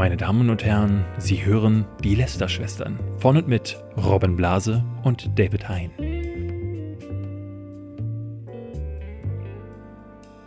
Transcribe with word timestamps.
Meine 0.00 0.16
Damen 0.16 0.48
und 0.48 0.64
Herren, 0.64 1.04
Sie 1.18 1.44
hören 1.44 1.84
die 2.02 2.14
Lester-Schwestern 2.14 2.98
von 3.18 3.36
und 3.36 3.48
mit 3.48 3.84
Robin 3.98 4.34
Blase 4.34 4.82
und 5.02 5.38
David 5.38 5.68
Hein. 5.68 5.90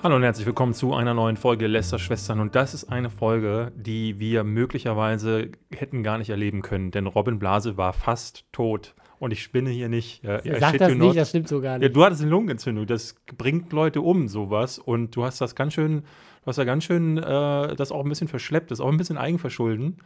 Hallo 0.01 0.15
und 0.15 0.23
herzlich 0.23 0.47
willkommen 0.47 0.73
zu 0.73 0.95
einer 0.95 1.13
neuen 1.13 1.37
Folge 1.37 1.67
Lester-Schwestern. 1.67 2.39
Und 2.39 2.55
das 2.55 2.73
ist 2.73 2.85
eine 2.85 3.11
Folge, 3.11 3.71
die 3.75 4.19
wir 4.19 4.43
möglicherweise 4.43 5.51
hätten 5.71 6.01
gar 6.01 6.17
nicht 6.17 6.31
erleben 6.31 6.63
können, 6.63 6.89
denn 6.89 7.05
Robin 7.05 7.37
Blase 7.37 7.77
war 7.77 7.93
fast 7.93 8.51
tot. 8.53 8.95
Und 9.23 9.31
ich 9.31 9.41
spinne 9.41 9.69
hier 9.69 9.87
nicht. 9.87 10.21
Äh, 10.25 10.59
Sag 10.59 10.77
das 10.79 10.95
nicht, 10.95 11.15
das 11.15 11.29
stimmt 11.29 11.47
so 11.47 11.61
gar 11.61 11.77
nicht. 11.77 11.87
Ja, 11.87 11.93
du 11.93 12.03
hattest 12.03 12.23
eine 12.23 12.29
Lungenentzündung, 12.29 12.85
das 12.85 13.15
bringt 13.37 13.71
Leute 13.71 14.01
um, 14.01 14.27
sowas. 14.27 14.79
Und 14.79 15.15
du 15.15 15.23
hast 15.23 15.39
das 15.39 15.55
ganz 15.55 15.71
schön, 15.71 16.01
du 16.01 16.47
hast 16.47 16.57
ja 16.57 16.65
ganz 16.65 16.83
schön 16.83 17.17
äh, 17.17 17.73
das 17.73 17.93
auch 17.93 18.03
ein 18.03 18.09
bisschen 18.09 18.27
verschleppt, 18.27 18.69
das 18.69 18.79
ist 18.79 18.85
auch 18.85 18.91
ein 18.91 18.97
bisschen 18.97 19.17
Eigenverschulden. 19.17 20.01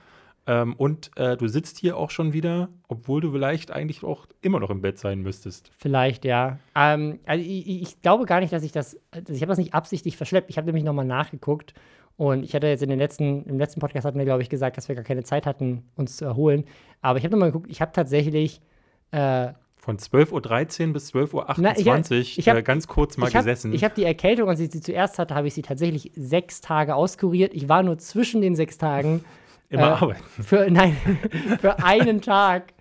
Ähm, 0.46 0.76
und 0.76 1.10
äh, 1.16 1.36
du 1.36 1.48
sitzt 1.48 1.80
hier 1.80 1.98
auch 1.98 2.12
schon 2.12 2.34
wieder, 2.34 2.70
obwohl 2.90 3.20
du 3.20 3.32
vielleicht 3.32 3.72
eigentlich 3.72 4.04
auch 4.04 4.28
immer 4.42 4.60
noch 4.60 4.70
im 4.70 4.82
Bett 4.82 5.00
sein 5.00 5.24
müsstest. 5.24 5.72
Vielleicht, 5.80 6.24
ja. 6.24 6.60
Ähm, 6.76 7.18
also 7.26 7.44
ich, 7.44 7.82
ich, 7.82 8.02
glaube 8.04 8.26
gar 8.26 8.40
nicht, 8.40 8.54
dass 8.54 8.62
ich 8.62 8.72
das, 8.72 9.00
also 9.10 9.34
ich 9.34 9.42
habe 9.42 9.50
das 9.50 9.58
nicht 9.58 9.74
absichtlich 9.74 10.16
verschleppt. 10.16 10.52
Ich 10.52 10.58
habe 10.58 10.68
nämlich 10.68 10.84
nochmal 10.84 11.06
nachgeguckt 11.06 11.74
und 12.18 12.44
ich 12.44 12.54
hatte 12.54 12.68
jetzt 12.68 12.84
in 12.84 12.90
den 12.90 13.00
letzten, 13.00 13.46
im 13.46 13.58
letzten 13.58 13.80
Podcast 13.80 14.06
hatten 14.06 14.20
wir, 14.20 14.26
glaube 14.26 14.44
ich, 14.44 14.50
gesagt, 14.50 14.78
dass 14.78 14.88
wir 14.88 14.96
gar 14.96 15.04
keine 15.04 15.24
Zeit 15.24 15.48
hatten, 15.48 15.90
uns 15.96 16.18
zu 16.18 16.26
erholen. 16.26 16.66
Aber 17.02 17.18
ich 17.18 17.26
habe 17.26 17.32
nochmal 17.32 17.52
geguckt, 17.52 17.72
ich 17.72 17.82
habe 17.82 17.94
tatsächlich 17.94 18.62
äh, 19.12 19.54
von 19.76 19.98
12.13 19.98 20.88
Uhr 20.88 20.94
bis 20.94 21.14
12.28 21.14 22.46
Uhr 22.46 22.58
äh, 22.58 22.62
ganz 22.62 22.88
kurz 22.88 23.16
mal 23.16 23.30
ich 23.30 23.36
hab, 23.36 23.46
gesessen. 23.46 23.72
Ich 23.72 23.86
habe 23.86 23.96
die 23.96 24.04
Erkältung, 24.04 24.50
als 24.50 24.60
ich 24.60 24.72
sie 24.72 24.82
zuerst 24.82 25.18
hatte, 25.18 25.34
habe 25.34 25.48
ich 25.48 25.54
sie 25.54 25.62
tatsächlich 25.62 26.12
sechs 26.16 26.60
Tage 26.60 26.94
auskuriert. 26.94 27.54
Ich 27.54 27.70
war 27.70 27.84
nur 27.84 27.98
zwischen 27.98 28.42
den 28.42 28.56
sechs 28.56 28.78
Tagen 28.78 29.24
Immer 29.70 29.84
äh, 29.84 29.86
arbeiten. 29.86 30.24
Für, 30.24 30.68
nein, 30.72 30.98
für 31.60 31.84
einen 31.84 32.22
Tag 32.22 32.74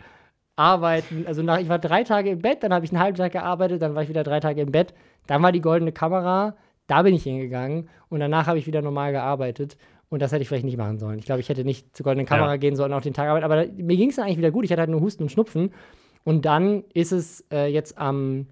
arbeiten. 0.56 1.26
Also 1.26 1.42
nach, 1.42 1.60
ich 1.60 1.68
war 1.68 1.78
drei 1.78 2.02
Tage 2.02 2.30
im 2.30 2.40
Bett, 2.40 2.62
dann 2.62 2.72
habe 2.72 2.84
ich 2.84 2.92
einen 2.92 3.00
halben 3.00 3.16
Tag 3.16 3.32
gearbeitet, 3.32 3.82
dann 3.82 3.94
war 3.94 4.02
ich 4.02 4.08
wieder 4.08 4.24
drei 4.24 4.40
Tage 4.40 4.62
im 4.62 4.72
Bett. 4.72 4.94
Dann 5.26 5.42
war 5.42 5.52
die 5.52 5.60
goldene 5.60 5.92
Kamera, 5.92 6.56
da 6.86 7.02
bin 7.02 7.14
ich 7.14 7.24
hingegangen 7.24 7.88
und 8.08 8.20
danach 8.20 8.46
habe 8.46 8.58
ich 8.58 8.66
wieder 8.66 8.82
normal 8.82 9.12
gearbeitet. 9.12 9.76
Und 10.08 10.22
das 10.22 10.30
hätte 10.30 10.42
ich 10.42 10.48
vielleicht 10.48 10.64
nicht 10.64 10.76
machen 10.76 10.98
sollen. 10.98 11.18
Ich 11.18 11.26
glaube, 11.26 11.40
ich 11.40 11.48
hätte 11.48 11.64
nicht 11.64 11.96
zur 11.96 12.04
goldenen 12.04 12.26
Kamera 12.26 12.52
ja. 12.52 12.56
gehen 12.56 12.76
sollen, 12.76 12.92
auch 12.92 13.02
den 13.02 13.12
Tag 13.12 13.28
arbeiten. 13.28 13.44
Aber 13.44 13.66
mir 13.66 13.96
ging 13.96 14.10
es 14.10 14.16
dann 14.16 14.24
eigentlich 14.24 14.38
wieder 14.38 14.52
gut. 14.52 14.64
Ich 14.64 14.70
hatte 14.70 14.80
halt 14.80 14.90
nur 14.90 15.00
Husten 15.00 15.24
und 15.24 15.30
Schnupfen. 15.30 15.72
Und 16.26 16.44
dann 16.44 16.82
ist 16.92 17.12
es 17.12 17.46
äh, 17.52 17.72
jetzt 17.72 17.96
am, 17.96 18.48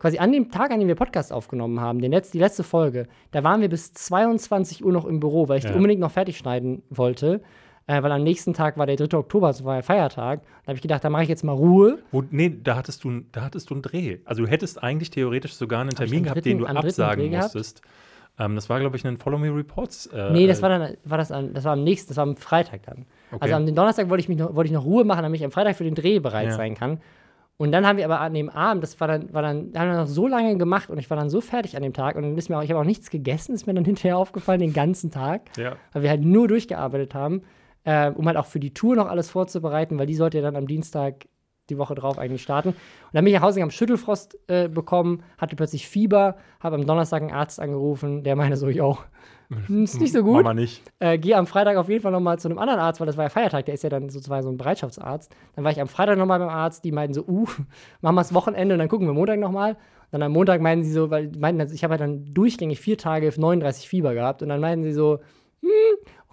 quasi 0.00 0.18
an 0.18 0.32
dem 0.32 0.50
Tag, 0.50 0.72
an 0.72 0.80
dem 0.80 0.88
wir 0.88 0.96
Podcast 0.96 1.32
aufgenommen 1.32 1.80
haben, 1.80 2.00
den 2.00 2.12
Letz-, 2.12 2.32
die 2.32 2.40
letzte 2.40 2.64
Folge, 2.64 3.06
da 3.30 3.44
waren 3.44 3.60
wir 3.60 3.68
bis 3.68 3.94
22 3.94 4.84
Uhr 4.84 4.92
noch 4.92 5.04
im 5.04 5.20
Büro, 5.20 5.48
weil 5.48 5.58
ich 5.58 5.64
ja. 5.64 5.70
die 5.70 5.76
unbedingt 5.76 6.00
noch 6.00 6.10
fertig 6.10 6.36
schneiden 6.36 6.82
wollte 6.90 7.40
äh, 7.86 8.02
weil 8.02 8.12
am 8.12 8.22
nächsten 8.22 8.54
Tag 8.54 8.78
war 8.78 8.86
der 8.86 8.96
3. 8.96 9.16
Oktober, 9.18 9.48
das 9.48 9.64
war 9.64 9.76
ja 9.76 9.82
Feiertag. 9.82 10.40
Da 10.42 10.68
habe 10.68 10.76
ich 10.76 10.82
gedacht, 10.82 11.04
da 11.04 11.10
mache 11.10 11.24
ich 11.24 11.28
jetzt 11.28 11.44
mal 11.44 11.52
Ruhe. 11.52 11.98
Wo, 12.12 12.24
nee, 12.30 12.54
da 12.62 12.76
hattest, 12.76 13.04
du, 13.04 13.20
da 13.32 13.42
hattest 13.42 13.70
du 13.70 13.74
einen 13.74 13.82
Dreh. 13.82 14.18
Also 14.24 14.44
du 14.44 14.48
hättest 14.48 14.82
eigentlich 14.82 15.10
theoretisch 15.10 15.54
sogar 15.54 15.82
einen 15.82 15.90
Termin 15.90 16.24
gehabt, 16.24 16.44
den 16.44 16.58
du 16.58 16.66
absagen 16.66 17.30
musstest. 17.30 17.82
Ähm, 18.38 18.54
das 18.54 18.68
war, 18.68 18.80
glaube 18.80 18.96
ich, 18.96 19.06
ein 19.06 19.16
Follow 19.16 19.38
Me 19.38 19.54
Reports. 19.54 20.06
Äh, 20.06 20.30
nee, 20.32 20.46
das 20.46 20.62
war 20.62 20.68
dann, 20.68 20.96
war 21.04 21.18
das, 21.18 21.30
an, 21.30 21.54
das 21.54 21.64
war 21.64 21.72
am 21.72 21.84
nächsten, 21.84 22.08
das 22.08 22.16
war 22.16 22.24
am 22.24 22.36
Freitag 22.36 22.82
dann. 22.82 23.06
Okay. 23.30 23.38
Also 23.42 23.54
am 23.54 23.74
Donnerstag 23.74 24.08
wollte 24.08 24.22
ich, 24.22 24.28
mich 24.28 24.38
noch, 24.38 24.54
wollte 24.54 24.66
ich 24.68 24.74
noch 24.74 24.84
Ruhe 24.84 25.04
machen, 25.04 25.22
damit 25.22 25.38
ich 25.38 25.44
am 25.44 25.52
Freitag 25.52 25.76
für 25.76 25.84
den 25.84 25.94
Dreh 25.94 26.18
bereit 26.18 26.48
ja. 26.48 26.52
sein 26.52 26.74
kann. 26.74 27.00
Und 27.56 27.70
dann 27.70 27.86
haben 27.86 27.98
wir 27.98 28.04
aber 28.04 28.20
an 28.20 28.34
dem 28.34 28.50
Abend, 28.50 28.82
das 28.82 28.98
war 28.98 29.06
dann, 29.06 29.32
war 29.32 29.42
dann, 29.42 29.72
haben 29.76 29.88
wir 29.88 29.96
noch 29.96 30.08
so 30.08 30.26
lange 30.26 30.56
gemacht 30.58 30.90
und 30.90 30.98
ich 30.98 31.08
war 31.08 31.16
dann 31.16 31.30
so 31.30 31.40
fertig 31.40 31.76
an 31.76 31.84
dem 31.84 31.92
Tag 31.92 32.16
und 32.16 32.22
dann 32.22 32.36
ist 32.36 32.48
mir 32.48 32.58
auch, 32.58 32.62
ich 32.62 32.70
habe 32.70 32.80
auch 32.80 32.84
nichts 32.84 33.10
gegessen, 33.10 33.54
ist 33.54 33.68
mir 33.68 33.74
dann 33.74 33.84
hinterher 33.84 34.18
aufgefallen, 34.18 34.58
den 34.60 34.72
ganzen 34.72 35.12
Tag. 35.12 35.42
Ja. 35.56 35.76
Weil 35.92 36.02
wir 36.02 36.10
halt 36.10 36.22
nur 36.22 36.48
durchgearbeitet 36.48 37.14
haben 37.14 37.42
äh, 37.84 38.10
um 38.10 38.26
halt 38.26 38.36
auch 38.36 38.46
für 38.46 38.60
die 38.60 38.74
Tour 38.74 38.96
noch 38.96 39.08
alles 39.08 39.30
vorzubereiten, 39.30 39.98
weil 39.98 40.06
die 40.06 40.14
sollte 40.14 40.38
ja 40.38 40.42
dann 40.42 40.56
am 40.56 40.66
Dienstag 40.66 41.26
die 41.70 41.78
Woche 41.78 41.94
drauf 41.94 42.18
eigentlich 42.18 42.42
starten. 42.42 42.70
Und 42.70 42.76
dann 43.12 43.24
bin 43.24 43.32
ich 43.32 43.40
nach 43.40 43.46
Hause, 43.46 43.60
habe 43.60 43.72
Schüttelfrost 43.72 44.38
äh, 44.48 44.68
bekommen, 44.68 45.22
hatte 45.38 45.56
plötzlich 45.56 45.88
Fieber, 45.88 46.36
habe 46.60 46.76
am 46.76 46.86
Donnerstag 46.86 47.22
einen 47.22 47.32
Arzt 47.32 47.60
angerufen, 47.60 48.22
der 48.22 48.36
meinte 48.36 48.56
so, 48.56 48.68
yo, 48.68 48.98
ist 49.68 50.00
nicht 50.00 50.12
so 50.12 50.22
gut. 50.22 50.42
Mama 50.42 50.54
nicht. 50.54 50.82
Äh, 50.98 51.18
Gehe 51.18 51.36
am 51.36 51.46
Freitag 51.46 51.76
auf 51.76 51.88
jeden 51.88 52.02
Fall 52.02 52.12
nochmal 52.12 52.38
zu 52.38 52.48
einem 52.48 52.58
anderen 52.58 52.80
Arzt, 52.80 53.00
weil 53.00 53.06
das 53.06 53.16
war 53.16 53.24
ja 53.24 53.30
Feiertag, 53.30 53.66
der 53.66 53.74
ist 53.74 53.84
ja 53.84 53.90
dann 53.90 54.08
sozusagen 54.08 54.42
so 54.42 54.50
ein 54.50 54.56
Bereitschaftsarzt. 54.56 55.34
Dann 55.54 55.64
war 55.64 55.72
ich 55.72 55.80
am 55.80 55.88
Freitag 55.88 56.18
nochmal 56.18 56.38
beim 56.38 56.48
Arzt, 56.48 56.84
die 56.84 56.92
meinten 56.92 57.14
so, 57.14 57.24
uh, 57.26 57.46
machen 58.00 58.14
wir 58.14 58.20
das 58.20 58.34
Wochenende 58.34 58.74
und 58.74 58.78
dann 58.78 58.88
gucken 58.88 59.06
wir 59.06 59.14
Montag 59.14 59.38
nochmal. 59.38 59.76
Dann 60.10 60.22
am 60.22 60.32
Montag 60.32 60.60
meinten 60.60 60.84
sie 60.84 60.92
so, 60.92 61.10
weil 61.10 61.30
meinten, 61.36 61.72
ich 61.72 61.82
habe 61.82 61.92
halt 61.92 62.00
dann 62.00 62.32
durchgängig 62.32 62.80
vier 62.80 62.96
Tage 62.96 63.32
39 63.36 63.88
Fieber 63.88 64.14
gehabt 64.14 64.42
und 64.42 64.48
dann 64.48 64.60
meinten 64.60 64.84
sie 64.84 64.92
so, 64.92 65.18
hm, 65.60 65.68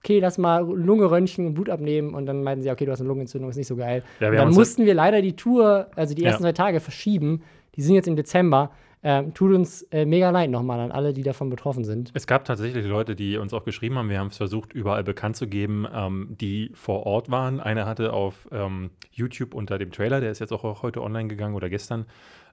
okay, 0.03 0.19
lass 0.19 0.37
mal 0.37 0.59
Lunge 0.63 1.09
röntgen 1.09 1.47
und 1.47 1.53
Blut 1.53 1.69
abnehmen. 1.69 2.13
Und 2.13 2.25
dann 2.25 2.43
meinten 2.43 2.63
sie, 2.63 2.71
okay, 2.71 2.85
du 2.85 2.91
hast 2.91 2.99
eine 2.99 3.07
Lungenentzündung, 3.07 3.49
ist 3.49 3.57
nicht 3.57 3.67
so 3.67 3.75
geil. 3.75 4.03
Ja, 4.19 4.31
dann 4.31 4.53
mussten 4.53 4.85
wir 4.85 4.93
leider 4.93 5.21
die 5.21 5.35
Tour, 5.35 5.87
also 5.95 6.15
die 6.15 6.23
ersten 6.23 6.43
ja. 6.43 6.49
zwei 6.49 6.53
Tage, 6.53 6.79
verschieben. 6.79 7.43
Die 7.75 7.81
sind 7.81 7.95
jetzt 7.95 8.07
im 8.07 8.15
Dezember. 8.15 8.71
Ähm, 9.03 9.33
tut 9.33 9.53
uns 9.53 9.81
äh, 9.91 10.05
mega 10.05 10.29
leid 10.29 10.51
nochmal 10.51 10.79
an 10.79 10.91
alle, 10.91 11.11
die 11.13 11.23
davon 11.23 11.49
betroffen 11.49 11.83
sind. 11.83 12.11
Es 12.13 12.27
gab 12.27 12.45
tatsächlich 12.45 12.85
Leute, 12.85 13.15
die 13.15 13.37
uns 13.37 13.51
auch 13.51 13.63
geschrieben 13.63 13.97
haben, 13.97 14.09
wir 14.09 14.19
haben 14.19 14.27
es 14.27 14.37
versucht, 14.37 14.73
überall 14.73 15.03
bekannt 15.03 15.35
zu 15.35 15.47
geben, 15.47 15.87
ähm, 15.91 16.35
die 16.39 16.69
vor 16.75 17.07
Ort 17.07 17.31
waren. 17.31 17.59
Einer 17.59 17.87
hatte 17.87 18.13
auf 18.13 18.47
ähm, 18.51 18.91
YouTube 19.11 19.55
unter 19.55 19.79
dem 19.79 19.91
Trailer, 19.91 20.21
der 20.21 20.29
ist 20.29 20.37
jetzt 20.37 20.51
auch 20.51 20.83
heute 20.83 21.01
online 21.01 21.29
gegangen 21.29 21.55
oder 21.55 21.67
gestern, 21.67 22.05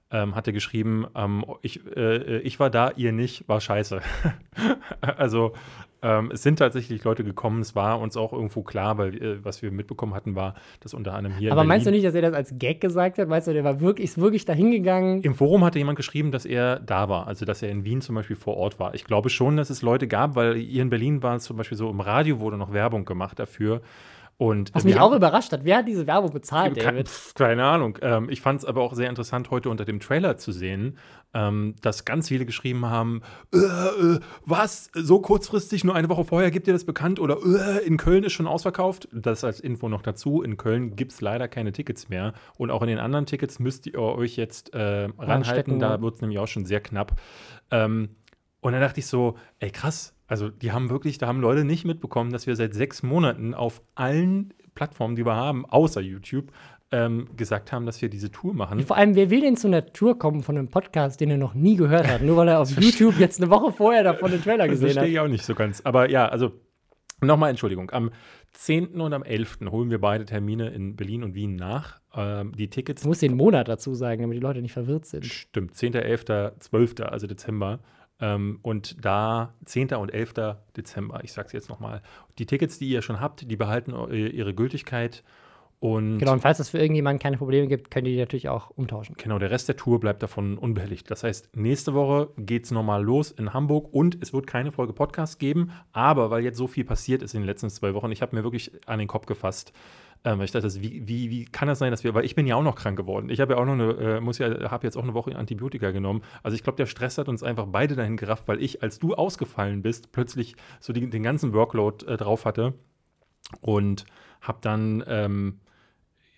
ähm, 0.09 0.33
hatte 0.33 0.51
geschrieben, 0.51 1.05
ähm, 1.15 1.45
ich, 1.61 1.85
äh, 1.95 2.39
ich 2.39 2.59
war 2.59 2.71
da, 2.71 2.93
ihr 2.95 3.11
nicht, 3.11 3.47
war 3.47 3.61
scheiße. 3.61 4.01
also 5.01 5.53
ähm, 6.01 6.31
es 6.33 6.43
sind 6.43 6.59
tatsächlich 6.59 7.03
Leute 7.03 7.23
gekommen, 7.23 7.61
es 7.61 7.75
war 7.75 7.99
uns 7.99 8.15
auch 8.15 8.31
irgendwo 8.31 8.63
klar, 8.63 8.97
weil 8.97 9.15
äh, 9.15 9.43
was 9.43 9.61
wir 9.61 9.71
mitbekommen 9.71 10.13
hatten, 10.13 10.35
war, 10.35 10.55
dass 10.79 10.93
unter 10.93 11.13
anderem 11.13 11.37
hier. 11.37 11.51
Aber 11.51 11.63
meinst 11.63 11.85
du 11.85 11.91
nicht, 11.91 12.05
dass 12.05 12.15
er 12.15 12.21
das 12.21 12.33
als 12.33 12.53
Gag 12.57 12.79
gesagt 12.79 13.17
hat? 13.17 13.27
Meinst 13.27 13.47
du, 13.47 13.53
der 13.53 13.63
war 13.63 13.81
wirklich, 13.81 14.05
ist 14.05 14.17
wirklich 14.17 14.45
dahin 14.45 14.71
gegangen? 14.71 15.21
Im 15.21 15.35
Forum 15.35 15.63
hatte 15.63 15.77
jemand 15.77 15.97
geschrieben, 15.97 16.31
dass 16.31 16.45
er 16.45 16.79
da 16.79 17.09
war, 17.09 17.27
also 17.27 17.45
dass 17.45 17.61
er 17.61 17.69
in 17.69 17.83
Wien 17.83 18.01
zum 18.01 18.15
Beispiel 18.15 18.35
vor 18.35 18.55
Ort 18.57 18.79
war. 18.79 18.93
Ich 18.95 19.03
glaube 19.03 19.29
schon, 19.29 19.57
dass 19.57 19.69
es 19.69 19.81
Leute 19.81 20.07
gab, 20.07 20.35
weil 20.35 20.55
hier 20.55 20.81
in 20.81 20.89
Berlin 20.89 21.21
war 21.21 21.35
es 21.35 21.43
zum 21.43 21.57
Beispiel 21.57 21.77
so, 21.77 21.89
im 21.89 21.99
Radio 21.99 22.39
wurde 22.39 22.57
noch 22.57 22.71
Werbung 22.71 23.05
gemacht 23.05 23.39
dafür. 23.39 23.81
Und 24.39 24.73
Was 24.73 24.85
mich 24.85 24.97
auch 24.97 25.13
überrascht 25.13 25.51
hat, 25.51 25.65
wer 25.65 25.79
hat 25.79 25.87
diese 25.89 26.07
Werbung 26.07 26.31
bezahlt, 26.31 26.81
David? 26.81 27.11
Keine 27.35 27.65
Ahnung. 27.65 27.97
Ähm, 28.01 28.29
ich 28.29 28.39
fand 28.39 28.61
es 28.61 28.65
aber 28.65 28.81
auch 28.81 28.93
sehr 28.93 29.09
interessant, 29.09 29.51
heute 29.51 29.69
unter 29.69 29.83
dem 29.83 29.99
Trailer 29.99 30.37
zu 30.37 30.53
sehen, 30.53 30.97
ähm, 31.33 31.75
dass 31.81 32.05
ganz 32.05 32.29
viele 32.29 32.45
geschrieben 32.45 32.85
haben: 32.85 33.21
äh, 33.53 33.57
äh, 33.57 34.19
Was? 34.45 34.91
So 34.93 35.19
kurzfristig, 35.19 35.83
nur 35.83 35.93
eine 35.93 36.07
Woche 36.07 36.23
vorher 36.23 36.51
gibt 36.51 36.67
ihr 36.67 36.73
das 36.73 36.85
bekannt? 36.85 37.19
Oder 37.19 37.39
äh, 37.43 37.85
in 37.85 37.97
Köln 37.97 38.23
ist 38.23 38.31
schon 38.31 38.47
ausverkauft? 38.47 39.09
Das 39.11 39.43
als 39.43 39.59
Info 39.59 39.89
noch 39.89 40.03
dazu. 40.03 40.41
In 40.41 40.55
Köln 40.55 40.95
gibt 40.95 41.11
es 41.11 41.19
leider 41.19 41.49
keine 41.49 41.73
Tickets 41.73 42.07
mehr. 42.07 42.31
Und 42.55 42.71
auch 42.71 42.81
in 42.81 42.87
den 42.87 42.99
anderen 42.99 43.25
Tickets 43.25 43.59
müsst 43.59 43.87
ihr 43.87 43.99
euch 43.99 44.37
jetzt 44.37 44.73
äh, 44.73 45.09
ranhalten. 45.17 45.79
Da 45.79 46.01
wird 46.01 46.15
es 46.15 46.21
nämlich 46.21 46.39
auch 46.39 46.47
schon 46.47 46.63
sehr 46.63 46.79
knapp. 46.79 47.19
Ähm, 47.71 48.15
und 48.61 48.71
dann 48.71 48.79
dachte 48.79 49.01
ich 49.01 49.07
so: 49.07 49.35
Ey, 49.59 49.69
krass 49.69 50.15
also 50.29 50.49
die 50.49 50.71
haben 50.71 50.89
wirklich, 50.89 51.17
da 51.17 51.27
haben 51.27 51.41
Leute 51.41 51.65
nicht 51.65 51.85
mitbekommen, 51.85 52.31
dass 52.31 52.45
wir 52.47 52.55
seit 52.55 52.73
sechs 52.75 53.01
Monaten 53.01 53.55
auf 53.55 53.81
allen 53.95 54.53
Plattformen, 54.75 55.15
die 55.15 55.25
wir 55.25 55.35
haben, 55.35 55.65
außer 55.65 56.01
YouTube, 56.01 56.51
ähm, 56.91 57.27
gesagt 57.35 57.71
haben, 57.71 57.85
dass 57.85 58.01
wir 58.01 58.09
diese 58.09 58.31
Tour 58.31 58.53
machen. 58.53 58.79
Vor 58.81 58.95
allem, 58.95 59.15
wer 59.15 59.29
will 59.29 59.41
denn 59.41 59.57
zu 59.57 59.67
einer 59.67 59.85
Tour 59.87 60.17
kommen 60.17 60.43
von 60.43 60.57
einem 60.57 60.69
Podcast, 60.69 61.19
den 61.19 61.31
er 61.31 61.37
noch 61.37 61.55
nie 61.55 61.75
gehört 61.75 62.07
hat, 62.07 62.21
nur 62.21 62.37
weil 62.37 62.47
er 62.47 62.59
auf 62.59 62.69
YouTube 62.79 63.19
jetzt 63.19 63.41
eine 63.41 63.51
Woche 63.51 63.71
vorher 63.71 64.03
davon 64.03 64.31
den 64.31 64.41
Trailer 64.41 64.67
gesehen 64.67 64.89
hat? 64.89 64.89
Das 64.89 64.93
verstehe 64.97 65.13
ich 65.13 65.19
auch 65.19 65.27
nicht 65.27 65.43
so 65.43 65.55
ganz. 65.55 65.81
Aber 65.83 66.09
ja, 66.09 66.27
also 66.27 66.51
nochmal 67.21 67.49
Entschuldigung. 67.49 67.91
Am 67.91 68.11
10. 68.53 69.01
und 69.01 69.13
am 69.13 69.23
11. 69.23 69.59
holen 69.69 69.89
wir 69.89 69.99
beide 69.99 70.25
Termine 70.25 70.69
in 70.69 70.95
Berlin 70.95 71.23
und 71.23 71.35
Wien 71.35 71.55
nach. 71.55 71.99
Ähm, 72.15 72.53
die 72.55 72.69
Tickets. 72.69 73.01
Du 73.01 73.07
musst 73.07 73.21
den 73.21 73.35
Monat 73.35 73.67
dazu 73.67 73.93
sagen, 73.93 74.21
damit 74.21 74.37
die 74.37 74.41
Leute 74.41 74.61
nicht 74.61 74.73
verwirrt 74.73 75.05
sind. 75.05 75.25
Stimmt, 75.25 75.75
10., 75.75 75.95
11., 75.95 76.25
12., 76.59 77.01
also 77.01 77.27
Dezember. 77.27 77.79
Ähm, 78.21 78.59
und 78.61 79.03
da 79.03 79.53
10. 79.65 79.93
und 79.95 80.13
11. 80.13 80.33
Dezember, 80.75 81.23
ich 81.23 81.31
sage 81.33 81.47
es 81.47 81.53
jetzt 81.53 81.69
nochmal. 81.69 82.01
Die 82.37 82.45
Tickets, 82.45 82.79
die 82.79 82.89
ihr 82.89 83.01
schon 83.01 83.19
habt, 83.19 83.49
die 83.49 83.55
behalten 83.55 83.93
ihre 84.11 84.53
Gültigkeit. 84.53 85.23
Und 85.79 86.17
genau, 86.17 86.33
und 86.33 86.41
falls 86.41 86.59
es 86.59 86.69
für 86.69 86.77
irgendjemanden 86.77 87.21
keine 87.21 87.37
Probleme 87.37 87.67
gibt, 87.67 87.89
könnt 87.89 88.05
ihr 88.05 88.13
die 88.13 88.19
natürlich 88.19 88.49
auch 88.49 88.69
umtauschen. 88.71 89.15
Genau, 89.17 89.39
der 89.39 89.49
Rest 89.49 89.69
der 89.69 89.77
Tour 89.77 90.01
bleibt 90.01 90.21
davon 90.21 90.57
unbehelligt. 90.57 91.09
Das 91.09 91.23
heißt, 91.23 91.55
nächste 91.55 91.93
Woche 91.93 92.31
geht 92.37 92.65
es 92.65 92.71
nochmal 92.71 93.01
los 93.01 93.31
in 93.31 93.53
Hamburg 93.53 93.87
und 93.93 94.21
es 94.21 94.33
wird 94.33 94.45
keine 94.45 94.73
Folge 94.73 94.91
Podcast 94.91 95.39
geben. 95.39 95.71
Aber 95.93 96.31
weil 96.31 96.43
jetzt 96.43 96.57
so 96.57 96.67
viel 96.67 96.83
passiert 96.83 97.21
ist 97.21 97.33
in 97.33 97.41
den 97.41 97.47
letzten 97.47 97.69
zwei 97.69 97.93
Wochen, 97.93 98.11
ich 98.11 98.21
habe 98.21 98.35
mir 98.35 98.43
wirklich 98.43 98.71
an 98.87 98.99
den 98.99 99.07
Kopf 99.07 99.25
gefasst, 99.25 99.71
ähm, 100.25 100.41
ich 100.41 100.51
dachte, 100.51 100.69
wie, 100.81 101.07
wie, 101.07 101.29
wie 101.29 101.45
kann 101.45 101.67
das 101.67 101.79
sein, 101.79 101.91
dass 101.91 102.03
wir, 102.03 102.13
weil 102.13 102.25
ich 102.25 102.35
bin 102.35 102.45
ja 102.45 102.55
auch 102.55 102.63
noch 102.63 102.75
krank 102.75 102.97
geworden. 102.97 103.29
Ich 103.29 103.39
habe 103.39 103.53
ja 103.53 103.59
auch 103.59 103.65
noch 103.65 103.73
eine, 103.73 104.17
äh, 104.17 104.19
muss 104.19 104.37
ja, 104.37 104.69
habe 104.69 104.85
jetzt 104.85 104.97
auch 104.97 105.03
eine 105.03 105.13
Woche 105.13 105.35
Antibiotika 105.35 105.91
genommen. 105.91 106.21
Also 106.43 106.55
ich 106.55 106.63
glaube, 106.63 106.77
der 106.77 106.87
Stress 106.87 107.17
hat 107.17 107.29
uns 107.29 107.41
einfach 107.41 107.67
beide 107.67 107.95
dahin 107.95 108.17
gerafft, 108.17 108.47
weil 108.47 108.61
ich, 108.61 108.83
als 108.83 108.99
du 108.99 109.13
ausgefallen 109.15 109.81
bist, 109.81 110.11
plötzlich 110.11 110.55
so 110.79 110.91
die, 110.91 111.09
den 111.09 111.23
ganzen 111.23 111.53
Workload 111.53 112.05
äh, 112.05 112.17
drauf 112.17 112.45
hatte 112.45 112.73
und 113.61 114.05
habe 114.41 114.59
dann 114.61 115.03
ähm, 115.07 115.59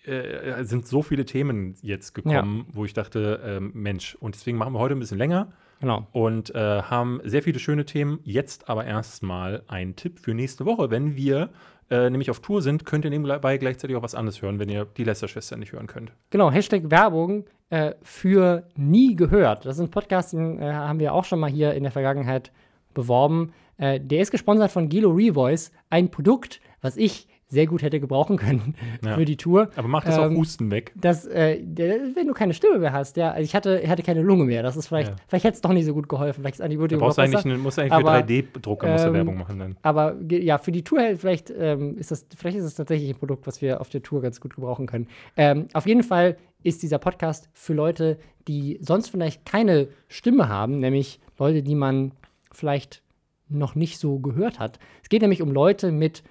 äh, 0.04 0.64
sind 0.64 0.86
so 0.86 1.02
viele 1.02 1.24
Themen 1.24 1.74
jetzt 1.82 2.14
gekommen, 2.14 2.66
ja. 2.68 2.74
wo 2.74 2.84
ich 2.84 2.92
dachte, 2.92 3.40
ähm, 3.44 3.72
Mensch, 3.74 4.14
und 4.16 4.34
deswegen 4.34 4.58
machen 4.58 4.74
wir 4.74 4.78
heute 4.78 4.94
ein 4.94 5.00
bisschen 5.00 5.18
länger. 5.18 5.52
Genau. 5.80 6.06
Und 6.12 6.54
äh, 6.54 6.82
haben 6.82 7.20
sehr 7.24 7.42
viele 7.42 7.58
schöne 7.58 7.84
Themen. 7.84 8.20
Jetzt 8.22 8.68
aber 8.68 8.84
erstmal 8.84 9.64
ein 9.66 9.96
Tipp 9.96 10.20
für 10.20 10.32
nächste 10.32 10.64
Woche, 10.64 10.92
wenn 10.92 11.16
wir 11.16 11.50
äh, 11.92 12.08
nämlich 12.08 12.30
auf 12.30 12.40
Tour 12.40 12.62
sind, 12.62 12.86
könnt 12.86 13.04
ihr 13.04 13.10
nebenbei 13.10 13.58
gleichzeitig 13.58 13.94
auch 13.96 14.02
was 14.02 14.14
anderes 14.14 14.40
hören, 14.40 14.58
wenn 14.58 14.70
ihr 14.70 14.86
die 14.86 15.04
Lester-Schwestern 15.04 15.60
nicht 15.60 15.72
hören 15.72 15.86
könnt. 15.86 16.12
Genau, 16.30 16.50
Hashtag 16.50 16.90
Werbung 16.90 17.44
äh, 17.68 17.92
für 18.02 18.66
nie 18.76 19.14
gehört. 19.14 19.66
Das 19.66 19.76
ist 19.76 19.82
ein 19.82 19.90
Podcast, 19.90 20.32
den 20.32 20.58
äh, 20.58 20.72
haben 20.72 20.98
wir 20.98 21.12
auch 21.12 21.26
schon 21.26 21.38
mal 21.38 21.50
hier 21.50 21.74
in 21.74 21.82
der 21.82 21.92
Vergangenheit 21.92 22.50
beworben. 22.94 23.52
Äh, 23.76 24.00
der 24.00 24.22
ist 24.22 24.30
gesponsert 24.30 24.70
von 24.70 24.88
Gilo 24.88 25.10
Revoice, 25.10 25.70
ein 25.90 26.10
Produkt, 26.10 26.62
was 26.80 26.96
ich 26.96 27.28
sehr 27.52 27.66
gut 27.66 27.82
hätte 27.82 28.00
gebrauchen 28.00 28.36
können 28.38 28.74
Ja. 29.04 29.14
für 29.14 29.24
die 29.24 29.36
Tour. 29.36 29.68
Aber 29.76 29.86
macht 29.88 30.08
das 30.08 30.16
Ähm, 30.16 30.22
auch 30.24 30.30
Husten 30.30 30.70
weg. 30.70 30.92
Das, 30.96 31.26
äh, 31.26 31.58
wenn 32.14 32.26
du 32.26 32.32
keine 32.32 32.54
Stimme 32.54 32.78
mehr 32.78 32.92
hast, 32.92 33.16
ja, 33.16 33.30
also 33.30 33.44
ich 33.44 33.54
hatte, 33.54 33.80
ich 33.84 33.88
hatte 33.90 34.02
keine 34.02 34.22
Lunge 34.22 34.44
mehr. 34.44 34.62
Das 34.62 34.76
ist 34.76 34.88
vielleicht, 34.88 35.10
Ja. 35.10 35.16
vielleicht 35.28 35.44
hätte 35.44 35.54
es 35.56 35.60
doch 35.60 35.72
nicht 35.72 35.84
so 35.86 35.94
gut 35.94 36.08
geholfen. 36.08 36.40
Vielleicht 36.40 36.56
ist 36.56 36.60
Antibiotikum 36.62 37.00
brauchst 37.00 37.18
du 37.18 37.22
noch 37.22 37.28
eigentlich, 37.28 37.44
besser. 37.44 37.58
musst 37.58 37.78
eigentlich 37.78 37.92
für 37.92 37.98
Aber, 37.98 38.18
3D-Drucker 38.18 38.86
musst 38.90 39.04
du 39.04 39.08
ähm, 39.08 39.14
Werbung 39.14 39.38
machen 39.38 39.58
dann. 39.58 39.76
Aber 39.82 40.16
ja, 40.30 40.58
für 40.58 40.72
die 40.72 40.82
Tour 40.82 41.00
vielleicht 41.16 41.52
ähm, 41.56 41.96
ist 41.98 42.10
das, 42.10 42.26
vielleicht 42.36 42.56
ist 42.56 42.64
es 42.64 42.74
tatsächlich 42.74 43.10
ein 43.10 43.16
Produkt, 43.16 43.46
was 43.46 43.60
wir 43.62 43.80
auf 43.80 43.90
der 43.90 44.02
Tour 44.02 44.22
ganz 44.22 44.40
gut 44.40 44.54
gebrauchen 44.54 44.86
können. 44.86 45.06
Ähm, 45.36 45.66
auf 45.74 45.86
jeden 45.86 46.02
Fall 46.02 46.36
ist 46.62 46.82
dieser 46.82 46.98
Podcast 46.98 47.50
für 47.52 47.74
Leute, 47.74 48.18
die 48.48 48.78
sonst 48.80 49.08
vielleicht 49.10 49.44
keine 49.44 49.88
Stimme 50.08 50.48
haben, 50.48 50.78
nämlich 50.80 51.20
Leute, 51.38 51.62
die 51.62 51.74
man 51.74 52.12
vielleicht 52.52 53.02
noch 53.48 53.74
nicht 53.74 53.98
so 53.98 54.18
gehört 54.18 54.58
hat. 54.58 54.78
Es 55.02 55.08
geht 55.10 55.20
nämlich 55.22 55.42
um 55.42 55.50
Leute 55.52 55.92
mit 55.92 56.22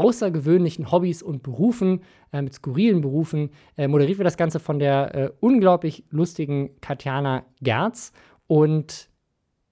außergewöhnlichen 0.00 0.90
Hobbys 0.90 1.22
und 1.22 1.42
Berufen, 1.42 2.00
äh, 2.32 2.42
mit 2.42 2.54
skurrilen 2.54 3.00
Berufen. 3.00 3.50
Äh, 3.76 3.88
moderiert 3.88 4.18
wird 4.18 4.26
das 4.26 4.36
Ganze 4.36 4.58
von 4.60 4.78
der 4.78 5.14
äh, 5.14 5.30
unglaublich 5.40 6.04
lustigen 6.10 6.70
Katjana 6.80 7.44
Gerz. 7.60 8.12
Und 8.46 9.08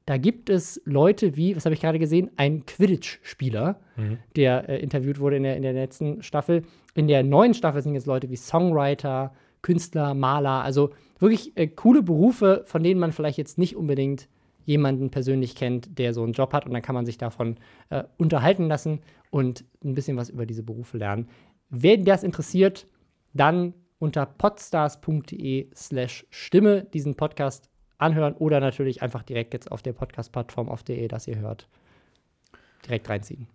da 0.07 0.17
gibt 0.17 0.49
es 0.49 0.81
Leute 0.85 1.37
wie, 1.37 1.55
was 1.57 1.65
habe 1.67 1.75
ich 1.75 1.81
gerade 1.81 1.99
gesehen, 1.99 2.31
ein 2.37 2.65
Quidditch-Spieler, 2.67 3.81
Mhm. 3.97 4.19
der 4.37 4.69
äh, 4.69 4.79
interviewt 4.81 5.19
wurde 5.21 5.37
in 5.37 5.43
der, 5.43 5.57
in 5.57 5.63
der 5.63 5.73
letzten 5.73 6.23
Staffel. 6.23 6.63
In 6.95 7.09
der 7.09 7.23
neuen 7.23 7.53
Staffel 7.55 7.83
sind 7.83 7.95
jetzt 7.95 8.07
Leute 8.07 8.31
wie 8.31 8.37
Songwriter, 8.37 9.33
Künstler, 9.61 10.15
Maler, 10.15 10.63
also 10.63 10.91
wirklich 11.19 11.57
äh, 11.57 11.67
coole 11.67 12.03
Berufe, 12.03 12.63
von 12.67 12.83
denen 12.83 13.01
man 13.01 13.13
vielleicht 13.13 13.39
jetzt 13.39 13.59
nicht 13.59 13.77
unbedingt 13.77 14.29
jemanden 14.69 15.11
persönlich 15.11 15.55
kennt, 15.55 15.99
der 15.99 16.13
so 16.13 16.23
einen 16.23 16.35
Job 16.35 16.53
hat 16.53 16.67
und 16.67 16.75
dann 16.75 16.83
kann 16.83 16.95
man 16.95 17.07
sich 17.07 17.17
davon 17.17 17.57
äh, 17.89 18.05
unterhalten 18.19 18.69
lassen 18.69 19.01
und 19.31 19.65
ein 19.83 19.95
bisschen 19.95 20.19
was 20.19 20.29
über 20.29 20.45
diese 20.45 20.63
Berufe 20.63 20.99
lernen. 20.99 21.29
Wen 21.71 22.05
das 22.05 22.23
interessiert, 22.23 22.87
dann 23.33 23.73
unter 23.99 24.27
podstars.de 24.27 25.71
slash 25.75 26.27
Stimme 26.29 26.85
diesen 26.85 27.15
Podcast 27.15 27.71
anhören 27.97 28.35
oder 28.35 28.61
natürlich 28.61 29.03
einfach 29.03 29.23
direkt 29.23 29.55
jetzt 29.55 29.73
auf 29.73 29.81
der 29.81 29.95
Podcast-Plattform 29.95 30.69
auf 30.69 30.83
der 30.83 30.99
ihr 30.99 31.09
das 31.09 31.27
ihr 31.27 31.39
hört. 31.39 31.67
Direkt 32.85 33.09
reinziehen. 33.09 33.49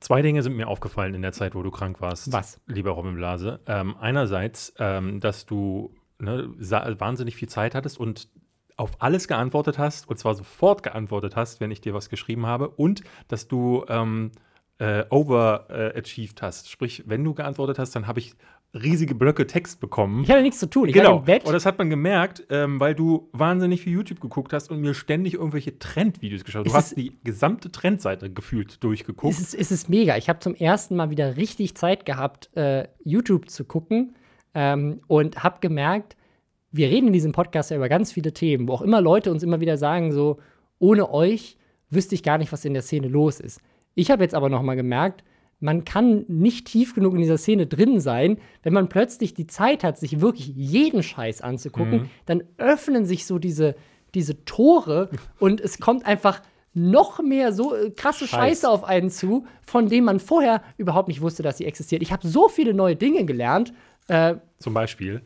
Zwei 0.00 0.20
Dinge 0.20 0.42
sind 0.42 0.56
mir 0.56 0.66
aufgefallen 0.66 1.14
in 1.14 1.22
der 1.22 1.32
Zeit, 1.32 1.54
wo 1.54 1.62
du 1.62 1.70
krank 1.70 2.00
warst. 2.00 2.32
Was? 2.32 2.60
Lieber 2.66 2.90
Robin 2.90 3.14
Blase. 3.14 3.60
Ähm, 3.66 3.94
einerseits, 3.98 4.74
ähm, 4.78 5.20
dass 5.20 5.46
du 5.46 5.94
ne, 6.18 6.50
wahnsinnig 6.58 7.36
viel 7.36 7.48
Zeit 7.48 7.76
hattest 7.76 7.98
und 7.98 8.28
auf 8.76 9.00
alles 9.00 9.28
geantwortet 9.28 9.78
hast, 9.78 10.08
und 10.08 10.18
zwar 10.18 10.34
sofort 10.34 10.82
geantwortet 10.82 11.36
hast, 11.36 11.60
wenn 11.60 11.70
ich 11.70 11.80
dir 11.80 11.94
was 11.94 12.08
geschrieben 12.08 12.46
habe, 12.46 12.68
und 12.68 13.02
dass 13.28 13.46
du 13.48 13.84
ähm, 13.88 14.32
äh, 14.78 15.04
overachieved 15.10 16.42
hast. 16.42 16.70
Sprich, 16.70 17.04
wenn 17.06 17.22
du 17.22 17.34
geantwortet 17.34 17.78
hast, 17.78 17.94
dann 17.94 18.06
habe 18.06 18.18
ich 18.18 18.34
riesige 18.74 19.14
Blöcke 19.14 19.46
Text 19.46 19.78
bekommen. 19.78 20.24
Ich 20.24 20.30
hatte 20.30 20.42
nichts 20.42 20.58
zu 20.58 20.68
tun. 20.68 20.88
Ich 20.88 20.94
Genau. 20.94 21.18
im 21.18 21.24
Bett. 21.24 21.44
Und 21.44 21.52
das 21.52 21.64
hat 21.64 21.78
man 21.78 21.90
gemerkt, 21.90 22.44
ähm, 22.50 22.80
weil 22.80 22.96
du 22.96 23.28
wahnsinnig 23.32 23.82
viel 23.82 23.92
YouTube 23.92 24.20
geguckt 24.20 24.52
hast 24.52 24.70
und 24.70 24.80
mir 24.80 24.94
ständig 24.94 25.34
irgendwelche 25.34 25.78
Trendvideos 25.78 26.44
geschaut. 26.44 26.66
Du 26.66 26.70
Es 26.70 26.74
hast 26.76 26.96
die 26.96 27.16
gesamte 27.22 27.70
Trendseite 27.70 28.32
gefühlt 28.32 28.82
durchgeguckt. 28.82 29.32
Es 29.32 29.40
ist, 29.40 29.54
es 29.54 29.70
ist 29.70 29.88
mega. 29.88 30.16
Ich 30.16 30.28
habe 30.28 30.40
zum 30.40 30.56
ersten 30.56 30.96
Mal 30.96 31.10
wieder 31.10 31.36
richtig 31.36 31.76
Zeit 31.76 32.04
gehabt, 32.04 32.50
äh, 32.56 32.88
YouTube 33.04 33.48
zu 33.48 33.64
gucken 33.64 34.16
ähm, 34.54 35.00
und 35.06 35.44
habe 35.44 35.58
gemerkt, 35.60 36.16
wir 36.74 36.88
reden 36.88 37.06
in 37.06 37.12
diesem 37.12 37.30
Podcast 37.30 37.70
ja 37.70 37.76
über 37.76 37.88
ganz 37.88 38.10
viele 38.10 38.32
Themen, 38.32 38.66
wo 38.66 38.72
auch 38.72 38.82
immer 38.82 39.00
Leute 39.00 39.30
uns 39.30 39.44
immer 39.44 39.60
wieder 39.60 39.76
sagen, 39.76 40.10
so, 40.10 40.38
ohne 40.80 41.08
euch 41.08 41.56
wüsste 41.88 42.16
ich 42.16 42.24
gar 42.24 42.36
nicht, 42.36 42.50
was 42.50 42.64
in 42.64 42.74
der 42.74 42.82
Szene 42.82 43.06
los 43.06 43.38
ist. 43.38 43.60
Ich 43.94 44.10
habe 44.10 44.24
jetzt 44.24 44.34
aber 44.34 44.48
noch 44.48 44.62
mal 44.62 44.74
gemerkt, 44.74 45.22
man 45.60 45.84
kann 45.84 46.24
nicht 46.26 46.66
tief 46.66 46.92
genug 46.92 47.14
in 47.14 47.20
dieser 47.20 47.38
Szene 47.38 47.68
drin 47.68 48.00
sein, 48.00 48.38
wenn 48.64 48.72
man 48.72 48.88
plötzlich 48.88 49.34
die 49.34 49.46
Zeit 49.46 49.84
hat, 49.84 49.98
sich 49.98 50.20
wirklich 50.20 50.48
jeden 50.48 51.04
Scheiß 51.04 51.42
anzugucken, 51.42 52.10
dann 52.26 52.42
öffnen 52.58 53.06
sich 53.06 53.24
so 53.24 53.38
diese, 53.38 53.76
diese 54.12 54.44
Tore 54.44 55.10
und 55.38 55.60
es 55.60 55.78
kommt 55.78 56.04
einfach 56.06 56.42
noch 56.72 57.22
mehr 57.22 57.52
so 57.52 57.72
äh, 57.72 57.90
krasse 57.92 58.26
Scheiß. 58.26 58.40
Scheiße 58.40 58.68
auf 58.68 58.82
einen 58.82 59.10
zu, 59.10 59.46
von 59.62 59.88
denen 59.88 60.04
man 60.04 60.18
vorher 60.18 60.60
überhaupt 60.76 61.06
nicht 61.06 61.20
wusste, 61.20 61.44
dass 61.44 61.58
sie 61.58 61.66
existiert. 61.66 62.02
Ich 62.02 62.10
habe 62.10 62.26
so 62.26 62.48
viele 62.48 62.74
neue 62.74 62.96
Dinge 62.96 63.24
gelernt. 63.24 63.72
Äh, 64.08 64.34
Zum 64.58 64.74
Beispiel. 64.74 65.22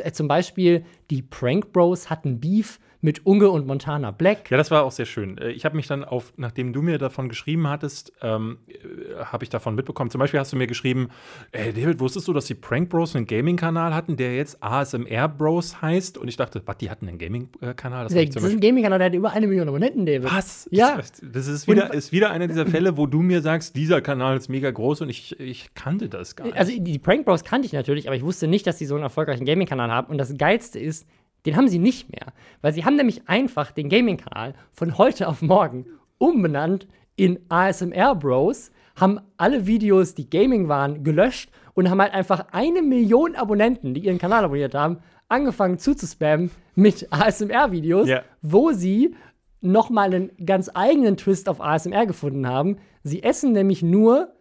Äh, 0.00 0.12
zum 0.12 0.28
Beispiel, 0.28 0.84
die 1.10 1.22
Prank 1.22 1.72
Bros 1.72 2.10
hatten 2.10 2.40
Beef 2.40 2.78
mit 3.04 3.26
Unge 3.26 3.50
und 3.50 3.66
Montana 3.66 4.12
Black. 4.12 4.48
Ja, 4.50 4.56
das 4.56 4.70
war 4.70 4.84
auch 4.84 4.92
sehr 4.92 5.06
schön. 5.06 5.36
Äh, 5.36 5.50
Ich 5.50 5.64
habe 5.64 5.74
mich 5.76 5.88
dann 5.88 6.04
auf, 6.04 6.32
nachdem 6.36 6.72
du 6.72 6.82
mir 6.82 6.98
davon 6.98 7.28
geschrieben 7.28 7.66
hattest, 7.68 8.12
ähm, 8.22 8.58
äh, 8.68 9.24
habe 9.24 9.42
ich 9.42 9.50
davon 9.50 9.74
mitbekommen. 9.74 10.08
Zum 10.08 10.20
Beispiel 10.20 10.38
hast 10.38 10.52
du 10.52 10.56
mir 10.56 10.68
geschrieben, 10.68 11.08
ey 11.50 11.72
David, 11.72 11.98
wusstest 11.98 12.28
du, 12.28 12.32
dass 12.32 12.46
die 12.46 12.54
Prank 12.54 12.88
Bros 12.90 13.16
einen 13.16 13.26
Gaming-Kanal 13.26 13.92
hatten, 13.92 14.16
der 14.16 14.36
jetzt 14.36 14.62
ASMR 14.62 15.28
Bros 15.28 15.82
heißt? 15.82 16.16
Und 16.16 16.28
ich 16.28 16.36
dachte, 16.36 16.62
was, 16.64 16.76
die 16.78 16.90
hatten 16.90 17.08
einen 17.08 17.18
Gaming-Kanal? 17.18 18.04
Das 18.04 18.14
Das 18.14 18.44
ist 18.44 18.52
ein 18.52 18.60
Gaming-Kanal, 18.60 18.98
der 19.00 19.06
hat 19.06 19.14
über 19.14 19.32
eine 19.32 19.48
Million 19.48 19.68
Abonnenten, 19.68 20.06
David. 20.06 20.32
Was? 20.32 20.68
Ja. 20.70 20.96
Das, 20.96 21.12
das 21.20 21.48
ist, 21.48 21.66
wieder, 21.66 21.86
Und- 21.90 21.94
ist 21.96 22.12
wieder 22.12 22.30
einer 22.30 22.46
dieser 22.46 22.66
Fälle, 22.72 22.96
wo 22.96 23.06
du 23.08 23.20
mir 23.20 23.42
sagst, 23.42 23.74
dieser 23.74 24.00
Kanal 24.00 24.36
ist 24.36 24.48
mega 24.48 24.70
groß 24.70 25.00
und 25.00 25.08
ich, 25.08 25.40
ich 25.40 25.74
kannte 25.74 26.08
das 26.08 26.36
gar 26.36 26.44
nicht. 26.44 26.56
Also 26.56 26.72
die 26.78 26.98
Prank 27.00 27.24
Bros 27.26 27.42
kannte 27.42 27.66
ich 27.66 27.72
natürlich, 27.72 28.06
aber 28.06 28.14
ich 28.14 28.22
wusste 28.22 28.46
nicht, 28.46 28.64
dass 28.66 28.78
sie 28.78 28.86
so 28.86 28.94
einen 28.94 29.02
erfolgreichen 29.02 29.44
Gaming-Kanal 29.44 29.90
haben. 29.90 30.06
Und 30.08 30.18
das 30.18 30.36
Geilste 30.38 30.78
ist, 30.78 31.04
den 31.46 31.56
haben 31.56 31.68
sie 31.68 31.78
nicht 31.78 32.10
mehr. 32.10 32.26
Weil 32.60 32.72
sie 32.72 32.84
haben 32.84 32.96
nämlich 32.96 33.28
einfach 33.28 33.70
den 33.72 33.88
Gaming-Kanal 33.88 34.54
von 34.72 34.98
heute 34.98 35.28
auf 35.28 35.42
morgen 35.42 35.86
umbenannt 36.18 36.86
in 37.16 37.38
ASMR 37.48 38.14
Bros, 38.14 38.70
haben 38.96 39.20
alle 39.36 39.66
Videos, 39.66 40.14
die 40.14 40.28
Gaming 40.28 40.68
waren, 40.68 41.02
gelöscht 41.02 41.50
und 41.74 41.88
haben 41.90 42.00
halt 42.00 42.14
einfach 42.14 42.46
eine 42.52 42.82
Million 42.82 43.34
Abonnenten, 43.36 43.94
die 43.94 44.04
ihren 44.04 44.18
Kanal 44.18 44.44
abonniert 44.44 44.74
haben, 44.74 44.98
angefangen 45.28 45.78
zuzuspammen 45.78 46.50
mit 46.74 47.08
ASMR-Videos, 47.10 48.08
Ja. 48.08 48.22
wo 48.42 48.72
sie 48.72 49.14
nochmal 49.60 50.12
einen 50.14 50.30
ganz 50.44 50.70
eigenen 50.74 51.16
Twist 51.16 51.48
auf 51.48 51.60
ASMR 51.60 52.06
gefunden 52.06 52.46
haben. 52.46 52.78
Sie 53.02 53.22
essen 53.22 53.52
nämlich 53.52 53.82
nur 53.82 54.32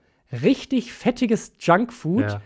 richtig 0.43 0.93
fettiges 0.93 1.53
Junkfood 1.59 2.21
Ja. 2.23 2.41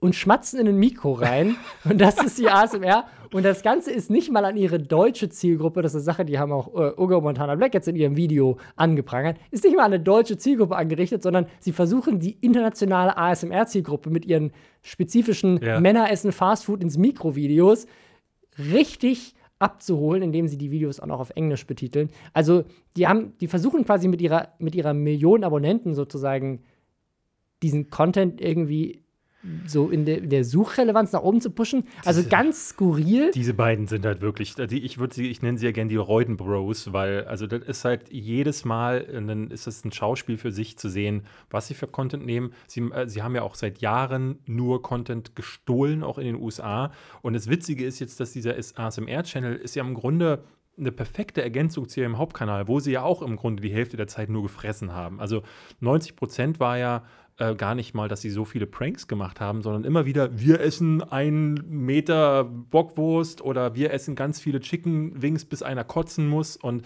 und 0.00 0.14
schmatzen 0.14 0.60
in 0.60 0.68
ein 0.68 0.76
Mikro 0.78 1.12
rein. 1.12 1.56
und 1.84 2.00
das 2.00 2.22
ist 2.22 2.38
die 2.38 2.48
ASMR. 2.48 3.04
Und 3.32 3.44
das 3.44 3.62
Ganze 3.62 3.90
ist 3.90 4.10
nicht 4.10 4.30
mal 4.30 4.44
an 4.44 4.56
ihre 4.56 4.78
deutsche 4.78 5.28
Zielgruppe, 5.28 5.82
das 5.82 5.92
ist 5.92 5.96
eine 5.96 6.04
Sache, 6.04 6.24
die 6.24 6.38
haben 6.38 6.52
auch 6.52 6.68
äh, 6.74 6.92
Ugo 7.00 7.20
Montana 7.20 7.54
Black 7.54 7.74
jetzt 7.74 7.88
in 7.88 7.96
ihrem 7.96 8.16
Video 8.16 8.58
angeprangert, 8.76 9.38
ist 9.50 9.64
nicht 9.64 9.76
mal 9.76 9.84
an 9.84 9.92
eine 9.92 10.02
deutsche 10.02 10.36
Zielgruppe 10.36 10.76
angerichtet, 10.76 11.22
sondern 11.22 11.46
sie 11.60 11.72
versuchen 11.72 12.18
die 12.18 12.36
internationale 12.40 13.16
ASMR-Zielgruppe 13.16 14.10
mit 14.10 14.24
ihren 14.26 14.52
spezifischen 14.82 15.60
Ja. 15.62 15.80
Männer 15.80 16.10
essen 16.10 16.32
Fastfood 16.32 16.82
ins 16.82 16.98
Mikro-Videos 16.98 17.86
richtig 18.58 19.34
abzuholen, 19.58 20.22
indem 20.22 20.48
sie 20.48 20.58
die 20.58 20.70
Videos 20.70 21.00
auch 21.00 21.06
noch 21.06 21.20
auf 21.20 21.30
Englisch 21.30 21.66
betiteln. 21.66 22.10
Also, 22.32 22.64
die 22.96 23.06
haben, 23.06 23.32
die 23.40 23.46
versuchen 23.46 23.84
quasi 23.84 24.08
mit 24.08 24.20
ihrer, 24.20 24.48
mit 24.58 24.74
ihrer 24.74 24.94
Million 24.94 25.44
Abonnenten 25.44 25.94
sozusagen 25.94 26.62
diesen 27.62 27.88
Content 27.88 28.40
irgendwie 28.40 29.03
so 29.66 29.90
in 29.90 30.04
der, 30.04 30.18
in 30.18 30.30
der 30.30 30.44
Suchrelevanz 30.44 31.12
nach 31.12 31.22
oben 31.22 31.40
zu 31.40 31.50
pushen. 31.50 31.84
Also 32.04 32.20
Diese- 32.20 32.30
ganz 32.30 32.70
skurril. 32.70 33.30
Diese 33.34 33.54
beiden 33.54 33.86
sind 33.86 34.06
halt 34.06 34.20
wirklich, 34.20 34.54
die, 34.54 34.84
ich 34.84 34.98
würde 34.98 35.14
sie, 35.14 35.28
ich 35.30 35.42
nenne 35.42 35.58
sie 35.58 35.66
ja 35.66 35.72
gerne 35.72 35.90
die 35.90 35.96
Reuden 35.96 36.36
Bros, 36.36 36.92
weil, 36.92 37.24
also 37.24 37.46
das 37.46 37.62
ist 37.62 37.84
halt 37.84 38.10
jedes 38.10 38.64
Mal, 38.64 39.02
und 39.16 39.28
dann 39.28 39.50
ist 39.50 39.66
es 39.66 39.84
ein 39.84 39.92
Schauspiel 39.92 40.36
für 40.36 40.50
sich 40.52 40.78
zu 40.78 40.88
sehen, 40.88 41.22
was 41.50 41.68
sie 41.68 41.74
für 41.74 41.86
Content 41.86 42.24
nehmen. 42.24 42.52
Sie, 42.66 42.80
äh, 42.80 43.06
sie 43.08 43.22
haben 43.22 43.34
ja 43.34 43.42
auch 43.42 43.54
seit 43.54 43.78
Jahren 43.78 44.38
nur 44.46 44.82
Content 44.82 45.36
gestohlen, 45.36 46.02
auch 46.02 46.18
in 46.18 46.24
den 46.24 46.36
USA. 46.36 46.90
Und 47.22 47.34
das 47.34 47.48
Witzige 47.48 47.84
ist 47.84 47.98
jetzt, 48.00 48.20
dass 48.20 48.32
dieser 48.32 48.54
ASMR-Channel 48.76 49.56
ist 49.56 49.74
ja 49.76 49.84
im 49.84 49.94
Grunde 49.94 50.44
eine 50.76 50.90
perfekte 50.90 51.40
Ergänzung 51.42 51.88
zu 51.88 52.00
ihrem 52.00 52.18
Hauptkanal, 52.18 52.66
wo 52.66 52.80
sie 52.80 52.92
ja 52.92 53.02
auch 53.02 53.22
im 53.22 53.36
Grunde 53.36 53.62
die 53.62 53.72
Hälfte 53.72 53.96
der 53.96 54.08
Zeit 54.08 54.28
nur 54.28 54.42
gefressen 54.42 54.92
haben. 54.92 55.20
Also 55.20 55.42
90 55.80 56.16
Prozent 56.16 56.58
war 56.58 56.78
ja 56.78 57.04
äh, 57.38 57.54
gar 57.54 57.74
nicht 57.74 57.94
mal, 57.94 58.08
dass 58.08 58.20
sie 58.20 58.30
so 58.30 58.44
viele 58.44 58.66
Pranks 58.66 59.08
gemacht 59.08 59.40
haben, 59.40 59.62
sondern 59.62 59.84
immer 59.84 60.04
wieder, 60.04 60.38
wir 60.38 60.60
essen 60.60 61.02
einen 61.02 61.54
Meter 61.68 62.44
Bockwurst 62.44 63.42
oder 63.42 63.74
wir 63.74 63.92
essen 63.92 64.14
ganz 64.14 64.40
viele 64.40 64.60
Chicken 64.60 65.20
Wings, 65.20 65.44
bis 65.44 65.62
einer 65.62 65.84
kotzen 65.84 66.28
muss. 66.28 66.56
Und 66.56 66.82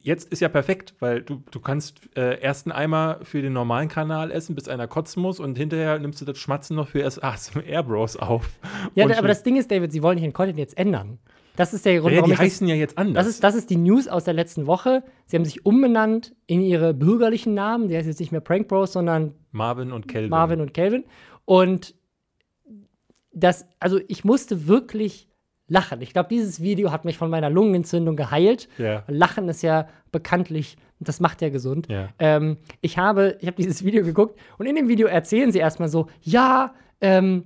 jetzt 0.00 0.32
ist 0.32 0.40
ja 0.40 0.48
perfekt, 0.48 0.94
weil 1.00 1.22
du, 1.22 1.42
du 1.50 1.60
kannst 1.60 2.00
äh, 2.16 2.40
erst 2.40 2.66
einen 2.66 2.72
Eimer 2.72 3.20
für 3.22 3.42
den 3.42 3.52
normalen 3.52 3.88
Kanal 3.88 4.30
essen, 4.30 4.54
bis 4.54 4.68
einer 4.68 4.88
kotzen 4.88 5.22
muss 5.22 5.38
und 5.38 5.56
hinterher 5.56 5.98
nimmst 5.98 6.20
du 6.20 6.24
das 6.24 6.38
Schmatzen 6.38 6.76
noch 6.76 6.88
für 6.88 7.00
erst 7.00 7.22
ASMR 7.24 7.82
Bros 7.82 8.16
auf. 8.16 8.48
Ja, 8.94 9.04
aber 9.04 9.28
das 9.28 9.42
Ding 9.42 9.56
ist, 9.56 9.70
David, 9.70 9.92
sie 9.92 10.02
wollen 10.02 10.18
ihren 10.18 10.32
Content 10.32 10.58
jetzt 10.58 10.76
ändern. 10.76 11.18
Das 11.56 11.74
ist 11.74 11.84
der 11.84 12.00
Grund, 12.00 12.12
Ja, 12.12 12.18
warum 12.18 12.30
die 12.30 12.34
ich 12.34 12.38
das, 12.38 12.46
heißen 12.46 12.68
ja 12.68 12.74
jetzt 12.74 12.96
anders. 12.98 13.24
das 13.24 13.34
ist, 13.34 13.44
das 13.44 13.54
ist 13.54 13.70
die 13.70 13.76
News 13.76 14.08
aus 14.08 14.24
der 14.24 14.34
letzten 14.34 14.66
Woche. 14.66 15.02
Sie 15.26 15.36
haben 15.36 15.44
sich 15.44 15.66
umbenannt 15.66 16.34
in 16.46 16.60
ihre 16.60 16.94
bürgerlichen 16.94 17.54
Namen. 17.54 17.88
Die 17.88 17.96
heißt 17.96 18.06
jetzt 18.06 18.20
nicht 18.20 18.32
mehr 18.32 18.40
Prank 18.40 18.68
Bros, 18.68 18.92
sondern 18.92 19.34
Marvin 19.52 19.92
und 19.92 20.08
Kelvin. 20.08 20.30
Marvin 20.30 20.60
und 20.60 20.74
Calvin. 20.74 21.04
Und 21.44 21.94
das, 23.32 23.66
also 23.80 24.00
ich 24.08 24.24
musste 24.24 24.66
wirklich 24.66 25.28
lachen. 25.68 26.00
Ich 26.00 26.12
glaube, 26.12 26.28
dieses 26.30 26.62
Video 26.62 26.92
hat 26.92 27.04
mich 27.04 27.18
von 27.18 27.30
meiner 27.30 27.50
Lungenentzündung 27.50 28.16
geheilt. 28.16 28.68
Ja. 28.78 29.04
Lachen 29.08 29.48
ist 29.48 29.62
ja 29.62 29.88
bekanntlich, 30.12 30.76
das 31.00 31.20
macht 31.20 31.42
ja 31.42 31.48
gesund. 31.48 31.88
Ja. 31.90 32.08
Ähm, 32.18 32.58
ich 32.80 32.98
habe, 32.98 33.36
ich 33.40 33.46
habe 33.46 33.56
dieses 33.56 33.84
Video 33.84 34.04
geguckt 34.04 34.38
und 34.58 34.66
in 34.66 34.76
dem 34.76 34.88
Video 34.88 35.08
erzählen 35.08 35.50
sie 35.52 35.58
erstmal 35.58 35.88
so, 35.88 36.06
ja, 36.22 36.74
ähm, 37.00 37.44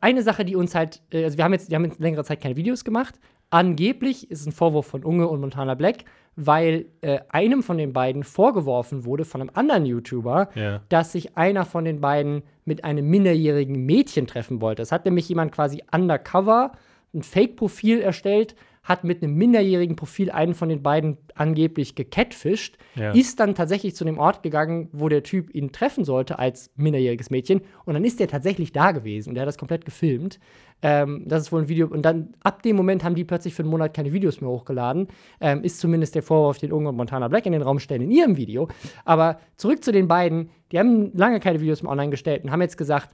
eine 0.00 0.22
Sache, 0.22 0.44
die 0.44 0.56
uns 0.56 0.74
halt, 0.74 1.02
äh, 1.12 1.24
also 1.24 1.38
wir 1.38 1.44
haben 1.44 1.52
jetzt, 1.52 1.70
wir 1.70 1.76
haben 1.76 1.84
jetzt 1.84 2.00
längere 2.00 2.24
Zeit 2.24 2.40
keine 2.40 2.56
Videos 2.56 2.84
gemacht. 2.84 3.18
Angeblich 3.50 4.30
ist 4.30 4.40
es 4.42 4.46
ein 4.46 4.52
Vorwurf 4.52 4.86
von 4.86 5.04
Unge 5.04 5.26
und 5.28 5.40
Montana 5.40 5.74
Black, 5.74 6.04
weil 6.36 6.86
äh, 7.00 7.18
einem 7.28 7.62
von 7.62 7.76
den 7.78 7.92
beiden 7.92 8.22
vorgeworfen 8.22 9.04
wurde 9.04 9.24
von 9.24 9.40
einem 9.40 9.50
anderen 9.54 9.84
YouTuber, 9.86 10.48
Ja. 10.54 10.80
dass 10.88 11.12
sich 11.12 11.36
einer 11.36 11.64
von 11.66 11.84
den 11.84 12.00
beiden 12.00 12.42
mit 12.64 12.84
einem 12.84 13.08
minderjährigen 13.10 13.84
Mädchen 13.84 14.26
treffen 14.28 14.60
wollte. 14.60 14.82
Es 14.82 14.92
hat 14.92 15.04
nämlich 15.04 15.28
jemand 15.28 15.52
quasi 15.52 15.82
undercover 15.92 16.72
ein 17.12 17.22
Fake-Profil 17.22 18.00
erstellt, 18.00 18.54
hat 18.82 19.04
mit 19.04 19.22
einem 19.22 19.34
minderjährigen 19.34 19.94
Profil 19.94 20.30
einen 20.30 20.54
von 20.54 20.68
den 20.70 20.82
beiden 20.82 21.18
angeblich 21.34 21.94
gecatfischt, 21.94 22.78
Ja. 22.94 23.12
ist 23.12 23.38
dann 23.38 23.54
tatsächlich 23.54 23.94
zu 23.94 24.04
dem 24.04 24.18
Ort 24.18 24.42
gegangen, 24.42 24.88
wo 24.92 25.08
der 25.10 25.22
Typ 25.22 25.54
ihn 25.54 25.70
treffen 25.70 26.04
sollte 26.04 26.38
als 26.38 26.70
minderjähriges 26.76 27.28
Mädchen. 27.30 27.60
Und 27.84 27.94
dann 27.94 28.04
ist 28.04 28.20
der 28.20 28.28
tatsächlich 28.28 28.72
da 28.72 28.92
gewesen 28.92 29.28
und 29.30 29.34
der 29.34 29.42
hat 29.42 29.48
das 29.48 29.58
komplett 29.58 29.84
gefilmt. 29.84 30.40
Ähm, 30.82 31.24
das 31.26 31.42
ist 31.42 31.52
wohl 31.52 31.60
ein 31.62 31.68
Video. 31.68 31.88
Und 31.88 32.02
dann 32.02 32.34
ab 32.42 32.62
dem 32.62 32.74
Moment 32.74 33.04
haben 33.04 33.14
die 33.14 33.24
plötzlich 33.24 33.52
für 33.54 33.62
einen 33.62 33.70
Monat 33.70 33.92
keine 33.92 34.14
Videos 34.14 34.40
mehr 34.40 34.48
hochgeladen. 34.48 35.08
Ähm, 35.40 35.62
ist 35.62 35.78
zumindest 35.78 36.14
der 36.14 36.22
Vorwurf, 36.22 36.56
den 36.56 36.72
Unge 36.72 36.88
und 36.88 36.96
Montana 36.96 37.28
Black 37.28 37.44
in 37.44 37.52
den 37.52 37.60
Raum 37.62 37.80
stellen 37.80 38.00
in 38.00 38.10
ihrem 38.10 38.38
Video. 38.38 38.66
Aber 39.04 39.40
zurück 39.56 39.84
zu 39.84 39.92
den 39.92 40.08
beiden. 40.08 40.48
Die 40.72 40.78
haben 40.78 41.12
lange 41.14 41.38
keine 41.38 41.60
Videos 41.60 41.82
mehr 41.82 41.92
online 41.92 42.10
gestellt 42.10 42.44
und 42.44 42.50
haben 42.50 42.62
jetzt 42.62 42.78
gesagt, 42.78 43.10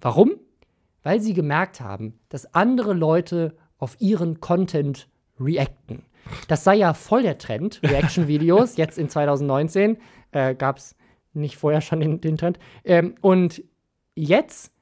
warum? 0.00 0.32
Weil 1.02 1.20
sie 1.20 1.34
gemerkt 1.34 1.82
haben, 1.82 2.18
dass 2.30 2.54
andere 2.54 2.94
Leute 2.94 3.54
auf 3.78 3.96
ihren 4.00 4.40
Content 4.40 5.08
reacten. 5.38 6.02
Das 6.48 6.64
sei 6.64 6.76
ja 6.76 6.94
voll 6.94 7.22
der 7.22 7.38
Trend, 7.38 7.80
Reaction-Videos, 7.84 8.76
jetzt 8.76 8.98
in 8.98 9.08
2019. 9.08 9.98
Äh, 10.32 10.54
Gab 10.54 10.78
es 10.78 10.96
nicht 11.32 11.56
vorher 11.56 11.80
schon 11.80 12.00
den, 12.00 12.20
den 12.20 12.36
Trend. 12.36 12.58
Ähm, 12.84 13.14
und 13.20 13.62
jetzt 14.14 14.72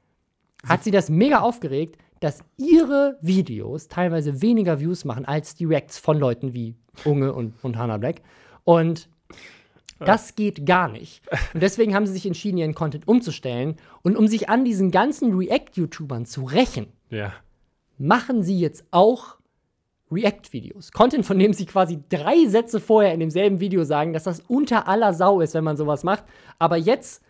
hat 0.67 0.83
sie 0.83 0.91
das 0.91 1.09
mega 1.09 1.39
aufgeregt, 1.39 1.97
dass 2.19 2.39
ihre 2.57 3.17
Videos 3.21 3.89
teilweise 3.89 4.41
weniger 4.41 4.79
Views 4.79 5.03
machen 5.03 5.25
als 5.25 5.55
die 5.55 5.65
Reacts 5.65 5.97
von 5.97 6.17
Leuten 6.17 6.53
wie 6.53 6.75
Unge 7.03 7.33
und, 7.33 7.61
und 7.63 7.77
Hannah 7.77 7.97
Black. 7.97 8.21
Und 8.63 9.09
das 9.99 10.35
geht 10.35 10.65
gar 10.65 10.87
nicht. 10.89 11.21
Und 11.53 11.61
deswegen 11.63 11.95
haben 11.95 12.05
sie 12.05 12.13
sich 12.13 12.25
entschieden, 12.25 12.57
ihren 12.57 12.75
Content 12.75 13.07
umzustellen. 13.07 13.75
Und 14.01 14.17
um 14.17 14.27
sich 14.27 14.49
an 14.49 14.65
diesen 14.65 14.91
ganzen 14.91 15.33
React-YouTubern 15.37 16.25
zu 16.25 16.43
rächen, 16.43 16.87
Ja. 17.09 17.33
Machen 17.97 18.43
sie 18.43 18.59
jetzt 18.59 18.85
auch 18.91 19.37
React-Videos. 20.11 20.91
Content, 20.91 21.25
von 21.25 21.39
dem 21.39 21.53
sie 21.53 21.65
quasi 21.65 21.99
drei 22.09 22.45
Sätze 22.47 22.79
vorher 22.79 23.13
in 23.13 23.19
demselben 23.19 23.59
Video 23.59 23.83
sagen, 23.83 24.13
dass 24.13 24.23
das 24.23 24.41
unter 24.41 24.87
aller 24.87 25.13
Sau 25.13 25.41
ist, 25.41 25.53
wenn 25.53 25.63
man 25.63 25.77
sowas 25.77 26.03
macht. 26.03 26.23
Aber 26.59 26.77
jetzt 26.77 27.23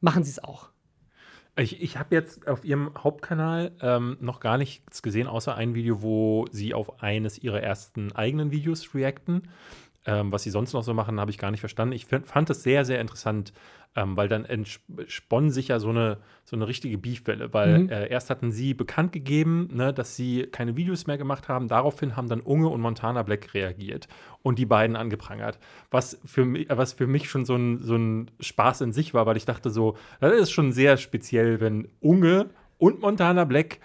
machen 0.00 0.22
sie 0.22 0.30
es 0.30 0.42
auch. 0.42 0.70
Ich, 1.56 1.82
ich 1.82 1.98
habe 1.98 2.14
jetzt 2.14 2.46
auf 2.46 2.64
ihrem 2.64 2.92
Hauptkanal 2.96 3.72
ähm, 3.82 4.16
noch 4.20 4.40
gar 4.40 4.56
nichts 4.56 5.02
gesehen, 5.02 5.26
außer 5.26 5.54
ein 5.54 5.74
Video, 5.74 6.02
wo 6.02 6.46
sie 6.52 6.74
auf 6.74 7.02
eines 7.02 7.38
ihrer 7.38 7.60
ersten 7.60 8.12
eigenen 8.12 8.50
Videos 8.50 8.94
reacten. 8.94 9.42
Ähm, 10.06 10.32
was 10.32 10.44
sie 10.44 10.50
sonst 10.50 10.72
noch 10.72 10.82
so 10.82 10.94
machen, 10.94 11.20
habe 11.20 11.30
ich 11.30 11.38
gar 11.38 11.50
nicht 11.50 11.60
verstanden. 11.60 11.92
Ich 11.92 12.06
fand 12.06 12.48
das 12.48 12.62
sehr, 12.62 12.84
sehr 12.86 13.00
interessant, 13.00 13.52
ähm, 13.96 14.16
weil 14.16 14.28
dann 14.28 14.44
entsponnen 14.44 15.50
sich 15.50 15.68
ja 15.68 15.80
so 15.80 15.90
eine, 15.90 16.18
so 16.44 16.54
eine 16.56 16.68
richtige 16.68 16.96
Beefwelle. 16.96 17.52
Weil 17.52 17.78
Mhm. 17.80 17.88
äh, 17.88 18.06
erst 18.08 18.30
hatten 18.30 18.52
sie 18.52 18.74
bekannt 18.74 19.12
gegeben, 19.12 19.68
ne, 19.72 19.92
dass 19.92 20.16
sie 20.16 20.44
keine 20.44 20.76
Videos 20.76 21.06
mehr 21.06 21.18
gemacht 21.18 21.48
haben. 21.48 21.68
Daraufhin 21.68 22.16
haben 22.16 22.28
dann 22.28 22.40
Unge 22.40 22.68
und 22.68 22.80
Montana 22.80 23.22
Black 23.22 23.52
reagiert 23.54 24.06
und 24.42 24.58
die 24.58 24.66
beiden 24.66 24.96
angeprangert. 24.96 25.58
Was 25.90 26.20
für 26.24 26.44
mich, 26.44 26.68
was 26.70 26.92
für 26.92 27.06
mich 27.06 27.28
schon 27.28 27.44
so 27.44 27.56
ein, 27.56 27.78
so 27.78 27.96
ein 27.96 28.30
Spaß 28.40 28.80
in 28.82 28.92
sich 28.92 29.12
war, 29.12 29.26
weil 29.26 29.36
ich 29.36 29.44
dachte 29.44 29.70
so, 29.70 29.96
das 30.20 30.32
ist 30.34 30.50
schon 30.52 30.72
sehr 30.72 30.96
speziell, 30.96 31.60
wenn 31.60 31.88
Unge 32.00 32.50
und 32.78 33.00
Montana 33.00 33.44
Black 33.44 33.78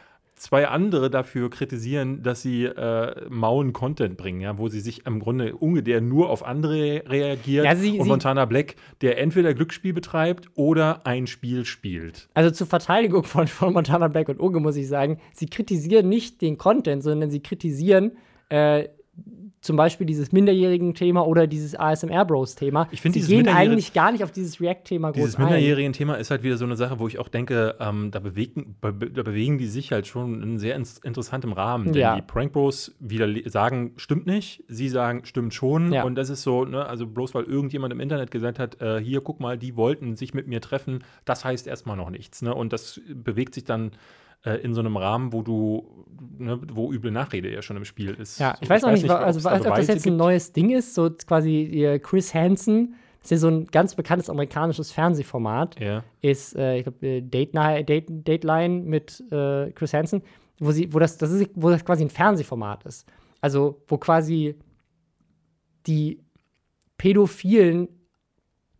zwei 0.45 0.67
andere 0.67 1.09
dafür 1.09 1.49
kritisieren, 1.49 2.21
dass 2.21 2.41
sie 2.41 2.65
äh, 2.65 3.27
mauen 3.29 3.73
Content 3.73 4.15
bringen, 4.15 4.41
ja, 4.41 4.57
wo 4.57 4.67
sie 4.67 4.79
sich 4.79 5.05
im 5.05 5.19
Grunde 5.19 5.55
Unge, 5.55 5.81
der 5.81 6.01
nur 6.01 6.29
auf 6.29 6.45
andere 6.45 7.03
reagiert, 7.07 7.65
Ja, 7.65 7.75
sie- 7.75 7.99
und 7.99 8.07
Montana 8.07 8.45
Black, 8.45 8.75
der 9.01 9.17
entweder 9.17 9.53
Glücksspiel 9.55 9.93
betreibt 9.93 10.49
oder 10.53 11.05
ein 11.05 11.25
Spiel 11.25 11.65
spielt. 11.65 12.29
Also 12.35 12.51
zur 12.51 12.67
Verteidigung 12.67 13.23
von, 13.23 13.47
von 13.47 13.73
Montana 13.73 14.07
Black 14.07 14.29
und 14.29 14.39
Unge 14.39 14.59
muss 14.59 14.75
ich 14.75 14.87
sagen, 14.87 15.19
sie 15.33 15.47
kritisieren 15.47 16.07
nicht 16.09 16.41
den 16.41 16.57
Content, 16.57 17.01
sondern 17.01 17.31
sie 17.31 17.41
kritisieren 17.41 18.11
äh, 18.49 18.89
zum 19.65 19.75
Beispiel 19.77 20.05
dieses 20.05 20.31
minderjährigen 20.31 20.93
Thema 20.93 21.25
oder 21.27 21.47
dieses 21.47 21.75
ASMR-Bros-Thema. 21.75 22.87
Ich 22.91 23.01
finde 23.01 23.19
sie 23.19 23.25
dieses 23.25 23.43
gehen 23.45 23.53
eigentlich 23.53 23.93
gar 23.93 24.11
nicht 24.11 24.23
auf 24.23 24.31
dieses 24.31 24.61
React-Thema 24.61 25.09
groß 25.11 25.15
Dieses 25.15 25.35
ein. 25.37 25.43
minderjährigen 25.45 25.91
Thema 25.93 26.15
ist 26.15 26.31
halt 26.31 26.43
wieder 26.43 26.57
so 26.57 26.65
eine 26.65 26.75
Sache, 26.75 26.99
wo 26.99 27.07
ich 27.07 27.19
auch 27.19 27.27
denke, 27.27 27.75
ähm, 27.79 28.11
da, 28.11 28.19
bewegen, 28.19 28.75
be 28.79 28.93
da 29.11 29.23
bewegen 29.23 29.57
die 29.57 29.67
sich 29.67 29.91
halt 29.91 30.07
schon 30.07 30.41
in 30.43 30.59
sehr 30.59 30.75
ins 30.75 30.99
interessantem 30.99 31.51
Rahmen. 31.51 31.85
Denn 31.85 31.95
Ja. 31.95 32.15
die 32.15 32.21
Prank 32.21 32.53
Bros 32.53 32.95
wieder 32.99 33.27
sagen, 33.49 33.93
stimmt 33.97 34.27
nicht, 34.27 34.63
sie 34.67 34.87
sagen, 34.87 35.25
stimmt 35.25 35.53
schon. 35.53 35.91
Ja. 35.91 36.03
Und 36.03 36.15
das 36.15 36.29
ist 36.29 36.43
so, 36.43 36.65
ne, 36.65 36.85
also 36.85 37.07
bloß 37.07 37.33
weil 37.33 37.45
irgendjemand 37.45 37.91
im 37.91 37.99
Internet 37.99 38.31
gesagt 38.31 38.59
hat, 38.59 38.81
äh, 38.81 38.99
hier, 38.99 39.21
guck 39.21 39.39
mal, 39.39 39.57
die 39.57 39.75
wollten 39.75 40.15
sich 40.15 40.33
mit 40.33 40.47
mir 40.47 40.61
treffen, 40.61 41.03
das 41.25 41.43
heißt 41.43 41.67
erstmal 41.67 41.97
noch 41.97 42.09
nichts. 42.11 42.41
Ne? 42.41 42.53
Und 42.53 42.71
das 42.71 43.01
bewegt 43.13 43.55
sich 43.55 43.63
dann 43.63 43.91
äh, 44.45 44.55
in 44.57 44.73
so 44.73 44.79
einem 44.81 44.95
Rahmen, 44.97 45.33
wo 45.33 45.41
du, 45.41 46.05
ne, 46.37 46.59
wo 46.73 46.91
üble 46.93 47.11
Nachrede 47.11 47.51
ja 47.53 47.61
schon 47.61 47.77
im 47.77 47.85
Spiel 47.85 48.11
ist. 48.13 48.39
Ja, 48.39 48.53
So, 48.55 48.63
ich 48.63 48.69
weiß 48.69 48.83
auch 48.85 48.91
nicht, 48.91 49.07
wa- 49.07 49.19
ob 49.19 49.25
also, 49.25 49.39
da 49.49 49.55
ob 49.57 49.63
das 49.75 49.87
jetzt 49.87 50.05
ein 50.07 50.15
neues 50.17 50.53
Ding 50.53 50.69
ist, 50.71 50.93
so 50.93 51.09
quasi 51.25 51.63
ihr 51.63 51.99
Chris 51.99 52.33
Hansen, 52.33 52.95
das 53.21 53.31
ist 53.31 53.31
ja 53.31 53.37
so 53.37 53.47
ein 53.49 53.65
ganz 53.67 53.95
bekanntes 53.95 54.29
amerikanisches 54.29 54.91
Fernsehformat, 54.91 55.79
Ja. 55.79 56.03
ist, 56.21 56.55
äh, 56.55 56.77
ich 56.77 56.83
glaube, 56.83 57.21
Date 57.23 57.53
Night- 57.55 57.89
Date, 57.89 58.05
Dateline 58.09 58.83
mit 58.83 59.23
äh, 59.31 59.71
Chris 59.71 59.93
Hansen, 59.93 60.21
wo 60.59 60.71
sie, 60.71 60.93
wo 60.93 60.99
das, 60.99 61.17
das 61.17 61.31
ist, 61.31 61.49
wo 61.55 61.69
das 61.69 61.83
quasi 61.83 62.03
ein 62.03 62.09
Fernsehformat 62.09 62.85
ist. 62.85 63.05
Also, 63.41 63.81
wo 63.87 63.97
quasi 63.97 64.55
die 65.87 66.19
Pädophilen 66.97 67.89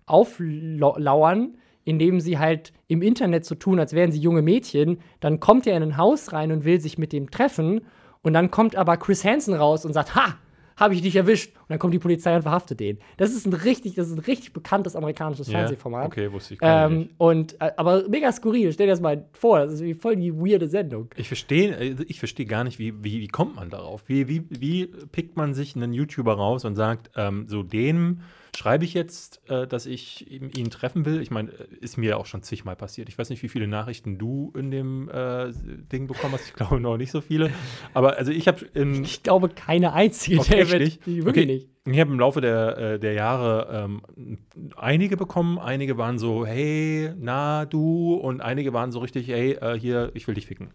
auflauern, 0.06 1.58
indem 1.86 2.20
sie 2.20 2.38
halt 2.38 2.74
im 2.88 3.02
Internet 3.02 3.46
so 3.46 3.56
tun, 3.56 3.80
als 3.80 3.94
wären 3.94 4.12
sie 4.12 4.20
junge 4.20 4.42
Mädchen. 4.42 4.98
Dann 5.22 5.40
kommt 5.40 5.66
er 5.68 5.78
in 5.78 5.84
ein 5.84 5.98
Haus 5.98 6.34
rein 6.34 6.52
und 6.52 6.66
will 6.66 6.82
sich 6.82 6.98
mit 6.98 7.14
dem 7.14 7.32
treffen. 7.32 7.82
Und 8.24 8.34
dann 8.34 8.52
kommt 8.52 8.76
aber 8.76 8.98
Chris 8.98 9.24
Hansen 9.24 9.54
raus 9.54 9.86
und 9.86 9.94
sagt, 9.94 10.16
ha, 10.16 10.36
habe 10.78 10.94
ich 10.94 11.02
dich 11.02 11.16
erwischt. 11.16 11.56
Und 11.56 11.70
dann 11.70 11.80
kommt 11.80 11.94
die 11.94 12.00
Polizei 12.00 12.36
und 12.36 12.42
verhaftet 12.42 12.80
den. 12.82 12.98
Das 13.18 13.32
ist 13.34 13.46
ein 13.46 13.54
richtig, 13.54 13.96
das 13.96 14.08
ist 14.08 14.14
ein 14.18 14.20
richtig 14.20 14.52
bekanntes 14.52 14.96
amerikanisches 14.96 15.48
Ja, 15.48 15.60
Fernsehformat. 15.60 16.08
Okay, 16.08 16.32
wusste 16.32 16.56
ich 16.56 16.60
gar 16.60 16.88
Ähm, 16.88 16.98
nicht. 16.98 17.12
und, 17.18 17.62
äh, 17.62 17.72
aber 17.78 18.10
mega 18.10 18.32
skurril. 18.32 18.74
Stell 18.74 18.88
dir 18.88 18.92
das 18.94 19.00
mal 19.00 19.26
vor. 19.34 19.60
Das 19.60 19.74
ist 19.76 19.84
wie 19.84 19.94
voll 19.94 20.18
die 20.18 20.34
weirde 20.36 20.68
Sendung. 20.68 21.10
Ich 21.16 21.28
verstehe 21.28 21.76
äh, 21.78 21.96
ich 22.08 22.20
versteh 22.20 22.46
gar 22.46 22.64
nicht, 22.66 22.78
wie, 22.78 22.94
wie, 23.04 23.22
wie 23.22 23.28
kommt 23.28 23.56
man 23.56 23.70
darauf? 23.70 24.02
Wie, 24.08 24.28
wie, 24.28 24.44
wie 24.50 24.88
pickt 24.88 25.38
man 25.38 25.54
sich 25.54 25.76
einen 25.76 25.94
YouTuber 25.94 26.34
raus 26.34 26.66
und 26.66 26.76
sagt, 26.76 27.10
ähm, 27.16 27.46
so 27.48 27.64
dem 27.64 28.20
schreibe 28.58 28.86
ich 28.86 28.94
jetzt, 28.94 29.42
äh, 29.50 29.68
dass 29.68 29.86
ich 29.86 30.30
ihn 30.32 30.70
treffen 30.72 31.06
will? 31.06 31.22
Ich 31.22 31.32
meine, 31.32 31.52
äh, 31.52 31.68
ist 31.82 31.98
mir 31.98 32.18
auch 32.18 32.26
schon 32.26 32.42
zigmal 32.44 32.76
passiert. 32.76 33.10
Ich 33.10 33.18
weiß 33.18 33.30
nicht, 33.30 33.44
wie 33.44 33.50
viele 33.50 33.68
Nachrichten 33.68 34.18
du 34.18 34.52
in 34.58 34.72
dem 34.72 35.10
äh, 35.10 35.52
Ding 35.92 36.08
bekommen 36.08 36.34
hast. 36.34 36.48
Ich 36.48 36.54
glaube 36.54 36.80
noch 36.80 36.98
nicht 36.98 37.12
so 37.12 37.22
viele. 37.22 37.52
Aber 37.94 38.18
also 38.18 38.32
ich 38.32 38.48
habe 38.48 38.66
in 38.74 39.04
Ich 39.04 39.24
glaube, 39.24 39.50
keine 39.50 39.94
einzige, 39.94 40.40
Okay, 40.40 40.80
nicht? 40.80 41.06
Die- 41.06 41.24
Wirklich 41.26 41.46
Okay. 41.46 41.54
nicht. 41.54 41.70
Ich 41.88 42.00
habe 42.00 42.12
im 42.12 42.20
Laufe 42.20 42.42
der, 42.42 42.78
äh, 42.78 43.00
der 43.00 43.14
Jahre 43.14 43.70
ähm, 43.72 44.38
einige 44.76 45.18
bekommen. 45.18 45.60
Einige 45.60 45.98
waren 46.00 46.18
so, 46.18 46.44
hey, 46.46 47.12
na, 47.18 47.66
du. 47.66 48.16
Und 48.16 48.42
einige 48.42 48.74
waren 48.74 48.92
so 48.92 49.00
richtig, 49.00 49.28
hey, 49.28 49.52
äh, 49.54 49.78
hier, 49.80 50.10
ich 50.16 50.28
will 50.28 50.34
dich 50.34 50.48
ficken. 50.48 50.72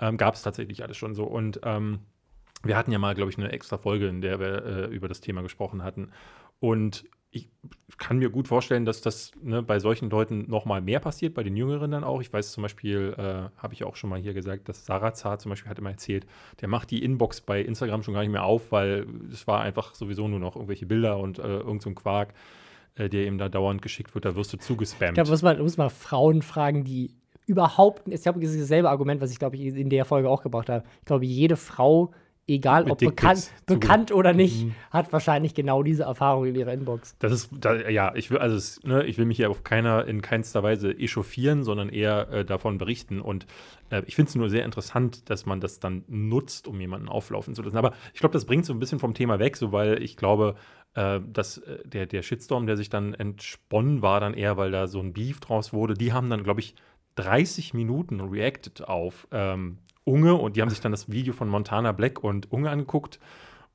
Ähm, 0.00 0.18
Gab 0.18 0.34
es 0.34 0.42
tatsächlich 0.42 0.82
alles 0.82 0.98
schon 0.98 1.14
so. 1.14 1.24
Und 1.24 1.60
ähm, 1.64 2.00
wir 2.62 2.76
hatten 2.76 2.92
ja 2.92 2.98
mal, 2.98 3.14
glaube 3.14 3.30
ich, 3.30 3.38
eine 3.38 3.52
extra 3.52 3.78
Folge, 3.78 4.06
in 4.08 4.20
der 4.20 4.38
wir 4.38 4.64
äh, 4.66 4.94
über 4.94 5.08
das 5.08 5.20
Thema 5.22 5.40
gesprochen 5.42 5.82
hatten. 5.82 6.10
Und 6.64 7.04
ich 7.30 7.50
kann 7.98 8.16
mir 8.16 8.30
gut 8.30 8.48
vorstellen, 8.48 8.86
dass 8.86 9.02
das 9.02 9.32
ne, 9.42 9.62
bei 9.62 9.78
solchen 9.78 10.08
Leuten 10.08 10.46
noch 10.48 10.64
mal 10.64 10.80
mehr 10.80 10.98
passiert, 10.98 11.34
bei 11.34 11.42
den 11.42 11.58
Jüngeren 11.58 11.90
dann 11.90 12.02
auch. 12.02 12.22
Ich 12.22 12.32
weiß 12.32 12.52
zum 12.52 12.62
Beispiel, 12.62 13.14
äh, 13.18 13.60
habe 13.60 13.74
ich 13.74 13.84
auch 13.84 13.96
schon 13.96 14.08
mal 14.08 14.18
hier 14.18 14.32
gesagt, 14.32 14.70
dass 14.70 14.86
Sarazar 14.86 15.38
zum 15.38 15.50
Beispiel 15.50 15.68
hat 15.68 15.78
immer 15.78 15.90
erzählt, 15.90 16.26
der 16.62 16.68
macht 16.68 16.90
die 16.90 17.04
Inbox 17.04 17.42
bei 17.42 17.60
Instagram 17.60 18.02
schon 18.02 18.14
gar 18.14 18.22
nicht 18.22 18.32
mehr 18.32 18.44
auf, 18.44 18.72
weil 18.72 19.06
es 19.30 19.46
war 19.46 19.60
einfach 19.60 19.94
sowieso 19.94 20.26
nur 20.26 20.40
noch 20.40 20.56
irgendwelche 20.56 20.86
Bilder 20.86 21.18
und 21.18 21.38
äh, 21.38 21.42
irgend 21.42 21.82
so 21.82 21.90
ein 21.90 21.94
Quark, 21.94 22.32
äh, 22.94 23.10
der 23.10 23.26
ihm 23.26 23.36
da 23.36 23.50
dauernd 23.50 23.82
geschickt 23.82 24.14
wird, 24.14 24.24
da 24.24 24.34
wirst 24.34 24.54
du 24.54 24.56
zugespammt. 24.56 25.18
Da 25.18 25.24
muss 25.24 25.42
man, 25.42 25.60
muss 25.60 25.76
man 25.76 25.90
Frauen 25.90 26.40
fragen, 26.40 26.84
die 26.84 27.10
überhaupt, 27.44 28.08
ich 28.08 28.22
glaube, 28.22 28.40
das 28.40 28.56
dasselbe 28.56 28.88
Argument, 28.88 29.20
was 29.20 29.30
ich, 29.30 29.38
glaube 29.38 29.56
ich, 29.56 29.66
in 29.66 29.90
der 29.90 30.06
Folge 30.06 30.30
auch 30.30 30.42
gebracht 30.42 30.70
habe. 30.70 30.84
Ich 31.00 31.04
glaube, 31.04 31.26
jede 31.26 31.56
Frau 31.56 32.12
egal 32.46 32.90
ob 32.90 32.98
bekannt, 32.98 33.50
bekannt 33.66 34.12
oder 34.12 34.32
nicht, 34.32 34.64
Mhm. 34.66 34.74
hat 34.90 35.12
wahrscheinlich 35.12 35.54
genau 35.54 35.82
diese 35.82 36.04
Erfahrung 36.04 36.44
in 36.46 36.54
ihrer 36.54 36.72
Inbox. 36.72 37.16
Das 37.18 37.32
ist, 37.32 37.50
da, 37.52 37.74
ja, 37.88 38.14
ich 38.14 38.30
will, 38.30 38.38
also 38.38 38.56
es, 38.56 38.82
ne, 38.84 39.04
ich 39.04 39.16
will 39.18 39.24
mich 39.24 39.36
hier 39.38 39.50
auf 39.50 39.64
keiner, 39.64 40.06
in 40.06 40.20
keinster 40.22 40.62
Weise 40.62 40.90
echauffieren, 40.90 41.62
sondern 41.64 41.88
eher 41.88 42.28
äh, 42.30 42.44
davon 42.44 42.78
berichten. 42.78 43.20
Und 43.20 43.46
äh, 43.90 44.02
ich 44.06 44.14
finde 44.14 44.28
es 44.28 44.34
nur 44.34 44.50
sehr 44.50 44.64
interessant, 44.64 45.30
dass 45.30 45.46
man 45.46 45.60
das 45.60 45.80
dann 45.80 46.04
nutzt, 46.06 46.68
um 46.68 46.80
jemanden 46.80 47.08
auflaufen 47.08 47.54
zu 47.54 47.62
lassen. 47.62 47.76
Aber 47.76 47.92
ich 48.12 48.20
glaube, 48.20 48.32
das 48.34 48.44
bringt 48.44 48.66
so 48.66 48.72
ein 48.72 48.78
bisschen 48.78 48.98
vom 48.98 49.14
Thema 49.14 49.38
weg, 49.38 49.56
so 49.56 49.72
weil 49.72 50.02
ich 50.02 50.16
glaube, 50.16 50.56
äh, 50.94 51.20
dass 51.26 51.58
äh, 51.58 51.78
der, 51.86 52.06
der 52.06 52.22
Shitstorm, 52.22 52.66
der 52.66 52.76
sich 52.76 52.88
dann 52.90 53.14
entsponnen 53.14 54.02
war, 54.02 54.20
dann 54.20 54.34
eher, 54.34 54.56
weil 54.56 54.70
da 54.70 54.86
so 54.86 55.00
ein 55.00 55.12
Beef 55.12 55.40
draus 55.40 55.72
wurde, 55.72 55.94
die 55.94 56.12
haben 56.12 56.30
dann, 56.30 56.42
glaube 56.44 56.60
ich, 56.60 56.74
30 57.16 57.74
Minuten 57.74 58.20
reacted 58.20 58.82
auf 58.88 59.28
ähm, 59.30 59.78
Unge 60.04 60.34
und 60.34 60.56
die 60.56 60.62
haben 60.62 60.70
sich 60.70 60.80
dann 60.80 60.92
das 60.92 61.10
Video 61.10 61.32
von 61.32 61.48
Montana 61.48 61.92
Black 61.92 62.22
und 62.22 62.52
Unge 62.52 62.70
angeguckt 62.70 63.18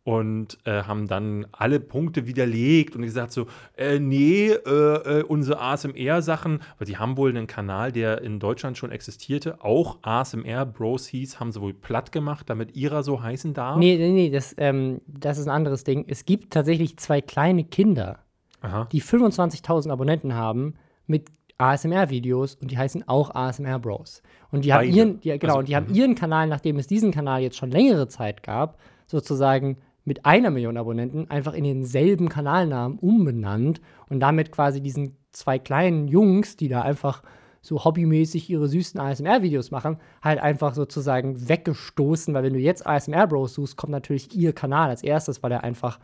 und 0.04 0.58
äh, 0.66 0.84
haben 0.84 1.08
dann 1.08 1.46
alle 1.52 1.80
Punkte 1.80 2.26
widerlegt 2.26 2.96
und 2.96 3.04
gesagt 3.04 3.32
so, 3.32 3.48
äh, 3.78 4.00
nee, 4.00 4.48
äh, 4.48 5.20
äh, 5.20 5.24
unsere 5.24 5.60
ASMR-Sachen, 5.60 6.62
weil 6.78 6.88
die 6.88 6.98
haben 6.98 7.18
wohl 7.18 7.30
einen 7.30 7.48
Kanal, 7.48 7.92
der 7.92 8.22
in 8.22 8.40
Deutschland 8.40 8.78
schon 8.78 8.92
existierte, 8.92 9.64
auch 9.64 10.00
ASMR 10.02 10.66
Bros 10.66 11.06
hieß, 11.08 11.40
haben 11.40 11.52
sie 11.52 11.62
wohl 11.62 11.74
platt 11.74 12.12
gemacht, 12.12 12.50
damit 12.50 12.76
ihrer 12.76 13.04
so 13.04 13.22
heißen 13.22 13.54
darf. 13.54 13.78
Nee, 13.78 13.98
nee, 13.98 14.12
nee, 14.12 14.30
das, 14.30 14.56
ähm, 14.58 15.02
das 15.06 15.38
ist 15.38 15.48
ein 15.48 15.56
anderes 15.56 15.84
Ding. 15.84 16.06
Es 16.08 16.26
gibt 16.26 16.54
tatsächlich 16.54 16.98
zwei 16.98 17.22
kleine 17.22 17.66
Kinder, 17.66 18.20
Aha. 18.62 18.88
die 18.92 19.02
25.000 19.02 19.92
Abonnenten 19.92 20.34
haben 20.34 20.76
mit 21.06 21.28
ASMR-Videos 21.60 22.56
und 22.56 22.72
die 22.72 22.78
heißen 22.78 23.08
auch 23.08 23.36
ASMR 23.36 23.80
Bros. 23.80 24.24
Und 24.52 24.66
die 24.66 24.74
haben 24.74 24.88
Beide. 24.88 24.98
ihren, 24.98 25.20
die, 25.20 25.38
genau, 25.38 25.54
Also, 25.54 25.60
und 25.60 25.68
die 25.68 25.76
haben 25.76 25.88
mhm. 25.90 25.96
ihren 25.96 26.16
Kanal, 26.16 26.48
nachdem 26.48 26.78
es 26.80 26.88
diesen 26.88 27.12
Kanal 27.12 27.42
jetzt 27.42 27.58
schon 27.58 27.70
längere 27.70 28.08
Zeit 28.08 28.44
gab, 28.44 28.80
sozusagen 29.06 29.78
mit 30.06 30.26
einer 30.26 30.50
Million 30.50 30.78
Abonnenten 30.78 31.30
einfach 31.30 31.54
in 31.54 31.66
denselben 31.66 32.30
Kanalnamen 32.30 32.98
umbenannt 32.98 33.82
und 34.08 34.20
damit 34.20 34.52
quasi 34.52 34.82
diesen 34.82 35.18
zwei 35.32 35.60
kleinen 35.60 36.08
Jungs, 36.08 36.56
die 36.56 36.70
da 36.70 36.82
einfach 36.82 37.22
so 37.62 37.84
hobbymäßig 37.84 38.50
ihre 38.50 38.68
süßen 38.68 39.00
ASMR-Videos 39.00 39.70
machen, 39.72 39.98
halt 40.24 40.40
einfach 40.40 40.74
sozusagen 40.74 41.50
weggestoßen, 41.50 42.34
weil 42.34 42.44
wenn 42.44 42.54
du 42.54 42.60
jetzt 42.60 42.88
ASMR 42.88 43.28
Bros 43.28 43.54
suchst, 43.54 43.76
kommt 43.76 43.92
natürlich 43.92 44.34
ihr 44.34 44.54
Kanal 44.54 44.90
als 44.90 45.04
erstes, 45.04 45.44
weil 45.44 45.52
er 45.52 45.64
einfach 45.64 46.00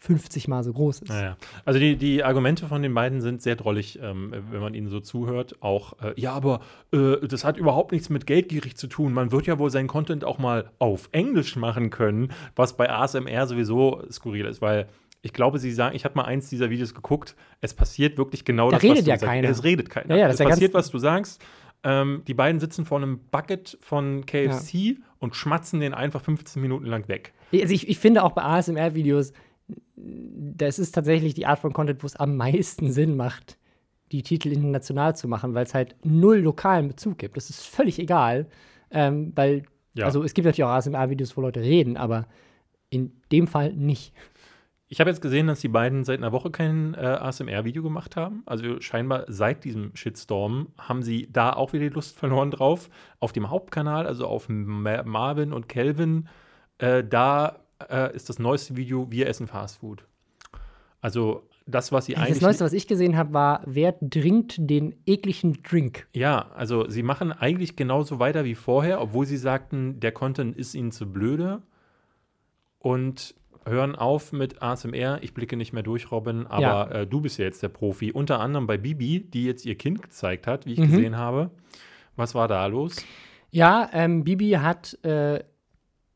50 0.00 0.46
mal 0.46 0.62
so 0.62 0.72
groß 0.72 1.00
ist. 1.00 1.08
Naja. 1.08 1.36
Also 1.64 1.80
die, 1.80 1.96
die 1.96 2.22
Argumente 2.22 2.66
von 2.66 2.82
den 2.82 2.94
beiden 2.94 3.20
sind 3.20 3.42
sehr 3.42 3.56
drollig, 3.56 3.98
ähm, 4.00 4.32
wenn 4.50 4.60
man 4.60 4.74
ihnen 4.74 4.88
so 4.88 5.00
zuhört. 5.00 5.56
Auch, 5.60 6.00
äh, 6.00 6.12
ja, 6.16 6.32
aber 6.32 6.60
äh, 6.92 7.26
das 7.26 7.44
hat 7.44 7.56
überhaupt 7.56 7.92
nichts 7.92 8.08
mit 8.08 8.26
geldgierig 8.26 8.76
zu 8.76 8.86
tun. 8.86 9.12
Man 9.12 9.32
wird 9.32 9.46
ja 9.46 9.58
wohl 9.58 9.70
seinen 9.70 9.88
Content 9.88 10.24
auch 10.24 10.38
mal 10.38 10.70
auf 10.78 11.08
Englisch 11.12 11.56
machen 11.56 11.90
können, 11.90 12.32
was 12.54 12.76
bei 12.76 12.88
ASMR 12.88 13.46
sowieso 13.46 14.02
skurril 14.10 14.46
ist, 14.46 14.62
weil 14.62 14.86
ich 15.22 15.32
glaube, 15.32 15.58
sie 15.58 15.72
sagen, 15.72 15.96
ich 15.96 16.04
habe 16.04 16.14
mal 16.14 16.24
eins 16.24 16.48
dieser 16.48 16.70
Videos 16.70 16.94
geguckt, 16.94 17.34
es 17.60 17.74
passiert 17.74 18.18
wirklich 18.18 18.44
genau 18.44 18.70
Da 18.70 18.76
das, 18.76 18.84
redet 18.84 18.98
was 18.98 19.04
du 19.04 19.10
ja 19.10 19.18
sagst. 19.18 19.26
keiner. 19.32 19.48
Es 19.48 19.64
redet 19.64 19.90
keiner. 19.90 20.14
Ja, 20.14 20.16
ja, 20.16 20.26
das 20.26 20.34
es 20.34 20.40
ja 20.40 20.48
passiert, 20.48 20.74
was 20.74 20.90
du 20.90 20.98
sagst. 20.98 21.42
Ähm, 21.84 22.22
die 22.26 22.34
beiden 22.34 22.60
sitzen 22.60 22.84
vor 22.84 22.98
einem 22.98 23.18
Bucket 23.30 23.78
von 23.80 24.26
KFC 24.26 24.98
und 25.18 25.34
schmatzen 25.36 25.80
den 25.80 25.94
einfach 25.94 26.20
15 26.20 26.60
Minuten 26.62 26.86
lang 26.86 27.08
weg. 27.08 27.32
Also 27.52 27.72
ich, 27.72 27.88
ich 27.88 27.98
finde 27.98 28.24
auch 28.24 28.32
bei 28.32 28.42
ASMR-Videos, 28.42 29.32
das 29.96 30.78
ist 30.78 30.92
tatsächlich 30.92 31.34
die 31.34 31.46
Art 31.46 31.58
von 31.58 31.72
Content, 31.72 32.02
wo 32.02 32.06
es 32.06 32.16
am 32.16 32.36
meisten 32.36 32.92
Sinn 32.92 33.16
macht, 33.16 33.58
die 34.12 34.22
Titel 34.22 34.48
international 34.52 35.14
zu 35.16 35.28
machen, 35.28 35.54
weil 35.54 35.64
es 35.64 35.74
halt 35.74 35.96
null 36.04 36.38
lokalen 36.38 36.88
Bezug 36.88 37.18
gibt. 37.18 37.36
Das 37.36 37.50
ist 37.50 37.66
völlig 37.66 37.98
egal, 37.98 38.46
ähm, 38.90 39.32
weil, 39.34 39.64
Ja. 39.94 40.06
also 40.06 40.22
es 40.22 40.34
gibt 40.34 40.46
natürlich 40.46 40.64
auch 40.64 40.70
ASMR-Videos, 40.70 41.36
wo 41.36 41.42
Leute 41.42 41.60
reden, 41.60 41.96
aber 41.96 42.26
in 42.90 43.12
dem 43.32 43.46
Fall 43.46 43.72
nicht. 43.74 44.14
Ich 44.90 45.00
habe 45.00 45.10
jetzt 45.10 45.20
gesehen, 45.20 45.48
dass 45.48 45.60
die 45.60 45.68
beiden 45.68 46.04
seit 46.04 46.18
einer 46.18 46.32
Woche 46.32 46.50
kein 46.50 46.94
äh, 46.94 46.98
ASMR-Video 47.00 47.82
gemacht 47.82 48.16
haben. 48.16 48.42
Also 48.46 48.80
scheinbar 48.80 49.24
seit 49.28 49.64
diesem 49.64 49.94
Shitstorm 49.94 50.68
haben 50.78 51.02
sie 51.02 51.28
da 51.30 51.52
auch 51.52 51.74
wieder 51.74 51.84
die 51.90 51.94
Lust 51.94 52.18
verloren 52.18 52.50
drauf. 52.50 52.88
Auf 53.20 53.32
dem 53.32 53.50
Hauptkanal, 53.50 54.06
also 54.06 54.26
auf 54.26 54.48
Ma 54.48 55.02
Marvin 55.02 55.52
und 55.52 55.68
Kelvin, 55.68 56.28
äh, 56.78 57.04
da 57.04 57.58
äh, 57.90 58.14
ist 58.14 58.28
das 58.28 58.38
neueste 58.38 58.76
Video 58.76 59.10
Wir 59.10 59.26
essen 59.28 59.46
Fast 59.46 59.78
Food. 59.78 60.04
Also 61.00 61.42
das, 61.66 61.92
was 61.92 62.06
sie 62.06 62.14
Das 62.14 62.22
eigentlich. 62.24 62.40
Neueste, 62.42 62.64
was 62.64 62.72
ich 62.72 62.86
gesehen 62.86 63.16
habe, 63.16 63.32
war, 63.34 63.60
wer 63.66 63.94
trinkt 64.00 64.56
den 64.58 64.94
ekligen 65.06 65.62
Drink? 65.62 66.08
Ja, 66.14 66.50
also 66.54 66.88
sie 66.88 67.02
machen 67.02 67.30
eigentlich 67.30 67.76
genauso 67.76 68.18
weiter 68.18 68.44
wie 68.44 68.54
vorher, 68.54 69.00
obwohl 69.00 69.26
sie 69.26 69.36
sagten, 69.36 70.00
der 70.00 70.12
Content 70.12 70.56
ist 70.56 70.74
ihnen 70.74 70.90
zu 70.92 71.06
blöde 71.12 71.62
und 72.78 73.34
hören 73.66 73.94
auf 73.96 74.32
mit 74.32 74.62
ASMR. 74.62 75.18
Ich 75.22 75.34
blicke 75.34 75.56
nicht 75.56 75.72
mehr 75.72 75.82
durch, 75.82 76.10
Robin, 76.10 76.46
aber 76.46 76.62
Ja. 76.62 76.88
äh, 77.02 77.06
du 77.06 77.20
bist 77.20 77.38
ja 77.38 77.44
jetzt 77.44 77.62
der 77.62 77.68
Profi. 77.68 78.12
Unter 78.12 78.40
anderem 78.40 78.66
bei 78.66 78.78
Bibi, 78.78 79.20
die 79.20 79.44
jetzt 79.44 79.66
ihr 79.66 79.74
Kind 79.76 80.02
gezeigt 80.02 80.46
hat, 80.46 80.64
wie 80.64 80.72
ich 80.72 80.78
Mhm. 80.80 80.88
gesehen 80.90 81.16
habe. 81.16 81.50
Was 82.16 82.34
war 82.34 82.48
da 82.48 82.64
los? 82.66 82.96
Ja, 83.50 83.88
ähm, 83.92 84.24
Bibi 84.24 84.52
hat 84.52 84.98
äh, 85.04 85.44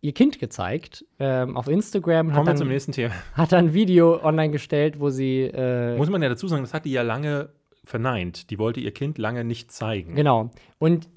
ihr 0.02 0.12
Kind 0.12 0.38
gezeigt 0.38 1.06
ähm, 1.18 1.56
auf 1.56 1.68
Instagram, 1.68 2.28
hat 2.28 2.34
Kommen 2.34 2.46
wir 2.46 2.50
dann, 2.50 2.56
zum 2.58 2.68
nächsten 2.68 2.92
Thema. 2.92 3.14
hat 3.34 3.52
dann 3.52 3.66
ein 3.66 3.74
Video 3.74 4.22
online 4.22 4.50
gestellt, 4.50 5.00
wo 5.00 5.08
sie 5.08 5.42
äh, 5.42 5.96
Muss 5.96 6.10
man 6.10 6.20
ja 6.20 6.28
dazu 6.28 6.48
sagen, 6.48 6.62
das 6.62 6.74
hat 6.74 6.84
die 6.84 6.92
ja 6.92 7.02
lange 7.02 7.50
verneint. 7.84 8.50
Die 8.50 8.58
wollte 8.58 8.80
ihr 8.80 8.92
Kind 8.92 9.16
lange 9.16 9.44
nicht 9.44 9.70
zeigen. 9.70 10.14
Genau. 10.14 10.50
Und 10.78 11.08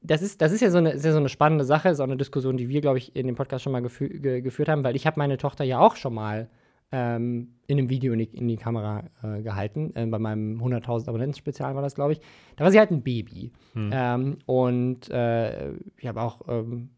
das 0.00 0.22
ist, 0.22 0.40
das 0.40 0.52
ist 0.52 0.62
ja 0.62 0.70
so 0.70 0.78
eine, 0.78 0.92
ist 0.92 1.04
ja 1.04 1.12
so 1.12 1.18
eine 1.18 1.28
spannende 1.28 1.64
Sache, 1.64 1.90
ist 1.90 2.00
auch 2.00 2.04
eine 2.04 2.16
Diskussion, 2.16 2.56
die 2.56 2.68
wir, 2.68 2.80
glaube 2.80 2.98
ich, 2.98 3.14
in 3.14 3.26
dem 3.26 3.36
Podcast 3.36 3.62
schon 3.62 3.72
mal 3.72 3.82
gefü 3.82 4.08
ge 4.20 4.40
geführt 4.40 4.68
haben, 4.68 4.82
weil 4.82 4.96
ich 4.96 5.06
habe 5.06 5.18
meine 5.18 5.36
Tochter 5.36 5.62
ja 5.62 5.78
auch 5.78 5.96
schon 5.96 6.14
mal 6.14 6.48
ähm, 6.92 7.54
in 7.66 7.78
einem 7.78 7.90
Video 7.90 8.14
in 8.14 8.18
die, 8.20 8.24
in 8.24 8.48
die 8.48 8.56
Kamera 8.56 9.04
äh, 9.22 9.42
gehalten. 9.42 9.92
Ähm, 9.94 10.10
bei 10.10 10.18
meinem 10.18 10.62
100.000 10.62 11.08
Abonnenten-Spezial 11.08 11.74
war 11.74 11.82
das, 11.82 11.94
glaube 11.94 12.12
ich. 12.12 12.20
Da 12.56 12.64
war 12.64 12.72
sie 12.72 12.78
halt 12.78 12.90
ein 12.90 13.02
Baby. 13.02 13.52
Ähm, 13.74 14.38
und 14.46 15.10
äh, 15.10 15.72
ich 15.96 16.06
habe 16.06 16.20
auch 16.20 16.40
ähm, 16.48 16.90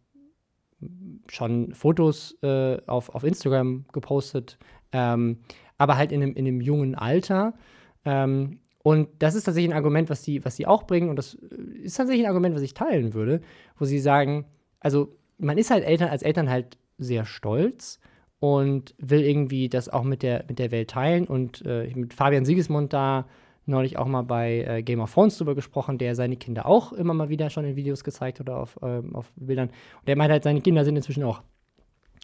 schon 1.28 1.74
Fotos 1.74 2.36
äh, 2.42 2.78
auf, 2.86 3.14
auf 3.14 3.24
Instagram 3.24 3.84
gepostet, 3.92 4.58
ähm, 4.92 5.38
aber 5.78 5.96
halt 5.96 6.12
in 6.12 6.22
einem, 6.22 6.34
in 6.34 6.46
einem 6.46 6.60
jungen 6.60 6.94
Alter. 6.94 7.54
Ähm, 8.04 8.60
und 8.82 9.08
das 9.18 9.34
ist 9.34 9.44
tatsächlich 9.44 9.72
ein 9.72 9.76
Argument, 9.76 10.10
was 10.10 10.22
sie, 10.22 10.44
was 10.44 10.56
sie 10.56 10.66
auch 10.66 10.84
bringen. 10.84 11.08
Und 11.08 11.16
das 11.16 11.34
äh, 11.34 11.78
ist 11.82 11.96
tatsächlich 11.96 12.26
ein 12.26 12.30
Argument, 12.30 12.54
was 12.54 12.62
ich 12.62 12.74
teilen 12.74 13.14
würde, 13.14 13.40
wo 13.78 13.84
sie 13.84 13.98
sagen, 13.98 14.44
also 14.80 15.16
man 15.38 15.58
ist 15.58 15.70
halt 15.70 15.84
Eltern, 15.84 16.10
als 16.10 16.22
Eltern 16.22 16.50
halt 16.50 16.78
sehr 16.98 17.24
stolz 17.24 17.98
und 18.38 18.94
will 18.98 19.22
irgendwie 19.22 19.68
das 19.68 19.88
auch 19.88 20.04
mit 20.04 20.22
der, 20.22 20.44
mit 20.48 20.58
der 20.58 20.70
Welt 20.70 20.90
teilen. 20.90 21.26
Und 21.26 21.64
äh, 21.66 21.90
mit 21.94 22.14
Fabian 22.14 22.44
Siegesmund 22.44 22.92
da 22.92 23.26
neulich 23.66 23.98
auch 23.98 24.06
mal 24.06 24.22
bei 24.22 24.64
äh, 24.66 24.82
Game 24.82 25.00
of 25.00 25.12
Thrones 25.12 25.38
drüber 25.38 25.54
gesprochen, 25.54 25.98
der 25.98 26.14
seine 26.14 26.36
Kinder 26.36 26.66
auch 26.66 26.92
immer 26.92 27.14
mal 27.14 27.28
wieder 27.28 27.50
schon 27.50 27.64
in 27.64 27.76
Videos 27.76 28.04
gezeigt 28.04 28.40
oder 28.40 28.58
auf, 28.58 28.78
ähm, 28.82 29.14
auf 29.14 29.32
Bildern. 29.36 29.68
Und 29.68 30.08
der 30.08 30.16
meint 30.16 30.30
halt, 30.30 30.44
seine 30.44 30.60
Kinder 30.60 30.84
sind 30.84 30.96
inzwischen 30.96 31.24
auch 31.24 31.42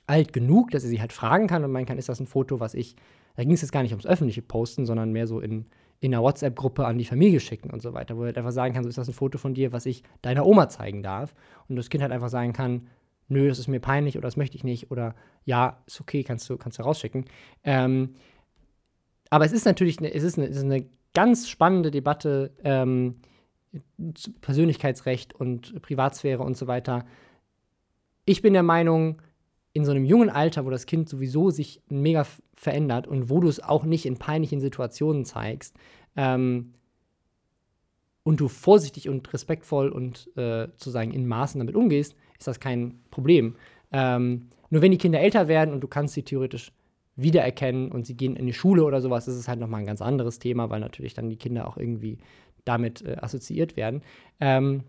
alt 0.06 0.32
genug, 0.32 0.70
dass 0.70 0.82
er 0.84 0.90
sie 0.90 1.00
halt 1.00 1.12
fragen 1.12 1.46
kann 1.46 1.64
und 1.64 1.72
meinen 1.72 1.86
kann, 1.86 1.98
ist 1.98 2.08
das 2.08 2.20
ein 2.20 2.26
Foto, 2.26 2.60
was 2.60 2.74
ich, 2.74 2.96
da 3.36 3.44
ging 3.44 3.52
es 3.52 3.62
jetzt 3.62 3.72
gar 3.72 3.82
nicht 3.82 3.92
ums 3.92 4.06
öffentliche 4.06 4.42
Posten, 4.42 4.84
sondern 4.84 5.12
mehr 5.12 5.26
so 5.26 5.40
in, 5.40 5.66
in 6.00 6.12
einer 6.12 6.22
WhatsApp-Gruppe 6.22 6.84
an 6.84 6.98
die 6.98 7.04
Familie 7.04 7.40
schicken 7.40 7.70
und 7.70 7.80
so 7.80 7.92
weiter, 7.92 8.16
wo 8.16 8.22
er 8.22 8.26
halt 8.26 8.38
einfach 8.38 8.50
sagen 8.50 8.74
kann, 8.74 8.82
so 8.82 8.88
ist 8.88 8.98
das 8.98 9.08
ein 9.08 9.14
Foto 9.14 9.38
von 9.38 9.54
dir, 9.54 9.72
was 9.72 9.86
ich 9.86 10.02
deiner 10.22 10.46
Oma 10.46 10.68
zeigen 10.68 11.02
darf. 11.02 11.34
Und 11.68 11.76
das 11.76 11.90
Kind 11.90 12.02
halt 12.02 12.12
einfach 12.12 12.28
sagen 12.28 12.52
kann, 12.52 12.88
nö, 13.28 13.48
das 13.48 13.58
ist 13.58 13.68
mir 13.68 13.80
peinlich 13.80 14.16
oder 14.16 14.26
das 14.26 14.36
möchte 14.36 14.56
ich 14.56 14.64
nicht 14.64 14.90
oder 14.90 15.14
ja, 15.44 15.78
ist 15.86 16.00
okay, 16.00 16.24
kannst 16.24 16.50
du, 16.50 16.56
kannst 16.56 16.78
du 16.78 16.82
rausschicken. 16.82 17.24
Ähm, 17.62 18.14
aber 19.30 19.44
es 19.44 19.52
ist 19.52 19.64
natürlich 19.64 19.98
eine, 20.00 20.12
es 20.12 20.24
ist 20.24 20.36
eine, 20.36 20.48
es 20.48 20.56
ist 20.56 20.64
eine 20.64 20.84
ganz 21.14 21.48
spannende 21.48 21.90
Debatte, 21.90 22.52
ähm, 22.64 23.16
Persönlichkeitsrecht 24.40 25.34
und 25.34 25.80
Privatsphäre 25.82 26.42
und 26.42 26.56
so 26.56 26.66
weiter. 26.66 27.04
Ich 28.24 28.42
bin 28.42 28.52
der 28.52 28.62
Meinung, 28.62 29.22
in 29.72 29.84
so 29.84 29.92
einem 29.92 30.04
jungen 30.04 30.30
Alter, 30.30 30.66
wo 30.66 30.70
das 30.70 30.86
Kind 30.86 31.08
sowieso 31.08 31.50
sich 31.50 31.80
mega 31.88 32.26
verändert 32.54 33.06
und 33.06 33.30
wo 33.30 33.38
du 33.38 33.48
es 33.48 33.62
auch 33.62 33.84
nicht 33.84 34.04
in 34.04 34.18
peinlichen 34.18 34.60
Situationen 34.60 35.24
zeigst, 35.24 35.76
ähm, 36.16 36.74
und 38.22 38.40
du 38.40 38.48
vorsichtig 38.48 39.08
und 39.08 39.32
respektvoll 39.32 39.88
und 39.88 40.28
äh, 40.36 40.68
sozusagen 40.72 41.12
in 41.12 41.26
Maßen 41.26 41.58
damit 41.58 41.74
umgehst, 41.74 42.14
ist 42.38 42.46
das 42.46 42.60
kein 42.60 43.00
Problem. 43.10 43.56
Ähm, 43.92 44.48
nur 44.68 44.82
wenn 44.82 44.92
die 44.92 44.98
Kinder 44.98 45.20
älter 45.20 45.48
werden 45.48 45.72
und 45.72 45.80
du 45.80 45.88
kannst 45.88 46.14
sie 46.14 46.22
theoretisch 46.22 46.72
wiedererkennen 47.22 47.90
und 47.90 48.06
sie 48.06 48.16
gehen 48.16 48.36
in 48.36 48.46
die 48.46 48.52
Schule 48.52 48.84
oder 48.84 49.00
sowas, 49.00 49.28
ist 49.28 49.36
es 49.36 49.48
halt 49.48 49.60
nochmal 49.60 49.80
ein 49.80 49.86
ganz 49.86 50.02
anderes 50.02 50.38
Thema, 50.38 50.70
weil 50.70 50.80
natürlich 50.80 51.14
dann 51.14 51.28
die 51.28 51.36
Kinder 51.36 51.68
auch 51.68 51.76
irgendwie 51.76 52.18
damit 52.64 53.02
äh, 53.02 53.16
assoziiert 53.20 53.76
werden. 53.76 54.02
Ähm, 54.40 54.84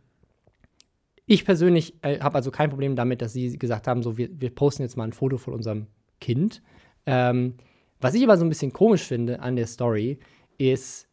ich 1.26 1.46
persönlich 1.46 1.94
äh, 2.02 2.20
habe 2.20 2.36
also 2.36 2.52
kein 2.52 2.70
Problem 2.70 2.96
damit, 2.96 3.22
dass 3.22 3.34
sie 3.34 3.58
gesagt 3.58 3.88
haben, 3.88 4.04
so 4.04 4.18
wir, 4.18 4.30
wir 4.40 4.50
posten 4.50 4.84
jetzt 4.84 4.98
mal 4.98 5.06
ein 5.06 5.14
Foto 5.14 5.38
von 5.38 5.54
unserem 5.54 5.88
Kind. 6.20 6.62
Ähm, 7.06 7.56
was 8.00 8.16
ich 8.16 8.24
aber 8.24 8.38
so 8.38 8.46
ein 8.46 8.50
bisschen 8.50 8.74
komisch 8.74 9.04
finde 9.04 9.40
an 9.40 9.56
der 9.56 9.68
Story, 9.68 10.20
ist, 10.58 11.08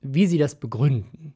wie 0.00 0.26
sie 0.26 0.38
das 0.38 0.54
begründen. 0.54 1.34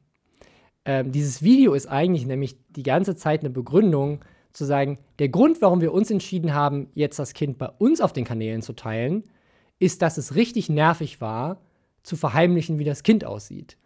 Ähm, 0.85 1.11
dieses 1.11 1.43
Video 1.43 1.73
ist 1.73 1.87
eigentlich 1.87 2.25
nämlich 2.25 2.55
die 2.69 2.83
ganze 2.83 3.15
Zeit 3.15 3.41
eine 3.41 3.49
Begründung 3.49 4.23
zu 4.57 4.65
sagen, 4.65 4.97
der 5.19 5.29
Grund, 5.29 5.61
warum 5.61 5.81
wir 5.81 5.93
uns 5.93 6.09
entschieden 6.09 6.53
haben, 6.53 6.89
jetzt 6.95 7.19
das 7.19 7.33
Kind 7.33 7.57
bei 7.57 7.69
uns 7.77 8.01
auf 8.01 8.11
den 8.11 8.25
Kanälen 8.25 8.61
zu 8.61 8.73
teilen, 8.73 9.23
ist, 9.79 10.01
dass 10.01 10.17
es 10.17 10.35
richtig 10.35 10.69
nervig 10.69 11.21
war, 11.21 11.61
zu 12.03 12.15
verheimlichen, 12.15 12.79
wie 12.79 12.83
das 12.83 13.03
Kind 13.03 13.23
aussieht. 13.23 13.77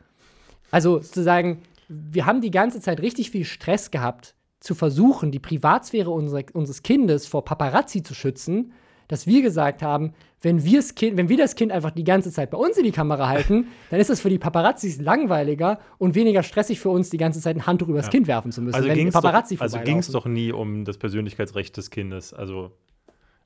Also 0.72 1.00
sozusagen, 1.00 1.62
wir 1.90 2.26
haben 2.26 2.42
die 2.42 2.52
ganze 2.52 2.80
Zeit 2.80 3.02
richtig 3.02 3.32
viel 3.32 3.44
Stress 3.44 3.92
gehabt, 3.92 4.36
zu 4.62 4.76
versuchen, 4.76 5.32
die 5.32 5.40
Privatsphäre 5.40 6.12
unser, 6.12 6.44
unseres 6.54 6.84
Kindes 6.84 7.28
vor 7.28 7.44
Paparazzi 7.44 8.04
zu 8.04 8.14
schützen, 8.14 8.74
dass 9.08 9.28
wir 9.28 9.42
gesagt 9.42 9.82
haben, 9.82 10.14
wenn, 10.42 10.64
wir's 10.64 10.96
kind, 10.96 11.18
wenn 11.18 11.30
wir 11.30 11.38
das 11.38 11.56
Kind 11.56 11.72
einfach 11.72 11.92
die 11.92 12.04
ganze 12.04 12.32
Zeit 12.32 12.50
bei 12.52 12.58
uns 12.58 12.78
in 12.78 12.84
die 12.84 12.92
Kamera 12.92 13.28
halten, 13.28 13.68
dann 13.90 14.00
ist 14.00 14.10
das 14.10 14.22
für 14.22 14.30
die 14.30 14.40
Paparazzis 14.40 15.00
langweiliger 15.00 15.80
und 15.98 16.16
weniger 16.16 16.44
stressig 16.44 16.80
für 16.80 16.90
uns, 16.90 17.10
die 17.10 17.18
ganze 17.18 17.40
Zeit 17.42 17.56
ein 17.56 17.66
Handtuch 17.68 17.88
übers 17.90 18.08
ja. 18.08 18.12
Kind 18.12 18.28
werfen 18.28 18.52
zu 18.52 18.62
müssen. 18.62 18.76
Also 18.76 18.90
ging 18.90 19.08
es 19.08 19.14
doch, 19.14 19.24
also 19.60 20.14
doch 20.14 20.26
nie 20.26 20.52
um 20.52 20.84
das 20.86 20.98
Persönlichkeitsrecht 20.98 21.76
des 21.78 21.90
Kindes. 21.90 22.34
Also 22.34 22.72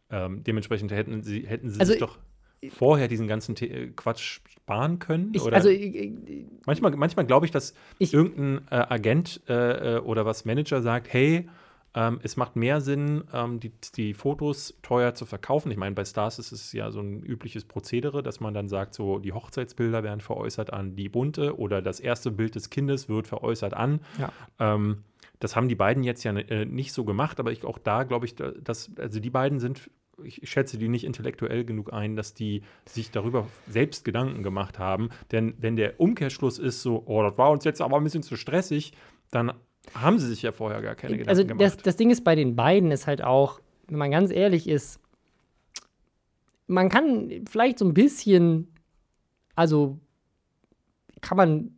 ähm, 0.09 0.43
dementsprechend 0.43 0.91
hätten 0.91 1.21
sie, 1.21 1.45
hätten 1.47 1.69
sie 1.69 1.79
also, 1.79 1.93
sich 1.93 1.99
doch 1.99 2.17
vorher 2.69 3.07
diesen 3.07 3.27
ganzen 3.27 3.55
The 3.55 3.69
äh, 3.69 3.87
Quatsch 3.95 4.39
sparen 4.47 4.99
können? 4.99 5.31
Ich? 5.33 5.41
Also, 5.53 5.69
ich, 5.69 5.95
ich, 5.95 6.13
manchmal 6.65 6.91
manchmal 6.95 7.25
glaube 7.25 7.45
ich, 7.45 7.51
dass 7.51 7.73
irgendein 7.99 8.65
äh, 8.71 8.75
Agent 8.89 9.41
äh, 9.47 9.95
äh, 9.95 9.99
oder 9.99 10.25
was 10.25 10.45
Manager 10.45 10.81
sagt, 10.81 11.11
hey, 11.11 11.49
ähm, 11.95 12.19
es 12.21 12.35
macht 12.35 12.57
mehr 12.57 12.81
Sinn, 12.81 13.23
ähm, 13.33 13.59
die, 13.59 13.71
die 13.95 14.13
Fotos 14.13 14.77
teuer 14.81 15.15
zu 15.15 15.25
verkaufen. 15.25 15.71
Ich 15.71 15.77
meine, 15.77 15.95
bei 15.95 16.03
Stars 16.03 16.37
ist 16.39 16.51
es 16.51 16.73
ja 16.73 16.91
so 16.91 16.99
ein 16.99 17.23
übliches 17.23 17.63
Prozedere, 17.63 18.21
dass 18.21 18.41
man 18.41 18.53
dann 18.53 18.67
sagt, 18.67 18.93
so 18.93 19.19
die 19.19 19.31
Hochzeitsbilder 19.31 20.03
werden 20.03 20.19
veräußert 20.19 20.73
an 20.73 20.95
die 20.95 21.07
Bunte 21.07 21.57
oder 21.57 21.81
das 21.81 22.01
erste 22.01 22.31
Bild 22.31 22.55
des 22.55 22.69
Kindes 22.69 23.07
wird 23.07 23.27
veräußert 23.27 23.73
an. 23.73 24.01
Ja. 24.19 24.31
Ähm, 24.59 25.03
das 25.39 25.55
haben 25.55 25.69
die 25.69 25.75
beiden 25.75 26.03
jetzt 26.03 26.23
ja 26.23 26.35
äh, 26.35 26.65
nicht 26.65 26.91
so 26.91 27.05
gemacht, 27.05 27.39
aber 27.39 27.51
ich, 27.51 27.63
auch 27.63 27.77
da 27.77 28.03
glaube 28.03 28.25
ich, 28.25 28.35
dass, 28.35 28.91
also 28.97 29.19
die 29.19 29.29
beiden 29.29 29.59
sind 29.59 29.89
ich 30.23 30.49
schätze 30.49 30.77
die 30.77 30.87
nicht 30.87 31.03
intellektuell 31.03 31.65
genug 31.65 31.91
ein, 31.91 32.15
dass 32.15 32.33
die 32.33 32.61
sich 32.85 33.11
darüber 33.11 33.47
selbst 33.67 34.05
Gedanken 34.05 34.43
gemacht 34.43 34.79
haben. 34.79 35.09
Denn 35.33 35.55
wenn 35.57 35.75
der 35.75 35.99
Umkehrschluss 35.99 36.57
ist 36.57 36.81
so, 36.81 37.03
oh, 37.05 37.21
das 37.21 37.37
war 37.37 37.51
uns 37.51 37.65
jetzt 37.65 37.81
aber 37.81 37.97
ein 37.97 38.03
bisschen 38.05 38.23
zu 38.23 38.37
stressig, 38.37 38.93
dann 39.29 39.51
haben 39.93 40.19
sie 40.19 40.27
sich 40.27 40.41
ja 40.41 40.51
vorher 40.51 40.81
gar 40.81 40.95
keine 40.95 41.13
Gedanken 41.13 41.29
also 41.29 41.45
gemacht. 41.45 41.61
Also 41.61 41.75
das, 41.75 41.83
das 41.83 41.95
Ding 41.95 42.09
ist 42.09 42.23
bei 42.23 42.35
den 42.35 42.55
beiden 42.55 42.91
ist 42.91 43.07
halt 43.07 43.23
auch, 43.23 43.59
wenn 43.87 43.97
man 43.97 44.11
ganz 44.11 44.31
ehrlich 44.31 44.67
ist, 44.67 44.99
man 46.67 46.89
kann 46.89 47.45
vielleicht 47.49 47.79
so 47.79 47.85
ein 47.85 47.93
bisschen, 47.93 48.73
also 49.55 49.99
kann 51.21 51.37
man 51.37 51.77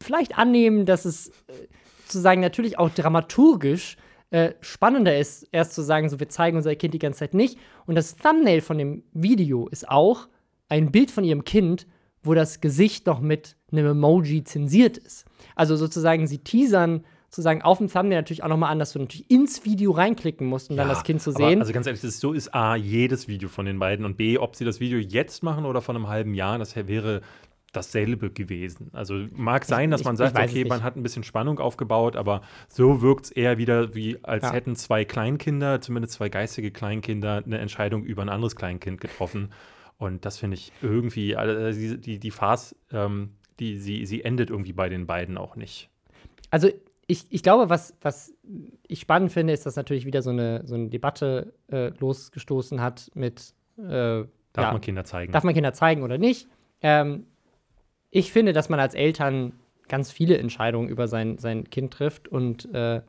vielleicht 0.00 0.38
annehmen, 0.38 0.86
dass 0.86 1.04
es 1.04 1.28
äh, 1.28 1.68
sozusagen 2.04 2.40
natürlich 2.40 2.78
auch 2.78 2.90
dramaturgisch 2.90 3.96
äh, 4.30 4.54
spannender 4.60 5.18
ist, 5.18 5.46
erst 5.52 5.74
zu 5.74 5.82
sagen, 5.82 6.08
so 6.08 6.18
wir 6.18 6.28
zeigen 6.28 6.56
unser 6.56 6.74
Kind 6.74 6.94
die 6.94 6.98
ganze 6.98 7.20
Zeit 7.20 7.34
nicht. 7.34 7.58
Und 7.86 7.94
das 7.94 8.16
Thumbnail 8.16 8.60
von 8.60 8.78
dem 8.78 9.04
Video 9.12 9.68
ist 9.68 9.88
auch 9.88 10.28
ein 10.68 10.90
Bild 10.90 11.10
von 11.10 11.24
ihrem 11.24 11.44
Kind, 11.44 11.86
wo 12.22 12.34
das 12.34 12.60
Gesicht 12.60 13.06
noch 13.06 13.20
mit 13.20 13.56
einem 13.72 13.86
Emoji 13.86 14.44
zensiert 14.44 14.98
ist. 14.98 15.24
Also 15.56 15.76
sozusagen, 15.76 16.26
sie 16.26 16.38
teasern 16.38 17.04
sozusagen 17.28 17.62
auf 17.62 17.78
dem 17.78 17.88
Thumbnail 17.88 18.18
natürlich 18.18 18.42
auch 18.42 18.48
nochmal 18.48 18.70
an, 18.70 18.78
dass 18.78 18.92
du 18.92 18.98
natürlich 18.98 19.30
ins 19.30 19.64
Video 19.64 19.92
reinklicken 19.92 20.46
musst, 20.46 20.70
um 20.70 20.76
ja, 20.76 20.82
dann 20.82 20.90
das 20.90 21.02
Kind 21.02 21.22
zu 21.22 21.32
sehen. 21.32 21.60
also 21.60 21.72
ganz 21.72 21.86
ehrlich, 21.86 22.02
das 22.02 22.10
ist, 22.10 22.20
so 22.20 22.32
ist 22.32 22.54
A, 22.54 22.76
jedes 22.76 23.26
Video 23.26 23.48
von 23.48 23.64
den 23.64 23.78
beiden 23.78 24.04
und 24.04 24.18
B, 24.18 24.36
ob 24.36 24.54
sie 24.54 24.66
das 24.66 24.80
Video 24.80 24.98
jetzt 24.98 25.42
machen 25.42 25.64
oder 25.64 25.80
von 25.80 25.96
einem 25.96 26.08
halben 26.08 26.34
Jahr, 26.34 26.58
das 26.58 26.76
wäre 26.76 27.22
dasselbe 27.72 28.30
gewesen. 28.30 28.90
Also 28.92 29.14
mag 29.32 29.64
sein, 29.64 29.90
dass 29.90 30.04
man 30.04 30.14
ich, 30.14 30.18
sagt, 30.18 30.38
ich 30.38 30.50
okay, 30.50 30.64
man 30.66 30.82
hat 30.82 30.96
ein 30.96 31.02
bisschen 31.02 31.24
Spannung 31.24 31.58
aufgebaut, 31.58 32.16
aber 32.16 32.42
so 32.68 33.00
wirkt 33.00 33.24
es 33.24 33.30
eher 33.30 33.56
wieder 33.56 33.94
wie, 33.94 34.22
als 34.22 34.44
ja. 34.44 34.52
hätten 34.52 34.76
zwei 34.76 35.06
Kleinkinder, 35.06 35.80
zumindest 35.80 36.14
zwei 36.14 36.28
geistige 36.28 36.70
Kleinkinder, 36.70 37.42
eine 37.44 37.58
Entscheidung 37.58 38.04
über 38.04 38.20
ein 38.20 38.28
anderes 38.28 38.56
Kleinkind 38.56 39.00
getroffen. 39.00 39.52
Und 39.96 40.26
das 40.26 40.36
finde 40.36 40.56
ich 40.56 40.72
irgendwie, 40.82 41.34
also 41.34 41.78
die, 41.78 41.98
die, 41.98 42.18
die 42.18 42.30
Farce, 42.30 42.76
ähm, 42.92 43.30
die, 43.60 43.78
sie, 43.78 44.06
sie 44.06 44.24
endet 44.24 44.50
irgendwie 44.50 44.72
bei 44.72 44.88
den 44.88 45.06
beiden 45.06 45.36
auch 45.38 45.56
nicht. 45.56 45.88
Also 46.50 46.68
ich, 47.06 47.26
ich 47.30 47.42
glaube, 47.42 47.68
was, 47.68 47.96
was 48.00 48.34
ich 48.86 49.00
spannend 49.00 49.32
finde, 49.32 49.52
ist, 49.52 49.66
dass 49.66 49.76
natürlich 49.76 50.06
wieder 50.06 50.22
so 50.22 50.30
eine, 50.30 50.62
so 50.66 50.74
eine 50.74 50.88
Debatte 50.88 51.52
äh, 51.70 51.88
losgestoßen 51.98 52.80
hat 52.80 53.10
mit 53.14 53.54
äh, 53.78 54.24
Darf 54.52 54.66
ja, 54.66 54.72
man 54.72 54.80
Kinder 54.80 55.04
zeigen? 55.04 55.32
Darf 55.32 55.44
man 55.44 55.54
Kinder 55.54 55.72
zeigen 55.72 56.02
oder 56.02 56.18
nicht? 56.18 56.46
Ähm, 56.82 57.26
ich 58.10 58.32
finde, 58.32 58.52
dass 58.52 58.68
man 58.68 58.80
als 58.80 58.94
Eltern 58.94 59.54
ganz 59.88 60.10
viele 60.10 60.36
Entscheidungen 60.38 60.88
über 60.88 61.08
sein, 61.08 61.38
sein 61.38 61.68
Kind 61.70 61.92
trifft 61.92 62.28
und 62.28 62.72
äh, 62.74 63.00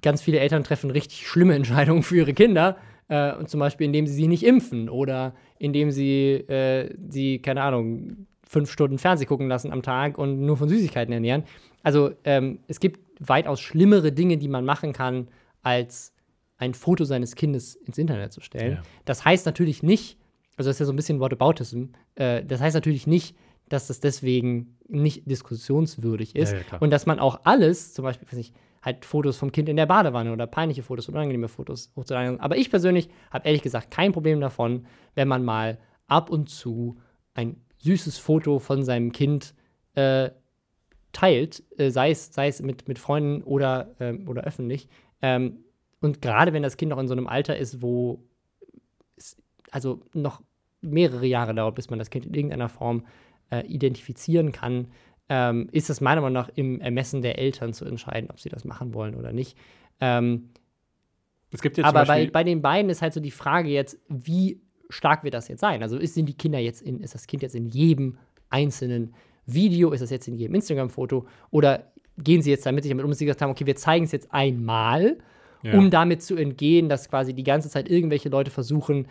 ganz 0.00 0.22
viele 0.22 0.38
Eltern 0.38 0.64
treffen 0.64 0.90
richtig 0.90 1.26
schlimme 1.26 1.54
Entscheidungen 1.56 2.02
für 2.02 2.16
ihre 2.16 2.34
Kinder. 2.34 2.78
Äh, 3.08 3.34
und 3.34 3.50
zum 3.50 3.60
Beispiel, 3.60 3.86
indem 3.86 4.06
sie 4.06 4.14
sie 4.14 4.28
nicht 4.28 4.44
impfen 4.44 4.88
oder 4.88 5.34
indem 5.58 5.90
sie 5.90 6.32
äh, 6.32 6.94
sie, 7.08 7.40
keine 7.40 7.62
Ahnung, 7.62 8.26
fünf 8.46 8.70
Stunden 8.70 8.98
Fernseh 8.98 9.26
gucken 9.26 9.48
lassen 9.48 9.72
am 9.72 9.82
Tag 9.82 10.18
und 10.18 10.40
nur 10.40 10.56
von 10.56 10.68
Süßigkeiten 10.68 11.12
ernähren. 11.12 11.44
Also 11.82 12.12
ähm, 12.24 12.60
es 12.68 12.80
gibt 12.80 13.00
weitaus 13.20 13.60
schlimmere 13.60 14.12
Dinge, 14.12 14.36
die 14.36 14.48
man 14.48 14.64
machen 14.64 14.92
kann, 14.92 15.28
als 15.62 16.12
ein 16.56 16.74
Foto 16.74 17.04
seines 17.04 17.34
Kindes 17.34 17.74
ins 17.74 17.98
Internet 17.98 18.32
zu 18.32 18.40
stellen. 18.40 18.72
Ja. 18.72 18.82
Das 19.04 19.24
heißt 19.24 19.46
natürlich 19.46 19.82
nicht, 19.82 20.18
also 20.56 20.68
das 20.68 20.76
ist 20.76 20.80
ja 20.80 20.86
so 20.86 20.92
ein 20.92 20.96
bisschen 20.96 21.20
Whataboutism, 21.20 21.86
äh, 22.14 22.44
das 22.44 22.60
heißt 22.60 22.74
natürlich 22.74 23.06
nicht, 23.06 23.36
dass 23.68 23.86
das 23.86 24.00
deswegen 24.00 24.76
nicht 24.88 25.28
diskussionswürdig 25.28 26.36
ist. 26.36 26.52
Ja, 26.52 26.58
ja, 26.58 26.78
und 26.78 26.90
dass 26.90 27.06
man 27.06 27.18
auch 27.18 27.40
alles, 27.44 27.94
zum 27.94 28.04
Beispiel, 28.04 28.28
weiß 28.30 28.38
ich, 28.38 28.52
halt 28.82 29.04
Fotos 29.04 29.38
vom 29.38 29.50
Kind 29.50 29.68
in 29.68 29.76
der 29.76 29.86
Badewanne 29.86 30.32
oder 30.32 30.46
peinliche 30.46 30.82
Fotos 30.82 31.08
oder 31.08 31.16
unangenehme 31.16 31.48
Fotos 31.48 31.90
hochzuladen. 31.96 32.38
Aber 32.40 32.56
ich 32.56 32.70
persönlich 32.70 33.08
habe 33.30 33.46
ehrlich 33.46 33.62
gesagt 33.62 33.90
kein 33.90 34.12
Problem 34.12 34.40
davon, 34.40 34.86
wenn 35.14 35.26
man 35.26 35.42
mal 35.42 35.78
ab 36.06 36.28
und 36.28 36.50
zu 36.50 36.98
ein 37.32 37.56
süßes 37.84 38.18
Foto 38.18 38.58
von 38.58 38.82
seinem 38.82 39.12
Kind 39.12 39.54
äh, 39.94 40.30
teilt, 41.12 41.62
äh, 41.78 41.90
sei, 41.90 42.10
es, 42.10 42.32
sei 42.32 42.48
es 42.48 42.62
mit, 42.62 42.88
mit 42.88 42.98
Freunden 42.98 43.42
oder, 43.42 43.94
äh, 43.98 44.14
oder 44.26 44.42
öffentlich. 44.42 44.88
Ähm, 45.20 45.58
und 46.00 46.22
gerade 46.22 46.52
wenn 46.52 46.62
das 46.62 46.76
Kind 46.76 46.90
noch 46.90 46.98
in 46.98 47.08
so 47.08 47.12
einem 47.12 47.26
Alter 47.26 47.56
ist, 47.56 47.82
wo 47.82 48.24
also 49.70 50.00
noch 50.14 50.42
mehrere 50.80 51.26
Jahre 51.26 51.54
dauert, 51.54 51.74
bis 51.74 51.90
man 51.90 51.98
das 51.98 52.10
Kind 52.10 52.26
in 52.26 52.34
irgendeiner 52.34 52.68
Form 52.68 53.06
äh, 53.50 53.66
identifizieren 53.66 54.52
kann, 54.52 54.88
ähm, 55.28 55.68
ist 55.72 55.90
es 55.90 56.00
meiner 56.00 56.20
Meinung 56.20 56.34
nach 56.34 56.50
im 56.54 56.80
Ermessen 56.80 57.22
der 57.22 57.38
Eltern 57.38 57.72
zu 57.72 57.84
entscheiden, 57.84 58.30
ob 58.30 58.40
sie 58.40 58.48
das 58.48 58.64
machen 58.64 58.94
wollen 58.94 59.14
oder 59.14 59.32
nicht. 59.32 59.58
Ähm, 60.00 60.50
es 61.50 61.62
gibt 61.62 61.76
jetzt 61.76 61.86
aber 61.86 62.04
bei, 62.04 62.26
bei 62.28 62.44
den 62.44 62.62
beiden 62.62 62.90
ist 62.90 63.02
halt 63.02 63.12
so 63.12 63.20
die 63.20 63.30
Frage 63.30 63.68
jetzt, 63.68 63.98
wie 64.08 64.60
stark 64.90 65.24
wird 65.24 65.34
das 65.34 65.48
jetzt 65.48 65.60
sein? 65.60 65.82
Also 65.82 65.98
ist, 65.98 66.14
sind 66.14 66.28
die 66.28 66.36
Kinder 66.36 66.58
jetzt 66.58 66.82
in, 66.82 67.00
ist 67.00 67.14
das 67.14 67.26
Kind 67.26 67.42
jetzt 67.42 67.54
in 67.54 67.66
jedem 67.66 68.18
einzelnen 68.50 69.14
Video, 69.46 69.92
ist 69.92 70.00
das 70.00 70.10
jetzt 70.10 70.28
in 70.28 70.36
jedem 70.36 70.54
Instagram-Foto 70.54 71.26
oder 71.50 71.92
gehen 72.18 72.42
sie 72.42 72.50
jetzt 72.50 72.64
damit, 72.66 72.88
damit 72.88 73.04
um, 73.04 73.10
dass 73.10 73.18
sie 73.18 73.26
gesagt 73.26 73.42
haben, 73.42 73.50
okay, 73.50 73.66
wir 73.66 73.76
zeigen 73.76 74.04
es 74.04 74.12
jetzt 74.12 74.32
einmal, 74.32 75.18
ja. 75.62 75.76
um 75.76 75.90
damit 75.90 76.22
zu 76.22 76.36
entgehen, 76.36 76.88
dass 76.88 77.08
quasi 77.08 77.34
die 77.34 77.42
ganze 77.42 77.68
Zeit 77.68 77.90
irgendwelche 77.90 78.28
Leute 78.28 78.50
versuchen, 78.50 79.06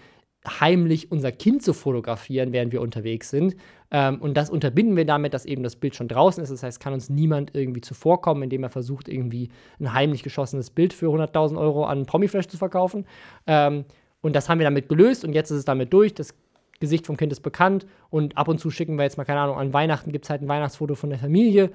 heimlich 0.45 1.12
unser 1.12 1.31
Kind 1.31 1.63
zu 1.63 1.73
fotografieren, 1.73 2.51
während 2.51 2.71
wir 2.73 2.81
unterwegs 2.81 3.29
sind. 3.29 3.55
Ähm, 3.91 4.19
und 4.21 4.36
das 4.36 4.49
unterbinden 4.49 4.97
wir 4.97 5.05
damit, 5.05 5.33
dass 5.33 5.45
eben 5.45 5.63
das 5.63 5.75
Bild 5.75 5.95
schon 5.95 6.07
draußen 6.07 6.43
ist. 6.43 6.49
Das 6.49 6.63
heißt, 6.63 6.79
kann 6.79 6.93
uns 6.93 7.09
niemand 7.09 7.55
irgendwie 7.55 7.81
zuvorkommen, 7.81 8.43
indem 8.43 8.63
er 8.63 8.69
versucht, 8.69 9.07
irgendwie 9.07 9.49
ein 9.79 9.93
heimlich 9.93 10.23
geschossenes 10.23 10.69
Bild 10.69 10.93
für 10.93 11.07
100.000 11.07 11.57
Euro 11.57 11.86
an 11.86 12.05
Promiflash 12.05 12.47
zu 12.47 12.57
verkaufen. 12.57 13.05
Ähm, 13.47 13.86
und 14.23 14.36
das 14.36 14.49
haben 14.49 14.57
wir 14.57 14.63
damit 14.63 14.89
gelöst 14.89 15.23
und 15.23 15.33
jetzt 15.33 15.51
ist 15.51 15.59
es 15.59 15.65
damit 15.65 15.93
durch. 15.93 16.15
Das 16.15 16.33
Gesicht 16.79 17.05
vom 17.05 17.15
Kind 17.17 17.31
ist 17.31 17.41
bekannt 17.41 17.86
und 18.09 18.36
ab 18.36 18.47
und 18.47 18.57
zu 18.59 18.71
schicken 18.71 18.97
wir 18.97 19.03
jetzt 19.03 19.17
mal, 19.17 19.25
keine 19.25 19.41
Ahnung, 19.41 19.57
an 19.57 19.71
Weihnachten 19.73 20.12
gibt 20.12 20.25
es 20.25 20.31
halt 20.31 20.41
ein 20.41 20.47
Weihnachtsfoto 20.47 20.95
von 20.95 21.12
der 21.12 21.19
Familie 21.19 21.71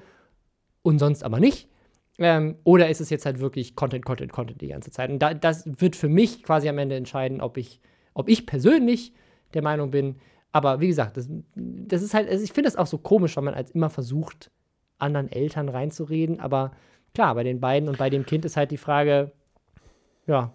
und 0.81 0.99
sonst 0.99 1.23
aber 1.23 1.39
nicht. 1.39 1.69
Ähm, 2.17 2.57
oder 2.65 2.89
ist 2.89 2.99
es 2.99 3.09
jetzt 3.09 3.25
halt 3.25 3.39
wirklich 3.39 3.77
Content, 3.77 4.03
Content, 4.03 4.33
Content 4.33 4.59
die 4.59 4.67
ganze 4.67 4.91
Zeit? 4.91 5.09
Und 5.09 5.19
da, 5.19 5.33
das 5.33 5.63
wird 5.79 5.95
für 5.95 6.09
mich 6.09 6.43
quasi 6.43 6.67
am 6.67 6.77
Ende 6.77 6.97
entscheiden, 6.97 7.39
ob 7.39 7.55
ich 7.55 7.79
ob 8.13 8.27
ich 8.27 8.45
persönlich 8.45 9.13
der 9.53 9.61
Meinung 9.61 9.91
bin, 9.91 10.17
aber 10.51 10.81
wie 10.81 10.87
gesagt, 10.87 11.17
das, 11.17 11.29
das 11.55 12.01
ist 12.01 12.13
halt, 12.13 12.29
also 12.29 12.43
ich 12.43 12.51
finde 12.51 12.67
das 12.67 12.75
auch 12.75 12.87
so 12.87 12.97
komisch, 12.97 13.37
weil 13.37 13.43
man 13.43 13.53
als 13.53 13.71
immer 13.71 13.89
versucht, 13.89 14.51
anderen 14.97 15.31
Eltern 15.31 15.69
reinzureden. 15.69 16.39
Aber 16.39 16.71
klar, 17.13 17.35
bei 17.35 17.43
den 17.43 17.59
beiden 17.59 17.87
und 17.87 17.97
bei 17.97 18.09
dem 18.09 18.25
Kind 18.25 18.45
ist 18.45 18.57
halt 18.57 18.71
die 18.71 18.77
Frage, 18.77 19.31
ja, 20.27 20.51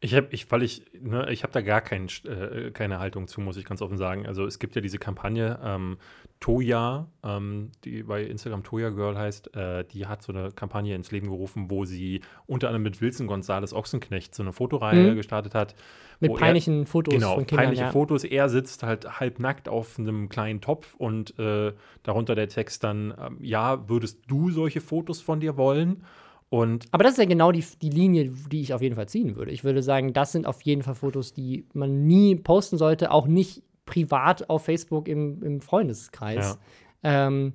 ich 0.00 0.14
habe, 0.14 0.28
ich, 0.30 0.50
weil 0.50 0.62
ich, 0.62 0.84
ne, 1.00 1.30
ich 1.30 1.42
habe 1.42 1.52
da 1.52 1.60
gar 1.60 1.80
kein, 1.80 2.08
äh, 2.24 2.70
keine 2.70 2.98
Haltung 2.98 3.28
zu, 3.28 3.40
muss 3.40 3.56
ich 3.56 3.64
ganz 3.64 3.82
offen 3.82 3.96
sagen. 3.96 4.26
Also 4.26 4.44
es 4.44 4.58
gibt 4.58 4.74
ja 4.74 4.80
diese 4.80 4.98
Kampagne 4.98 5.58
ähm, 5.62 5.98
Toya, 6.40 7.08
ähm, 7.22 7.70
die 7.84 8.02
bei 8.02 8.22
Instagram 8.22 8.62
Toya 8.62 8.90
Girl 8.90 9.16
heißt, 9.16 9.54
äh, 9.54 9.84
die 9.84 10.06
hat 10.06 10.22
so 10.22 10.32
eine 10.32 10.50
Kampagne 10.52 10.94
ins 10.94 11.10
Leben 11.10 11.28
gerufen, 11.28 11.70
wo 11.70 11.84
sie 11.84 12.20
unter 12.46 12.68
anderem 12.68 12.82
mit 12.82 13.00
Wilson 13.00 13.26
Gonzales 13.26 13.74
Ochsenknecht 13.74 14.34
so 14.34 14.42
eine 14.42 14.52
Fotoreihe 14.52 15.12
mhm. 15.12 15.16
gestartet 15.16 15.54
hat. 15.54 15.74
Mit 16.18 16.34
peinlichen 16.34 16.82
er, 16.82 16.86
Fotos 16.86 17.14
genau, 17.14 17.34
von 17.34 17.46
Kindern. 17.46 17.64
Peinliche 17.64 17.84
ja. 17.84 17.90
Fotos. 17.92 18.24
Er 18.24 18.48
sitzt 18.48 18.82
halt 18.82 19.20
halbnackt 19.20 19.68
auf 19.68 19.98
einem 19.98 20.28
kleinen 20.28 20.60
Topf 20.60 20.94
und 20.94 21.38
äh, 21.38 21.72
darunter 22.02 22.34
der 22.34 22.48
Text 22.48 22.84
dann, 22.84 23.14
ähm, 23.18 23.38
ja, 23.40 23.88
würdest 23.88 24.22
du 24.26 24.50
solche 24.50 24.80
Fotos 24.80 25.20
von 25.20 25.40
dir 25.40 25.56
wollen? 25.56 26.04
Und 26.50 26.86
Aber 26.90 27.04
das 27.04 27.12
ist 27.12 27.18
ja 27.18 27.24
genau 27.26 27.52
die, 27.52 27.64
die 27.80 27.90
Linie, 27.90 28.30
die 28.50 28.60
ich 28.60 28.74
auf 28.74 28.82
jeden 28.82 28.96
Fall 28.96 29.08
ziehen 29.08 29.36
würde. 29.36 29.52
Ich 29.52 29.62
würde 29.64 29.82
sagen, 29.82 30.12
das 30.12 30.32
sind 30.32 30.46
auf 30.46 30.60
jeden 30.62 30.82
Fall 30.82 30.94
Fotos, 30.96 31.32
die 31.32 31.64
man 31.74 32.06
nie 32.06 32.34
posten 32.36 32.76
sollte, 32.76 33.12
auch 33.12 33.26
nicht 33.28 33.62
privat 33.86 34.50
auf 34.50 34.64
Facebook 34.64 35.06
im, 35.08 35.42
im 35.44 35.60
Freundeskreis. 35.60 36.58
Ähm, 37.04 37.54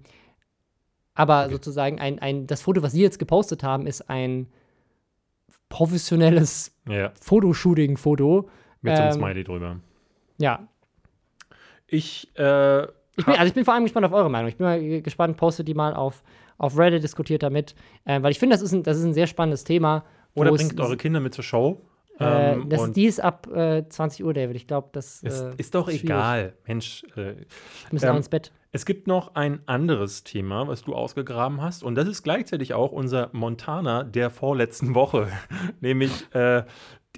aber 1.13 1.43
Okay. 1.43 1.53
sozusagen 1.53 1.99
ein, 1.99 2.19
ein, 2.19 2.47
das 2.47 2.61
Foto, 2.61 2.81
was 2.83 2.93
Sie 2.93 3.01
jetzt 3.01 3.19
gepostet 3.19 3.63
haben, 3.63 3.85
ist 3.85 4.09
ein 4.09 4.47
professionelles 5.69 6.73
ja, 6.87 7.11
Fotoshooting-Foto. 7.21 8.49
mit 8.81 8.95
so 8.95 9.01
einem 9.03 9.11
Ähm, 9.11 9.17
Smiley 9.19 9.43
drüber. 9.43 9.79
Ja. 10.37 10.67
Ich, 11.87 12.29
äh, 12.37 12.83
Ich 13.17 13.25
bin, 13.25 13.35
also 13.35 13.45
ich 13.47 13.53
bin 13.53 13.65
vor 13.65 13.73
allem 13.73 13.83
gespannt 13.83 14.05
auf 14.05 14.11
eure 14.13 14.29
Meinung. 14.29 14.49
Ich 14.49 14.57
bin 14.57 14.65
mal 14.65 14.79
ge- 14.79 15.01
gespannt, 15.01 15.37
postet 15.37 15.67
die 15.67 15.73
mal 15.73 15.93
auf, 15.93 16.23
auf 16.57 16.77
Reddit, 16.77 17.03
diskutiert 17.03 17.43
damit. 17.43 17.75
Äh, 18.05 18.21
weil 18.21 18.31
ich 18.31 18.39
finde, 18.39 18.55
das, 18.55 18.61
ist 18.61 18.71
ein- 18.73 18.83
das 18.83 18.97
ist 18.97 19.03
ein 19.05 19.13
sehr 19.13 19.27
spannendes 19.27 19.63
Thema. 19.63 20.03
oder 20.35 20.51
es- 20.51 20.57
bringt 20.67 20.79
eure 20.81 20.97
Kinder 20.97 21.19
mit 21.21 21.33
zur 21.33 21.43
Show. 21.45 21.81
Äh, 22.19 22.53
ähm, 22.53 22.69
das, 22.69 22.81
und 22.81 22.95
die 22.95 23.05
ist 23.05 23.19
ab 23.21 23.47
äh, 23.53 23.83
20 23.89 24.23
Uhr, 24.25 24.33
David. 24.33 24.55
Ich 24.55 24.67
glaube, 24.67 24.89
das 24.93 25.21
ist, 25.23 25.41
äh, 25.41 25.51
ist 25.57 25.75
doch 25.75 25.85
schwierig. 25.87 26.03
egal. 26.05 26.53
Mensch, 26.65 27.03
äh, 27.15 27.15
Wir 27.15 27.35
müssen 27.91 28.05
Ähm, 28.05 28.11
auch 28.13 28.17
ins 28.17 28.29
Bett. 28.29 28.51
Es 28.71 28.85
gibt 28.85 29.07
noch 29.07 29.35
ein 29.35 29.59
anderes 29.65 30.23
Thema, 30.23 30.67
was 30.67 30.83
du 30.83 30.93
ausgegraben 30.93 31.61
hast, 31.61 31.83
und 31.83 31.95
das 31.95 32.07
ist 32.09 32.23
gleichzeitig 32.23 32.73
auch 32.73 32.91
unser 32.91 33.29
Montana 33.33 34.03
der 34.03 34.29
vorletzten 34.29 34.95
Woche. 34.95 35.27
Nämlich, 35.81 36.11
äh, 36.33 36.63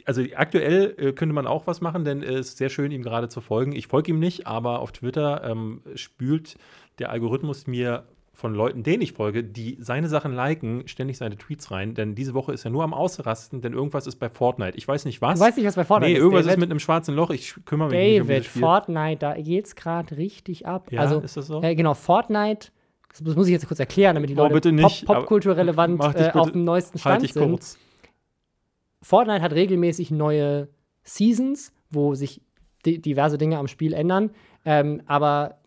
also 0.06 0.22
aktuell 0.36 0.94
äh, 0.98 1.14
könnte 1.14 1.34
man 1.34 1.48
auch 1.48 1.66
was 1.68 1.82
machen, 1.82 2.04
denn 2.06 2.22
es 2.24 2.50
ist 2.50 2.58
sehr 2.58 2.70
schön, 2.70 2.92
ihm 2.92 3.02
gerade 3.04 3.30
zu 3.30 3.42
folgen. 3.42 3.72
Ich 3.74 3.88
folge 3.88 4.12
ihm 4.12 4.20
nicht, 4.20 4.46
aber 4.48 4.80
auf 4.80 4.92
Twitter 4.92 5.44
ähm, 5.44 5.82
spült 5.96 6.58
der 7.00 7.10
Algorithmus 7.12 7.66
mir 7.68 8.04
von 8.38 8.54
Leuten, 8.54 8.84
denen 8.84 9.02
ich 9.02 9.14
folge, 9.14 9.44
die 9.44 9.78
seine 9.80 10.08
Sachen 10.10 10.32
liken, 10.32 10.88
ständig 10.88 11.18
seine 11.18 11.38
Tweets 11.40 11.72
rein. 11.72 11.96
Denn 11.96 12.14
diese 12.14 12.36
Woche 12.36 12.54
ist 12.54 12.66
er 12.66 12.70
nur 12.70 12.84
am 12.84 12.94
Ausrasten, 12.94 13.62
denn 13.62 13.74
irgendwas 13.74 14.06
ist 14.06 14.18
bei 14.18 14.30
Fortnite. 14.30 14.78
Ich 14.78 14.88
weiß 14.88 15.06
nicht 15.06 15.24
was. 15.24 15.40
Du 15.40 15.46
weißt 15.46 15.58
nicht, 15.58 15.66
was 15.66 15.76
bei 15.76 15.84
Fortnite 15.84 16.12
nee, 16.12 16.18
ist. 16.18 16.22
irgendwas 16.22 16.46
David. 16.46 16.58
ist 16.58 16.60
mit 16.60 16.70
einem 16.70 16.80
schwarzen 16.80 17.16
Loch. 17.16 17.32
Ich 17.32 17.56
kümmere 17.66 17.90
mich 17.90 17.98
nicht 17.98 18.22
um 18.22 18.28
David, 18.28 18.46
Spiel. 18.46 18.62
Fortnite, 18.62 19.18
da 19.18 19.34
geht's 19.34 19.76
gerade 19.76 20.18
richtig 20.18 20.68
ab. 20.68 20.92
Ja, 20.92 21.02
also, 21.02 21.20
ist 21.20 21.36
das 21.36 21.48
so? 21.48 21.64
äh, 21.64 21.74
genau, 21.74 21.96
Fortnite, 21.96 22.68
das, 23.10 23.36
muss 23.36 23.48
ich 23.48 23.54
jetzt 23.54 23.68
kurz 23.68 23.80
erklären, 23.80 24.14
damit 24.14 24.30
die 24.30 24.38
Oh, 24.38 24.48
Leute 24.48 24.72
nicht, 24.72 25.08
Pop, 25.08 25.32
äh, 25.32 26.30
auf 26.34 26.52
dem 26.52 26.64
neuesten 26.64 27.00
Stand 27.00 27.14
Halte 27.14 27.26
ich 27.26 27.34
sind. 27.34 27.50
kurz. 27.50 27.80
Fortnite 29.02 29.42
hat 29.42 29.54
regelmäßig 29.54 30.12
neue 30.12 30.70
Seasons, 31.02 31.74
wo 31.90 32.14
sich 32.14 32.42
di 32.86 33.02
diverse 33.02 33.40
Dinge 33.40 33.58
am 33.58 33.68
Spiel 33.68 33.94
ändern. 33.94 34.30
Ähm, 34.64 35.02
aber 35.08 35.58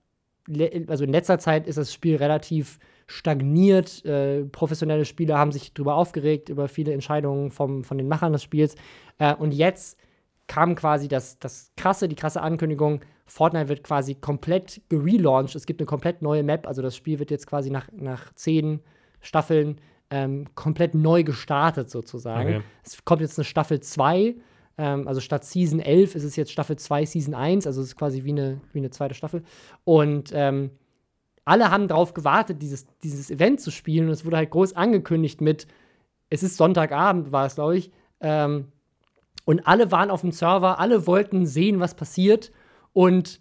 also 0.86 1.04
in 1.04 1.12
letzter 1.12 1.38
Zeit 1.38 1.66
ist 1.66 1.78
das 1.78 1.92
Spiel 1.92 2.16
relativ 2.16 2.78
stagniert. 3.06 4.04
Äh, 4.04 4.44
professionelle 4.44 5.04
Spieler 5.04 5.38
haben 5.38 5.52
sich 5.52 5.74
darüber 5.74 5.96
aufgeregt, 5.96 6.48
über 6.48 6.68
viele 6.68 6.92
Entscheidungen 6.92 7.50
vom, 7.50 7.84
von 7.84 7.98
den 7.98 8.08
Machern 8.08 8.32
des 8.32 8.42
Spiels. 8.42 8.74
Äh, 9.18 9.34
und 9.34 9.52
jetzt 9.52 9.98
kam 10.46 10.74
quasi 10.74 11.08
das, 11.08 11.38
das 11.38 11.72
krasse, 11.76 12.08
die 12.08 12.16
krasse 12.16 12.42
Ankündigung, 12.42 13.00
Fortnite 13.26 13.68
wird 13.68 13.84
quasi 13.84 14.16
komplett 14.16 14.82
gelauncht. 14.88 15.54
Es 15.54 15.66
gibt 15.66 15.80
eine 15.80 15.86
komplett 15.86 16.22
neue 16.22 16.42
Map, 16.42 16.66
also 16.66 16.82
das 16.82 16.96
Spiel 16.96 17.20
wird 17.20 17.30
jetzt 17.30 17.46
quasi 17.46 17.70
nach, 17.70 17.88
nach 17.92 18.32
zehn 18.34 18.80
Staffeln 19.20 19.80
ähm, 20.10 20.46
komplett 20.56 20.94
neu 20.94 21.22
gestartet 21.22 21.88
sozusagen. 21.88 22.56
Okay. 22.56 22.62
Es 22.84 23.04
kommt 23.04 23.20
jetzt 23.20 23.38
eine 23.38 23.44
Staffel 23.44 23.80
2, 23.80 24.34
ähm, 24.80 25.06
also 25.06 25.20
statt 25.20 25.44
Season 25.44 25.78
11 25.78 26.14
ist 26.14 26.24
es 26.24 26.36
jetzt 26.36 26.50
Staffel 26.50 26.76
2, 26.76 27.04
Season 27.04 27.34
1, 27.34 27.66
also 27.66 27.82
es 27.82 27.88
ist 27.88 27.96
quasi 27.96 28.24
wie 28.24 28.30
eine, 28.30 28.62
wie 28.72 28.78
eine 28.78 28.88
zweite 28.88 29.14
Staffel. 29.14 29.42
Und 29.84 30.30
ähm, 30.32 30.70
alle 31.44 31.70
haben 31.70 31.86
darauf 31.86 32.14
gewartet, 32.14 32.62
dieses, 32.62 32.86
dieses 33.02 33.30
Event 33.30 33.60
zu 33.60 33.70
spielen. 33.70 34.06
Und 34.06 34.12
es 34.12 34.24
wurde 34.24 34.38
halt 34.38 34.50
groß 34.50 34.74
angekündigt 34.74 35.42
mit, 35.42 35.66
es 36.30 36.42
ist 36.42 36.56
Sonntagabend, 36.56 37.30
war 37.30 37.44
es, 37.44 37.56
glaube 37.56 37.76
ich, 37.76 37.90
ähm, 38.20 38.68
und 39.44 39.66
alle 39.66 39.92
waren 39.92 40.10
auf 40.10 40.22
dem 40.22 40.32
Server, 40.32 40.78
alle 40.78 41.06
wollten 41.06 41.44
sehen, 41.44 41.80
was 41.80 41.94
passiert. 41.94 42.50
Und 42.94 43.40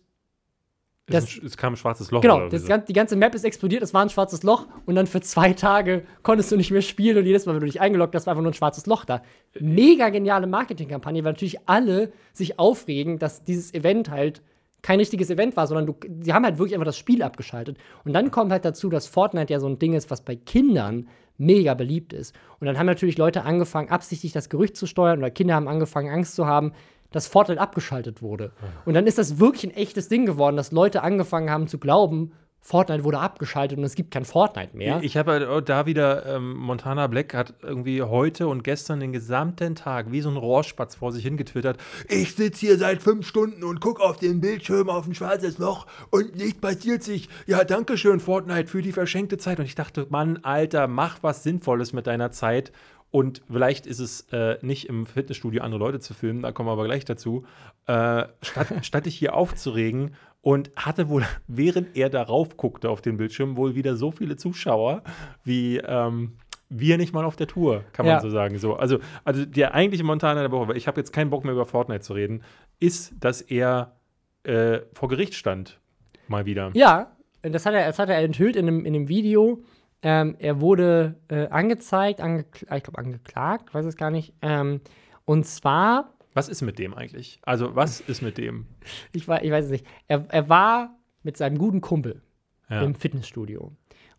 Das- 1.12 1.38
es, 1.38 1.58
kam 1.58 1.74
ein 1.74 1.78
schwarzes 1.78 2.12
Loch. 2.12 2.22
Genau, 2.22 2.48
das, 2.50 2.64
die 2.88 2.94
ganze 2.94 3.16
Map 3.16 3.36
ist 3.36 3.44
explodiert, 3.46 3.82
es 3.84 3.94
war 3.94 4.02
ein 4.02 4.10
schwarzes 4.10 4.44
Loch 4.44 4.68
und 4.86 4.96
dann 4.96 5.08
für 5.08 5.22
zwei 5.22 5.54
Tage 5.54 6.04
konntest 6.24 6.52
du 6.52 6.58
nicht 6.58 6.72
mehr 6.72 6.82
spielen 6.82 7.18
und 7.18 7.26
jedes 7.26 7.46
Mal, 7.46 7.54
wenn 7.54 7.62
du 7.62 7.66
dich 7.68 7.82
eingeloggt 7.82 8.16
hast, 8.16 8.26
war 8.28 8.32
einfach 8.34 8.44
nur 8.44 8.52
ein 8.52 8.56
schwarzes 8.56 8.86
Loch 8.86 9.06
da. 9.06 9.22
Mega 9.60 10.10
geniale 10.10 10.48
Marketingkampagne, 10.48 11.24
weil 11.24 11.34
natürlich 11.34 11.68
alle 11.68 12.12
sich 12.34 12.60
aufregen, 12.60 13.20
dass 13.20 13.44
dieses 13.44 13.74
Event 13.74 14.10
halt 14.10 14.42
kein 14.82 15.00
richtiges 15.00 15.30
Event 15.30 15.58
war, 15.58 15.68
sondern 15.68 15.88
du, 15.88 15.96
sie 16.22 16.34
haben 16.34 16.46
halt 16.46 16.58
wirklich 16.58 16.74
einfach 16.74 16.86
das 16.86 16.98
Spiel 16.98 17.22
abgeschaltet. 17.22 17.78
Und 18.06 18.14
dann 18.14 18.32
kommt 18.32 18.52
halt 18.52 18.64
dazu, 18.64 18.90
dass 18.90 19.08
Fortnite 19.08 19.52
ja 19.52 19.60
so 19.60 19.68
ein 19.68 19.78
Ding 19.78 19.94
ist, 19.94 20.10
was 20.10 20.22
bei 20.22 20.36
Kindern 20.38 21.10
mega 21.38 21.74
beliebt 21.74 22.14
ist. 22.14 22.34
Und 22.60 22.68
dann 22.68 22.78
haben 22.78 22.86
natürlich 22.86 23.18
Leute 23.18 23.44
angefangen, 23.44 23.90
absichtlich 23.90 24.32
das 24.32 24.50
Gerücht 24.50 24.78
zu 24.78 24.86
steuern 24.88 25.20
oder 25.20 25.32
Kinder 25.32 25.56
haben 25.56 25.68
angefangen, 25.68 26.10
Angst 26.10 26.36
zu 26.36 26.46
haben, 26.46 26.72
dass 27.12 27.28
Fortnite 27.28 27.62
abgeschaltet 27.62 28.22
wurde. 28.22 28.52
Und 28.86 28.94
dann 28.94 29.08
ist 29.08 29.18
das 29.18 29.40
wirklich 29.40 29.64
ein 29.66 29.76
echtes 29.76 30.10
Ding 30.10 30.26
geworden, 30.26 30.56
dass 30.56 30.72
Leute 30.72 31.02
angefangen 31.04 31.50
haben 31.50 31.68
zu 31.68 31.78
glauben, 31.78 32.32
Fortnite 32.62 33.04
wurde 33.04 33.20
abgeschaltet 33.20 33.78
und 33.78 33.84
es 33.84 33.96
gibt 33.96 34.12
kein 34.12 34.26
Fortnite 34.26 34.76
mehr. 34.76 35.00
Ich 35.02 35.18
habe 35.18 35.32
halt 35.32 35.48
auch 35.48 35.62
da 35.62 35.86
wieder, 35.86 36.26
ähm, 36.26 36.56
Montana 36.56 37.08
Black 37.08 37.34
hat 37.34 37.54
irgendwie 37.64 38.02
heute 38.04 38.48
und 38.48 38.64
gestern 38.64 39.00
den 39.00 39.14
gesamten 39.14 39.76
Tag 39.76 40.12
wie 40.12 40.22
so 40.22 40.30
ein 40.30 40.38
Rohrspatz 40.38 40.96
vor 40.96 41.12
sich 41.12 41.24
hingetwittert. 41.24 41.78
Ich 42.10 42.36
sitze 42.36 42.60
hier 42.60 42.78
seit 42.78 43.02
fünf 43.02 43.26
Stunden 43.26 43.64
und 43.64 43.80
gucke 43.80 44.04
auf 44.04 44.18
den 44.18 44.42
Bildschirm 44.42 44.90
auf 44.90 45.08
ein 45.08 45.16
schwarzes 45.16 45.58
Loch 45.58 45.88
und 46.12 46.36
nichts 46.36 46.60
passiert 46.60 47.02
sich. 47.02 47.30
Ja, 47.48 47.64
danke 47.64 47.98
schön, 47.98 48.20
Fortnite, 48.20 48.68
für 48.68 48.82
die 48.82 48.92
verschenkte 48.92 49.38
Zeit. 49.38 49.60
Und 49.60 49.66
ich 49.66 49.76
dachte, 49.76 50.06
Mann, 50.10 50.40
Alter, 50.44 50.88
mach 50.88 51.24
was 51.24 51.44
Sinnvolles 51.44 51.94
mit 51.94 52.08
deiner 52.08 52.32
Zeit. 52.32 52.72
Und 53.12 53.42
vielleicht 53.50 53.88
ist 53.88 54.00
es 54.00 54.28
äh, 54.32 54.58
nicht 54.62 54.88
im 54.88 55.06
Fitnessstudio 55.06 55.64
andere 55.64 55.80
Leute 55.80 56.00
zu 56.00 56.14
filmen, 56.14 56.44
da 56.44 56.52
kommen 56.52 56.70
wir 56.70 56.74
aber 56.74 56.86
gleich 56.86 57.06
dazu, 57.06 57.46
äh, 57.88 58.26
statt, 58.42 58.68
statt 58.84 59.06
dich 59.06 59.16
hier 59.16 59.34
aufzuregen 59.34 60.14
und 60.42 60.72
hatte 60.76 61.10
wohl, 61.10 61.26
während 61.48 61.98
er 61.98 62.10
darauf 62.10 62.56
guckte 62.58 62.90
auf 62.90 63.02
den 63.02 63.18
Bildschirm, 63.18 63.58
wohl 63.58 63.76
wieder 63.76 63.96
so 63.96 64.12
viele 64.12 64.36
Zuschauer 64.36 65.04
wie 65.44 65.78
ähm, 65.78 66.38
wir 66.70 66.98
nicht 67.00 67.14
mal 67.14 67.26
auf 67.26 67.36
der 67.36 67.48
Tour, 67.48 67.84
kann 67.94 68.06
man 68.06 68.16
Ja. 68.16 68.22
so 68.22 68.30
sagen. 68.30 68.60
So, 68.60 68.76
also, 68.76 69.00
also 69.24 69.44
der 69.44 69.74
eigentliche 69.74 70.04
Montana 70.04 70.42
der 70.42 70.52
Woche, 70.52 70.68
weil 70.68 70.78
ich 70.78 70.88
habe 70.88 71.00
jetzt 71.02 71.12
keinen 71.12 71.32
Bock 71.32 71.44
mehr 71.44 71.54
über 71.54 71.66
Fortnite 71.66 72.02
zu 72.02 72.14
reden, 72.14 72.44
ist, 72.80 73.14
dass 73.20 73.42
er 73.42 73.96
äh, 74.44 74.82
vor 74.94 75.10
Gericht 75.10 75.34
stand. 75.34 75.80
Mal 76.28 76.46
wieder. 76.46 76.70
Ja, 76.76 77.12
das 77.42 77.66
hat 77.66 77.74
er, 77.74 77.88
das 77.88 77.98
hat 77.98 78.10
er 78.10 78.20
enthüllt 78.20 78.56
in 78.56 78.68
einem, 78.68 78.86
in 78.86 78.94
einem 78.94 79.08
Video. 79.08 79.64
Ähm, 80.02 80.36
er 80.40 80.62
wurde 80.62 81.20
äh, 81.28 81.48
angezeigt, 81.48 82.22
angekl 82.22 82.66
ich 82.74 82.84
glaube 82.84 82.98
angeklagt, 83.00 83.74
weiß 83.74 83.86
es 83.86 83.98
gar 83.98 84.12
nicht. 84.12 84.34
Ähm, 84.42 84.80
und 85.26 85.46
zwar, 85.46 86.14
Was 86.34 86.48
ist 86.50 86.62
mit 86.62 86.80
dem 86.80 86.94
eigentlich? 86.94 87.40
Also, 87.44 87.76
was 87.76 88.00
ist 88.00 88.22
mit 88.22 88.38
dem? 88.38 88.66
ich, 89.12 89.28
wei- 89.28 89.42
ich 89.44 89.52
weiß 89.52 89.66
es 89.66 89.72
nicht, 89.72 89.86
er, 90.08 90.24
er 90.30 90.48
war 90.50 90.98
mit 91.24 91.36
seinem 91.38 91.58
guten 91.58 91.82
Kumpel 91.82 92.22
Ja. 92.70 92.82
im 92.84 92.96
Fitnessstudio. 92.96 93.74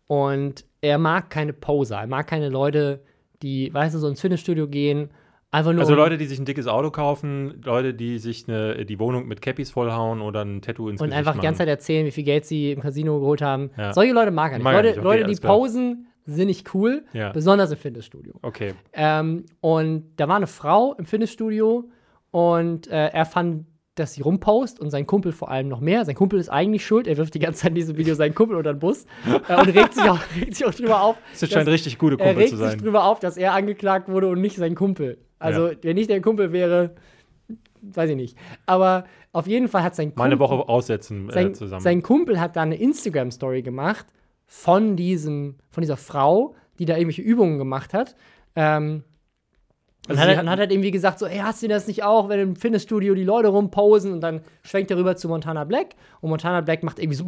Und 0.07 0.65
er 0.81 0.97
mag 0.97 1.29
keine 1.29 1.53
Poser, 1.53 1.99
er 2.01 2.07
mag 2.07 2.27
keine 2.27 2.49
Leute, 2.49 3.03
die, 3.41 3.73
weißt 3.73 3.95
du, 3.95 3.99
so 3.99 4.07
ins 4.07 4.21
Fitnessstudio 4.21 4.67
gehen, 4.67 5.09
einfach 5.51 5.71
nur. 5.73 5.81
Also 5.81 5.93
um- 5.93 5.97
Leute, 5.99 6.17
die 6.17 6.25
sich 6.25 6.39
ein 6.39 6.45
dickes 6.45 6.67
Auto 6.67 6.89
kaufen, 6.91 7.61
Leute, 7.63 7.93
die 7.93 8.17
sich 8.19 8.47
eine, 8.47 8.85
die 8.85 8.99
Wohnung 8.99 9.27
mit 9.27 9.41
Cappies 9.41 9.71
vollhauen 9.71 10.21
oder 10.21 10.43
ein 10.43 10.61
Tattoo 10.61 10.89
ins 10.89 11.01
und 11.01 11.07
Gesicht 11.09 11.17
einfach 11.19 11.35
die 11.35 11.41
ganze. 11.45 11.59
Zeit 11.59 11.67
erzählen, 11.67 12.05
wie 12.05 12.11
viel 12.11 12.23
Geld 12.23 12.45
sie 12.45 12.71
im 12.71 12.81
Casino 12.81 13.19
geholt 13.19 13.41
haben. 13.41 13.69
Ja. 13.77 13.93
Solche 13.93 14.13
Leute 14.13 14.31
mag 14.31 14.51
er 14.51 14.57
nicht. 14.57 14.63
Mag 14.63 14.73
er 14.73 14.77
Leute, 14.83 14.87
nicht, 14.89 15.05
okay, 15.05 15.17
Leute 15.19 15.29
die 15.29 15.35
klar. 15.39 15.55
posen, 15.57 16.07
sind 16.25 16.47
nicht 16.47 16.73
cool, 16.73 17.03
Ja. 17.13 17.31
besonders 17.31 17.71
im 17.71 17.77
Fitnessstudio. 17.77 18.33
Okay. 18.41 18.73
Ähm, 18.93 19.45
und 19.59 20.05
da 20.17 20.27
war 20.27 20.35
eine 20.37 20.47
Frau 20.47 20.93
im 20.93 21.05
Fitnessstudio 21.05 21.89
und 22.31 22.87
äh, 22.87 23.07
er 23.07 23.25
fand, 23.25 23.65
dass 23.95 24.13
sie 24.13 24.21
rumpost 24.21 24.79
und 24.79 24.89
sein 24.89 25.05
Kumpel 25.05 25.33
vor 25.33 25.51
allem 25.51 25.67
noch 25.67 25.81
mehr. 25.81 26.05
Sein 26.05 26.15
Kumpel 26.15 26.39
ist 26.39 26.47
eigentlich 26.49 26.85
schuld. 26.85 27.07
Er 27.07 27.17
wirft 27.17 27.33
die 27.33 27.39
ganze 27.39 27.61
Zeit 27.61 27.69
in 27.71 27.75
diesem 27.75 27.97
Video 27.97 28.15
seinen 28.15 28.33
Kumpel 28.33 28.55
unter 28.55 28.73
den 28.73 28.79
Bus 28.79 29.05
äh, 29.49 29.59
und 29.59 29.67
regt 29.75 29.93
sich, 29.95 30.09
auch, 30.09 30.17
regt 30.39 30.55
sich 30.55 30.65
auch 30.65 30.73
drüber 30.73 31.01
auf. 31.01 31.17
Das 31.37 31.49
scheint 31.49 31.67
dass- 31.67 31.73
richtig 31.73 31.97
gute 31.97 32.13
er 32.15 32.25
Kumpel 32.27 32.37
regt 32.37 32.49
zu 32.51 32.57
sich 32.57 32.67
sein. 32.67 32.77
drüber 32.77 33.03
auf, 33.03 33.19
dass 33.19 33.35
er 33.35 33.53
angeklagt 33.53 34.07
wurde 34.07 34.27
und 34.29 34.39
nicht 34.39 34.55
sein 34.55 34.75
Kumpel. 34.75 35.17
Also, 35.41 35.69
Ja. 35.69 35.75
wenn 35.81 35.95
nicht 35.95 36.09
der 36.09 36.21
Kumpel 36.21 36.51
wäre, 36.51 36.95
weiß 37.81 38.09
ich 38.11 38.15
nicht. 38.15 38.37
Aber 38.65 39.05
auf 39.33 39.47
jeden 39.47 39.67
Fall 39.67 39.83
hat 39.83 39.95
sein 39.95 40.07
Kumpel. 40.09 40.19
Mal 40.19 40.25
eine 40.25 40.39
Woche 40.39 40.69
aussetzen 40.69 41.29
äh, 41.29 41.33
sein, 41.33 41.53
zusammen. 41.55 41.81
sein 41.81 42.01
Kumpel 42.01 42.39
hat 42.39 42.55
da 42.55 42.61
eine 42.61 42.75
Instagram-Story 42.75 43.61
gemacht 43.61 44.05
von 44.45 44.95
diesem, 44.95 45.55
von 45.69 45.81
dieser 45.81 45.97
Frau, 45.97 46.55
die 46.79 46.85
da 46.85 46.95
irgendwelche 46.95 47.21
Übungen 47.21 47.57
gemacht 47.57 47.93
hat. 47.93 48.15
Ähm, 48.55 49.03
und, 50.09 50.17
Also 50.17 50.21
hat, 50.21 50.29
er- 50.29 50.35
hat- 50.37 50.43
und 50.43 50.49
hat 50.49 50.59
halt 50.59 50.71
irgendwie 50.71 50.91
gesagt, 50.91 51.19
so, 51.19 51.25
ey, 51.27 51.37
hast 51.37 51.61
du 51.63 51.67
das 51.67 51.87
nicht 51.87 52.03
auch, 52.03 52.27
wenn 52.27 52.39
im 52.39 52.55
Fitnessstudio 52.55 53.13
die 53.13 53.23
Leute 53.23 53.49
rumposen 53.49 54.11
und 54.11 54.21
dann 54.21 54.41
schwenkt 54.63 54.89
er 54.91 54.97
rüber 54.97 55.15
zu 55.15 55.27
Montana 55.29 55.63
Black 55.63 55.95
und 56.21 56.29
Montana 56.31 56.61
Black 56.61 56.83
macht 56.83 56.97
irgendwie 56.99 57.15
so 57.17 57.25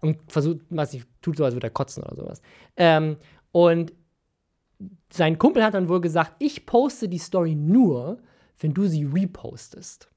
und 0.00 0.18
versucht, 0.28 0.58
weiß 0.70 0.92
nicht, 0.92 1.06
tut 1.22 1.36
so, 1.36 1.44
als 1.44 1.54
würde 1.54 1.68
er 1.68 1.70
kotzen 1.70 2.02
oder 2.02 2.16
sowas. 2.16 2.42
Ähm, 2.76 3.16
und 3.52 3.92
sein 5.12 5.38
Kumpel 5.38 5.64
hat 5.64 5.74
dann 5.74 5.88
wohl 5.88 6.00
gesagt, 6.00 6.34
ich 6.38 6.66
poste 6.66 7.08
die 7.08 7.18
Story 7.18 7.54
nur, 7.54 8.18
wenn 8.58 8.74
du 8.74 8.86
sie 8.86 9.04
repostest. 9.04 10.08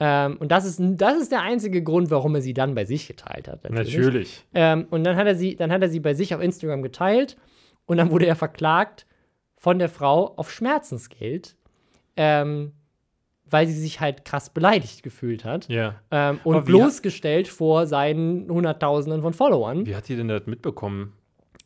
Ähm, 0.00 0.36
und 0.38 0.50
das 0.50 0.64
ist, 0.64 0.80
das 0.80 1.20
ist 1.20 1.30
der 1.30 1.42
einzige 1.42 1.82
Grund, 1.82 2.10
warum 2.10 2.34
er 2.34 2.42
sie 2.42 2.54
dann 2.54 2.74
bei 2.74 2.84
sich 2.84 3.06
geteilt 3.06 3.48
hat. 3.48 3.68
Natürlich. 3.70 4.44
Ähm, 4.54 4.86
und 4.90 5.04
dann 5.04 5.16
hat, 5.16 5.26
er 5.26 5.36
sie, 5.36 5.56
dann 5.56 5.70
hat 5.70 5.82
er 5.82 5.88
sie 5.88 6.00
bei 6.00 6.14
sich 6.14 6.34
auf 6.34 6.40
Instagram 6.40 6.82
geteilt 6.82 7.36
und 7.86 7.98
dann 7.98 8.10
wurde 8.10 8.26
er 8.26 8.36
verklagt 8.36 9.06
von 9.56 9.78
der 9.78 9.88
Frau 9.88 10.34
auf 10.36 10.50
Schmerzensgeld, 10.50 11.56
ähm, 12.16 12.72
weil 13.48 13.66
sie 13.66 13.78
sich 13.78 14.00
halt 14.00 14.24
krass 14.24 14.50
beleidigt 14.50 15.02
gefühlt 15.02 15.44
hat. 15.44 15.68
Ja. 15.68 16.00
Ähm, 16.10 16.40
und 16.44 16.64
bloßgestellt 16.64 17.46
vor 17.46 17.86
seinen 17.86 18.50
Hunderttausenden 18.50 19.22
von 19.22 19.32
Followern. 19.32 19.86
Wie 19.86 19.94
hat 19.94 20.08
die 20.08 20.16
denn 20.16 20.28
das 20.28 20.46
mitbekommen? 20.46 21.12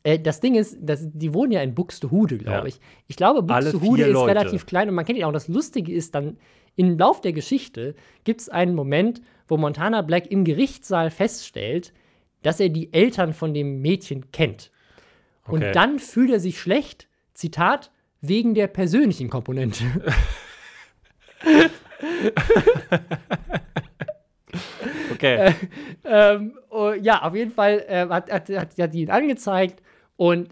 Äh, 0.08 0.18
das 0.18 0.40
Ding 0.40 0.54
ist, 0.54 0.78
das, 0.80 1.00
die 1.12 1.34
wohnen 1.34 1.52
ja 1.52 1.60
in 1.60 1.74
Buxtehude, 1.74 2.38
glaube 2.38 2.60
Ja. 2.60 2.64
ich. 2.66 2.80
Ich 3.08 3.16
glaube, 3.16 3.42
Buxtehude 3.42 4.04
ist 4.04 4.12
Leute. 4.14 4.34
relativ 4.34 4.64
klein 4.64 4.88
und 4.88 4.94
man 4.94 5.04
kennt 5.04 5.18
ihn 5.18 5.24
auch. 5.24 5.32
Das 5.32 5.48
Lustige 5.48 5.92
ist 5.92 6.14
dann, 6.14 6.38
im 6.76 6.96
Lauf 6.96 7.20
der 7.20 7.32
Geschichte 7.32 7.94
gibt 8.24 8.40
es 8.40 8.48
einen 8.48 8.74
Moment, 8.74 9.20
wo 9.48 9.56
Montana 9.56 10.00
Black 10.02 10.30
im 10.30 10.44
Gerichtssaal 10.44 11.10
feststellt, 11.10 11.92
dass 12.42 12.60
er 12.60 12.68
die 12.70 12.92
Eltern 12.94 13.32
von 13.34 13.52
dem 13.52 13.82
Mädchen 13.82 14.30
kennt. 14.32 14.70
Und 15.46 15.62
Okay. 15.62 15.72
dann 15.72 15.98
fühlt 15.98 16.30
er 16.30 16.40
sich 16.40 16.58
schlecht, 16.60 17.08
Zitat, 17.34 17.90
wegen 18.20 18.54
der 18.54 18.68
persönlichen 18.68 19.28
Komponente. 19.28 19.84
Okay. 25.12 25.52
ähm, 26.04 26.58
oh, 26.70 26.92
ja, 26.92 27.22
auf 27.22 27.34
jeden 27.34 27.50
Fall 27.50 27.84
äh, 27.88 28.06
hat, 28.08 28.30
hat, 28.30 28.48
hat, 28.50 28.78
hat 28.78 28.94
die 28.94 29.00
ihn 29.02 29.10
angezeigt 29.10 29.82
und 30.18 30.48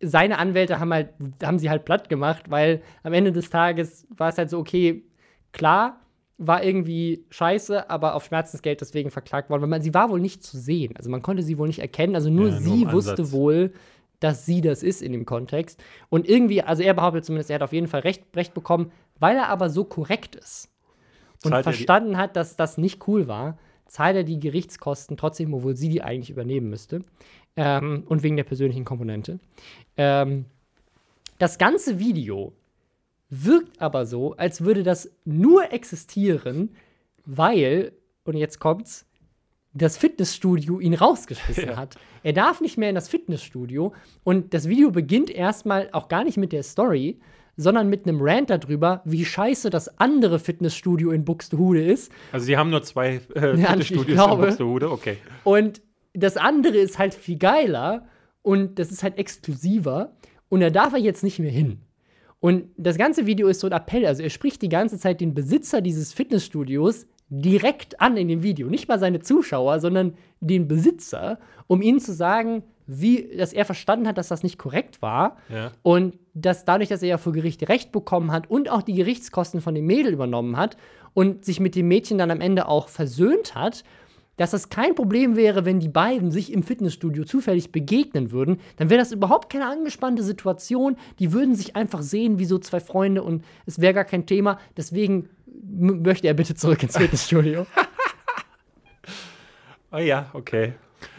seine 0.00 0.38
Anwälte 0.38 0.80
haben 0.80 0.92
halt, 0.92 1.10
haben 1.44 1.60
sie 1.60 1.70
halt 1.70 1.84
platt 1.84 2.08
gemacht, 2.08 2.50
weil 2.50 2.82
am 3.04 3.12
Ende 3.12 3.30
des 3.30 3.50
Tages 3.50 4.08
war 4.10 4.30
es 4.30 4.38
halt 4.38 4.50
so, 4.50 4.58
okay, 4.58 5.04
klar, 5.52 6.00
war 6.38 6.64
irgendwie 6.64 7.24
scheiße, 7.30 7.88
aber 7.88 8.14
auf 8.14 8.24
Schmerzensgeld 8.24 8.80
deswegen 8.80 9.10
verklagt 9.10 9.50
worden, 9.50 9.60
weil 9.62 9.68
man, 9.68 9.82
sie 9.82 9.94
war 9.94 10.10
wohl 10.10 10.18
nicht 10.18 10.42
zu 10.42 10.58
sehen. 10.58 10.96
Also 10.96 11.10
man 11.10 11.22
konnte 11.22 11.42
sie 11.44 11.58
wohl 11.58 11.68
nicht 11.68 11.78
erkennen. 11.78 12.16
Also 12.16 12.30
nur 12.30 12.48
Ja, 12.48 12.54
nur 12.54 12.60
sie 12.60 12.90
wusste 12.90 13.30
wohl, 13.30 13.74
dass 14.18 14.46
sie 14.46 14.62
das 14.62 14.82
ist 14.82 15.02
in 15.02 15.12
dem 15.12 15.26
Kontext. 15.26 15.80
Und 16.08 16.28
irgendwie, 16.28 16.62
also 16.62 16.82
er 16.82 16.94
behauptet 16.94 17.26
zumindest, 17.26 17.50
er 17.50 17.56
hat 17.56 17.62
auf 17.62 17.72
jeden 17.72 17.88
Fall 17.88 18.00
Recht, 18.00 18.24
Recht 18.34 18.54
bekommen, 18.54 18.90
weil 19.20 19.36
er 19.36 19.50
aber 19.50 19.68
so 19.68 19.84
korrekt 19.84 20.34
ist 20.34 20.70
und 21.44 21.50
Zahlt 21.50 21.66
er 21.66 21.72
verstanden 21.72 22.16
hat, 22.16 22.34
dass 22.34 22.56
das 22.56 22.78
nicht 22.78 23.06
cool 23.06 23.28
war, 23.28 23.58
zahlt 23.86 24.16
er 24.16 24.24
die 24.24 24.40
Gerichtskosten 24.40 25.18
trotzdem, 25.18 25.52
obwohl 25.52 25.76
sie 25.76 25.90
die 25.90 26.02
eigentlich 26.02 26.30
übernehmen 26.30 26.70
müsste. 26.70 27.02
Ähm, 27.56 28.04
und 28.08 28.22
wegen 28.22 28.36
der 28.36 28.44
persönlichen 28.44 28.84
Komponente. 28.84 29.38
Ähm, 29.96 30.46
das 31.38 31.58
ganze 31.58 31.98
Video 31.98 32.52
wirkt 33.28 33.80
aber 33.80 34.06
so, 34.06 34.34
als 34.36 34.62
würde 34.64 34.82
das 34.82 35.10
nur 35.24 35.72
existieren, 35.72 36.70
weil, 37.26 37.92
und 38.24 38.36
jetzt 38.36 38.58
kommt's, 38.58 39.06
das 39.74 39.96
Fitnessstudio 39.96 40.80
ihn 40.80 40.94
rausgeschmissen 40.94 41.64
Ja. 41.68 41.76
hat. 41.76 41.96
Er 42.22 42.32
darf 42.32 42.60
nicht 42.60 42.78
mehr 42.78 42.88
in 42.90 42.94
das 42.94 43.08
Fitnessstudio 43.08 43.92
und 44.22 44.54
das 44.54 44.68
Video 44.68 44.90
beginnt 44.90 45.30
erstmal 45.30 45.88
auch 45.92 46.08
gar 46.08 46.24
nicht 46.24 46.36
mit 46.36 46.52
der 46.52 46.62
Story, 46.62 47.18
sondern 47.56 47.88
mit 47.88 48.06
einem 48.06 48.18
Rant 48.20 48.50
darüber, 48.50 49.02
wie 49.04 49.24
scheiße 49.24 49.68
das 49.70 49.98
andere 49.98 50.38
Fitnessstudio 50.38 51.10
in 51.10 51.24
Buxtehude 51.24 51.82
ist. 51.84 52.10
Also 52.32 52.46
sie 52.46 52.56
haben 52.56 52.70
nur 52.70 52.82
zwei 52.82 53.20
äh, 53.34 53.56
Ja, 53.58 53.68
Fitnessstudios 53.68 54.08
ich 54.08 54.14
in. 54.24 54.40
Buxtehude, 54.46 54.90
okay. 54.90 55.18
Und 55.44 55.82
das 56.14 56.36
andere 56.36 56.76
ist 56.78 56.98
halt 56.98 57.14
viel 57.14 57.38
geiler 57.38 58.06
und 58.42 58.78
das 58.78 58.90
ist 58.90 59.02
halt 59.02 59.18
exklusiver 59.18 60.12
und 60.48 60.60
da 60.60 60.70
darf 60.70 60.92
er 60.92 60.98
jetzt 60.98 61.22
nicht 61.22 61.38
mehr 61.38 61.50
hin. 61.50 61.80
Und 62.40 62.64
das 62.76 62.98
ganze 62.98 63.26
Video 63.26 63.46
ist 63.46 63.60
so 63.60 63.68
ein 63.68 63.72
Appell. 63.72 64.04
Also 64.04 64.22
er 64.22 64.30
spricht 64.30 64.62
die 64.62 64.68
ganze 64.68 64.98
Zeit 64.98 65.20
den 65.20 65.32
Besitzer 65.32 65.80
dieses 65.80 66.12
Fitnessstudios 66.12 67.06
direkt 67.28 68.00
an 68.00 68.16
in 68.16 68.28
dem 68.28 68.42
Video. 68.42 68.68
Nicht 68.68 68.88
mal 68.88 68.98
seine 68.98 69.20
Zuschauer, 69.20 69.78
sondern 69.80 70.14
den 70.40 70.66
Besitzer, 70.66 71.38
um 71.68 71.80
ihnen 71.80 72.00
zu 72.00 72.12
sagen, 72.12 72.64
wie, 72.86 73.36
dass 73.36 73.52
er 73.52 73.64
verstanden 73.64 74.08
hat, 74.08 74.18
dass 74.18 74.28
das 74.28 74.42
nicht 74.42 74.58
korrekt 74.58 75.00
war. 75.00 75.36
Ja. 75.48 75.70
Und 75.82 76.18
dass 76.34 76.64
dadurch, 76.64 76.88
dass 76.88 77.02
er 77.02 77.08
ja 77.08 77.18
vor 77.18 77.32
Gericht 77.32 77.68
Recht 77.68 77.92
bekommen 77.92 78.32
hat 78.32 78.50
und 78.50 78.68
auch 78.70 78.82
die 78.82 78.94
Gerichtskosten 78.94 79.60
von 79.60 79.74
dem 79.74 79.86
Mädel 79.86 80.12
übernommen 80.12 80.56
hat 80.56 80.76
und 81.14 81.44
sich 81.44 81.60
mit 81.60 81.74
dem 81.74 81.88
Mädchen 81.88 82.18
dann 82.18 82.30
am 82.30 82.40
Ende 82.40 82.66
auch 82.68 82.88
versöhnt 82.88 83.54
hat, 83.54 83.84
dass 84.36 84.52
das 84.52 84.68
kein 84.68 84.94
Problem 84.94 85.36
wäre, 85.36 85.64
wenn 85.64 85.80
die 85.80 85.88
beiden 85.88 86.30
sich 86.30 86.52
im 86.52 86.62
Fitnessstudio 86.62 87.24
zufällig 87.24 87.72
begegnen 87.72 88.32
würden, 88.32 88.58
dann 88.76 88.90
wäre 88.90 88.98
das 88.98 89.12
überhaupt 89.12 89.50
keine 89.50 89.66
angespannte 89.66 90.22
Situation. 90.22 90.96
Die 91.18 91.32
würden 91.32 91.54
sich 91.54 91.76
einfach 91.76 92.02
sehen 92.02 92.38
wie 92.38 92.44
so 92.44 92.58
zwei 92.58 92.80
Freunde 92.80 93.22
und 93.22 93.44
es 93.66 93.80
wäre 93.80 93.94
gar 93.94 94.04
kein 94.04 94.26
Thema. 94.26 94.58
Deswegen 94.76 95.28
möchte 95.46 96.26
er 96.26 96.34
bitte 96.34 96.54
zurück 96.54 96.82
ins 96.82 96.96
Fitnessstudio. 96.98 97.66
Ah 99.90 100.00
ja, 100.00 100.30
okay. 100.32 100.72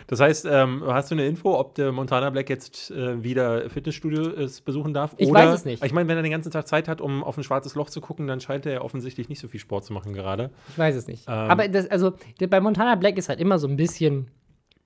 Das 0.07 0.19
heißt, 0.19 0.45
ähm, 0.49 0.83
hast 0.85 1.11
du 1.11 1.15
eine 1.15 1.25
Info, 1.25 1.57
ob 1.57 1.75
der 1.75 1.91
Montana 1.91 2.29
Black 2.29 2.49
jetzt 2.49 2.91
äh, 2.91 3.23
wieder 3.23 3.69
Fitnessstudio 3.69 4.29
es 4.29 4.61
besuchen 4.61 4.93
darf? 4.93 5.13
Ich 5.17 5.29
Oder, 5.29 5.47
weiß 5.47 5.55
es 5.59 5.65
nicht. 5.65 5.83
Ich 5.83 5.93
meine, 5.93 6.07
wenn 6.09 6.17
er 6.17 6.23
den 6.23 6.31
ganzen 6.31 6.51
Tag 6.51 6.67
Zeit 6.67 6.87
hat, 6.87 7.01
um 7.01 7.23
auf 7.23 7.37
ein 7.37 7.43
schwarzes 7.43 7.75
Loch 7.75 7.89
zu 7.89 8.01
gucken, 8.01 8.27
dann 8.27 8.39
scheint 8.41 8.65
er 8.65 8.73
ja 8.73 8.81
offensichtlich 8.81 9.29
nicht 9.29 9.39
so 9.39 9.47
viel 9.47 9.59
Sport 9.59 9.85
zu 9.85 9.93
machen 9.93 10.13
gerade. 10.13 10.51
Ich 10.69 10.77
weiß 10.77 10.95
es 10.95 11.07
nicht. 11.07 11.27
Ähm. 11.27 11.33
Aber 11.33 11.67
das, 11.67 11.87
also, 11.87 12.13
bei 12.49 12.59
Montana 12.59 12.95
Black 12.95 13.17
ist 13.17 13.29
halt 13.29 13.39
immer 13.39 13.59
so 13.59 13.67
ein 13.67 13.77
bisschen 13.77 14.29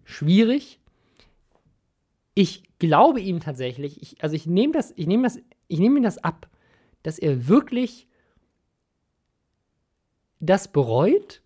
schwierig. 0.03 0.80
Ich 2.34 2.63
glaube 2.80 3.19
ihm 3.19 3.39
tatsächlich, 3.39 4.01
ich, 4.01 4.23
also 4.23 4.36
ich 4.36 4.45
nehme 4.45 4.73
das, 4.73 4.93
ich 4.95 5.08
nehme 5.08 5.23
das, 5.23 5.39
ich 5.67 5.80
nehme 5.80 5.97
ihm 5.97 6.03
das 6.03 6.23
ab, 6.23 6.47
dass 7.03 7.17
er 7.17 7.47
wirklich 7.47 8.08
das 10.39 10.67
bereut. 10.67 11.41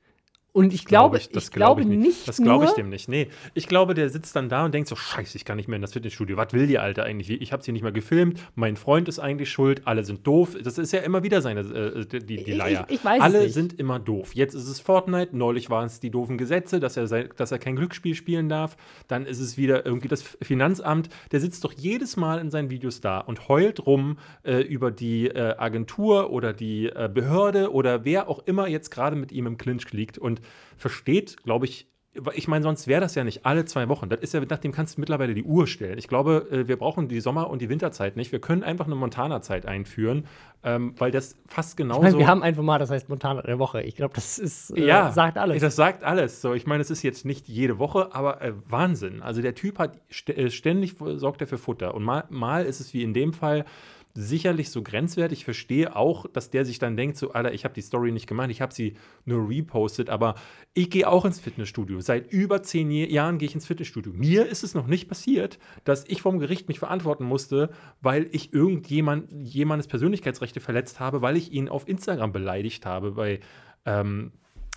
Und 0.53 0.73
ich 0.73 0.83
glaube, 0.83 1.17
ich, 1.17 1.29
das 1.29 1.49
glaube 1.51 1.81
glaub 1.81 1.93
ich 1.93 1.97
nicht, 1.97 2.27
Das 2.27 2.35
glaube 2.35 2.65
ich 2.65 2.71
dem 2.71 2.89
nicht. 2.89 3.07
Nee, 3.07 3.29
ich 3.53 3.67
glaube, 3.67 3.93
der 3.93 4.09
sitzt 4.09 4.35
dann 4.35 4.49
da 4.49 4.65
und 4.65 4.73
denkt 4.73 4.89
so, 4.89 4.97
scheiße, 4.97 5.37
ich 5.37 5.45
kann 5.45 5.55
nicht 5.55 5.69
mehr 5.69 5.77
in 5.77 5.81
das 5.81 5.93
Fitnessstudio. 5.93 6.35
Was 6.35 6.51
will 6.51 6.67
die 6.67 6.77
Alte 6.77 7.03
eigentlich? 7.03 7.29
Ich 7.41 7.53
habe 7.53 7.63
sie 7.63 7.71
nicht 7.71 7.83
mehr 7.83 7.93
gefilmt. 7.93 8.37
Mein 8.55 8.75
Freund 8.75 9.07
ist 9.07 9.17
eigentlich 9.19 9.49
schuld. 9.49 9.83
Alle 9.85 10.03
sind 10.03 10.27
doof. 10.27 10.57
Das 10.61 10.77
ist 10.77 10.91
ja 10.91 10.99
immer 10.99 11.23
wieder 11.23 11.41
seine, 11.41 11.61
äh, 11.61 12.05
die, 12.05 12.19
die 12.19 12.35
Ich- 12.51 12.55
Leier. 12.57 12.85
ich 12.89 13.03
weiß 13.05 13.19
es 13.19 13.23
Alle 13.23 13.43
nicht. 13.43 13.53
sind 13.53 13.79
immer 13.79 13.97
doof. 13.97 14.35
Jetzt 14.35 14.53
ist 14.53 14.67
es 14.67 14.81
Fortnite. 14.81 15.37
Neulich 15.37 15.69
waren 15.69 15.85
es 15.85 16.01
die 16.01 16.09
doofen 16.09 16.37
Gesetze, 16.37 16.81
dass 16.81 16.97
er, 16.97 17.07
sei, 17.07 17.29
dass 17.37 17.53
er 17.53 17.59
kein 17.59 17.77
Glücksspiel 17.77 18.13
spielen 18.15 18.49
darf. 18.49 18.75
Dann 19.07 19.25
ist 19.25 19.39
es 19.39 19.57
wieder 19.57 19.85
irgendwie 19.85 20.09
das 20.09 20.21
Finanzamt. 20.41 21.07
Der 21.31 21.39
sitzt 21.39 21.63
doch 21.63 21.71
jedes 21.71 22.17
Mal 22.17 22.39
in 22.39 22.51
seinen 22.51 22.69
Videos 22.69 22.99
da 22.99 23.19
und 23.19 23.47
heult 23.47 23.85
rum 23.85 24.17
äh, 24.43 24.59
über 24.59 24.91
die 24.91 25.27
äh, 25.29 25.55
Agentur 25.57 26.29
oder 26.29 26.51
die 26.51 26.87
äh, 26.87 27.09
Behörde 27.13 27.71
oder 27.71 28.03
wer 28.03 28.27
auch 28.27 28.39
immer 28.47 28.67
jetzt 28.67 28.91
gerade 28.91 29.15
mit 29.15 29.31
ihm 29.31 29.47
im 29.47 29.57
Clinch 29.57 29.89
liegt 29.93 30.17
und 30.17 30.40
versteht, 30.77 31.43
glaube 31.43 31.65
ich, 31.65 31.87
ich 32.33 32.49
meine, 32.49 32.61
sonst 32.61 32.87
wäre 32.87 32.99
das 32.99 33.15
ja 33.15 33.23
nicht 33.23 33.45
alle 33.45 33.63
zwei 33.63 33.87
Wochen. 33.87 34.09
Das 34.09 34.19
ist 34.19 34.33
ja, 34.33 34.41
nach 34.41 34.57
dem 34.57 34.73
kannst 34.73 34.97
du 34.97 34.99
mittlerweile 34.99 35.33
die 35.33 35.43
Uhr 35.43 35.65
stellen. 35.65 35.97
Ich 35.97 36.09
glaube, 36.09 36.45
äh, 36.51 36.67
wir 36.67 36.75
brauchen 36.75 37.07
die 37.07 37.21
Sommer- 37.21 37.49
und 37.49 37.61
die 37.61 37.69
Winterzeit 37.69 38.17
nicht. 38.17 38.33
Wir 38.33 38.41
können 38.41 38.63
einfach 38.63 38.85
eine 38.85 38.95
Montana-Zeit 38.95 39.65
einführen, 39.65 40.25
ähm, 40.61 40.93
weil 40.97 41.11
das 41.11 41.37
fast 41.47 41.71
Ich 41.71 41.77
genauso. 41.77 42.01
meine, 42.01 42.17
wir 42.17 42.27
haben 42.27 42.43
ein 42.43 42.55
Format, 42.55 42.81
das 42.81 42.89
heißt 42.91 43.07
Montana 43.07 43.41
der 43.43 43.59
Woche. 43.59 43.81
Ich 43.83 43.95
glaube, 43.95 44.13
das 44.13 44.39
ist, 44.39 44.71
äh, 44.71 44.85
ja, 44.85 45.11
sagt 45.13 45.37
alles. 45.37 45.61
Das 45.61 45.77
sagt 45.77 46.03
alles. 46.03 46.41
So, 46.41 46.53
ich 46.53 46.67
meine, 46.67 46.81
es 46.81 46.89
ist 46.91 47.01
jetzt 47.01 47.23
nicht 47.23 47.47
jede 47.47 47.79
Woche, 47.79 48.13
aber 48.13 48.41
äh, 48.41 48.53
Wahnsinn. 48.67 49.21
Also 49.21 49.41
der 49.41 49.55
Typ 49.55 49.79
hat 49.79 49.97
st 50.11 50.31
äh, 50.31 50.49
ständig 50.49 50.95
sorgt 51.15 51.39
er 51.39 51.47
für 51.47 51.57
Futter. 51.57 51.95
Und 51.95 52.03
mal, 52.03 52.25
mal 52.29 52.65
ist 52.65 52.81
es 52.81 52.93
wie 52.93 53.03
in 53.03 53.13
dem 53.13 53.31
Fall 53.31 53.63
sicherlich 54.13 54.69
so 54.69 54.81
grenzwertig. 54.81 55.39
Ich 55.39 55.45
verstehe 55.45 55.95
auch, 55.95 56.25
dass 56.27 56.49
der 56.49 56.65
sich 56.65 56.79
dann 56.79 56.97
denkt, 56.97 57.17
so, 57.17 57.31
Alter, 57.31 57.53
ich 57.53 57.63
habe 57.63 57.73
die 57.73 57.81
Story 57.81 58.11
nicht 58.11 58.27
gemacht, 58.27 58.49
ich 58.49 58.61
habe 58.61 58.73
sie 58.73 58.95
nur 59.25 59.47
repostet, 59.47 60.09
aber 60.09 60.35
ich 60.73 60.89
gehe 60.89 61.07
auch 61.07 61.25
ins 61.25 61.39
Fitnessstudio. 61.39 62.01
Seit 62.01 62.31
über 62.31 62.63
zehn 62.63 62.91
Jahren 62.91 63.37
gehe 63.37 63.47
ich 63.47 63.55
ins 63.55 63.67
Fitnessstudio. 63.67 64.13
Mir 64.13 64.45
ist 64.47 64.63
es 64.63 64.73
noch 64.73 64.87
nicht 64.87 65.07
passiert, 65.07 65.59
dass 65.83 66.05
ich 66.07 66.21
vom 66.21 66.39
Gericht 66.39 66.67
mich 66.67 66.79
verantworten 66.79 67.25
musste, 67.25 67.69
weil 68.01 68.27
ich 68.31 68.53
irgendjemand 68.53 69.31
jemandes 69.31 69.87
Persönlichkeitsrechte 69.87 70.59
verletzt 70.59 70.99
habe, 70.99 71.21
weil 71.21 71.37
ich 71.37 71.51
ihn 71.51 71.69
auf 71.69 71.87
Instagram 71.87 72.31
beleidigt 72.31 72.85
habe 72.85 73.11
bei 73.11 73.39
ähm, 73.85 74.31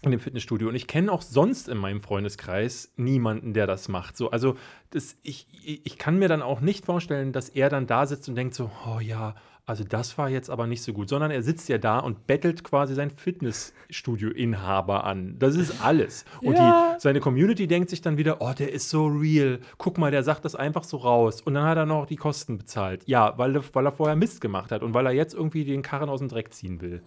in 0.07 0.11
dem 0.13 0.21
Fitnessstudio. 0.21 0.69
Und 0.69 0.75
ich 0.75 0.87
kenne 0.87 1.11
auch 1.11 1.23
sonst 1.23 1.69
in 1.69 1.79
meinem 1.79 2.01
Freundeskreis 2.01 2.93
niemanden, 2.97 3.53
der 3.55 3.67
das 3.67 3.89
macht. 3.89 4.17
So, 4.17 4.31
also 4.31 4.57
das, 4.91 5.17
ich, 5.23 5.47
ich 5.85 5.99
kann 5.99 6.19
mir 6.19 6.29
dann 6.29 6.43
auch 6.43 6.61
nicht 6.61 6.85
vorstellen, 6.87 7.33
dass 7.33 7.49
er 7.49 7.69
dann 7.69 7.87
da 7.87 8.07
sitzt 8.07 8.29
und 8.29 8.35
denkt 8.37 8.55
so, 8.55 8.71
oh 8.87 9.01
ja, 9.01 9.35
also 9.67 9.83
das 9.83 10.19
war 10.19 10.29
jetzt 10.29 10.51
aber 10.51 10.67
nicht 10.67 10.83
so 10.83 10.93
gut, 10.93 11.09
sondern 11.09 11.31
er 11.31 11.43
sitzt 11.43 11.71
ja 11.71 11.79
da 11.79 11.99
und 11.99 12.27
bettelt 12.27 12.65
quasi 12.65 12.95
seinen 12.95 13.11
Fitnessstudio-Inhaber 13.11 15.05
an. 15.05 15.37
Das 15.39 15.57
ist 15.57 15.83
alles. 15.83 16.25
Und 16.43 16.55
Ja. 16.57 16.95
die, 16.97 17.01
seine 17.01 17.21
Community 17.21 17.67
denkt 17.67 17.89
sich 17.91 18.03
dann 18.03 18.19
wieder, 18.19 18.43
oh, 18.43 18.53
der 18.53 18.73
ist 18.73 18.91
so 18.91 19.07
real. 19.07 19.61
Guck 19.79 19.97
mal, 19.99 20.11
der 20.11 20.23
sagt 20.23 20.45
das 20.45 20.55
einfach 20.55 20.85
so 20.85 20.99
raus. 20.99 21.41
Und 21.41 21.55
dann 21.55 21.65
hat 21.65 21.79
er 21.79 21.87
noch 21.87 22.07
die 22.07 22.17
Kosten 22.17 22.59
bezahlt. 22.59 23.03
Ja, 23.07 23.39
weil, 23.39 23.59
weil 23.73 23.87
er 23.87 23.93
vorher 23.93 24.17
Mist 24.17 24.41
gemacht 24.43 24.71
hat 24.71 24.83
und 24.83 24.93
weil 24.93 25.07
er 25.07 25.13
jetzt 25.13 25.35
irgendwie 25.35 25.65
den 25.65 25.81
Karren 25.83 26.09
aus 26.11 26.21
dem 26.21 26.29
Dreck 26.29 26.53
ziehen 26.53 26.81
will. 26.81 27.03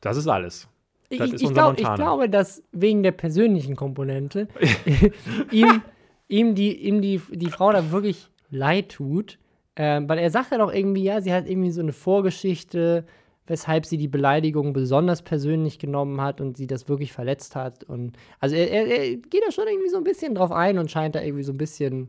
Das 0.00 0.16
ist 0.16 0.28
alles. 0.28 0.68
Ich, 1.08 1.20
ich, 1.20 1.54
glaub, 1.54 1.78
ich 1.78 1.94
glaube, 1.94 2.28
dass 2.28 2.62
wegen 2.72 3.02
der 3.02 3.12
persönlichen 3.12 3.76
Komponente 3.76 4.48
ihm, 5.50 5.82
ihm, 6.28 6.54
die, 6.54 6.76
ihm 6.86 7.00
die, 7.00 7.20
die 7.30 7.50
Frau 7.50 7.72
da 7.72 7.90
wirklich 7.90 8.28
leid 8.50 8.90
tut. 8.90 9.38
Ähm, 9.76 10.08
weil 10.08 10.18
er 10.18 10.30
sagt 10.30 10.52
ja 10.52 10.58
doch 10.58 10.72
irgendwie, 10.72 11.02
ja, 11.02 11.20
sie 11.20 11.32
hat 11.32 11.48
irgendwie 11.48 11.70
so 11.70 11.82
eine 11.82 11.92
Vorgeschichte, 11.92 13.04
weshalb 13.46 13.84
sie 13.84 13.98
die 13.98 14.08
Beleidigung 14.08 14.72
besonders 14.72 15.22
persönlich 15.22 15.78
genommen 15.78 16.20
hat 16.20 16.40
und 16.40 16.56
sie 16.56 16.66
das 16.66 16.88
wirklich 16.88 17.12
verletzt 17.12 17.54
hat. 17.54 17.84
Und 17.84 18.16
also 18.40 18.56
er, 18.56 18.70
er, 18.70 18.86
er 18.86 19.16
geht 19.16 19.42
da 19.46 19.52
schon 19.52 19.68
irgendwie 19.68 19.90
so 19.90 19.98
ein 19.98 20.04
bisschen 20.04 20.34
drauf 20.34 20.50
ein 20.50 20.78
und 20.78 20.90
scheint 20.90 21.14
da 21.14 21.20
irgendwie 21.20 21.44
so 21.44 21.52
ein 21.52 21.58
bisschen, 21.58 22.08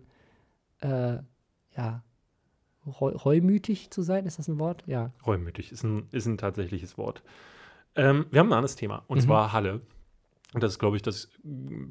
äh, 0.79 1.17
ja, 1.75 2.03
reu 2.87 3.11
reumütig 3.11 3.91
zu 3.91 4.01
sein. 4.01 4.25
Ist 4.25 4.39
das 4.39 4.47
ein 4.47 4.59
Wort? 4.59 4.83
Ja. 4.87 5.11
Reumütig 5.25 5.71
ist 5.71 5.83
ein, 5.83 6.07
ist 6.11 6.25
ein 6.25 6.37
tatsächliches 6.37 6.97
Wort. 6.97 7.21
Ähm, 7.97 8.25
wir 8.31 8.39
haben 8.39 8.47
ein 8.49 8.53
anderes 8.53 8.75
Thema, 8.75 9.03
und 9.07 9.17
Mhm. 9.17 9.21
zwar 9.23 9.51
Halle. 9.53 9.81
Und 10.53 10.63
das 10.63 10.71
ist, 10.73 10.79
glaube 10.79 10.95
ich, 10.95 11.01
das 11.01 11.29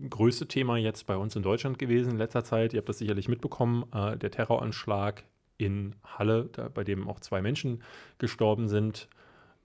größte 0.09 0.47
Thema 0.49 0.79
jetzt 0.79 1.07
bei 1.07 1.17
uns 1.17 1.37
in 1.37 1.43
Deutschland 1.43 1.79
gewesen 1.79 2.13
in 2.13 2.19
letzter 2.19 2.43
Zeit. 2.43 2.73
Ihr 2.73 2.79
habt 2.79 2.89
das 2.89 2.99
sicherlich 2.99 3.29
mitbekommen. 3.29 3.85
Äh, 3.93 4.17
der 4.17 4.31
Terroranschlag 4.31 5.25
in 5.59 5.95
Halle, 6.05 6.49
da, 6.53 6.69
bei 6.73 6.83
dem 6.85 7.07
auch 7.09 7.21
zwei 7.21 7.43
Menschen 7.43 7.83
gestorben 8.19 8.69
sind. 8.69 9.09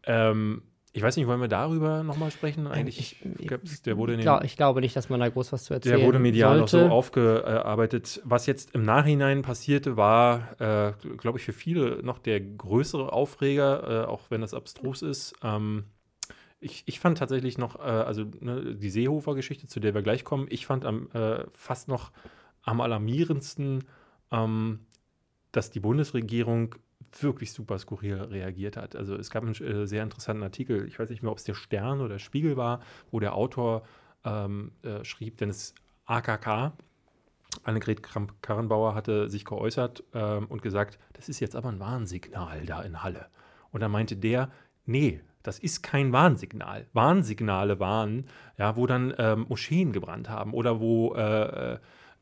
Ähm, 0.04 0.64
ich 0.94 1.02
weiß 1.02 1.16
nicht, 1.16 1.26
wollen 1.28 1.40
wir 1.40 1.48
darüber 1.48 2.04
nochmal 2.04 2.32
sprechen? 2.32 2.68
Eigentlich, 2.68 3.16
ich- 3.40 3.48
gab's- 3.48 3.82
der 3.82 3.98
wurde 3.98 4.14
in 4.14 4.20
Ich, 4.20 4.26
den 4.26 4.30
glaub, 4.30 4.44
ich 4.44 4.58
glaube 4.58 4.82
nicht, 4.82 4.94
dass 4.96 5.08
man 5.10 5.22
da 5.22 5.30
groß 5.30 5.54
was 5.54 5.64
zu 5.64 5.74
erzählen 5.74 5.98
der 5.98 6.06
wurde 6.06 6.20
medial 6.20 6.58
noch 6.60 6.68
sollte. 6.68 6.88
so 6.88 6.92
aufgearbeitet. 6.94 8.22
Was 8.26 8.46
jetzt 8.46 8.76
im 8.76 8.84
Nachhinein 8.84 9.42
passierte, 9.42 9.96
war, 9.96 10.60
äh, 10.60 10.92
glaube 11.18 11.40
ich, 11.40 11.46
für 11.46 11.54
viele 11.54 12.04
noch 12.04 12.20
der 12.20 12.42
größere 12.42 13.14
Aufreger, 13.14 14.04
äh, 14.04 14.06
auch 14.06 14.24
wenn 14.30 14.42
das 14.42 14.54
abstrus 14.54 15.02
ist. 15.02 15.34
Ähm, 15.44 15.86
ich, 16.62 16.84
ich 16.86 17.00
fand 17.00 17.18
tatsächlich 17.18 17.58
noch, 17.58 17.76
äh, 17.76 17.82
also 17.82 18.26
ne, 18.40 18.76
die 18.76 18.90
Seehofer-Geschichte, 18.90 19.68
zu 19.68 19.80
der 19.80 19.94
wir 19.94 20.04
gleich 20.04 20.24
kommen, 20.24 20.48
ich 20.50 20.66
fand 20.66 20.86
am, 20.86 21.10
äh, 21.12 21.44
fast 21.52 21.88
noch 21.88 22.12
am 22.62 22.80
alarmierendsten, 22.80 23.84
ähm, 24.32 24.80
dass 25.52 25.72
die 25.72 25.80
Bundesregierung 25.80 26.76
wirklich 27.20 27.52
super 27.52 27.78
skurril 27.78 28.22
reagiert 28.22 28.78
hat. 28.78 28.96
Also 28.96 29.16
es 29.16 29.32
gab 29.32 29.44
einen 29.44 29.56
äh, 29.56 29.88
sehr 29.88 30.04
interessanten 30.04 30.44
Artikel, 30.44 30.88
ich 30.88 31.00
weiß 31.00 31.10
nicht 31.10 31.24
mehr, 31.24 31.32
ob 31.32 31.40
es 31.40 31.44
der 31.44 31.56
Stern 31.56 32.00
oder 32.00 32.10
der 32.10 32.20
Spiegel 32.20 32.56
war, 32.56 32.82
wo 33.10 33.20
der 33.20 33.36
Autor 33.36 33.84
ähm, 34.24 34.72
äh, 34.84 35.04
schrieb, 35.04 35.38
denn 35.38 35.50
es 35.50 35.74
AKK, 36.06 36.74
Annegret 37.64 38.02
Kramp-Karrenbauer 38.02 38.96
hatte 38.96 39.30
sich 39.30 39.44
geäußert 39.44 40.04
ähm, 40.14 40.46
und 40.48 40.62
gesagt, 40.62 41.00
das 41.14 41.28
ist 41.28 41.40
jetzt 41.42 41.56
aber 41.56 41.70
ein 41.70 41.80
Warnsignal 41.80 42.66
da 42.66 42.82
in 42.82 43.04
Halle. 43.04 43.28
Und 43.72 43.82
dann 43.82 43.92
meinte 43.92 44.16
der, 44.16 44.52
nee, 44.86 45.22
das 45.44 45.60
ist 45.60 45.82
kein 45.84 46.12
Warnsignal. 46.14 46.86
Warnsignale 46.94 47.80
waren, 47.80 48.26
ja, 48.58 48.76
wo 48.76 48.88
dann 48.88 49.14
ähm, 49.18 49.46
Moscheen 49.50 49.92
gebrannt 49.92 50.30
haben 50.30 50.54
oder 50.54 50.80
wo 50.80 51.14
äh, 51.16 51.74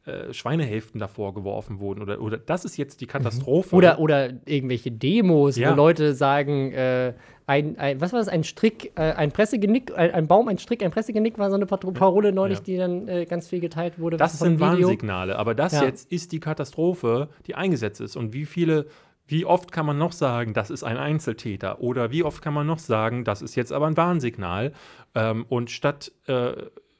äh, 0.06 0.34
Schweinehälften 0.34 1.00
davor 1.00 1.34
geworfen 1.34 1.80
wurden 1.80 2.02
oder, 2.02 2.22
oder 2.22 2.38
das 2.38 2.66
ist 2.66 2.78
jetzt 2.78 3.02
die 3.02 3.06
Katastrophe. 3.08 3.76
Oder, 3.76 4.00
oder 4.00 4.30
irgendwelche 4.46 4.92
Demos, 4.92 5.58
Ja. 5.58 5.72
wo 5.72 5.76
Leute 5.76 6.14
sagen, 6.16 6.72
äh, 6.72 7.14
ein, 7.48 7.78
ein, 7.78 8.00
was 8.00 8.14
war 8.14 8.20
das, 8.20 8.30
ein 8.30 8.44
Strick, 8.44 8.92
äh, 8.96 9.12
ein 9.14 9.32
Pressegenick, 9.32 9.92
ein, 9.98 10.12
ein 10.12 10.28
Baum, 10.28 10.48
ein 10.48 10.58
Strick, 10.60 10.84
ein 10.84 10.92
Pressegenick 10.92 11.38
war 11.38 11.50
so 11.50 11.56
eine 11.56 11.66
Parole 11.66 12.32
neulich, 12.32 12.60
Ja. 12.60 12.64
die 12.64 12.78
dann 12.78 13.08
äh, 13.08 13.26
ganz 13.26 13.48
viel 13.50 13.60
geteilt 13.60 14.00
wurde. 14.00 14.18
Das 14.18 14.40
sind. 14.40 14.60
Warnsignale, 14.60 15.38
aber 15.38 15.54
das 15.56 15.74
Ja. 15.74 15.84
jetzt 15.84 16.12
ist 16.12 16.32
die 16.32 16.40
Katastrophe, 16.40 17.30
die 17.48 17.56
eingesetzt 17.56 18.02
ist. 18.02 18.16
Und 18.16 18.34
wie 18.34 18.46
viele, 18.46 18.86
wie 19.30 19.46
oft 19.46 19.72
kann 19.72 19.86
man 19.86 19.98
noch 19.98 20.12
sagen, 20.12 20.54
das 20.54 20.70
ist 20.70 20.84
ein 20.84 20.98
Einzeltäter? 20.98 21.82
Oder 21.82 22.12
wie 22.12 22.24
oft 22.24 22.42
kann 22.42 22.54
man 22.54 22.68
noch 22.68 22.80
sagen, 22.80 23.24
das 23.24 23.42
ist 23.42 23.56
jetzt 23.56 23.72
aber 23.72 23.88
ein 23.88 23.98
Warnsignal? 23.98 24.74
Ähm, 25.14 25.46
und 25.50 25.70
statt 25.70 26.12
äh, 26.28 26.54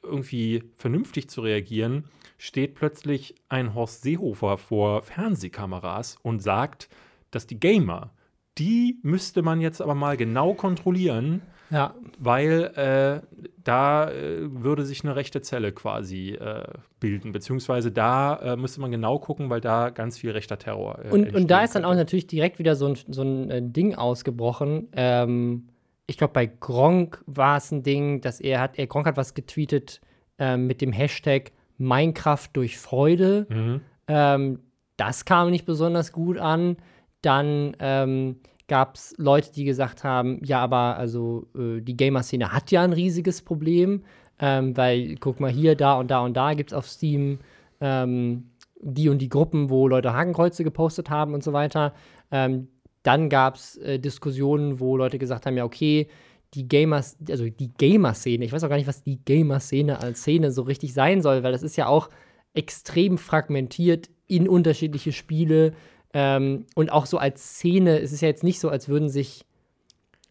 irgendwie 0.04 0.64
vernünftig 0.78 1.30
zu 1.30 1.42
reagieren, 1.42 2.06
steht 2.38 2.76
plötzlich 2.76 3.36
ein 3.50 3.74
Horst 3.74 4.04
Seehofer 4.04 4.58
vor 4.58 5.02
Fernsehkameras 5.02 6.18
und 6.22 6.42
sagt, 6.42 6.88
dass 7.32 7.48
die 7.48 7.60
Gamer, 7.60 8.12
die 8.58 9.00
müsste 9.02 9.42
man 9.42 9.60
jetzt 9.60 9.82
aber 9.82 9.96
mal 9.96 10.16
genau 10.16 10.54
kontrollieren, 10.54 11.42
Ja, 11.72 11.94
weil 12.18 12.72
äh, 12.76 13.46
da 13.64 14.10
äh, 14.10 14.40
würde 14.42 14.86
sich 14.86 15.04
eine 15.04 15.16
rechte 15.16 15.42
Zelle 15.42 15.72
quasi 15.72 16.32
äh, 16.32 16.64
bilden, 17.00 17.32
beziehungsweise 17.32 17.92
da 17.92 18.36
äh, 18.38 18.56
müsste 18.56 18.82
man 18.82 18.92
genau 18.92 19.20
gucken, 19.20 19.50
weil 19.50 19.62
da 19.62 19.90
ganz 19.90 20.18
viel 20.18 20.32
rechter 20.32 20.58
Terror 20.58 21.00
äh, 21.06 21.10
und, 21.10 21.36
und 21.36 21.52
da 21.52 21.64
ist 21.64 21.76
dann 21.76 21.86
auch 21.86 21.94
natürlich 21.94 22.28
direkt 22.28 22.58
wieder 22.58 22.76
so 22.76 22.88
ein, 22.88 22.98
so 23.08 23.22
ein 23.22 23.50
äh, 23.52 23.62
Ding 23.62 23.94
ausgebrochen. 23.96 24.88
Ähm, 24.94 25.70
ich 26.08 26.18
glaube, 26.18 26.34
bei 26.34 26.48
Gronk 26.48 27.24
war 27.28 27.58
es 27.58 27.72
ein 27.72 27.84
Ding, 27.84 28.22
dass 28.22 28.40
er 28.40 28.62
hat, 28.62 28.80
er 28.80 28.88
Gronk 28.88 29.06
hat 29.06 29.16
was 29.16 29.36
getweetet 29.36 30.02
ähm, 30.40 30.66
mit 30.66 30.82
dem 30.82 30.92
Hashtag 30.92 31.52
Minecraft 31.78 32.48
durch 32.54 32.80
Freude. 32.80 33.46
Mhm. 33.50 33.82
Ähm, 34.08 34.60
das 34.98 35.26
kam 35.26 35.52
nicht 35.52 35.66
besonders 35.66 36.12
gut 36.12 36.40
an. 36.40 36.78
Dann 37.22 37.76
ähm, 37.80 38.38
gab 38.70 38.96
es 38.96 39.14
Leute, 39.18 39.52
die 39.52 39.66
gesagt 39.66 40.06
haben, 40.06 40.40
ja, 40.44 40.62
aber 40.62 40.96
also 40.96 41.48
äh, 41.56 41.82
die 41.82 41.98
Gamer-Szene 41.98 42.54
hat 42.54 42.72
ja 42.72 42.84
ein 42.84 42.94
riesiges 42.94 43.42
Problem, 43.42 44.04
ähm, 44.40 44.78
weil 44.78 45.16
guck 45.20 45.42
mal 45.42 45.52
hier, 45.52 45.76
da 45.76 45.96
und 45.96 46.10
da 46.10 46.22
und 46.22 46.38
da 46.38 46.54
gibt 46.54 46.72
es 46.72 46.78
auf 46.78 46.88
Steam 46.88 47.40
ähm, 47.82 48.52
die 48.82 49.10
und 49.10 49.18
die 49.18 49.28
Gruppen, 49.28 49.70
wo 49.70 49.88
Leute 49.90 50.14
Hakenkreuze 50.14 50.64
gepostet 50.64 51.10
haben 51.10 51.34
und 51.34 51.44
so 51.44 51.52
weiter. 51.52 51.94
Ähm, 52.32 52.70
dann 53.04 53.30
gab 53.30 53.56
es 53.56 53.78
äh, 53.78 54.00
Diskussionen, 54.00 54.80
wo 54.80 54.96
Leute 54.96 55.20
gesagt 55.20 55.46
haben, 55.46 55.58
ja, 55.58 55.66
okay, 55.66 56.08
die 56.54 56.68
Gamers, 56.68 57.18
also 57.30 57.48
die 57.48 57.74
Gamer-Szene, 57.74 58.44
ich 58.46 58.52
weiß 58.52 58.64
auch 58.64 58.70
gar 58.70 58.78
nicht, 58.78 58.88
was 58.88 59.04
die 59.04 59.24
Gamer-Szene 59.24 60.00
als 60.00 60.22
Szene 60.22 60.52
so 60.52 60.64
richtig 60.64 60.94
sein 60.94 61.22
soll, 61.22 61.44
weil 61.44 61.52
das 61.52 61.64
ist 61.64 61.76
ja 61.76 61.88
auch 61.88 62.10
extrem 62.54 63.18
fragmentiert 63.18 64.10
in 64.28 64.48
unterschiedliche 64.48 65.12
Spiele 65.12 65.74
ähm, 66.14 66.66
und 66.76 66.92
auch 66.92 67.06
so 67.06 67.18
als 67.18 67.56
Szene, 67.56 68.00
es 68.00 68.12
ist 68.12 68.22
ja 68.22 68.28
jetzt 68.28 68.44
nicht 68.44 68.60
so, 68.60 68.70
als 68.70 68.90
würden 68.90 69.10
sich, 69.10 69.46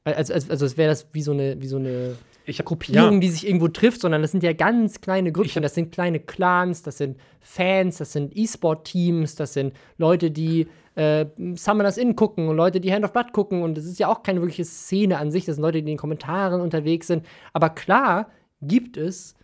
als, 0.05 0.31
als, 0.31 0.51
also 0.51 0.67
es 0.67 0.77
wäre 0.77 0.91
das 0.91 1.09
wie 1.13 1.23
so 1.23 1.33
eine, 1.33 1.61
wie 1.61 1.67
so 1.69 1.77
eine 1.77 2.17
hab, 2.47 2.65
Gruppierung, 2.65 3.15
ja, 3.15 3.21
die 3.21 3.29
sich 3.29 3.47
irgendwo 3.47 3.69
trifft, 3.69 4.01
sondern 4.01 4.23
das 4.23 4.31
sind 4.33 4.43
ja 4.43 4.53
ganz 4.53 5.01
kleine 5.01 5.33
Grüppchen, 5.33 5.63
das 5.63 5.75
sind 5.75 5.93
kleine 5.93 6.21
Clans, 6.21 6.83
das 6.83 6.99
sind 6.99 7.19
Fans, 7.41 7.99
das 7.99 8.13
sind 8.13 8.37
E-Sport-Teams, 8.37 9.35
das 9.37 9.53
sind 9.53 9.75
Leute, 9.99 10.31
die 10.31 10.67
äh, 10.95 11.27
Summoners 11.55 11.97
Inn 11.97 12.17
gucken 12.17 12.49
und 12.49 12.57
Leute, 12.57 12.81
die 12.81 12.93
Hand 12.93 13.05
of 13.05 13.13
Blood 13.13 13.33
gucken. 13.33 13.63
Und 13.63 13.77
das 13.77 13.85
ist 13.85 13.99
ja 13.99 14.09
auch 14.09 14.23
keine 14.23 14.41
wirkliche 14.41 14.65
Szene 14.65 15.19
an 15.19 15.31
sich, 15.31 15.45
das 15.45 15.57
sind 15.57 15.63
Leute, 15.63 15.75
die 15.75 15.81
in 15.81 15.87
den 15.87 15.99
Kommentaren 15.99 16.61
unterwegs 16.61 17.07
sind. 17.07 17.25
Aber 17.53 17.71
klar 17.71 18.31
gibt 18.61 18.97
es 18.97 19.35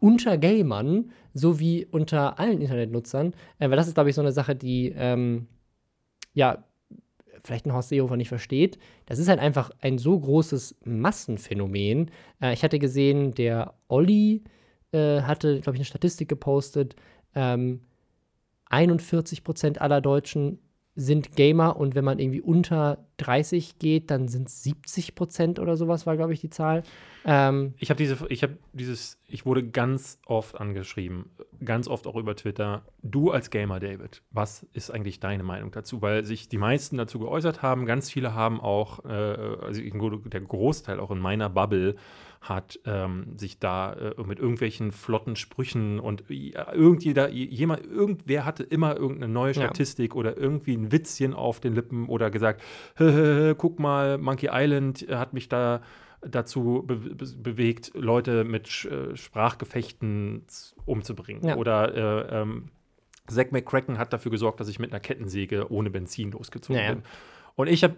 unter 0.00 0.36
Gamern 0.36 1.12
sowie 1.32 1.86
unter 1.90 2.38
allen 2.38 2.60
Internetnutzern, 2.60 3.34
äh, 3.58 3.70
weil 3.70 3.76
das 3.76 3.88
ist, 3.88 3.94
glaube 3.94 4.10
ich, 4.10 4.16
so 4.16 4.20
eine 4.20 4.32
Sache, 4.32 4.54
die 4.54 4.92
ähm, 4.96 5.46
ja 6.34 6.64
vielleicht 7.44 7.66
ein 7.66 7.72
Horst 7.72 7.88
Seehofer 7.88 8.16
nicht 8.16 8.28
versteht. 8.28 8.78
Das 9.06 9.18
ist 9.18 9.28
halt 9.28 9.40
einfach 9.40 9.70
ein 9.80 9.98
so 9.98 10.18
großes 10.18 10.76
Massenphänomen. 10.84 12.10
Äh, 12.40 12.52
ich 12.52 12.62
hatte 12.62 12.78
gesehen, 12.78 13.32
der 13.34 13.74
Olli 13.88 14.44
äh, 14.92 15.22
hatte, 15.22 15.60
glaube 15.60 15.76
ich, 15.76 15.80
eine 15.80 15.86
Statistik 15.86 16.28
gepostet. 16.28 16.94
Ähm, 17.34 17.80
41 18.66 19.44
Prozent 19.44 19.80
aller 19.80 20.00
Deutschen 20.00 20.58
sind 20.94 21.36
Gamer 21.36 21.76
und 21.76 21.94
wenn 21.94 22.04
man 22.04 22.18
irgendwie 22.18 22.42
unter 22.42 22.98
30 23.16 23.78
geht, 23.78 24.10
dann 24.10 24.28
sind 24.28 24.48
es 24.48 24.62
70 24.62 25.14
Prozent 25.14 25.58
oder 25.58 25.76
sowas, 25.76 26.06
war, 26.06 26.16
glaube 26.16 26.34
ich, 26.34 26.40
die 26.40 26.50
Zahl. 26.50 26.82
Ähm, 27.24 27.74
ich 27.78 27.88
habe 27.88 27.98
diese, 27.98 28.26
ich 28.28 28.42
habe 28.42 28.58
dieses, 28.72 29.18
ich 29.26 29.46
wurde 29.46 29.66
ganz 29.66 30.18
oft 30.26 30.60
angeschrieben, 30.60 31.30
ganz 31.64 31.88
oft 31.88 32.06
auch 32.06 32.16
über 32.16 32.36
Twitter. 32.36 32.84
Du 33.02 33.30
als 33.30 33.50
Gamer, 33.50 33.80
David, 33.80 34.22
was 34.30 34.66
ist 34.72 34.90
eigentlich 34.90 35.20
deine 35.20 35.44
Meinung 35.44 35.70
dazu? 35.70 36.02
Weil 36.02 36.26
sich 36.26 36.48
die 36.48 36.58
meisten 36.58 36.98
dazu 36.98 37.20
geäußert 37.20 37.62
haben, 37.62 37.86
ganz 37.86 38.10
viele 38.10 38.34
haben 38.34 38.60
auch, 38.60 39.04
äh, 39.04 39.08
also 39.08 39.80
der 39.80 40.40
Großteil 40.40 41.00
auch 41.00 41.10
in 41.10 41.20
meiner 41.20 41.48
Bubble 41.48 41.96
hat 42.42 42.78
ähm, 42.86 43.38
sich 43.38 43.58
da 43.60 43.92
äh, 43.94 44.22
mit 44.24 44.38
irgendwelchen 44.40 44.92
flotten 44.92 45.36
Sprüchen 45.36 45.98
und 46.00 46.28
äh, 46.28 46.50
irgendjeder, 46.74 47.30
jemand, 47.30 47.86
irgendwer 47.86 48.44
hatte 48.44 48.64
immer 48.64 48.96
irgendeine 48.96 49.32
neue 49.32 49.52
Ja. 49.52 49.62
Statistik 49.62 50.14
oder 50.14 50.36
irgendwie 50.36 50.76
ein 50.76 50.92
Witzchen 50.92 51.34
auf 51.34 51.60
den 51.60 51.74
Lippen 51.74 52.08
oder 52.08 52.30
gesagt, 52.30 52.60
"Hä, 52.96 53.04
hä, 53.10 53.34
hä, 53.48 53.54
guck 53.56 53.78
mal, 53.78 54.18
Monkey 54.18 54.48
Island 54.52 55.06
hat 55.08 55.32
mich 55.32 55.48
da 55.48 55.82
dazu 56.20 56.84
be 56.86 56.96
be 56.96 57.26
bewegt, 57.36 57.92
Leute 57.94 58.44
mit 58.44 58.68
Sch 58.68 58.84
äh, 58.86 59.16
Sprachgefechten 59.16 60.44
umzubringen. 60.84 61.44
Ja. 61.44 61.56
Oder 61.56 61.94
äh, 62.30 62.42
ähm, 62.42 62.68
Zack 63.28 63.52
McCracken 63.52 63.98
hat 63.98 64.12
dafür 64.12 64.30
gesorgt, 64.30 64.60
dass 64.60 64.68
ich 64.68 64.78
mit 64.78 64.90
einer 64.92 65.00
Kettensäge 65.00 65.70
ohne 65.70 65.90
Benzin 65.90 66.32
losgezogen 66.32 66.76
Ja, 66.76 66.88
ja. 66.88 66.94
bin. 66.94 67.02
Und 67.54 67.68
ich 67.68 67.84
habe 67.84 67.96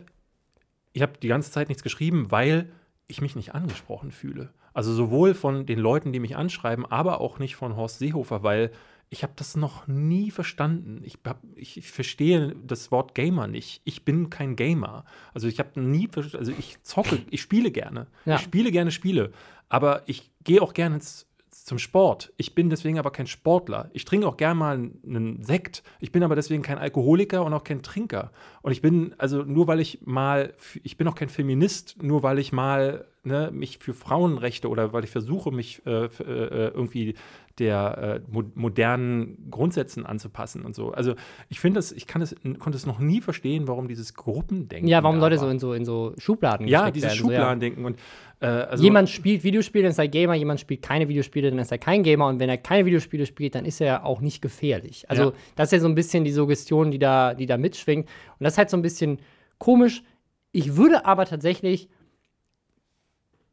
ich 0.92 1.02
hab 1.02 1.20
die 1.20 1.28
ganze 1.28 1.50
Zeit 1.50 1.68
nichts 1.68 1.82
geschrieben, 1.82 2.30
weil 2.30 2.70
ich 3.06 3.20
mich 3.20 3.36
nicht 3.36 3.54
angesprochen 3.54 4.10
fühle. 4.10 4.52
Also 4.72 4.92
sowohl 4.92 5.34
von 5.34 5.66
den 5.66 5.78
Leuten, 5.78 6.12
die 6.12 6.20
mich 6.20 6.36
anschreiben, 6.36 6.84
aber 6.86 7.20
auch 7.20 7.38
nicht 7.38 7.56
von 7.56 7.76
Horst 7.76 7.98
Seehofer, 7.98 8.42
weil 8.42 8.72
ich 9.10 9.22
habe 9.22 9.34
das 9.36 9.54
noch 9.56 9.86
nie 9.86 10.30
verstanden. 10.30 11.00
Ich, 11.04 11.18
hab, 11.24 11.40
ich, 11.54 11.80
verstehe 11.88 12.56
das 12.64 12.90
Wort 12.90 13.14
Gamer 13.14 13.46
nicht. 13.46 13.80
Ich 13.84 14.04
bin 14.04 14.30
kein 14.30 14.56
Gamer. 14.56 15.04
Also 15.32 15.46
ich 15.46 15.60
habe 15.60 15.80
nie, 15.80 16.08
also 16.16 16.52
ich 16.58 16.82
zocke, 16.82 17.20
ich 17.30 17.40
spiele 17.40 17.70
gerne. 17.70 18.08
Ja. 18.24 18.36
Ich 18.36 18.42
spiele 18.42 18.72
gerne 18.72 18.90
Spiele. 18.90 19.30
Aber 19.68 20.02
ich 20.06 20.30
gehe 20.42 20.60
auch 20.60 20.74
gerne 20.74 20.96
ins, 20.96 21.26
zum 21.64 21.78
Sport. 21.78 22.32
Ich 22.36 22.54
bin 22.54 22.68
deswegen 22.68 22.98
aber 22.98 23.10
kein 23.10 23.26
Sportler. 23.26 23.88
Ich 23.94 24.04
trinke 24.04 24.28
auch 24.28 24.36
gerne 24.36 24.54
mal 24.54 24.74
einen 24.74 25.42
Sekt. 25.42 25.82
Ich 25.98 26.12
bin 26.12 26.22
aber 26.22 26.36
deswegen 26.36 26.62
kein 26.62 26.76
Alkoholiker 26.76 27.42
und 27.42 27.54
auch 27.54 27.64
kein 27.64 27.82
Trinker. 27.82 28.32
Und 28.60 28.72
ich 28.72 28.82
bin, 28.82 29.14
also 29.16 29.42
nur 29.42 29.66
weil 29.66 29.80
ich 29.80 30.00
mal, 30.04 30.52
ich 30.82 30.98
bin 30.98 31.08
auch 31.08 31.14
kein 31.14 31.30
Feminist, 31.30 32.02
nur 32.02 32.22
weil 32.22 32.38
ich 32.38 32.52
mal 32.52 33.06
ne, 33.24 33.50
mich 33.52 33.78
für 33.78 33.94
Frauenrechte 33.94 34.68
oder 34.68 34.92
weil 34.92 35.04
ich 35.04 35.10
versuche, 35.10 35.50
mich 35.50 35.84
äh, 35.86 36.08
für, 36.08 36.24
äh, 36.24 36.68
irgendwie 36.74 37.14
der 37.58 38.20
äh, 38.26 38.32
mo 38.32 38.42
modernen 38.54 39.48
Grundsätzen 39.50 40.04
anzupassen 40.04 40.64
und 40.64 40.74
so. 40.74 40.90
Also 40.92 41.14
ich 41.48 41.60
finde 41.60 41.78
das, 41.78 41.92
ich 41.92 42.06
kann 42.06 42.20
das, 42.20 42.34
konnte 42.58 42.76
es 42.76 42.86
noch 42.86 42.98
nie 42.98 43.20
verstehen, 43.20 43.68
warum 43.68 43.86
dieses 43.86 44.14
Gruppendenken. 44.14 44.88
Ja, 44.88 45.02
warum 45.02 45.18
Leute 45.18 45.38
so 45.38 45.48
in 45.48 45.58
so 45.58 45.72
in 45.72 45.84
so 45.84 46.14
Schubladen 46.18 46.66
Ja, 46.66 46.90
dieses 46.90 47.10
werden, 47.10 47.18
so, 47.18 47.30
ja. 47.30 47.36
Schubladendenken 47.38 47.84
und 47.84 48.00
äh, 48.40 48.46
also, 48.46 48.82
jemand 48.82 49.08
spielt 49.08 49.44
Videospiele, 49.44 49.84
dann 49.84 49.92
ist 49.92 49.98
er 49.98 50.08
Gamer, 50.08 50.34
jemand 50.34 50.58
spielt 50.60 50.82
keine 50.82 51.08
Videospiele, 51.08 51.50
dann 51.50 51.60
ist 51.60 51.70
er 51.70 51.78
kein 51.78 52.02
Gamer 52.02 52.26
und 52.26 52.40
wenn 52.40 52.48
er 52.48 52.58
keine 52.58 52.84
Videospiele 52.86 53.24
spielt, 53.26 53.54
dann 53.54 53.64
ist 53.64 53.80
er 53.80 54.04
auch 54.04 54.20
nicht 54.20 54.42
gefährlich. 54.42 55.08
Also 55.08 55.22
Ja. 55.26 55.32
das 55.54 55.68
ist 55.68 55.72
ja 55.72 55.78
so 55.80 55.88
ein 55.88 55.94
bisschen 55.94 56.24
die 56.24 56.32
Suggestion, 56.32 56.90
die 56.90 56.98
da, 56.98 57.34
die 57.34 57.46
da 57.46 57.56
mitschwingt. 57.56 58.06
Und 58.06 58.44
das 58.44 58.54
ist 58.54 58.58
halt 58.58 58.70
so 58.70 58.76
ein 58.76 58.82
bisschen 58.82 59.20
komisch. 59.58 60.02
Ich 60.50 60.76
würde 60.76 61.06
aber 61.06 61.24
tatsächlich 61.24 61.88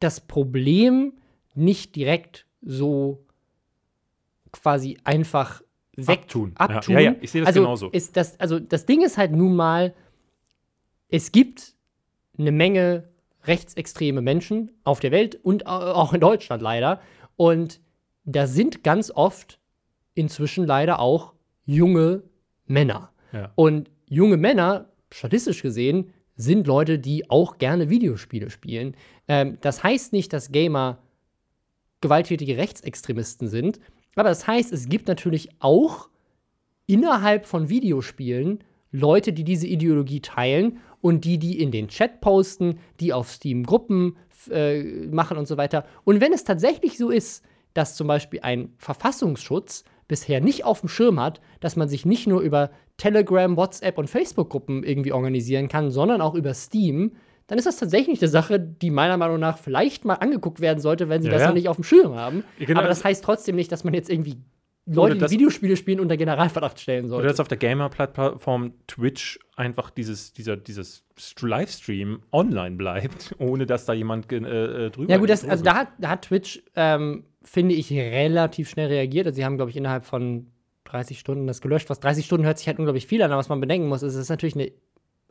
das 0.04 0.20
Problem 0.22 1.14
nicht 1.56 1.96
direkt 1.96 2.46
so 2.62 3.26
quasi 4.52 4.98
einfach 5.04 5.62
weg 5.96 6.22
Abtun. 6.24 6.52
abtun. 6.56 6.94
Ja, 6.96 7.00
ja, 7.02 7.12
ja, 7.12 7.18
ich 7.22 7.32
sehe 7.32 7.42
das 7.42 7.48
also 7.50 7.62
genauso. 7.62 7.90
Ist 7.90 8.18
das, 8.18 8.40
also 8.40 8.60
das 8.60 8.86
Ding 8.86 9.02
ist 9.02 9.18
halt 9.18 9.32
nun 9.32 9.56
mal, 9.56 9.94
es 11.10 11.32
gibt 11.32 11.74
eine 12.38 12.52
Menge 12.52 13.10
rechtsextreme 13.44 14.22
Menschen 14.22 14.72
auf 14.84 15.00
der 15.00 15.12
Welt 15.12 15.36
und 15.44 15.68
au- 15.68 15.94
auch 15.94 16.14
in 16.14 16.22
Deutschland 16.22 16.62
leider. 16.62 17.02
Und 17.36 17.82
da 18.24 18.48
sind 18.48 18.84
ganz 18.84 19.12
oft 19.12 19.60
inzwischen 20.14 20.66
leider 20.66 21.00
auch 21.00 21.34
junge 21.66 22.24
Männer. 22.66 23.12
Ja. 23.34 23.52
Und 23.56 23.90
junge 24.08 24.38
Männer, 24.38 24.90
statistisch 25.12 25.62
gesehen, 25.62 26.14
sind 26.42 26.68
Leute, 26.68 27.00
die 27.00 27.30
auch 27.30 27.58
gerne 27.58 27.90
Videospiele 27.90 28.50
spielen. 28.50 28.96
Ähm, 29.28 29.58
das 29.62 29.84
heißt 29.84 30.14
nicht, 30.14 30.34
dass 30.34 30.52
Gamer 30.52 31.00
gewalttätige 32.02 32.58
Rechtsextremisten 32.58 33.48
sind, 33.48 33.80
aber 34.16 34.30
das 34.30 34.48
heißt, 34.48 34.74
es 34.74 34.90
gibt 34.90 35.08
natürlich 35.08 35.50
auch 35.60 36.10
innerhalb 36.88 37.46
von 37.46 37.70
Videospielen 37.70 38.64
Leute, 38.92 39.32
die 39.32 39.44
diese 39.44 39.68
Ideologie 39.68 40.20
teilen 40.20 40.80
und 41.00 41.24
die 41.24 41.38
die 41.38 41.62
in 41.62 41.72
den 41.72 41.88
Chat 41.88 42.22
posten, 42.22 42.80
die 43.00 43.14
auf 43.14 43.32
Steam 43.32 43.64
Gruppen 43.64 44.18
äh, 44.50 44.84
machen 45.08 45.38
und 45.38 45.48
so 45.48 45.58
weiter. 45.58 45.86
Und 46.04 46.22
wenn 46.22 46.34
es 46.34 46.44
tatsächlich 46.44 46.98
so 46.98 47.10
ist, 47.10 47.44
dass 47.74 47.96
zum 47.96 48.08
Beispiel 48.08 48.42
ein 48.42 48.74
Verfassungsschutz 48.78 49.86
bisher 50.12 50.42
nicht 50.42 50.64
auf 50.66 50.82
dem 50.82 50.90
Schirm 50.90 51.20
hat, 51.20 51.42
dass 51.62 51.76
man 51.76 51.88
sich 51.90 52.06
nicht 52.06 52.28
nur 52.28 52.42
über 52.42 52.70
Telegram, 52.98 53.56
WhatsApp 53.58 53.98
und 53.98 54.10
Facebook-Gruppen 54.10 54.84
irgendwie 54.84 55.14
organisieren 55.14 55.68
kann, 55.70 55.90
sondern 55.90 56.22
auch 56.22 56.36
über 56.36 56.54
Steam, 56.54 57.14
dann 57.48 57.58
ist 57.58 57.66
das 57.66 57.78
tatsächlich 57.78 58.22
eine 58.22 58.30
Sache, 58.30 58.60
die 58.60 58.92
meiner 58.92 59.18
Meinung 59.18 59.40
nach 59.40 59.58
vielleicht 59.58 60.06
mal 60.06 60.16
angeguckt 60.16 60.60
werden 60.62 60.80
sollte, 60.80 61.10
wenn 61.10 61.22
sie 61.22 61.28
Ja, 61.30 61.34
das 61.34 61.42
ja. 61.42 61.48
noch 61.48 61.56
nicht 61.56 61.68
auf 61.70 61.78
dem 61.78 61.84
Schirm 61.84 62.14
haben. 62.16 62.44
Genau. 62.60 62.80
Aber 62.80 62.88
das 62.90 63.04
heißt 63.04 63.24
trotzdem 63.24 63.56
nicht, 63.56 63.72
dass 63.72 63.84
man 63.84 63.94
jetzt 63.94 64.10
irgendwie 64.10 64.38
Leute, 64.86 65.16
die 65.18 65.30
Videospiele 65.30 65.78
spielen, 65.78 66.00
unter 66.00 66.18
Generalverdacht 66.18 66.80
stellen 66.80 67.06
Oder 67.06 67.10
sollte. 67.10 67.28
dass 67.30 67.40
auf 67.40 67.48
der 67.48 67.58
Gamer-Plattform 67.58 68.74
Twitch 68.88 69.40
einfach 69.56 69.90
dieses, 69.92 70.34
dieser, 70.34 70.58
dieses 70.58 71.04
St- 71.18 71.48
Livestream 71.48 72.22
online 72.32 72.76
bleibt, 72.78 73.36
ohne 73.40 73.66
dass 73.66 73.86
da 73.86 73.94
jemand 73.94 74.32
äh, 74.32 74.38
äh, 74.38 74.90
drüber 74.90 75.12
Ja, 75.12 75.18
gut, 75.18 75.30
das, 75.30 75.46
also 75.48 75.64
da 75.64 75.76
hat, 75.76 75.88
da 76.00 76.10
hat 76.10 76.24
Twitch, 76.24 76.64
ähm, 76.76 77.26
finde 77.44 77.76
ich, 77.76 77.92
relativ 77.92 78.70
schnell 78.70 78.88
reagiert. 78.88 79.28
Also, 79.28 79.38
sie 79.38 79.46
haben, 79.46 79.58
glaube 79.58 79.72
ich, 79.72 79.78
innerhalb 79.78 80.06
von 80.06 80.48
30 80.86 81.20
Stunden 81.20 81.48
das 81.48 81.62
gelöscht. 81.62 81.90
Was 81.90 82.00
30 82.00 82.26
Stunden 82.26 82.46
hört 82.46 82.58
sich 82.58 82.68
halt 82.68 82.80
unglaublich 82.80 83.08
viel 83.08 83.22
an, 83.22 83.32
aber 83.32 83.40
was 83.40 83.50
man 83.50 83.62
bedenken 83.62 83.88
muss, 83.88 84.04
ist, 84.04 84.16
es 84.16 84.22
ist 84.22 84.30
natürlich 84.30 84.56
eine 84.56 84.72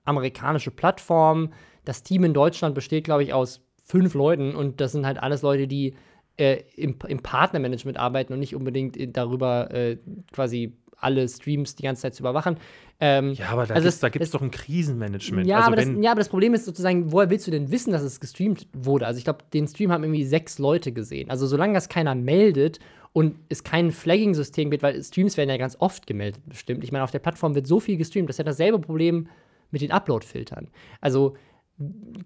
amerikanische 0.05 0.71
Plattform. 0.71 1.53
Das 1.85 2.03
Team 2.03 2.25
in 2.25 2.35
Deutschland 2.35 2.75
besteht, 2.75 3.05
glaube 3.05 3.23
ich, 3.23 3.33
aus 3.33 3.63
fünf 3.85 4.15
Leuten 4.15 4.55
und 4.55 4.81
das 4.81 4.93
sind 4.93 5.07
halt 5.07 5.23
alles 5.23 5.43
Leute, 5.43 5.67
die 5.67 5.95
äh, 6.37 6.63
im, 6.77 6.97
im 7.07 7.23
Partnermanagement 7.23 7.99
arbeiten 7.99 8.33
und 8.33 8.39
nicht 8.39 8.55
unbedingt 8.55 8.97
in, 8.97 9.13
darüber 9.13 9.71
äh, 9.73 9.99
quasi 10.33 10.77
alle 11.01 11.29
Streams 11.29 11.75
die 11.77 11.83
ganze 11.83 12.03
Zeit 12.03 12.15
zu 12.15 12.23
überwachen. 12.23 12.57
Ähm, 13.01 13.33
Ja, 13.33 13.49
aber 13.51 13.67
da 13.67 13.75
Also 13.75 14.09
gibt 14.09 14.23
es 14.23 14.31
doch 14.31 14.43
ein 14.43 14.51
Krisenmanagement. 14.51 15.47
ja, 15.47 15.57
also 15.57 15.67
aber 15.69 15.77
das, 15.77 15.89
ja, 16.01 16.11
aber 16.11 16.21
das 16.21 16.29
Problem 16.29 16.53
ist 16.55 16.67
sozusagen, 16.67 17.13
woher 17.13 17.31
willst 17.31 17.47
du 17.47 17.51
denn 17.51 17.71
wissen, 17.71 17.93
dass 17.93 18.03
es 18.03 18.21
gestreamt 18.21 18.67
wurde? 18.73 19.07
Also 19.07 19.19
ich 19.19 19.25
glaube, 19.25 19.41
den 19.53 19.67
Stream 19.67 19.91
haben 19.91 20.05
irgendwie 20.05 20.25
sechs 20.25 20.59
Leute 20.59 20.93
gesehen. 20.93 21.31
Also 21.31 21.47
solange 21.47 21.73
das 21.75 21.89
keiner 21.89 22.15
meldet 22.15 22.79
und 23.13 23.37
es 23.49 23.65
kein 23.65 23.91
Flagging-System 23.91 24.71
gibt, 24.71 24.83
weil 24.83 25.03
Streams 25.03 25.37
werden 25.37 25.51
ja 25.51 25.57
ganz 25.57 25.77
oft 25.81 26.07
gemeldet, 26.07 26.43
bestimmt. 26.47 26.85
Ich 26.85 26.93
meine, 26.93 27.03
auf 27.05 27.11
der 27.11 27.19
Plattform 27.19 27.55
wird 27.55 27.67
so 27.67 27.81
viel 27.81 27.97
gestreamt, 27.97 28.29
das 28.29 28.35
ist 28.35 28.39
ja 28.39 28.45
dasselbe 28.45 28.79
Problem 28.79 29.29
mit 29.71 29.81
den 29.83 29.91
Upload-Filtern. 29.91 30.69
Also 31.01 31.37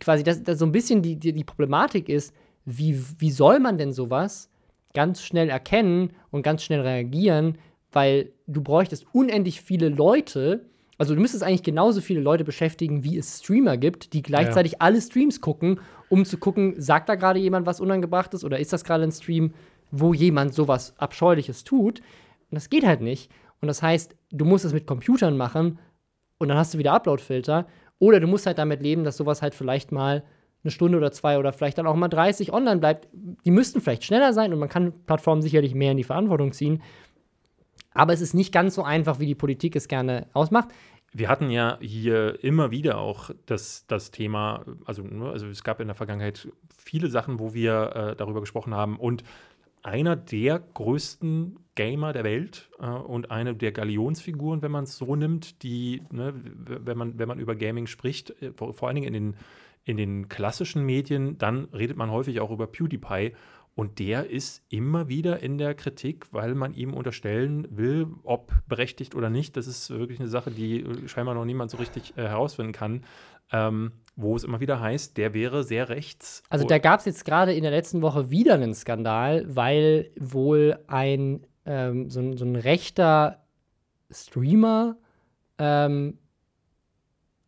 quasi, 0.01 0.25
das, 0.25 0.43
das 0.43 0.59
so 0.59 0.66
ein 0.66 0.72
bisschen 0.72 1.03
die, 1.03 1.16
die, 1.16 1.33
die 1.33 1.45
Problematik 1.45 2.09
ist, 2.09 2.35
wie, 2.64 3.01
wie 3.18 3.31
soll 3.31 3.61
man 3.61 3.79
denn 3.79 3.93
sowas 3.93 4.51
ganz 4.95 5.22
schnell 5.22 5.49
erkennen 5.51 6.11
und 6.31 6.43
ganz 6.43 6.62
schnell 6.62 6.81
reagieren, 6.81 7.59
weil 7.93 8.31
du 8.47 8.62
bräuchtest 8.62 9.07
unendlich 9.12 9.61
viele 9.61 9.88
Leute, 9.88 10.66
also 10.99 11.14
du 11.14 11.20
müsstest 11.20 11.42
eigentlich 11.42 11.62
genauso 11.62 12.01
viele 12.01 12.20
Leute 12.20 12.45
beschäftigen, 12.45 13.03
wie 13.03 13.18
es 13.18 13.40
Streamer 13.40 13.76
gibt, 13.76 14.12
die 14.12 14.22
gleichzeitig 14.22 14.80
alle 14.80 15.01
Streams 15.01 15.40
gucken, 15.40 15.80
um 16.09 16.24
zu 16.24 16.38
gucken, 16.38 16.74
sagt 16.80 17.09
da 17.09 17.16
gerade 17.16 17.40
jemand 17.40 17.66
was 17.66 17.80
Unangebrachtes 17.80 18.45
oder 18.45 18.59
ist 18.59 18.72
das 18.72 18.84
gerade 18.84 19.05
ein 19.05 19.12
Stream, 19.12 19.55
wo 19.90 20.14
jemand 20.14 20.55
sowas 20.55 20.95
Abscheuliches 20.99 21.64
tut? 21.64 22.01
Und 22.01 22.55
das 22.55 22.70
geht 22.70 22.86
halt 22.86 23.01
nicht. 23.01 23.30
Und 23.61 23.68
das 23.68 23.82
heißt, 23.82 24.14
du 24.30 24.45
musst 24.45 24.64
es 24.64 24.72
mit 24.72 24.86
Computern 24.86 25.36
machen 25.36 25.78
und 26.38 26.49
dann 26.49 26.59
hast 26.59 26.74
du 26.74 26.78
wieder 26.78 26.92
Upload-Filter. 26.92 27.66
Oder 27.99 28.20
du 28.20 28.26
musst 28.26 28.47
halt 28.47 28.59
damit 28.59 28.82
leben, 28.82 29.05
dass 29.05 29.16
sowas 29.16 29.40
halt 29.40 29.55
vielleicht 29.55 29.92
mal 29.92 30.24
eine 30.62 30.70
Stunde 30.70 30.99
oder 30.99 31.12
zwei 31.12 31.38
oder 31.38 31.53
vielleicht 31.53 31.78
dann 31.78 31.86
auch 31.86 31.95
mal 31.95 32.09
30 32.09 32.53
online 32.53 32.80
bleibt. 32.80 33.09
Die 33.12 33.51
müssten 33.51 33.80
vielleicht 33.80 34.05
schneller 34.05 34.32
sein 34.32 34.53
und 34.53 34.59
man 34.59 34.68
kann 34.68 34.92
Plattformen 35.07 35.42
sicherlich 35.42 35.74
mehr 35.74 35.92
in 35.92 35.97
die 35.97 36.05
Verantwortung 36.05 36.53
ziehen. 36.53 36.82
Aber 37.95 38.12
es 38.12 38.20
ist 38.20 38.34
nicht 38.34 38.53
ganz 38.53 38.74
so 38.74 38.82
einfach, 38.82 39.20
wie 39.20 39.26
die 39.26 39.34
Politik 39.34 39.76
es 39.76 39.88
gerne 39.88 40.26
ausmacht. 40.32 40.68
wir 41.12 41.28
hatten 41.28 41.49
ja 41.49 41.78
hier 41.80 42.42
immer 42.42 42.72
wieder 42.72 42.99
auch 42.99 43.30
das, 43.47 43.86
das 43.86 44.11
Thema, 44.11 44.64
also, 44.84 45.03
ne, 45.03 45.30
also 45.30 45.47
es 45.47 45.62
gab 45.62 45.80
in 45.80 45.86
der 45.86 45.95
Vergangenheit 45.95 46.49
viele 46.76 47.09
Sachen, 47.09 47.38
wo 47.38 47.55
wir 47.55 47.95
äh, 47.95 48.16
darüber 48.16 48.40
gesprochen 48.40 48.74
haben 48.74 48.99
und 48.99 49.22
einer 49.84 50.16
der 50.16 50.59
größten 50.59 51.59
Gamer 51.74 52.12
der 52.12 52.24
Welt 52.24 52.70
äh, 52.80 52.86
und 52.86 53.30
eine 53.30 53.55
der 53.55 53.70
Galionsfiguren, 53.70 54.62
wenn 54.62 54.72
man 54.72 54.84
es 54.84 54.97
so 54.97 55.14
nimmt, 55.14 55.62
die, 55.62 56.03
ne, 56.11 56.34
wenn, 56.34 56.99
man, 56.99 57.18
wenn 57.18 57.28
man 57.28 57.38
über 57.38 57.55
Gaming 57.55 57.86
spricht, 57.86 58.30
äh, 58.42 58.53
vor, 58.53 58.72
vor 58.72 58.88
allen 58.88 58.97
Dingen 58.97 59.14
in 59.14 59.32
den, 59.32 59.36
in 59.84 59.97
den 59.97 60.28
klassischen 60.28 60.84
Medien, 60.84 61.38
dann 61.38 61.66
redet 61.72 61.97
man 61.97 62.11
häufig 62.11 62.40
auch 62.40 62.51
über 62.51 62.66
PewDiePie. 62.66 63.34
Und 63.77 63.99
der 63.99 64.31
ist 64.31 64.62
immer 64.68 65.09
wieder 65.09 65.41
in 65.43 65.59
der 65.59 65.75
Kritik, 65.75 66.27
weil 66.33 66.55
man 66.55 66.75
ihm 66.75 66.95
unterstellen 66.95 67.66
will, 67.70 68.07
ob 68.22 68.53
berechtigt 68.68 69.14
oder 69.16 69.31
nicht. 69.31 69.57
Das 69.57 69.66
ist 69.66 69.91
wirklich 69.91 70.20
eine 70.20 70.29
Sache, 70.29 70.51
die 70.53 70.81
äh, 70.83 71.09
scheinbar 71.09 71.35
noch 71.35 71.45
niemand 71.45 71.70
so 71.72 71.79
richtig 71.79 72.16
äh, 72.16 72.22
herausfinden 72.22 72.72
kann. 72.72 73.05
Ähm, 73.53 73.93
wo 74.16 74.37
es 74.37 74.45
immer 74.45 74.61
wieder 74.61 74.81
heißt, 74.81 75.16
der 75.16 75.35
wäre 75.35 75.64
sehr 75.64 75.89
rechts. 75.89 76.43
Also 76.49 76.64
Und- 76.64 76.70
da 76.70 76.79
gab 76.79 77.01
es 77.01 77.07
jetzt 77.07 77.25
gerade 77.25 77.53
in 77.53 77.62
der 77.62 77.72
letzten 77.72 78.01
Woche 78.01 78.31
wieder 78.31 78.55
einen 78.55 78.75
Skandal, 78.75 79.45
weil 79.55 80.11
wohl 80.18 80.79
ein 80.87 81.45
ähm, 81.66 82.09
so, 82.11 82.20
ein- 82.20 82.37
so 82.37 82.45
ein 82.45 82.57
rechter 82.57 83.45
Streamer 84.11 84.97
ähm, 85.59 86.18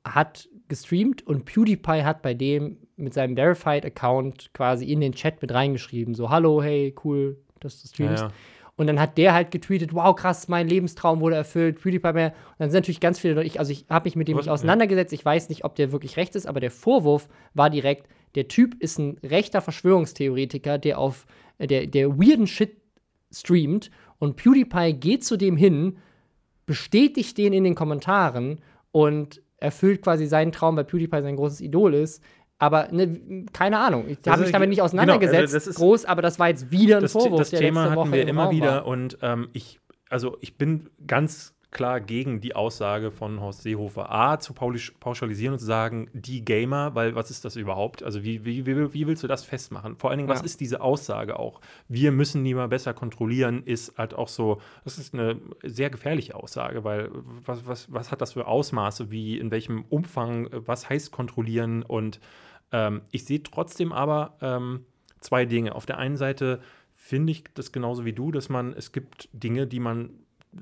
hat 0.05 0.49
gestreamt 0.69 1.27
und 1.27 1.45
PewDiePie 1.45 2.03
hat 2.03 2.23
bei 2.23 2.35
dem 2.35 2.79
mit 2.97 3.15
seinem 3.15 3.37
Verified-Account 3.37 4.53
quasi 4.55 4.87
in 4.87 5.01
den 5.01 5.13
Chat 5.13 5.41
mit 5.43 5.53
reingeschrieben, 5.53 6.15
so 6.15 6.31
hallo, 6.31 6.63
hey, 6.63 6.95
cool, 7.05 7.39
dass 7.61 7.83
du 7.83 7.89
ja, 7.89 7.93
streamst. 7.93 8.25
ja. 8.25 8.31
Und 8.79 8.89
dann 8.89 9.01
hat 9.01 9.17
der 9.17 9.33
halt 9.33 9.51
getweetet, 9.51 9.95
wow, 9.95 10.15
krass, 10.15 10.49
mein 10.49 10.69
Lebenstraum 10.69 11.21
wurde 11.21 11.37
erfüllt, 11.37 11.81
PewDiePie 11.81 12.13
mehr. 12.13 12.27
Und 12.29 12.57
dann 12.59 12.71
sind 12.71 12.81
natürlich 12.81 13.01
ganz 13.01 13.19
viele 13.19 13.35
Leute, 13.35 13.59
also 13.59 13.73
ich 13.73 13.87
habe 13.89 14.07
mich 14.07 14.17
mit 14.17 14.29
dem 14.29 14.37
nicht 14.37 14.51
auseinandergesetzt, 14.51 15.15
ich 15.15 15.25
weiß 15.25 15.49
nicht, 15.49 15.65
ob 15.65 15.77
der 15.77 15.93
wirklich 15.93 16.19
recht 16.19 16.37
ist, 16.37 16.47
aber 16.47 16.61
der 16.61 16.71
Vorwurf 16.71 17.29
war 17.55 17.71
direkt, 17.71 18.07
der 18.35 18.49
Typ 18.49 18.75
ist 18.83 18.99
ein 18.99 19.19
rechter 19.23 19.63
Verschwörungstheoretiker, 19.63 20.77
der 20.77 20.99
auf, 20.99 21.27
der, 21.59 21.87
der 21.87 22.19
weirden 22.19 22.47
Shit 22.47 22.77
streamt 23.33 23.91
und 24.19 24.37
PewDiePie 24.37 24.93
geht 24.93 25.25
zu 25.25 25.39
dem 25.39 25.57
hin, 25.57 25.97
bestätigt 26.67 27.39
den 27.39 27.55
in 27.55 27.65
den 27.65 27.75
Kommentaren 27.75 28.61
und 28.93 29.41
erfüllt 29.57 30.03
quasi 30.03 30.27
seinen 30.27 30.53
Traum, 30.53 30.77
weil 30.77 30.85
PewDiePie 30.85 31.23
sein 31.23 31.37
großes 31.37 31.63
Idol 31.63 31.95
ist. 31.95 32.23
Aber 32.59 32.89
ne, 32.91 33.45
keine 33.53 33.79
Ahnung, 33.79 34.07
ich 34.09 34.19
habe 34.27 34.43
mich 34.43 34.53
damit 34.53 34.69
nicht 34.71 34.77
genau, 34.79 34.85
auseinandergesetzt, 34.87 35.41
also 35.41 35.55
das 35.55 35.67
ist- 35.67 35.77
groß, 35.77 36.05
aber 36.07 36.23
das 36.23 36.39
war 36.39 36.49
jetzt 36.49 36.71
wieder 36.71 36.97
ein 36.97 37.03
das, 37.03 37.13
Vorwurf, 37.13 37.39
das 37.41 37.51
Thema 37.51 37.85
hatten 37.85 37.97
Woche 37.97 38.13
wir 38.13 38.23
im 38.23 38.29
immer 38.29 38.51
wieder 38.51 38.77
war. 38.77 38.87
und 38.87 39.19
ähm, 39.23 39.49
ich, 39.53 39.79
also 40.09 40.39
ich 40.41 40.57
bin 40.57 40.89
ganz 41.07 41.53
klar 41.73 42.01
gegen 42.01 42.41
die 42.41 42.57
Aussage 42.57 43.11
von 43.11 43.41
Horst 43.41 43.61
Seehofer. 43.63 44.11
A, 44.11 44.39
zu 44.39 44.55
pauschalisieren 44.55 45.53
und 45.55 45.59
zu 45.59 45.67
sagen, 45.67 46.09
die 46.15 46.43
Gamer, 46.43 46.95
weil 46.95 47.15
was 47.15 47.31
ist 47.31 47.45
das 47.45 47.57
überhaupt? 47.57 48.03
Also 48.03 48.23
wie, 48.25 48.47
wie, 48.47 48.65
wie, 48.65 48.95
wie 48.95 49.07
willst 49.07 49.23
du 49.23 49.27
das 49.27 49.45
festmachen? 49.45 49.97
Vor 49.97 50.09
allen 50.09 50.17
Dingen, 50.19 50.29
was 50.31 50.39
Ja. 50.39 50.45
ist 50.47 50.61
diese 50.61 50.81
Aussage 50.81 51.39
auch? 51.39 51.61
Wir 51.89 52.13
müssen 52.13 52.43
niemand 52.43 52.71
besser 52.71 52.95
kontrollieren, 52.95 53.63
ist 53.65 53.99
halt 53.99 54.15
auch 54.15 54.29
so, 54.29 54.63
das 54.85 54.97
ist 54.97 55.13
eine 55.13 55.39
sehr 55.65 55.91
gefährliche 55.91 56.35
Aussage, 56.37 56.83
weil 56.85 57.11
was, 57.45 57.67
was, 57.67 57.93
was 57.93 58.11
hat 58.11 58.23
das 58.23 58.33
für 58.33 58.47
Ausmaße, 58.47 59.11
wie, 59.11 59.37
in 59.37 59.51
welchem 59.51 59.85
Umfang, 59.91 60.49
was 60.53 60.89
heißt 60.89 61.13
kontrollieren 61.13 61.83
und 61.83 62.21
Ähm, 62.73 63.03
ich 63.11 63.25
sehe 63.25 63.43
trotzdem 63.43 63.93
aber 63.93 64.37
ähm, 64.41 64.85
zwei 65.21 65.45
Dinge. 65.45 65.75
Auf 65.75 65.87
der 65.87 65.99
einen 65.99 66.17
Seite 66.17 66.61
finde 66.95 67.33
ich 67.33 67.45
das 67.55 67.73
genauso 67.73 68.05
wie 68.05 68.13
du, 68.13 68.33
dass 68.33 68.49
man, 68.49 68.73
es 68.73 68.93
gibt 68.93 69.29
Dinge, 69.33 69.67
die 69.67 69.81
man 69.81 70.11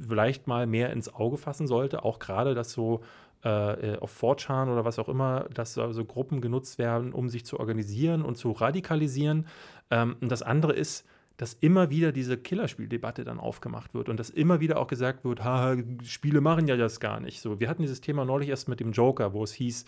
vielleicht 0.09 0.47
mal 0.47 0.67
mehr 0.67 0.93
ins 0.93 1.13
Auge 1.13 1.37
fassen 1.37 1.67
sollte, 1.67 2.05
auch 2.05 2.19
gerade, 2.19 2.55
dass 2.55 2.73
so 2.73 3.01
äh, 3.43 3.99
auf 3.99 4.23
4chan 4.23 4.73
oder 4.73 4.85
was 4.85 4.99
auch 4.99 5.09
immer, 5.09 5.47
dass 5.53 5.79
also 5.79 6.05
Gruppen 6.05 6.41
genutzt 6.41 6.79
werden, 6.79 7.13
um 7.13 7.29
sich 7.29 7.45
zu 7.45 7.61
organisieren 7.61 8.23
und 8.23 8.37
zu 8.37 8.51
radikalisieren. 8.53 9.47
Ähm, 9.91 10.17
und 10.21 10.33
das 10.33 10.43
andere 10.43 10.73
ist, 10.73 11.07
dass 11.37 11.55
immer 11.55 11.91
wieder 11.91 12.13
diese 12.13 12.37
Killerspieldebatte 12.39 13.25
dann 13.25 13.41
aufgemacht 13.41 13.93
wird 13.93 14.09
und 14.09 14.19
dass 14.19 14.31
immer 14.31 14.61
wieder 14.61 14.79
auch 14.79 14.87
gesagt 14.87 15.25
wird, 15.25 15.43
ha, 15.45 15.77
Spiele 16.05 16.41
machen 16.41 16.69
ja 16.69 16.77
das 16.77 17.01
gar 17.01 17.21
nicht. 17.21 17.41
So, 17.41 17.61
wir 17.61 17.69
hatten 17.69 17.83
dieses 17.83 18.01
Thema 18.01 18.25
neulich 18.25 18.49
erst 18.49 18.69
mit 18.69 18.81
dem 18.81 18.93
Joker, 18.93 19.33
wo 19.33 19.43
es 19.43 19.53
hieß, 19.53 19.85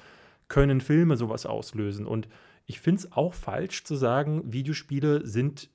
können 0.49 0.80
Filme 0.80 1.16
sowas 1.16 1.47
auslösen? 1.47 2.07
Und 2.07 2.28
ich 2.66 2.80
finde 2.80 3.01
es 3.01 3.12
auch 3.12 3.34
falsch 3.34 3.84
zu 3.84 3.94
sagen, 3.94 4.53
Videospiele 4.53 5.26
sind, 5.26 5.70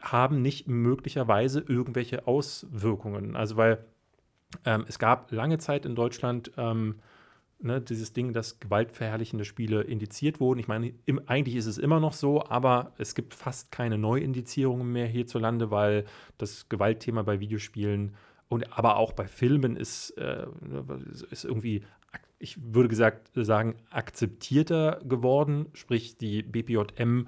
haben 0.00 0.42
nicht 0.42 0.68
möglicherweise 0.68 1.60
irgendwelche 1.60 2.26
Auswirkungen. 2.26 3.36
Also, 3.36 3.56
weil 3.56 3.84
ähm, 4.64 4.84
es 4.88 4.98
gab 4.98 5.32
lange 5.32 5.58
Zeit 5.58 5.86
in 5.86 5.94
Deutschland 5.94 6.52
ähm, 6.56 6.96
ne, 7.64 7.80
dieses 7.80 8.12
Ding, 8.12 8.32
dass 8.32 8.60
gewaltverherrlichende 8.60 9.44
Spiele 9.44 9.82
indiziert 9.82 10.40
wurden. 10.40 10.60
Ich 10.60 10.68
meine, 10.68 10.92
im, 11.06 11.20
eigentlich 11.26 11.56
ist 11.56 11.66
es 11.66 11.78
immer 11.78 12.00
noch 12.00 12.12
so, 12.12 12.44
aber 12.44 12.92
es 12.98 13.14
gibt 13.14 13.34
fast 13.34 13.72
keine 13.72 13.98
Neuindizierungen 13.98 14.90
mehr 14.92 15.06
hierzulande, 15.06 15.70
weil 15.70 16.04
das 16.38 16.68
Gewaltthema 16.68 17.22
bei 17.22 17.40
Videospielen 17.40 18.14
und 18.48 18.76
aber 18.76 18.96
auch 18.96 19.12
bei 19.12 19.26
Filmen 19.26 19.76
ist, 19.76 20.10
äh, 20.10 20.46
ist 21.30 21.44
irgendwie, 21.44 21.82
ich 22.44 22.58
würde 22.62 22.88
gesagt 22.88 23.30
sagen, 23.34 23.76
akzeptierter 23.90 25.00
geworden. 25.04 25.66
Sprich, 25.72 26.18
die 26.18 26.42
BPJM 26.42 27.26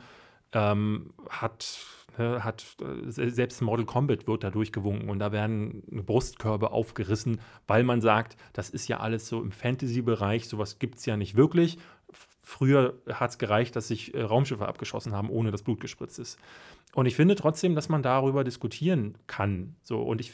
ähm, 0.52 1.14
hat 1.28 1.78
Ne, 2.18 2.42
hat 2.42 2.64
äh, 2.80 3.10
selbst 3.10 3.60
Model 3.60 3.84
Combat 3.84 4.26
wird 4.26 4.42
da 4.42 4.50
durchgewunken 4.50 5.10
und 5.10 5.18
da 5.18 5.32
werden 5.32 5.82
Brustkörbe 6.06 6.70
aufgerissen, 6.70 7.40
weil 7.66 7.84
man 7.84 8.00
sagt, 8.00 8.38
das 8.54 8.70
ist 8.70 8.88
ja 8.88 9.00
alles 9.00 9.28
so 9.28 9.42
im 9.42 9.52
Fantasy-Bereich, 9.52 10.48
sowas 10.48 10.78
gibt 10.78 10.98
es 10.98 11.04
ja 11.04 11.18
nicht 11.18 11.36
wirklich. 11.36 11.78
Früher 12.42 12.94
hat 13.12 13.30
es 13.30 13.38
gereicht, 13.38 13.76
dass 13.76 13.88
sich 13.88 14.14
äh, 14.14 14.22
Raumschiffe 14.22 14.66
abgeschossen 14.66 15.12
haben, 15.12 15.28
ohne 15.28 15.50
dass 15.50 15.62
Blut 15.62 15.80
gespritzt 15.80 16.18
ist. 16.18 16.38
Und 16.94 17.04
ich 17.04 17.16
finde 17.16 17.34
trotzdem, 17.34 17.74
dass 17.74 17.90
man 17.90 18.02
darüber 18.02 18.44
diskutieren 18.44 19.18
kann. 19.26 19.76
So, 19.82 20.00
und 20.00 20.20
ich 20.22 20.32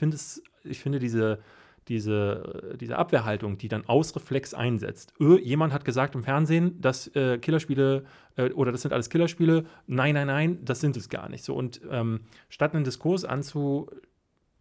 ich 0.62 0.78
finde 0.78 0.98
diese, 1.00 1.40
diese, 1.88 2.76
diese 2.80 2.96
Abwehrhaltung, 2.96 3.58
die 3.58 3.68
dann 3.68 3.86
aus 3.86 4.14
Reflex 4.14 4.54
einsetzt. 4.54 5.12
Ö, 5.20 5.38
jemand 5.38 5.72
hat 5.72 5.84
gesagt 5.84 6.14
im 6.14 6.22
Fernsehen, 6.22 6.80
dass 6.80 7.08
äh, 7.08 7.38
Killerspiele 7.38 8.04
äh, 8.36 8.50
oder 8.50 8.72
das 8.72 8.82
sind 8.82 8.92
alles 8.92 9.10
Killerspiele. 9.10 9.64
Nein, 9.86 10.14
nein, 10.14 10.26
nein, 10.26 10.64
das 10.64 10.80
sind 10.80 10.96
es 10.96 11.08
gar 11.08 11.28
nicht. 11.28 11.44
So 11.44 11.54
und 11.54 11.80
ähm, 11.90 12.20
statt 12.48 12.74
einen 12.74 12.84
Diskurs 12.84 13.24
anzu, 13.24 13.90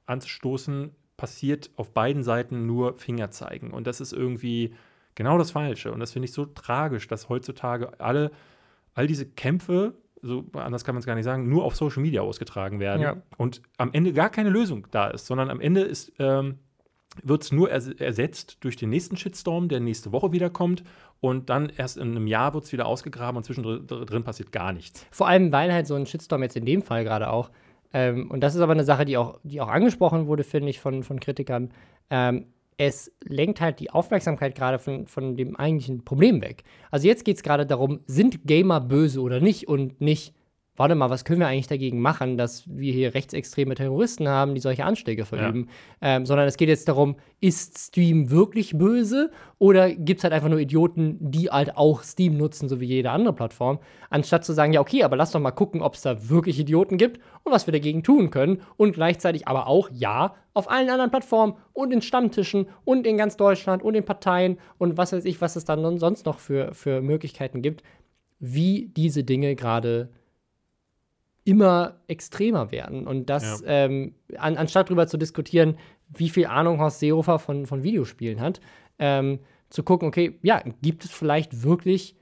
anzustoßen, 0.05 0.91
passiert 1.17 1.69
auf 1.75 1.93
beiden 1.93 2.23
Seiten 2.23 2.65
nur 2.65 2.95
Fingerzeigen 2.95 3.69
und 3.69 3.85
das 3.85 4.01
ist 4.01 4.11
irgendwie 4.11 4.73
genau 5.13 5.37
das 5.37 5.51
Falsche 5.51 5.91
und 5.91 5.99
das 5.99 6.11
finde 6.13 6.25
ich 6.25 6.33
so 6.33 6.45
tragisch, 6.45 7.07
dass 7.07 7.29
heutzutage 7.29 7.99
alle 7.99 8.31
all 8.95 9.05
diese 9.05 9.27
Kämpfe 9.27 9.93
so 10.23 10.45
anders 10.53 10.83
kann 10.83 10.95
man 10.95 10.99
es 10.99 11.05
gar 11.05 11.15
nicht 11.15 11.25
sagen, 11.25 11.47
nur 11.49 11.63
auf 11.63 11.75
Social 11.75 12.01
Media 12.01 12.21
ausgetragen 12.21 12.79
werden 12.79 13.01
ja. 13.01 13.17
und 13.37 13.61
am 13.77 13.91
Ende 13.93 14.13
gar 14.13 14.29
keine 14.29 14.49
Lösung 14.49 14.87
da 14.91 15.07
ist, 15.07 15.25
sondern 15.27 15.49
am 15.49 15.59
Ende 15.59 15.81
ist 15.81 16.11
ähm, 16.19 16.57
wird 17.23 17.43
es 17.43 17.51
nur 17.51 17.69
ersetzt 17.69 18.57
durch 18.61 18.75
den 18.75 18.89
nächsten 18.89 19.17
Shitstorm, 19.17 19.67
der 19.67 19.79
nächste 19.79 20.11
Woche 20.11 20.31
wiederkommt. 20.31 20.83
Und 21.19 21.49
dann 21.49 21.71
erst 21.75 21.97
in 21.97 22.11
einem 22.11 22.27
Jahr 22.27 22.53
wird 22.53 22.63
es 22.63 22.71
wieder 22.71 22.87
ausgegraben 22.87 23.37
und 23.37 23.43
zwischendrin 23.43 24.23
passiert 24.23 24.51
gar 24.51 24.73
nichts. 24.73 25.05
Vor 25.11 25.27
allem, 25.27 25.51
weil 25.51 25.71
halt 25.71 25.87
so 25.87 25.95
ein 25.95 26.05
Shitstorm 26.05 26.41
jetzt 26.43 26.55
in 26.55 26.65
dem 26.65 26.81
Fall 26.81 27.03
gerade 27.03 27.29
auch, 27.29 27.51
ähm, 27.93 28.31
und 28.31 28.41
das 28.41 28.55
ist 28.55 28.61
aber 28.61 28.71
eine 28.71 28.83
Sache, 28.83 29.05
die 29.05 29.17
auch, 29.17 29.39
die 29.43 29.61
auch 29.61 29.67
angesprochen 29.67 30.27
wurde, 30.27 30.43
finde 30.43 30.69
ich, 30.69 30.79
von, 30.79 31.03
von 31.03 31.19
Kritikern, 31.19 31.71
ähm, 32.09 32.45
es 32.77 33.11
lenkt 33.23 33.61
halt 33.61 33.79
die 33.79 33.91
Aufmerksamkeit 33.91 34.55
gerade 34.55 34.79
von, 34.79 35.05
von 35.05 35.35
dem 35.35 35.55
eigentlichen 35.55 36.03
Problem 36.03 36.41
weg. 36.41 36.63
Also 36.89 37.07
jetzt 37.07 37.25
geht 37.25 37.37
es 37.37 37.43
gerade 37.43 37.65
darum, 37.67 37.99
sind 38.07 38.45
Gamer 38.45 38.81
böse 38.81 39.21
oder 39.21 39.39
nicht 39.39 39.67
und 39.67 40.01
nicht, 40.01 40.33
warte 40.77 40.95
mal, 40.95 41.09
was 41.09 41.25
können 41.25 41.39
wir 41.39 41.47
eigentlich 41.47 41.67
dagegen 41.67 41.99
machen, 41.99 42.37
dass 42.37 42.63
wir 42.67 42.93
hier 42.93 43.13
rechtsextreme 43.13 43.75
Terroristen 43.75 44.27
haben, 44.27 44.55
die 44.55 44.61
solche 44.61 44.85
Anschläge 44.85 45.25
verüben, 45.25 45.67
ja. 46.01 46.15
ähm, 46.15 46.25
sondern 46.25 46.47
es 46.47 46.57
geht 46.57 46.69
jetzt 46.69 46.87
darum, 46.87 47.17
ist 47.41 47.77
Steam 47.77 48.29
wirklich 48.31 48.77
böse 48.77 49.31
oder 49.59 49.93
gibt 49.93 50.19
es 50.19 50.23
halt 50.23 50.33
einfach 50.33 50.47
nur 50.47 50.59
Idioten, 50.59 51.17
die 51.19 51.49
halt 51.49 51.75
auch 51.75 52.03
Steam 52.03 52.37
nutzen, 52.37 52.69
so 52.69 52.79
wie 52.79 52.85
jede 52.85 53.11
andere 53.11 53.33
Plattform, 53.33 53.79
anstatt 54.09 54.45
zu 54.45 54.53
sagen, 54.53 54.71
ja, 54.71 54.79
okay, 54.79 55.03
aber 55.03 55.17
lass 55.17 55.31
doch 55.31 55.39
mal 55.41 55.51
gucken, 55.51 55.81
ob 55.81 55.95
es 55.95 56.01
da 56.01 56.29
wirklich 56.29 56.57
Idioten 56.57 56.97
gibt 56.97 57.19
und 57.43 57.51
was 57.51 57.67
wir 57.67 57.73
dagegen 57.73 58.01
tun 58.01 58.29
können 58.29 58.61
und 58.77 58.93
gleichzeitig 58.93 59.47
aber 59.47 59.67
auch, 59.67 59.89
ja, 59.91 60.35
auf 60.53 60.69
allen 60.69 60.89
anderen 60.89 61.11
Plattformen 61.11 61.55
und 61.73 61.91
in 61.93 62.01
Stammtischen 62.01 62.67
und 62.85 63.05
in 63.05 63.17
ganz 63.17 63.37
Deutschland 63.37 63.83
und 63.83 63.95
in 63.95 64.05
Parteien 64.05 64.57
und 64.77 64.97
was 64.97 65.13
weiß 65.13 65.25
ich, 65.25 65.41
was 65.41 65.55
es 65.55 65.65
dann 65.65 65.99
sonst 65.99 66.25
noch 66.25 66.39
für, 66.39 66.73
für 66.73 67.01
Möglichkeiten 67.01 67.61
gibt, 67.61 67.83
wie 68.39 68.91
diese 68.95 69.23
Dinge 69.23 69.55
gerade 69.55 70.09
immer 71.43 71.99
extremer 72.07 72.71
werden. 72.71 73.07
Und 73.07 73.29
das, 73.29 73.61
ja. 73.61 73.85
ähm, 73.85 74.15
an, 74.37 74.57
anstatt 74.57 74.89
darüber 74.89 75.07
zu 75.07 75.17
diskutieren, 75.17 75.77
wie 76.09 76.29
viel 76.29 76.45
Ahnung 76.45 76.79
Horst 76.79 76.99
Seehofer 76.99 77.39
von, 77.39 77.65
von 77.65 77.83
Videospielen 77.83 78.39
hat, 78.39 78.59
ähm, 78.99 79.39
zu 79.69 79.83
gucken, 79.83 80.07
okay, 80.07 80.37
ja, 80.43 80.61
gibt 80.81 81.05
es 81.05 81.11
vielleicht 81.11 81.63
wirklich 81.63 82.15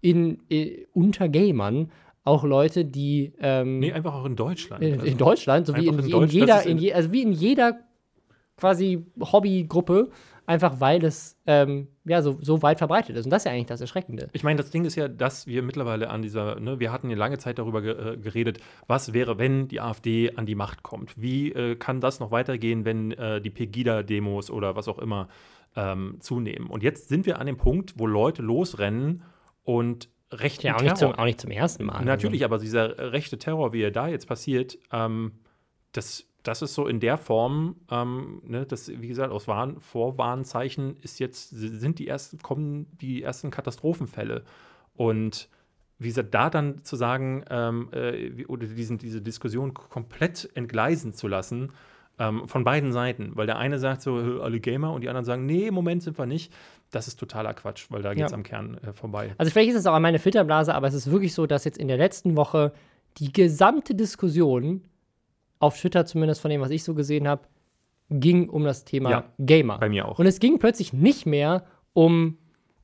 in, 0.00 0.42
in 0.48 0.86
unter 0.92 1.28
Gamern 1.28 1.92
auch 2.24 2.44
Leute, 2.44 2.84
die 2.84 3.32
ähm, 3.40 3.80
Nee, 3.80 3.92
einfach 3.92 4.14
auch 4.14 4.24
in 4.24 4.36
Deutschland. 4.36 4.82
In, 4.82 4.94
also 4.94 5.06
in 5.06 5.18
Deutschland, 5.18 5.66
so 5.66 5.76
wie 5.76 5.86
in, 5.86 5.98
in, 5.98 6.22
in 6.22 6.28
jeder, 6.28 6.64
in 6.64 6.78
je, 6.78 6.92
also 6.92 7.12
wie 7.12 7.22
in 7.22 7.32
jeder 7.32 7.80
quasi 8.56 9.04
Hobbygruppe 9.20 10.10
einfach 10.46 10.80
weil 10.80 11.04
es 11.04 11.36
ähm, 11.46 11.88
ja 12.04 12.22
so, 12.22 12.38
so 12.40 12.62
weit 12.62 12.78
verbreitet 12.78 13.16
ist. 13.16 13.24
Und 13.24 13.30
das 13.30 13.42
ist 13.42 13.46
ja 13.46 13.52
eigentlich 13.52 13.66
das 13.66 13.80
Erschreckende. 13.80 14.28
Ich 14.32 14.44
meine, 14.44 14.56
das 14.56 14.70
Ding 14.70 14.84
ist 14.84 14.96
ja, 14.96 15.08
dass 15.08 15.46
wir 15.46 15.62
mittlerweile 15.62 16.10
an 16.10 16.22
dieser, 16.22 16.58
ne, 16.60 16.80
wir 16.80 16.92
hatten 16.92 17.10
ja 17.10 17.16
lange 17.16 17.38
Zeit 17.38 17.58
darüber 17.58 17.82
ge 17.82 18.14
äh, 18.14 18.16
geredet, 18.16 18.58
was 18.86 19.12
wäre, 19.12 19.38
wenn 19.38 19.68
die 19.68 19.80
AfD 19.80 20.32
an 20.36 20.46
die 20.46 20.54
Macht 20.54 20.82
kommt? 20.82 21.20
Wie 21.20 21.52
äh, 21.52 21.76
kann 21.76 22.00
das 22.00 22.20
noch 22.20 22.30
weitergehen, 22.30 22.84
wenn 22.84 23.12
äh, 23.12 23.40
die 23.40 23.50
Pegida-Demos 23.50 24.50
oder 24.50 24.76
was 24.76 24.88
auch 24.88 24.98
immer 24.98 25.28
ähm, 25.76 26.16
zunehmen? 26.20 26.68
Und 26.68 26.82
jetzt 26.82 27.08
sind 27.08 27.26
wir 27.26 27.38
an 27.38 27.46
dem 27.46 27.56
Punkt, 27.56 27.94
wo 27.96 28.06
Leute 28.06 28.42
losrennen 28.42 29.22
und 29.62 30.08
rechten 30.32 30.66
ja, 30.66 30.74
auch 30.74 30.78
Terror. 30.78 30.90
Nicht 30.90 30.98
zum, 30.98 31.12
auch 31.12 31.24
nicht 31.24 31.40
zum 31.40 31.50
ersten 31.50 31.84
Mal. 31.84 32.04
Natürlich, 32.04 32.42
also. 32.42 32.54
aber 32.54 32.62
dieser 32.62 33.12
rechte 33.12 33.38
Terror, 33.38 33.72
wie 33.72 33.82
er 33.82 33.90
da 33.90 34.08
jetzt 34.08 34.26
passiert, 34.26 34.78
ähm, 34.90 35.32
das 35.92 36.26
das 36.42 36.62
ist 36.62 36.74
so 36.74 36.86
in 36.86 37.00
der 37.00 37.18
Form, 37.18 37.76
ähm, 37.90 38.42
ne, 38.44 38.66
das, 38.66 38.88
wie 38.88 39.08
gesagt, 39.08 39.32
aus 39.32 39.46
Warn 39.48 39.78
Vorwarnzeichen 39.80 40.96
ist 41.02 41.20
jetzt, 41.20 41.50
sind 41.50 41.98
die 41.98 42.08
ersten, 42.08 42.38
kommen 42.38 42.86
die 43.00 43.22
ersten 43.22 43.50
Katastrophenfälle. 43.50 44.42
Und 44.94 45.48
wie 45.98 46.08
gesagt, 46.08 46.34
da 46.34 46.50
dann 46.50 46.84
zu 46.84 46.96
sagen, 46.96 47.44
ähm, 47.48 47.88
äh, 47.92 48.44
oder 48.46 48.66
diesen, 48.66 48.98
diese 48.98 49.22
Diskussion 49.22 49.72
komplett 49.72 50.50
entgleisen 50.54 51.12
zu 51.12 51.28
lassen, 51.28 51.72
ähm, 52.18 52.46
von 52.46 52.64
beiden 52.64 52.92
Seiten, 52.92 53.32
weil 53.34 53.46
der 53.46 53.58
eine 53.58 53.78
sagt 53.78 54.02
so, 54.02 54.16
alle 54.42 54.60
Gamer 54.60 54.92
und 54.92 55.02
die 55.02 55.08
anderen 55.08 55.24
sagen, 55.24 55.46
nee, 55.46 55.66
im 55.66 55.74
Moment 55.74 56.02
sind 56.02 56.18
wir 56.18 56.26
nicht. 56.26 56.52
Das 56.90 57.08
ist 57.08 57.18
totaler 57.18 57.54
Quatsch, 57.54 57.86
weil 57.88 58.02
da 58.02 58.12
geht 58.12 58.26
es 58.26 58.32
ja. 58.32 58.36
am 58.36 58.42
Kern 58.42 58.78
äh, 58.78 58.92
vorbei. 58.92 59.34
Also 59.38 59.50
vielleicht 59.50 59.70
ist 59.70 59.76
es 59.76 59.86
auch 59.86 59.94
an 59.94 60.02
meine 60.02 60.18
Filterblase, 60.18 60.74
aber 60.74 60.88
es 60.88 60.94
ist 60.94 61.10
wirklich 61.10 61.34
so, 61.34 61.46
dass 61.46 61.64
jetzt 61.64 61.78
in 61.78 61.88
der 61.88 61.96
letzten 61.96 62.36
Woche 62.36 62.72
die 63.18 63.32
gesamte 63.32 63.94
Diskussion 63.94 64.82
auf 65.62 65.78
Twitter 65.78 66.04
zumindest 66.04 66.40
von 66.40 66.50
dem, 66.50 66.60
was 66.60 66.70
ich 66.70 66.82
so 66.82 66.94
gesehen 66.94 67.28
habe, 67.28 67.42
ging 68.10 68.48
um 68.48 68.64
das 68.64 68.84
Thema 68.84 69.10
ja, 69.10 69.24
Gamer. 69.38 69.78
Bei 69.78 69.88
mir 69.88 70.08
auch. 70.08 70.18
Und 70.18 70.26
es 70.26 70.40
ging 70.40 70.58
plötzlich 70.58 70.92
nicht 70.92 71.24
mehr 71.24 71.64
um 71.92 72.38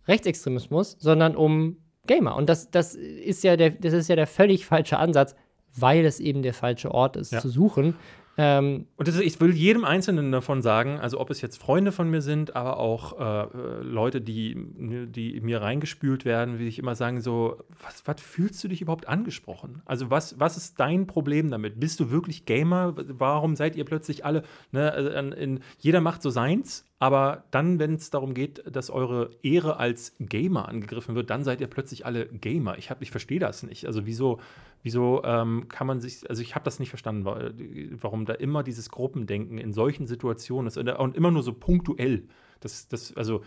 Rechtsextremismus, 0.07 0.97
sondern 0.99 1.37
um 1.37 1.79
Gamer. 2.07 2.37
Und 2.37 2.49
das, 2.49 2.71
das, 2.71 2.95
ist, 2.95 3.43
ja 3.45 3.57
der, 3.57 3.71
das 3.71 3.93
ist 3.93 4.09
ja 4.09 4.17
der 4.17 4.27
völlig 4.27 4.65
falsche 4.65 4.99
Ansatz, 4.99 5.35
weil 5.77 6.05
es 6.05 6.21
eben 6.21 6.43
der 6.43 6.55
falsche 6.55 6.93
Ort 6.93 7.17
ist 7.17 7.33
ja. 7.33 7.41
zu 7.41 7.49
suchen. 7.49 7.97
Ähm, 8.41 8.87
und 8.97 9.09
ist, 9.09 9.21
ich 9.21 9.41
will 9.41 9.53
jedem 9.53 9.85
Einzelnen 9.85 10.31
davon 10.31 10.63
sagen, 10.63 11.01
also 11.01 11.19
ob 11.19 11.29
es 11.31 11.41
jetzt 11.41 11.61
Freunde 11.61 11.91
von 11.91 12.09
mir 12.09 12.23
sind, 12.23 12.55
aber 12.55 12.79
auch 12.79 13.19
äh, 13.19 13.43
äh, 13.43 13.83
Leute, 13.83 14.21
die, 14.21 14.55
die 15.09 15.41
mir 15.41 15.61
reingespült 15.61 16.25
werden, 16.25 16.61
will 16.61 16.69
ich 16.69 16.79
immer 16.79 16.95
sagen, 16.95 17.21
so, 17.21 17.65
was, 17.83 18.07
was 18.07 18.21
fühlst 18.21 18.63
du 18.63 18.69
dich 18.69 18.81
überhaupt 18.81 19.09
angesprochen? 19.09 19.83
Also 19.87 20.11
was, 20.11 20.39
was 20.39 20.57
ist 20.57 20.79
dein 20.79 21.09
Problem 21.09 21.51
damit? 21.51 21.81
Bist 21.81 21.99
du 21.99 22.13
wirklich 22.13 22.47
Gamer? 22.47 22.95
Warum 22.97 23.57
seid 23.57 23.75
ihr 23.75 23.85
plötzlich 23.85 24.25
alle, 24.25 24.45
ne, 24.71 24.93
also 24.93 25.11
in, 25.11 25.33
in, 25.33 25.61
jeder 25.81 26.01
macht 26.01 26.23
so 26.23 26.31
seins, 26.31 26.88
aber 26.99 27.45
dann, 27.51 27.79
wenn 27.79 27.95
es 27.95 28.11
darum 28.11 28.35
geht, 28.35 28.63
dass 28.71 28.91
eure 28.91 29.31
Ehre 29.43 29.77
als 29.77 30.15
Gamer 30.19 30.69
angegriffen 30.69 31.15
wird, 31.15 31.31
dann 31.31 31.45
seid 31.45 31.61
ihr 31.61 31.67
plötzlich 31.69 32.05
alle 32.07 32.27
Gamer. 32.27 32.77
Ich, 32.79 32.91
ich 33.01 33.11
verstehe 33.11 33.39
das 33.39 33.63
nicht. 33.63 33.87
Also 33.87 34.07
wieso 34.07 34.41
Wieso 34.85 35.25
ähm, 35.25 35.67
kann 35.67 35.89
man 35.89 36.01
sich, 36.01 36.31
also 36.31 36.41
ich 36.41 36.55
habe 36.55 36.65
das 36.65 36.79
nicht 36.79 36.91
verstanden, 36.91 37.25
warum 38.01 38.27
da 38.27 38.35
immer 38.35 38.63
dieses 38.63 38.91
Gruppendenken 38.91 39.59
in 39.59 39.73
solchen 39.73 40.07
Situationen 40.07 40.69
ist 40.69 40.79
und 40.79 41.17
immer 41.17 41.33
nur 41.33 41.43
so 41.43 41.53
punktuell. 41.53 42.29
Das, 42.61 42.87
das, 42.87 43.13
also 43.17 43.43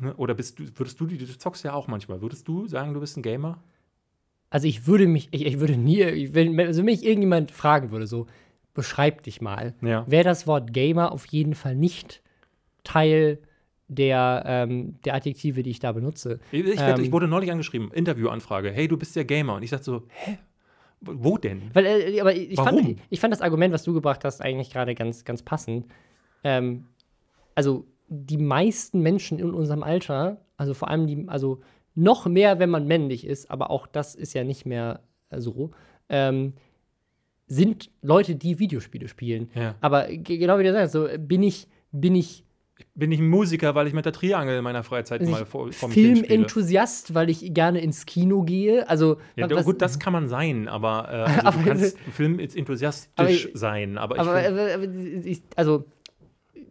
Ne? 0.00 0.14
Oder 0.16 0.34
bist 0.34 0.58
du, 0.58 0.64
würdest 0.76 0.98
du, 1.00 1.06
du 1.06 1.38
zockst 1.38 1.64
ja 1.64 1.74
auch 1.74 1.86
manchmal, 1.86 2.22
würdest 2.22 2.48
du 2.48 2.66
sagen, 2.66 2.94
du 2.94 3.00
bist 3.00 3.16
ein 3.16 3.22
Gamer? 3.22 3.62
Also 4.48 4.66
ich 4.66 4.86
würde 4.86 5.06
mich, 5.06 5.28
ich, 5.30 5.46
ich 5.46 5.60
würde 5.60 5.76
nie, 5.76 6.34
wenn, 6.34 6.58
also 6.58 6.78
wenn 6.78 6.86
mich 6.86 7.04
irgendjemand 7.04 7.50
fragen 7.50 7.90
würde, 7.90 8.06
so, 8.06 8.26
beschreib 8.74 9.22
dich 9.22 9.40
mal, 9.40 9.74
Ja. 9.82 10.04
wäre 10.10 10.24
das 10.24 10.46
Wort 10.46 10.72
Gamer 10.72 11.12
auf 11.12 11.26
jeden 11.26 11.54
Fall 11.54 11.76
nicht 11.76 12.22
Teil 12.84 13.38
der, 13.88 14.44
ähm, 14.46 14.96
der 15.04 15.14
Adjektive, 15.14 15.62
die 15.62 15.70
ich 15.70 15.80
da 15.80 15.92
benutze. 15.92 16.38
Ich, 16.52 16.64
ich, 16.64 16.78
werd, 16.78 16.98
Ähm. 16.98 17.04
ich 17.04 17.12
wurde 17.12 17.26
neulich 17.26 17.50
angeschrieben, 17.50 17.90
Interviewanfrage, 17.92 18.70
hey, 18.70 18.86
du 18.86 18.96
bist 18.96 19.16
ja 19.16 19.22
Gamer. 19.24 19.54
Und 19.56 19.62
ich 19.62 19.70
sagte 19.70 19.84
so, 19.84 20.02
hä? 20.08 20.38
Wo 21.02 21.38
denn? 21.38 21.62
Weil, 21.72 21.86
äh, 21.86 22.20
aber 22.20 22.34
ich 22.34 22.56
Warum? 22.58 22.84
fand, 22.84 22.98
ich 23.08 23.20
fand 23.20 23.32
das 23.32 23.40
Argument, 23.40 23.72
was 23.72 23.84
du 23.84 23.94
gebracht 23.94 24.24
hast, 24.24 24.42
eigentlich 24.42 24.70
gerade 24.70 24.94
ganz, 24.94 25.24
ganz 25.24 25.42
passend. 25.42 25.86
Ähm, 26.44 26.84
also 27.54 27.86
die 28.08 28.36
meisten 28.38 29.00
Menschen 29.00 29.38
in 29.38 29.50
unserem 29.54 29.82
Alter, 29.82 30.40
also 30.56 30.74
vor 30.74 30.88
allem 30.88 31.06
die, 31.06 31.24
also 31.28 31.60
noch 31.94 32.26
mehr, 32.26 32.58
wenn 32.58 32.68
man 32.70 32.86
männlich 32.86 33.26
ist, 33.26 33.50
aber 33.50 33.70
auch 33.70 33.86
das 33.86 34.14
ist 34.14 34.34
ja 34.34 34.44
nicht 34.44 34.66
mehr 34.66 35.00
äh, 35.30 35.40
so, 35.40 35.70
ähm, 36.10 36.52
sind 37.46 37.90
Leute, 38.02 38.36
die 38.36 38.58
Videospiele 38.58 39.08
spielen. 39.08 39.50
Ja. 39.54 39.74
Aber 39.80 40.06
ge- 40.08 40.36
genau 40.38 40.58
wie 40.58 40.64
du 40.64 40.72
sagst, 40.72 40.92
so 40.92 41.08
bin 41.18 41.42
ich, 41.42 41.66
bin 41.92 42.14
ich 42.14 42.44
Bin 42.94 43.12
ich 43.12 43.20
ein 43.20 43.28
Musiker, 43.28 43.74
weil 43.74 43.86
ich 43.86 43.92
mit 43.94 44.04
der 44.04 44.12
Triangel 44.12 44.58
in 44.58 44.64
meiner 44.64 44.82
Freizeit 44.82 45.20
Also 45.20 45.32
mal 45.32 45.46
vor, 45.46 45.72
vor 45.72 45.88
mich 45.88 45.96
hinspiele? 45.98 46.26
Filmenthusiast, 46.28 47.14
weil 47.14 47.30
ich 47.30 47.52
gerne 47.54 47.80
ins 47.80 48.06
Kino 48.06 48.42
gehe. 48.42 48.88
Also 48.88 49.18
Ja, 49.36 49.48
was- 49.50 49.64
gut, 49.64 49.80
das 49.82 49.98
kann 49.98 50.12
man 50.12 50.28
sein, 50.28 50.68
aber, 50.68 51.08
äh, 51.08 51.14
also 51.44 51.46
Aber- 51.46 51.58
du 51.58 51.64
kannst 51.64 51.98
filmenthusiastisch 52.12 53.10
Aber 53.16 53.30
ich- 53.30 53.48
sein. 53.54 53.98
Aber, 53.98 54.16
ich 54.16 54.20
aber, 54.20 54.32
aber, 54.74 54.84
ich, 55.24 55.42
also 55.56 55.84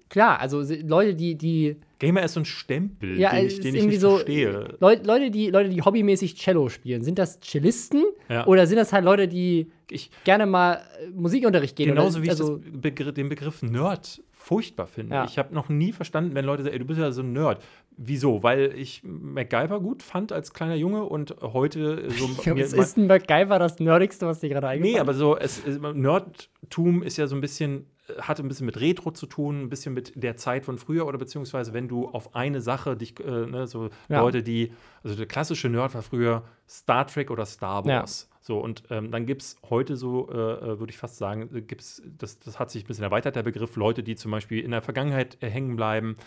klar, 0.09 0.39
also 0.39 0.61
Leute, 0.85 1.15
die, 1.15 1.35
die 1.35 1.75
Gamer 1.99 2.23
ist 2.23 2.33
so 2.33 2.39
ein 2.39 2.45
Stempel, 2.45 3.19
ja, 3.19 3.35
den 3.35 3.47
ich, 3.47 3.59
den 3.59 3.75
ich 3.75 3.85
nicht 3.85 3.99
so 3.99 4.11
verstehe. 4.11 4.77
Leute, 4.79 5.05
Leute, 5.05 5.31
die 5.31 5.49
Leute, 5.49 5.69
die 5.69 5.81
hobbymäßig 5.81 6.35
Cello 6.37 6.69
spielen, 6.69 7.03
sind 7.03 7.19
das 7.19 7.39
Cellisten 7.41 8.03
Ja. 8.29 8.47
oder 8.47 8.65
sind 8.67 8.77
das 8.77 8.93
halt 8.93 9.03
Leute, 9.03 9.27
die 9.27 9.69
Ich, 9.91 10.09
gerne 10.23 10.45
mal 10.45 10.75
äh, 10.75 11.09
Musikunterricht 11.09 11.75
gehen? 11.75 11.89
genauso 11.89 12.19
oder, 12.19 12.25
wie 12.25 12.29
also, 12.29 12.57
ich 12.59 12.71
das 12.71 12.81
Begr 12.81 13.11
den 13.11 13.27
Begriff 13.27 13.61
Nerd 13.63 14.21
furchtbar 14.49 14.87
finde. 14.87 15.13
Ja. 15.15 15.25
Ich 15.25 15.37
habe 15.37 15.53
noch 15.53 15.69
nie 15.69 15.91
verstanden, 15.91 16.33
wenn 16.33 16.43
Leute 16.43 16.63
sagen, 16.63 16.73
ey, 16.73 16.79
du 16.79 16.85
bist 16.85 16.99
ja 16.99 17.11
so 17.11 17.21
ein 17.21 17.33
Nerd. 17.33 17.61
Wieso? 17.97 18.41
Weil 18.41 18.73
ich 18.75 19.03
MacGyver 19.03 19.79
gut 19.79 20.01
fand 20.01 20.31
als 20.31 20.53
kleiner 20.53 20.73
Junge 20.75 21.03
und 21.03 21.35
heute 21.41 22.09
so 22.09 22.27
Ja, 22.43 22.55
mir- 22.55 22.63
ist 22.65 22.97
ein 22.97 23.05
MacGyver 23.05 23.59
das 23.59 23.79
Nerdigste, 23.79 24.25
was 24.25 24.39
dir 24.39 24.49
gerade 24.49 24.67
eingefallen 24.67 24.95
Nee, 24.95 24.99
aber 24.99 25.13
so, 25.13 25.37
es, 25.37 25.61
es, 25.65 25.79
Nerdtum 25.79 27.03
ist 27.03 27.17
ja 27.17 27.27
so 27.27 27.35
ein 27.35 27.41
bisschen, 27.41 27.85
äh, 28.07 28.21
hat 28.21 28.39
ein 28.39 28.47
bisschen 28.47 28.65
mit 28.65 28.79
Retro 28.79 29.11
zu 29.11 29.27
tun, 29.27 29.61
ein 29.61 29.69
bisschen 29.69 29.93
mit 29.93 30.13
der 30.21 30.35
Zeit 30.37 30.65
von 30.65 30.77
früher 30.79 31.05
oder 31.05 31.17
beziehungsweise 31.19 31.73
wenn 31.73 31.87
du 31.87 32.07
auf 32.07 32.35
eine 32.35 32.61
Sache 32.61 32.95
dich, 32.97 33.19
äh, 33.19 33.45
ne, 33.45 33.67
so 33.67 33.89
Ja. 34.07 34.21
Leute, 34.21 34.41
die, 34.41 34.71
also 35.03 35.15
der 35.15 35.27
klassische 35.27 35.69
Nerd 35.69 35.93
war 35.93 36.01
früher 36.01 36.43
Star 36.67 37.05
Trek 37.05 37.29
oder 37.31 37.45
Star 37.45 37.85
Ja. 37.85 38.01
So, 38.49 38.57
und 38.57 38.81
ähm, 38.89 39.11
dann 39.11 39.27
gibt 39.27 39.43
es 39.43 39.57
heute 39.69 39.95
so, 39.95 40.27
äh, 40.27 40.33
äh, 40.33 40.79
würde 40.79 40.89
ich 40.89 40.97
fast 40.97 41.17
sagen, 41.17 41.55
äh, 41.55 41.61
gibt's, 41.61 42.01
das, 42.17 42.39
das 42.39 42.57
hat 42.57 42.71
sich 42.71 42.83
ein 42.83 42.87
bisschen 42.87 43.03
erweitert, 43.03 43.35
der 43.35 43.43
Begriff, 43.43 43.75
Leute, 43.75 44.01
die 44.01 44.15
zum 44.15 44.31
Beispiel 44.31 44.63
in 44.63 44.71
der 44.71 44.81
Vergangenheit 44.81 45.37
äh, 45.41 45.51
hängen 45.51 45.75
bleiben. 45.75 46.17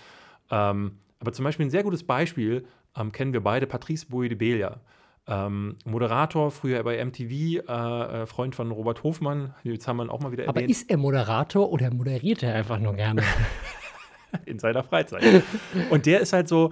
Ähm, 0.48 0.98
aber 1.18 1.32
zum 1.32 1.44
Beispiel 1.44 1.66
ein 1.66 1.70
sehr 1.70 1.82
gutes 1.82 2.04
Beispiel 2.04 2.64
ähm, 2.96 3.10
kennen 3.10 3.32
wir 3.32 3.40
beide, 3.40 3.66
Patrice 3.66 4.06
Bouydebelia. 4.06 4.78
Ähm, 5.26 5.74
Moderator, 5.84 6.52
früher 6.52 6.80
bei 6.84 7.04
MTV, 7.04 7.68
äh, 7.68 8.26
Freund 8.26 8.54
von 8.54 8.70
Robert 8.70 9.02
Hofmann, 9.02 9.54
jetzt 9.64 9.88
haben 9.88 9.96
wir 9.96 10.04
ihn 10.04 10.10
auch 10.10 10.20
mal 10.20 10.30
wieder 10.30 10.44
Aber 10.44 10.60
erwähnt, 10.60 10.70
ist 10.70 10.88
er 10.88 10.98
Moderator 10.98 11.72
oder 11.72 11.92
moderiert 11.92 12.44
er 12.44 12.54
einfach 12.54 12.78
nur 12.78 12.94
gerne? 12.94 13.24
in 14.46 14.60
seiner 14.60 14.84
Freizeit. 14.84 15.42
und 15.90 16.06
der 16.06 16.20
ist 16.20 16.32
halt 16.32 16.46
so, 16.46 16.70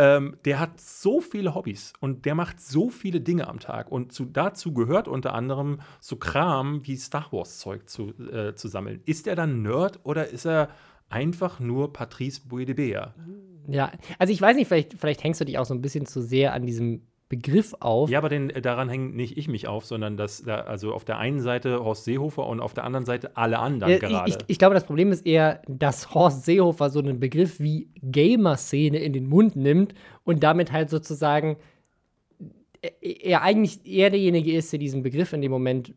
ähm, 0.00 0.38
der 0.46 0.58
hat 0.58 0.80
so 0.80 1.20
viele 1.20 1.54
Hobbys 1.54 1.92
und 2.00 2.24
der 2.24 2.34
macht 2.34 2.58
so 2.58 2.88
viele 2.88 3.20
Dinge 3.20 3.46
am 3.46 3.60
Tag. 3.60 3.92
Und 3.92 4.12
zu, 4.12 4.24
dazu 4.24 4.72
gehört 4.72 5.08
unter 5.08 5.34
anderem 5.34 5.80
so 6.00 6.16
Kram 6.16 6.86
wie 6.86 6.96
Star 6.96 7.26
Wars-Zeug 7.30 7.86
zu, 7.86 8.14
äh, 8.18 8.54
zu 8.54 8.68
sammeln. 8.68 9.02
Ist 9.04 9.26
er 9.26 9.36
dann 9.36 9.60
Nerd 9.60 10.00
oder 10.04 10.28
ist 10.28 10.46
er 10.46 10.70
einfach 11.10 11.60
nur 11.60 11.92
Patrice 11.92 12.40
Bouydebeer? 12.48 13.14
ja, 13.68 13.92
also 14.18 14.32
ich 14.32 14.40
weiß 14.40 14.56
nicht, 14.56 14.68
vielleicht, 14.68 14.94
vielleicht 14.94 15.22
hängst 15.22 15.42
du 15.42 15.44
dich 15.44 15.58
auch 15.58 15.66
so 15.66 15.74
ein 15.74 15.82
bisschen 15.82 16.06
zu 16.06 16.22
sehr 16.22 16.54
an 16.54 16.64
diesem 16.64 17.02
Begriff 17.30 17.76
auf. 17.78 18.10
Ja, 18.10 18.18
aber 18.18 18.28
den, 18.28 18.50
äh, 18.50 18.60
daran 18.60 18.88
hängt 18.88 19.14
nicht 19.14 19.38
ich 19.38 19.46
mich 19.46 19.68
auf, 19.68 19.86
sondern 19.86 20.16
dass 20.16 20.42
da, 20.42 20.62
also 20.62 20.92
auf 20.92 21.04
der 21.04 21.18
einen 21.18 21.40
Seite 21.40 21.82
Horst 21.82 22.04
Seehofer 22.04 22.44
und 22.44 22.58
auf 22.58 22.74
der 22.74 22.82
anderen 22.82 23.06
Seite 23.06 23.36
alle 23.36 23.60
anderen 23.60 23.92
Ja, 23.92 23.98
gerade. 24.00 24.28
ich, 24.28 24.36
ich, 24.48 24.58
glaube, 24.58 24.74
das 24.74 24.84
Problem 24.84 25.12
ist 25.12 25.24
eher, 25.24 25.62
dass 25.68 26.12
Horst 26.12 26.44
Seehofer 26.44 26.90
so 26.90 26.98
einen 26.98 27.20
Begriff 27.20 27.60
wie 27.60 27.88
Gamer-Szene 28.02 28.98
in 28.98 29.12
den 29.12 29.28
Mund 29.28 29.54
nimmt 29.54 29.94
und 30.24 30.42
damit 30.42 30.72
halt 30.72 30.90
sozusagen 30.90 31.56
äh, 32.82 32.90
er 33.00 33.42
eigentlich 33.42 33.86
eher 33.86 34.10
derjenige 34.10 34.52
ist, 34.52 34.72
der 34.72 34.80
diesen 34.80 35.04
Begriff 35.04 35.32
in 35.32 35.40
dem 35.40 35.52
Moment 35.52 35.94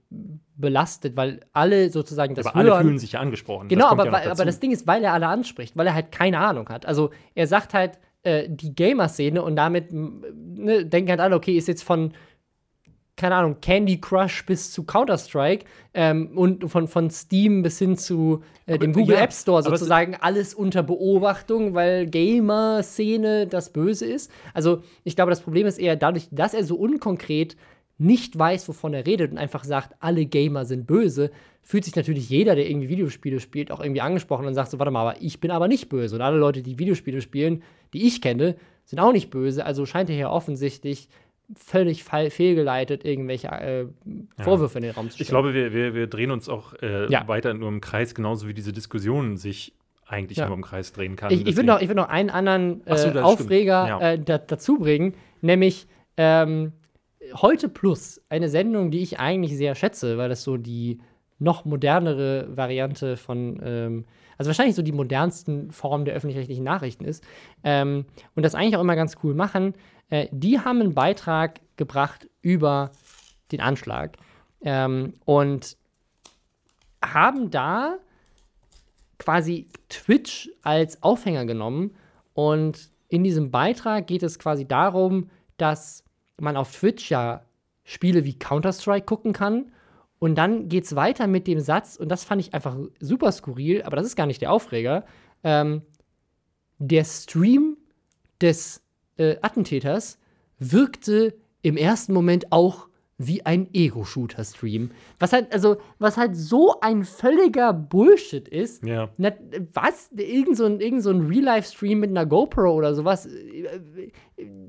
belastet, 0.55 1.17
weil 1.17 1.39
alle 1.51 1.89
sozusagen 1.89 2.35
das 2.35 2.45
aber 2.45 2.57
alle 2.57 2.69
hören. 2.69 2.85
fühlen 2.85 2.99
sich 2.99 3.13
ja 3.13 3.21
angesprochen. 3.21 3.69
Genau, 3.69 3.89
Das 3.95 4.07
aber, 4.07 4.23
ja 4.23 4.31
aber 4.31 4.45
das 4.45 4.59
Ding 4.59 4.71
ist, 4.71 4.85
weil 4.85 5.03
er 5.03 5.13
alle 5.13 5.27
anspricht, 5.27 5.75
weil 5.75 5.87
er 5.87 5.95
halt 5.95 6.11
keine 6.11 6.37
Ahnung 6.37 6.69
hat. 6.69 6.85
Also 6.85 7.09
er 7.33 7.47
sagt 7.47 7.73
halt 7.73 7.97
äh, 8.23 8.47
die 8.47 8.73
Gamer-Szene 8.73 9.41
und 9.41 9.55
damit 9.55 9.91
ne, 9.91 10.85
denken 10.85 11.09
halt 11.11 11.19
alle, 11.19 11.35
okay, 11.35 11.57
ist 11.57 11.67
jetzt 11.67 11.83
von, 11.83 12.13
keine 13.15 13.35
Ahnung, 13.35 13.57
Candy 13.61 13.99
Crush 13.99 14.45
bis 14.45 14.71
zu 14.71 14.83
Counter-Strike 14.85 15.65
ähm, 15.93 16.37
und 16.37 16.69
von, 16.69 16.87
von 16.87 17.09
Steam 17.11 17.61
bis 17.61 17.79
hin 17.79 17.97
zu 17.97 18.41
äh, 18.65 18.77
dem 18.77 18.91
Aber, 18.91 19.01
Google 19.01 19.15
ja, 19.17 19.23
App 19.23 19.33
Store 19.33 19.61
sozusagen 19.61 20.15
alles 20.15 20.53
unter 20.53 20.83
Beobachtung, 20.83 21.73
weil 21.73 22.07
Gamer-Szene 22.07 23.47
das 23.47 23.71
Böse 23.71 24.05
ist. 24.05 24.31
Also 24.53 24.81
ich 25.03 25.15
glaube, 25.15 25.29
das 25.29 25.41
Problem 25.41 25.67
ist 25.67 25.77
eher 25.77 25.95
dadurch, 25.95 26.27
dass 26.31 26.53
er 26.53 26.63
so 26.63 26.75
unkonkret 26.75 27.55
nicht 28.03 28.37
weiß, 28.37 28.67
wovon 28.67 28.93
er 28.93 29.05
redet 29.05 29.31
und 29.31 29.37
einfach 29.37 29.63
sagt, 29.63 29.95
alle 29.99 30.25
Gamer 30.25 30.65
sind 30.65 30.85
böse, 30.85 31.31
fühlt 31.61 31.85
sich 31.85 31.95
natürlich 31.95 32.29
jeder, 32.29 32.55
der 32.55 32.69
irgendwie 32.69 32.89
Videospiele 32.89 33.39
spielt, 33.39 33.71
auch 33.71 33.79
irgendwie 33.79 34.01
angesprochen 34.01 34.45
und 34.45 34.53
sagt 34.53 34.69
so, 34.71 34.79
warte 34.79 34.91
mal, 34.91 35.01
aber 35.01 35.21
ich 35.21 35.39
bin 35.39 35.49
aber 35.51 35.67
nicht 35.67 35.89
böse. 35.89 36.15
Und 36.15 36.21
alle 36.21 36.37
Leute, 36.37 36.61
die 36.61 36.77
Videospiele 36.77 37.21
spielen, 37.21 37.63
die 37.93 38.05
ich 38.05 38.21
kenne, 38.21 38.55
sind 38.85 38.99
auch 38.99 39.13
nicht 39.13 39.29
böse. 39.29 39.65
Also 39.65 39.85
scheint 39.85 40.09
er 40.09 40.15
hier 40.15 40.29
offensichtlich 40.29 41.07
völlig 41.55 42.03
fehlgeleitet 42.03 43.05
irgendwelche 43.05 43.47
äh, 43.47 43.85
Vorwürfe 44.41 44.79
in 44.79 44.83
den 44.83 44.91
Raum 44.93 45.09
zu 45.09 45.15
stellen. 45.15 45.23
Ich 45.23 45.29
glaube, 45.29 45.53
wir, 45.53 45.73
wir, 45.73 45.93
wir 45.93 46.07
drehen 46.07 46.31
uns 46.31 46.49
auch 46.49 46.73
äh, 46.81 47.09
Ja. 47.11 47.27
weiter 47.27 47.53
nur 47.53 47.69
im 47.69 47.79
Kreis, 47.81 48.15
genauso 48.15 48.47
wie 48.47 48.53
diese 48.53 48.73
Diskussion 48.73 49.37
sich 49.37 49.73
eigentlich 50.05 50.37
Ja. 50.39 50.47
nur 50.47 50.55
im 50.57 50.63
Kreis 50.63 50.91
drehen 50.93 51.15
kann. 51.15 51.31
Ich, 51.31 51.39
ich 51.39 51.45
würde 51.45 51.51
Deswegen- 51.53 51.67
noch, 51.67 51.81
ich 51.81 51.93
noch 51.95 52.09
einen 52.09 52.29
anderen 52.29 52.81
so, 52.85 53.07
äh, 53.07 53.13
das 53.13 53.23
Aufreger. 53.23 53.87
Ja. 53.87 53.99
äh, 54.11 54.19
da, 54.19 54.37
dazu 54.37 54.77
bringen, 54.79 55.13
nämlich 55.41 55.87
ähm, 56.17 56.73
Heute 57.35 57.69
Plus, 57.69 58.21
eine 58.29 58.49
Sendung, 58.49 58.91
die 58.91 59.01
ich 59.01 59.19
eigentlich 59.19 59.55
sehr 59.55 59.75
schätze, 59.75 60.17
weil 60.17 60.29
das 60.29 60.43
so 60.43 60.57
die 60.57 60.99
noch 61.39 61.65
modernere 61.65 62.55
Variante 62.55 63.17
von, 63.17 63.59
ähm, 63.63 64.05
also 64.37 64.49
wahrscheinlich 64.49 64.75
so 64.75 64.81
die 64.81 64.91
modernsten 64.91 65.71
Formen 65.71 66.05
der 66.05 66.15
öffentlich-rechtlichen 66.15 66.63
Nachrichten 66.63 67.05
ist 67.05 67.23
ähm, 67.63 68.05
und 68.35 68.43
das 68.43 68.55
eigentlich 68.55 68.77
auch 68.77 68.81
immer 68.81 68.95
ganz 68.95 69.17
cool 69.23 69.33
machen. 69.33 69.73
Äh, 70.09 70.27
die 70.31 70.59
haben 70.59 70.81
einen 70.81 70.93
Beitrag 70.93 71.59
gebracht 71.75 72.29
über 72.41 72.91
den 73.51 73.61
Anschlag 73.61 74.17
ähm, 74.61 75.13
und 75.25 75.77
haben 77.03 77.51
da 77.51 77.97
quasi 79.17 79.67
Twitch 79.89 80.49
als 80.61 81.01
Aufhänger 81.03 81.45
genommen. 81.45 81.95
Und 82.33 82.89
in 83.09 83.23
diesem 83.23 83.51
Beitrag 83.51 84.07
geht 84.07 84.23
es 84.23 84.39
quasi 84.39 84.67
darum, 84.67 85.29
dass 85.57 86.02
man 86.39 86.57
auf 86.57 86.71
Twitch 86.71 87.09
ja 87.09 87.43
Spiele 87.83 88.23
wie 88.23 88.37
Counter-Strike 88.37 89.05
gucken 89.05 89.33
kann. 89.33 89.71
Und 90.19 90.35
dann 90.35 90.69
geht 90.69 90.85
es 90.85 90.95
weiter 90.95 91.27
mit 91.27 91.47
dem 91.47 91.59
Satz, 91.59 91.97
und 91.97 92.07
das 92.07 92.23
fand 92.23 92.39
ich 92.39 92.53
einfach 92.53 92.77
super 92.99 93.31
skurril, 93.31 93.83
aber 93.83 93.97
das 93.97 94.05
ist 94.05 94.15
gar 94.15 94.25
nicht 94.25 94.41
der 94.41 94.53
Aufreger. 94.53 95.05
Ähm, 95.43 95.81
der 96.77 97.03
Stream 97.03 97.77
des 98.39 98.81
äh, 99.17 99.35
Attentäters 99.41 100.17
wirkte 100.59 101.35
im 101.61 101.75
ersten 101.75 102.13
Moment 102.13 102.51
auch 102.51 102.87
wie 103.17 103.45
ein 103.45 103.69
Ego-Shooter-Stream. 103.73 104.91
Was 105.19 105.33
halt, 105.33 105.53
also, 105.53 105.77
was 105.99 106.17
halt 106.17 106.35
so 106.35 106.79
ein 106.81 107.03
völliger 107.03 107.71
Bullshit 107.73 108.47
ist. 108.47 108.83
Ja. 108.83 109.09
Na, 109.17 109.31
was? 109.73 110.09
Irgend 110.15 110.57
so 110.57 110.65
ein, 110.65 110.79
irgend 110.79 111.03
so 111.03 111.11
ein 111.11 111.27
Real-Life-Stream 111.27 111.99
mit 111.99 112.09
einer 112.09 112.25
GoPro 112.25 112.73
oder 112.73 112.95
sowas. 112.95 113.29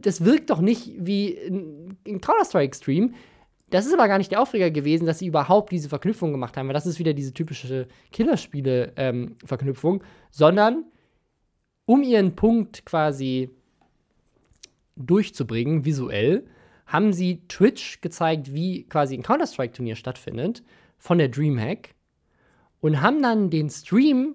Das 0.00 0.24
wirkt 0.24 0.50
doch 0.50 0.60
nicht 0.60 0.92
wie 0.98 1.38
ein, 1.38 1.96
ein 2.06 2.20
Counter-Strike-Stream. 2.20 3.14
Das 3.70 3.86
ist 3.86 3.94
aber 3.94 4.06
gar 4.08 4.18
nicht 4.18 4.30
der 4.30 4.40
Aufreger 4.40 4.70
gewesen, 4.70 5.06
dass 5.06 5.18
sie 5.18 5.26
überhaupt 5.26 5.72
diese 5.72 5.88
Verknüpfung 5.88 6.30
gemacht 6.30 6.56
haben, 6.56 6.68
weil 6.68 6.74
das 6.74 6.86
ist 6.86 6.98
wieder 6.98 7.14
diese 7.14 7.32
typische 7.32 7.88
Killerspiele-Verknüpfung, 8.12 10.04
sondern 10.30 10.84
um 11.86 12.02
ihren 12.02 12.36
Punkt 12.36 12.84
quasi 12.84 13.50
durchzubringen, 14.96 15.84
visuell, 15.84 16.46
haben 16.86 17.12
sie 17.12 17.42
Twitch 17.48 18.00
gezeigt, 18.00 18.52
wie 18.54 18.84
quasi 18.84 19.14
ein 19.16 19.22
Counter-Strike-Turnier 19.22 19.96
stattfindet, 19.96 20.62
von 20.98 21.18
der 21.18 21.28
Dreamhack, 21.28 21.94
und 22.80 23.00
haben 23.00 23.22
dann 23.22 23.50
den 23.50 23.70
Stream, 23.70 24.34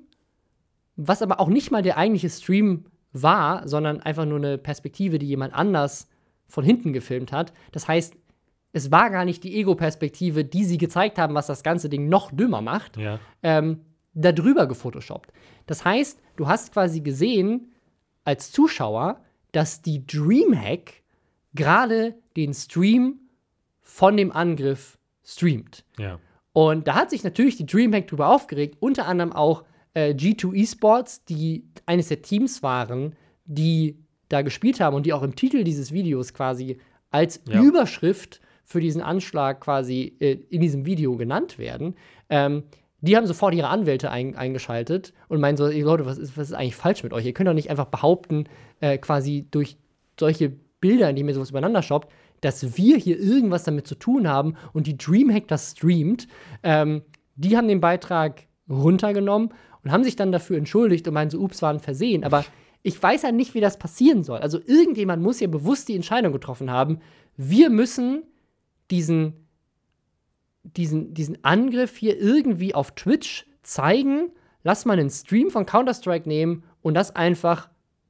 was 0.96 1.22
aber 1.22 1.40
auch 1.40 1.50
nicht 1.50 1.72
mal 1.72 1.82
der 1.84 1.98
eigentliche 1.98 2.30
Stream 2.30 2.86
war, 3.14 3.68
sondern 3.68 4.02
einfach 4.02 4.26
nur 4.26 4.38
eine 4.38 4.58
Perspektive, 4.58 5.20
die 5.20 5.28
jemand 5.28 5.54
anders 5.54 6.08
von 6.48 6.64
hinten 6.64 6.94
gefilmt 6.94 7.32
hat. 7.32 7.54
Das 7.72 7.88
heißt, 7.88 8.16
es 8.74 8.92
war 8.92 9.10
gar 9.10 9.26
nicht 9.26 9.44
die 9.44 9.56
Ego-Perspektive, 9.56 10.44
die 10.46 10.64
sie 10.64 10.78
gezeigt 10.78 11.18
haben, 11.18 11.34
was 11.36 11.48
das 11.48 11.64
ganze 11.64 11.90
Ding 11.90 12.10
noch 12.10 12.32
dümmer 12.32 12.62
macht, 12.62 12.98
Ja. 12.98 13.20
ähm, 13.44 13.82
da 14.14 14.32
drüber 14.32 14.68
gefotoshoppt. 14.68 15.32
Das 15.68 15.86
heißt, 15.86 16.20
du 16.36 16.48
hast 16.48 16.74
quasi 16.74 17.02
gesehen 17.02 17.72
als 18.26 18.52
Zuschauer, 18.52 19.22
dass 19.52 19.82
die 19.82 20.06
Dreamhack 20.06 21.02
gerade 21.54 22.16
den 22.46 22.54
Stream 22.54 23.20
von 23.82 24.18
dem 24.18 24.32
Angriff 24.32 24.98
streamt. 25.24 25.84
Ja. 25.98 26.20
Und 26.54 26.88
da 26.88 26.96
hat 26.96 27.10
sich 27.10 27.24
natürlich 27.24 27.58
die 27.58 27.66
Dreamhack 27.66 28.08
drüber 28.08 28.30
aufgeregt, 28.30 28.78
unter 28.80 29.08
anderem 29.08 29.32
auch 29.34 29.64
äh, 29.94 30.14
G2 30.14 30.56
Esports, 30.56 31.26
die 31.26 31.66
eines 31.86 32.08
der 32.08 32.22
Teams 32.22 32.64
waren, 32.64 33.16
die 33.46 33.98
da 34.30 34.42
gespielt 34.42 34.80
haben 34.80 34.96
und 34.96 35.06
die 35.06 35.14
auch 35.14 35.24
im 35.24 35.36
Titel 35.36 35.64
dieses 35.64 35.92
Videos 35.92 36.34
quasi 36.34 36.78
als 37.12 37.42
Ja. 37.48 37.62
Überschrift 37.62 38.42
für 38.64 38.80
diesen 38.80 39.02
Anschlag 39.02 39.62
quasi 39.62 40.16
äh, 40.20 40.38
in 40.50 40.62
diesem 40.62 40.86
Video 40.86 41.18
genannt 41.18 41.58
werden. 41.58 41.96
Ähm, 42.30 42.64
die 43.02 43.16
haben 43.16 43.26
sofort 43.26 43.56
ihre 43.56 43.70
Anwälte 43.70 44.12
ein, 44.12 44.36
eingeschaltet 44.36 45.14
und 45.28 45.40
meinen 45.40 45.58
so, 45.58 45.68
ey 45.68 45.82
Leute, 45.82 46.06
was 46.06 46.18
ist, 46.18 46.38
was 46.38 46.50
ist 46.50 46.54
eigentlich 46.54 46.76
falsch 46.76 47.04
mit 47.04 47.14
euch? 47.14 47.26
Ihr 47.26 47.34
könnt 47.34 47.48
doch 47.48 47.54
nicht 47.54 47.70
einfach 47.70 47.86
behaupten, 47.86 48.46
äh, 48.82 48.98
quasi 48.98 49.48
durch 49.50 49.78
solche 50.20 50.52
Bilder, 50.82 51.10
indem 51.10 51.28
ihr 51.28 51.34
sowas 51.34 51.50
übereinander 51.50 51.82
shoppt, 51.82 52.12
dass 52.42 52.78
wir 52.78 52.98
hier 52.98 53.20
irgendwas 53.20 53.64
damit 53.64 53.88
zu 53.88 53.96
tun 53.96 54.28
haben 54.28 54.56
und 54.74 54.88
die 54.88 54.98
Dreamhack 54.98 55.48
das 55.48 55.72
streamt. 55.72 56.28
Ähm, 56.64 57.02
die 57.36 57.58
haben 57.58 57.68
den 57.68 57.82
Beitrag 57.82 58.44
runtergenommen 58.70 59.54
und 59.84 59.92
haben 59.92 60.04
sich 60.04 60.16
dann 60.16 60.32
dafür 60.32 60.58
entschuldigt 60.58 61.08
und 61.08 61.14
meinen 61.14 61.30
so, 61.30 61.40
ups, 61.40 61.62
war 61.62 61.74
ein 61.74 61.80
Versehen. 61.80 62.24
Aber 62.24 62.46
ich 62.84 63.02
weiß 63.02 63.24
ja 63.24 63.32
nicht, 63.32 63.54
wie 63.54 63.62
das 63.62 63.78
passieren 63.78 64.24
soll. 64.24 64.40
Also 64.40 64.60
irgendjemand 64.66 65.22
muss 65.22 65.40
ja 65.40 65.48
bewusst 65.48 65.88
die 65.90 65.96
Entscheidung 65.96 66.34
getroffen 66.34 66.72
haben, 66.72 67.00
wir 67.36 67.70
müssen 67.70 68.24
diesen, 68.92 69.48
diesen, 70.64 71.14
diesen 71.14 71.44
Angriff 71.44 71.98
hier 71.98 72.20
irgendwie 72.20 72.76
auf 72.76 72.92
Twitch 72.92 73.46
zeigen, 73.64 74.32
lass 74.64 74.86
mal 74.86 75.00
einen 75.00 75.10
Stream 75.10 75.50
von 75.50 75.66
Counter-Strike 75.66 76.28
nehmen 76.28 76.64
und 76.82 76.96
das 76.96 77.16
einfach 77.16 77.69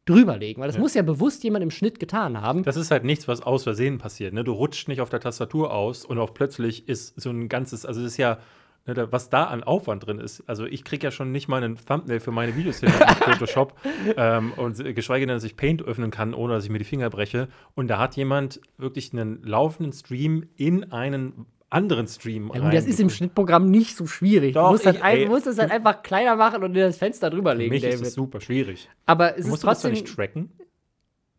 drüberlegen. 0.09 0.61
Weil 0.61 0.67
das 0.67 0.75
Ja. 0.75 0.81
muss 0.81 0.93
ja 0.93 1.01
bewusst 1.01 1.43
jemand 1.43 1.63
im 1.63 1.71
Schnitt 1.71 1.99
getan 1.99 2.41
haben. 2.41 2.63
Das 2.63 2.75
ist 2.77 2.91
halt 2.91 3.03
nichts, 3.03 3.27
was 3.27 3.41
aus 3.41 3.63
Versehen 3.63 3.97
passiert. 3.97 4.33
Ne? 4.33 4.43
Du 4.43 4.51
rutscht 4.53 4.87
nicht 4.87 5.01
auf 5.01 5.09
der 5.09 5.19
Tastatur 5.19 5.73
aus 5.73 6.05
und 6.05 6.17
auf 6.17 6.33
plötzlich 6.33 6.87
ist 6.89 7.19
so 7.19 7.29
ein 7.29 7.49
ganzes, 7.49 7.85
also 7.85 8.01
das 8.01 8.11
ist 8.13 8.17
ja, 8.17 8.39
ne, 8.87 9.07
was 9.11 9.29
da 9.29 9.45
an 9.45 9.63
Aufwand 9.63 10.05
drin 10.05 10.19
ist. 10.19 10.43
Also 10.47 10.65
ich 10.65 10.83
kriege 10.83 11.05
ja 11.05 11.11
schon 11.11 11.31
nicht 11.31 11.47
mal 11.47 11.63
einen 11.63 11.77
Thumbnail 11.77 12.19
für 12.19 12.31
meine 12.31 12.55
Videos 12.55 12.79
hin 12.79 12.89
in 12.89 13.15
Photoshop 13.15 13.73
ähm, 14.17 14.53
und 14.55 14.83
geschweige 14.95 15.25
denn, 15.27 15.35
dass 15.35 15.43
ich 15.43 15.55
Paint 15.55 15.81
öffnen 15.83 16.11
kann, 16.11 16.33
ohne 16.33 16.53
dass 16.53 16.63
ich 16.63 16.69
mir 16.69 16.79
die 16.79 16.85
Finger 16.85 17.09
breche. 17.09 17.47
Und 17.75 17.87
da 17.87 17.99
hat 17.99 18.15
jemand 18.15 18.59
wirklich 18.77 19.13
einen 19.13 19.41
laufenden 19.43 19.93
Stream 19.93 20.45
in 20.55 20.91
einen 20.91 21.45
anderen 21.69 22.07
Stream 22.07 22.51
Ja, 22.53 22.61
gut, 22.61 22.73
das 22.73 22.85
ist 22.85 22.99
im 22.99 23.09
Schnittprogramm 23.09 23.69
nicht 23.69 23.95
so 23.95 24.07
schwierig. 24.07 24.53
Doch, 24.53 24.67
du 24.67 24.71
musst, 24.73 24.85
halt 24.85 24.97
ich- 24.97 25.03
ey, 25.03 25.25
musst 25.27 25.47
es 25.47 25.57
halt 25.59 25.71
einfach 25.71 26.01
kleiner 26.03 26.35
machen 26.35 26.63
und 26.63 26.75
in 26.75 26.81
das 26.81 26.97
Fenster 26.97 27.27
Für 27.29 27.35
drüberlegen, 27.35 27.69
mich 27.73 27.83
ist 27.83 27.93
David. 27.93 28.07
es 28.07 28.13
super 28.13 28.41
schwierig. 28.41 28.89
Aber 29.05 29.37
es 29.37 29.43
Du 29.45 29.49
musst 29.49 29.57
ist 29.59 29.63
du 29.63 29.67
das 29.67 29.81
trotzdem. 29.81 29.91
nicht 29.91 30.15
tracken? 30.15 30.49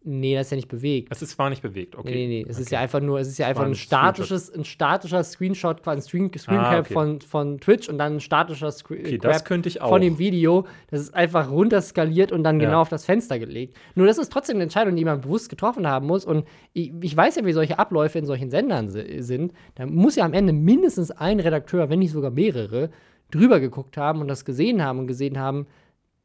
Nee, 0.03 0.35
das 0.35 0.47
ist 0.47 0.53
ja 0.53 0.57
nicht 0.57 0.69
bewegt. 0.69 1.11
Das 1.11 1.21
ist 1.21 1.33
zwar 1.33 1.51
nicht 1.51 1.61
bewegt, 1.61 1.95
okay. 1.95 2.09
Nee, 2.15 2.27
nee, 2.27 2.43
nee. 2.45 2.47
Es 2.49 2.59
ist 2.59 2.69
Okay. 2.69 2.77
ja 2.77 2.81
einfach 2.81 3.01
nur, 3.01 3.21
es 3.21 3.29
ist 3.29 3.37
ja 3.39 3.47
einfach 3.47 3.65
ein 3.65 3.73
ein 3.73 3.75
statisches, 3.75 4.51
ein 4.51 4.65
statischer 4.65 5.23
Screenshot, 5.23 5.83
quasi 5.83 5.99
ein 5.99 6.03
Screen, 6.03 6.31
Screencap 6.39 6.73
Ah, 6.73 6.79
okay. 6.81 6.93
von, 6.95 7.21
von 7.21 7.61
Twitch 7.61 7.87
und 7.91 7.99
dann 7.99 8.15
ein 8.15 8.21
statischer 8.21 8.71
Screen 8.73 9.01
Okay, 9.01 9.19
das 9.19 9.45
könnte 9.45 9.69
ich 9.69 9.83
auch. 9.83 9.91
von 9.91 10.01
dem 10.01 10.19
Video. 10.19 10.67
Das 10.91 11.01
ist 11.03 11.15
einfach 11.15 11.51
runterskaliert 11.51 12.33
und 12.33 12.45
dann 12.45 12.59
Ja. 12.61 12.67
genau 12.69 12.81
auf 12.81 12.89
das 12.89 13.05
Fenster 13.05 13.39
gelegt. 13.39 13.77
Nur 13.95 14.07
das 14.07 14.17
ist 14.17 14.33
trotzdem 14.33 14.57
eine 14.57 14.63
Entscheidung, 14.63 14.97
die 14.97 15.05
man 15.05 15.21
bewusst 15.21 15.51
getroffen 15.51 15.87
haben 15.87 16.07
muss. 16.07 16.25
Und 16.25 16.47
ich, 16.73 16.93
ich 17.03 17.15
weiß 17.15 17.37
ja, 17.37 17.45
wie 17.45 17.53
solche 17.53 17.79
Abläufe 17.79 18.19
in 18.19 18.25
solchen 18.25 18.49
Sendern 18.49 18.89
si- 18.89 19.21
sind. 19.21 19.53
Da 19.75 19.85
muss 19.85 20.17
ja 20.17 20.25
am 20.25 20.33
Ende 20.33 20.55
mindestens 20.55 21.11
ein 21.11 21.41
Redakteur, 21.41 21.91
wenn 21.91 21.99
nicht 21.99 22.13
sogar 22.13 22.31
mehrere, 22.31 22.89
drüber 23.31 23.61
geguckt 23.61 23.99
haben 23.99 24.23
und 24.23 24.29
das 24.29 24.47
gesehen 24.47 24.83
haben 24.83 24.99
und 24.99 25.07
gesehen 25.09 25.39
haben, 25.39 25.67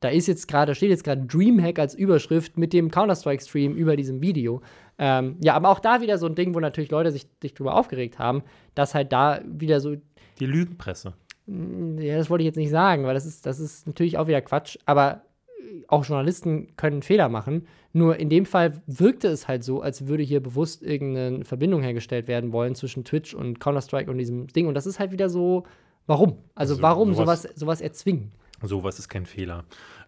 da 0.06 0.12
ist 0.12 0.28
jetzt 0.28 0.47
gerade, 0.47 0.76
steht 0.76 0.91
jetzt 0.91 1.03
gerade 1.03 1.24
Dreamhack 1.26 1.80
als 1.80 1.95
Überschrift 1.95 2.60
mit 2.60 2.74
dem 2.74 2.91
Counter-Strike-Stream 2.91 3.76
über 3.76 3.95
diesem 3.95 4.22
Video. 4.22 4.62
Ähm, 4.99 5.38
ja, 5.43 5.56
aber 5.56 5.70
auch 5.70 5.80
da 5.80 5.99
wieder 5.99 6.20
so 6.20 6.28
ein 6.28 6.36
Ding, 6.36 6.53
wo 6.53 6.60
natürlich 6.60 6.91
Leute 6.91 7.10
sich, 7.12 7.26
sich 7.41 7.56
drüber 7.56 7.76
aufgeregt 7.76 8.20
haben, 8.20 8.43
dass 8.76 8.93
halt 8.93 9.12
da 9.12 9.41
wieder 9.45 9.80
so, 9.80 9.95
Die 10.39 10.45
Lügenpresse. 10.45 11.14
ja, 11.47 12.18
das 12.18 12.30
wollte 12.30 12.43
ich 12.43 12.45
jetzt 12.45 12.56
nicht 12.56 12.70
sagen, 12.70 13.03
weil 13.06 13.16
das 13.16 13.26
ist, 13.26 13.47
das 13.47 13.60
ist 13.60 13.88
natürlich 13.88 14.20
auch 14.20 14.28
wieder 14.28 14.41
Quatsch, 14.41 14.78
aber 14.86 15.24
äh, 15.60 15.84
auch 15.88 16.06
Journalisten 16.06 16.76
können 16.78 17.01
Fehler 17.01 17.28
machen. 17.28 17.66
Nur 17.91 18.18
in 18.18 18.30
dem 18.30 18.45
Fall 18.45 18.84
wirkte 18.86 19.28
es 19.30 19.47
halt 19.47 19.64
so, 19.64 19.82
als 19.82 20.06
würde 20.08 20.22
hier 20.22 20.39
bewusst 20.39 20.84
irgendeine 20.84 21.45
Verbindung 21.45 21.82
hergestellt 21.82 22.28
werden 22.28 22.51
wollen 22.51 22.76
zwischen 22.76 23.06
Twitch 23.06 23.34
und 23.34 23.60
Counter-Strike 23.60 24.12
und 24.12 24.20
diesem 24.20 24.47
Ding. 24.47 24.68
Und 24.68 24.76
das 24.76 24.86
ist 24.86 24.99
halt 24.99 25.12
wieder 25.12 25.30
so, 25.30 25.64
warum? 26.06 26.38
Also, 26.53 26.74
Also 26.76 26.84
warum 26.84 27.16
sowas, 27.16 27.41
sowas 27.56 27.82
erzwingen? 27.82 28.32
Sowas 28.62 28.99
ist 28.99 29.10
kein 29.10 29.26
Fehler. 29.26 29.66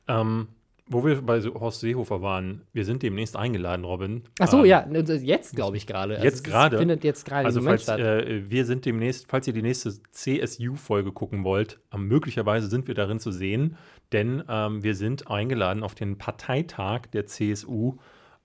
Ähm, 0.08 0.48
wo 0.90 1.06
wir 1.06 1.22
bei 1.22 1.42
Horst 1.42 1.82
Seehofer 1.82 2.22
waren, 2.22 2.62
wir 2.72 2.86
sind 2.86 3.04
demnächst 3.04 3.36
eingeladen, 3.36 3.84
Robin. 3.84 4.24
Ach 4.40 4.48
so, 4.48 4.60
Ähm, 4.60 4.66
ja, 4.66 4.86
ne, 4.86 5.00
jetzt 5.00 5.54
glaube 5.56 5.76
ich 5.76 5.86
gerade. 5.86 6.14
Also 6.16 6.26
Jetzt 6.26 6.46
gerade? 6.46 6.78
Findet 6.78 7.04
jetzt 7.04 7.26
gerade 7.26 7.46
Also 7.46 7.62
falls 7.62 7.84
statt. 7.84 8.00
äh, 8.00 8.50
wir 8.50 8.66
sind 8.66 8.86
demnächst, 8.86 9.30
falls 9.30 9.48
ihr 9.48 9.54
die 9.54 9.62
nächste 9.62 9.92
CSU-Folge 10.12 11.12
gucken 11.12 11.44
wollt, 11.44 11.80
ähm, 11.94 12.08
möglicherweise 12.08 12.68
sind 12.68 12.88
wir 12.88 12.96
darin 12.96 13.20
zu 13.20 13.32
sehen, 13.32 13.76
denn 14.14 14.42
ähm, 14.48 14.82
wir 14.82 14.96
sind 14.96 15.30
eingeladen 15.30 15.84
auf 15.84 15.94
den 15.94 16.18
Parteitag 16.18 17.02
der 17.12 17.26
CSU. 17.26 17.98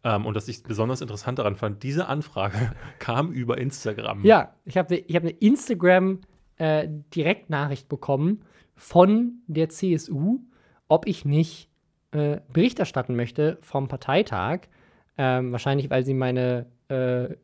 Ähm, 0.03 0.27
und 0.27 0.35
was 0.35 0.49
ich 0.49 0.65
besonders 0.65 1.01
interessant 1.01 1.39
daran 1.39 1.55
fand, 1.55 1.85
diese 1.85 2.09
Anfrage 2.09 2.73
kam 2.99 3.31
über 3.31 3.59
Instagram. 3.59 4.25
Ja, 4.25 4.53
ich 4.65 4.77
habe 4.77 4.97
ich 4.97 5.15
hab 5.15 5.23
eine 5.23 5.31
Instagram-Direktnachricht 5.31 7.89
bekommen 7.89 8.43
von 8.75 9.43
der 9.47 9.69
CSU, 9.69 10.41
ob 10.89 11.07
ich 11.07 11.25
nicht 11.25 11.69
äh, 12.13 12.41
Bericht 12.53 12.79
erstatten 12.79 13.17
möchte 13.17 13.59
vom 13.61 13.89
Parteitag. 13.89 14.61
Ähm, 15.19 15.53
wahrscheinlich, 15.53 15.91
weil 15.91 16.05
sie 16.05 16.15
meine 16.15 16.67
äh, 16.89 17.35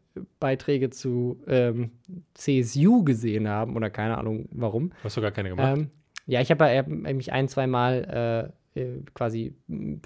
Beiträge 0.41 0.91
zu 0.91 1.41
ähm, 1.47 1.91
CSU 2.35 3.05
gesehen 3.05 3.49
haben 3.49 3.77
oder 3.77 3.91
keine 3.91 4.19
Ahnung 4.19 4.49
warum. 4.53 4.93
Hast 5.05 5.17
du 5.17 5.21
gar 5.21 5.31
keine 5.31 5.51
gemacht? 5.51 5.79
Ähm, 5.79 5.91
ja, 6.27 6.41
ich 6.41 6.51
habe 6.51 6.65
ja, 6.67 6.79
hab 6.79 6.89
mich 6.89 7.33
ein, 7.33 7.49
zwei 7.49 7.67
Mal 7.67 8.53
äh, 8.75 8.81
äh, 8.81 9.03
quasi 9.15 9.55
im 9.69 10.01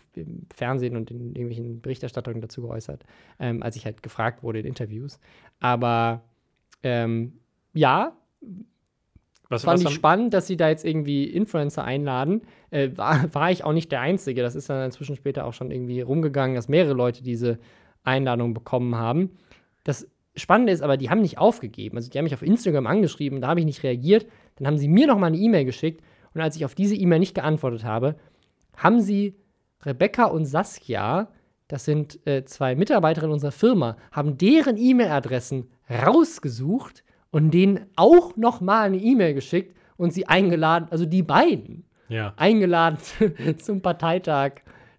Fernsehen 0.54 0.96
und 0.96 1.10
in 1.10 1.34
irgendwelchen 1.34 1.80
Berichterstattungen 1.80 2.40
dazu 2.40 2.62
geäußert, 2.62 3.04
ähm, 3.38 3.62
als 3.62 3.76
ich 3.76 3.84
halt 3.84 4.02
gefragt 4.02 4.42
wurde 4.42 4.60
in 4.60 4.66
Interviews. 4.66 5.18
Aber 5.60 6.22
ähm, 6.82 7.40
ja, 7.74 8.16
was 9.53 9.64
fand 9.64 9.84
was 9.84 9.90
ich 9.90 9.96
spannend, 9.96 10.34
dass 10.34 10.46
sie 10.46 10.57
da 10.57 10.68
jetzt 10.68 10.84
irgendwie 10.84 11.24
Influencer 11.24 11.84
einladen. 11.84 12.42
Äh, 12.70 12.90
war, 12.96 13.32
war 13.34 13.50
ich 13.50 13.64
auch 13.64 13.72
nicht 13.72 13.92
der 13.92 14.00
Einzige. 14.00 14.42
Das 14.42 14.55
ist 14.55 14.68
dann 14.70 14.84
inzwischen 14.84 15.16
später 15.16 15.44
auch 15.46 15.53
schon 15.53 15.70
irgendwie 15.70 16.00
rumgegangen, 16.00 16.57
dass 16.57 16.68
mehrere 16.68 16.94
Leute 16.94 17.22
diese 17.22 17.59
Einladung 18.03 18.55
bekommen 18.55 18.96
haben. 18.96 19.30
Das 19.84 20.09
Spannende 20.34 20.72
ist 20.72 20.82
aber, 20.82 20.96
die 20.96 21.11
haben 21.11 21.20
nicht 21.20 21.38
aufgegeben. 21.38 21.96
Also 21.96 22.11
die 22.11 22.18
haben 22.18 22.24
mich 22.24 22.34
auf 22.34 22.42
Instagram 22.42 22.86
angeschrieben, 22.86 23.40
da 23.40 23.48
habe 23.48 23.61
ich 23.61 23.66
nicht 23.66 23.82
reagiert. 23.82 24.26
Dann 24.57 24.66
haben 24.66 24.78
sie 24.78 24.88
mir 24.88 25.07
noch 25.07 25.18
mal 25.18 25.26
eine 25.26 25.36
E-Mail 25.36 25.64
geschickt 25.64 26.03
und 26.34 26.40
als 26.40 26.57
ich 26.57 26.64
auf 26.64 26.74
diese 26.74 26.94
E-Mail 26.94 27.18
nicht 27.18 27.34
geantwortet 27.34 27.84
habe, 27.84 28.16
haben 28.76 29.00
sie 29.00 29.36
Rebecca 29.84 30.24
und 30.24 30.46
Saskia, 30.46 31.28
das 31.68 31.84
sind 31.84 32.26
äh, 32.26 32.44
zwei 32.44 32.74
Mitarbeiterinnen 32.74 33.32
unserer 33.32 33.53
Firma, 33.53 33.96
haben 34.11 34.38
deren 34.38 34.76
E-Mail-Adressen 34.76 35.70
rausgesucht 35.90 37.05
und 37.32 37.50
denen 37.50 37.86
auch 37.96 38.36
noch 38.36 38.60
mal 38.60 38.82
eine 38.86 38.98
E-Mail 38.98 39.34
geschickt 39.34 39.76
und 39.96 40.12
sie 40.12 40.28
eingeladen, 40.28 40.86
also 40.90 41.04
die 41.06 41.22
beiden 41.24 41.84
Ja. 42.08 42.34
eingeladen 42.36 42.98
zum 43.58 43.80
Parteitag 43.80 44.52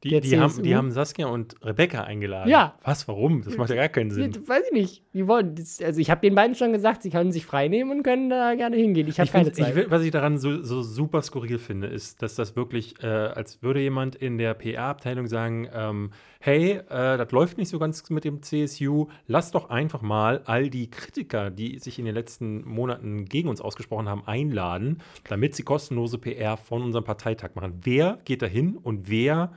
Die, 0.04 0.20
die, 0.20 0.39
haben, 0.39 0.49
CSU. 0.49 0.62
die 0.62 0.76
haben 0.76 0.91
Saskia 0.91 1.28
und 1.28 1.56
Rebecca 1.64 2.04
eingeladen. 2.04 2.49
Ja. 2.49 2.78
Was, 2.84 3.08
warum? 3.08 3.41
Das 3.43 3.56
macht 3.58 3.70
ja 3.70 3.76
gar 3.78 3.88
keinen 3.88 4.12
Sinn. 4.12 4.32
Ja, 4.34 4.47
weiß 4.47 4.64
ich 4.68 4.74
nicht. 4.74 5.04
Die 5.14 5.28
wollen, 5.28 5.56
das, 5.56 5.82
also 5.82 5.99
ich 6.01 6.10
habe 6.10 6.22
den 6.22 6.36
beiden 6.36 6.56
schon 6.56 6.74
gesagt, 6.74 7.04
sie 7.04 7.10
können 7.10 7.32
sich 7.32 7.45
frei 7.45 7.68
nehmen 7.70 7.91
und 7.91 8.04
können 8.04 8.30
da 8.30 8.56
gerne 8.56 8.76
hingehen. 8.76 9.08
Ich 9.08 9.20
habe 9.20 9.30
keine 9.30 9.45
find, 9.45 9.56
Zeit. 9.56 9.70
ich, 9.70 9.76
will- 9.76 9.86
was 9.89 10.04
ich 10.04 10.12
daran 10.12 10.38
so, 10.38 10.62
so 10.62 10.82
super 10.82 11.22
skurril 11.22 11.58
finde, 11.58 11.88
ist, 11.88 12.22
dass 12.22 12.36
das 12.36 12.56
wirklich, 12.56 13.01
äh, 13.01 13.08
als 13.08 13.62
würde 13.64 13.80
jemand 13.80 14.16
in 14.16 14.38
der 14.38 14.54
PR-Abteilung 14.54 15.28
sagen, 15.28 15.70
ähm, 15.74 16.12
hey, 16.39 16.82
äh, 16.89 17.18
das 17.18 17.32
läuft 17.32 17.58
nicht 17.58 17.70
so 17.70 17.80
ganz 17.80 18.10
mit 18.10 18.26
dem 18.26 18.41
CSU, 18.41 19.08
lass 19.28 19.51
doch 19.51 19.70
einfach 19.70 20.01
mal 20.01 20.41
all 20.45 20.70
die 20.70 20.89
Kritiker, 20.89 21.49
die 21.49 21.80
sich 21.80 21.99
in 21.99 22.06
den 22.06 22.14
letzten 22.16 22.68
Monaten 22.68 23.26
gegen 23.26 23.47
uns 23.47 23.62
ausgesprochen 23.62 24.10
haben, 24.10 24.24
einladen, 24.26 24.97
damit 25.30 25.56
sie 25.56 25.64
kostenlose 25.64 26.18
PR 26.18 26.58
von 26.58 26.82
unserem 26.82 27.06
Parteitag 27.06 27.51
machen. 27.56 27.80
Wer 27.84 28.20
geht 28.26 28.41
da 28.41 28.47
hin 28.47 28.76
und 28.76 29.10
wer 29.10 29.54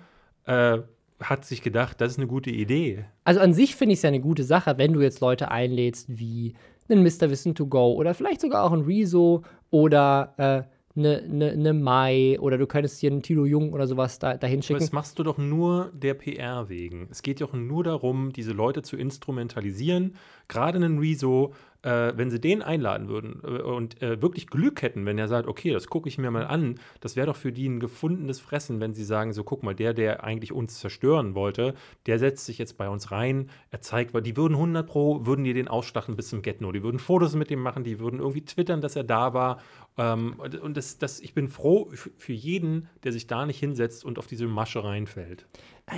äh, 0.47 0.78
hat 1.20 1.44
sich 1.44 1.62
gedacht, 1.62 2.01
das 2.01 2.12
ist 2.12 2.18
eine 2.18 2.26
gute 2.26 2.51
Idee? 2.51 3.05
Also 3.24 3.40
an 3.40 3.55
sich 3.55 3.76
finde 3.76 3.92
ich 3.94 3.99
es 4.01 4.03
ja 4.03 4.09
eine 4.09 4.20
gute 4.20 4.44
Sache, 4.44 4.78
wenn 4.78 4.92
du 4.92 5.01
jetzt 5.01 5.20
Leute 5.20 5.51
einlädst 5.51 6.18
wie 6.18 6.55
einen 6.88 7.03
Mr. 7.03 7.30
Wissen 7.30 7.55
to 7.55 7.66
Go 7.66 7.94
oder 7.94 8.14
vielleicht 8.14 8.40
sogar 8.40 8.64
auch 8.64 8.72
einen 8.72 8.84
Rezo 8.84 9.42
oder 9.70 10.34
äh, 10.36 10.76
eine, 10.99 11.18
eine, 11.18 11.51
eine 11.51 11.72
Mai 11.74 12.38
oder 12.40 12.59
du 12.59 12.66
könntest 12.66 13.01
hier 13.01 13.11
einen 13.11 13.22
Tilo 13.22 13.44
Jung 13.44 13.72
oder 13.72 13.86
sowas 13.86 14.18
da, 14.18 14.36
dahin 14.36 14.59
Aber 14.59 14.62
schicken. 14.66 14.80
das 14.80 14.92
machst 14.92 15.18
du 15.18 15.22
doch 15.22 15.36
nur 15.36 15.90
der 15.94 16.14
PR 16.14 16.68
wegen. 16.68 17.09
Es 17.11 17.22
geht 17.22 17.40
doch 17.40 17.53
nur 17.53 17.84
darum, 17.84 18.32
diese 18.32 18.53
Leute 18.53 18.82
zu 18.82 18.97
instrumentalisieren. 18.97 20.14
Gerade 20.49 20.76
einen 20.76 20.99
Rezo, 20.99 21.53
äh, 21.82 22.12
wenn 22.16 22.30
sie 22.30 22.40
den 22.40 22.62
einladen 22.62 23.08
würden 23.08 23.40
äh, 23.44 23.62
und 23.62 24.02
äh, 24.02 24.20
wirklich 24.22 24.46
Glück 24.48 24.82
hätten, 24.82 25.06
wenn 25.06 25.18
er 25.18 25.28
sagt, 25.28 25.48
okay, 25.48 25.72
das 25.72 25.86
gucke 25.88 26.08
ich 26.08 26.18
mir 26.18 26.30
mal 26.30 26.46
an, 26.46 26.78
das 27.00 27.16
wäre 27.16 27.26
doch 27.26 27.36
für 27.36 27.52
die 27.52 27.68
ein 27.68 27.80
gefundenes 27.80 28.40
Fressen, 28.40 28.80
wenn 28.80 28.94
sie 28.94 29.04
sagen, 29.04 29.32
so 29.32 29.44
guck 29.44 29.62
mal, 29.62 29.74
der, 29.74 29.94
der 29.94 30.24
eigentlich 30.24 30.52
uns 30.52 30.78
zerstören 30.80 31.34
wollte, 31.34 31.74
der 32.06 32.18
setzt 32.18 32.46
sich 32.46 32.58
jetzt 32.58 32.76
bei 32.78 32.88
uns 32.88 33.10
rein, 33.12 33.50
er 33.70 33.80
zeigt, 33.80 34.14
weil 34.14 34.22
die 34.22 34.36
würden 34.36 34.54
100 34.54 34.86
pro, 34.86 35.26
würden 35.26 35.44
die 35.44 35.54
den 35.54 35.68
ausstatten 35.68 36.16
bis 36.16 36.28
zum 36.28 36.42
Get-No, 36.42 36.72
die 36.72 36.82
würden 36.82 36.98
Fotos 36.98 37.34
mit 37.34 37.50
ihm 37.50 37.60
machen, 37.60 37.84
die 37.84 38.00
würden 38.00 38.20
irgendwie 38.20 38.44
twittern, 38.44 38.80
dass 38.80 38.96
er 38.96 39.04
da 39.04 39.34
war 39.34 39.60
ähm, 39.98 40.34
und- 40.38 40.76
das, 40.76 40.98
das, 40.98 41.20
ich 41.20 41.32
bin 41.32 41.48
froh 41.48 41.90
für 41.94 42.32
jeden, 42.32 42.88
der 43.04 43.12
sich 43.12 43.26
da 43.26 43.46
nicht 43.46 43.58
hinsetzt 43.58 44.04
und 44.04 44.18
auf 44.18 44.26
diese 44.26 44.46
Masche 44.46 44.84
reinfällt. 44.84 45.46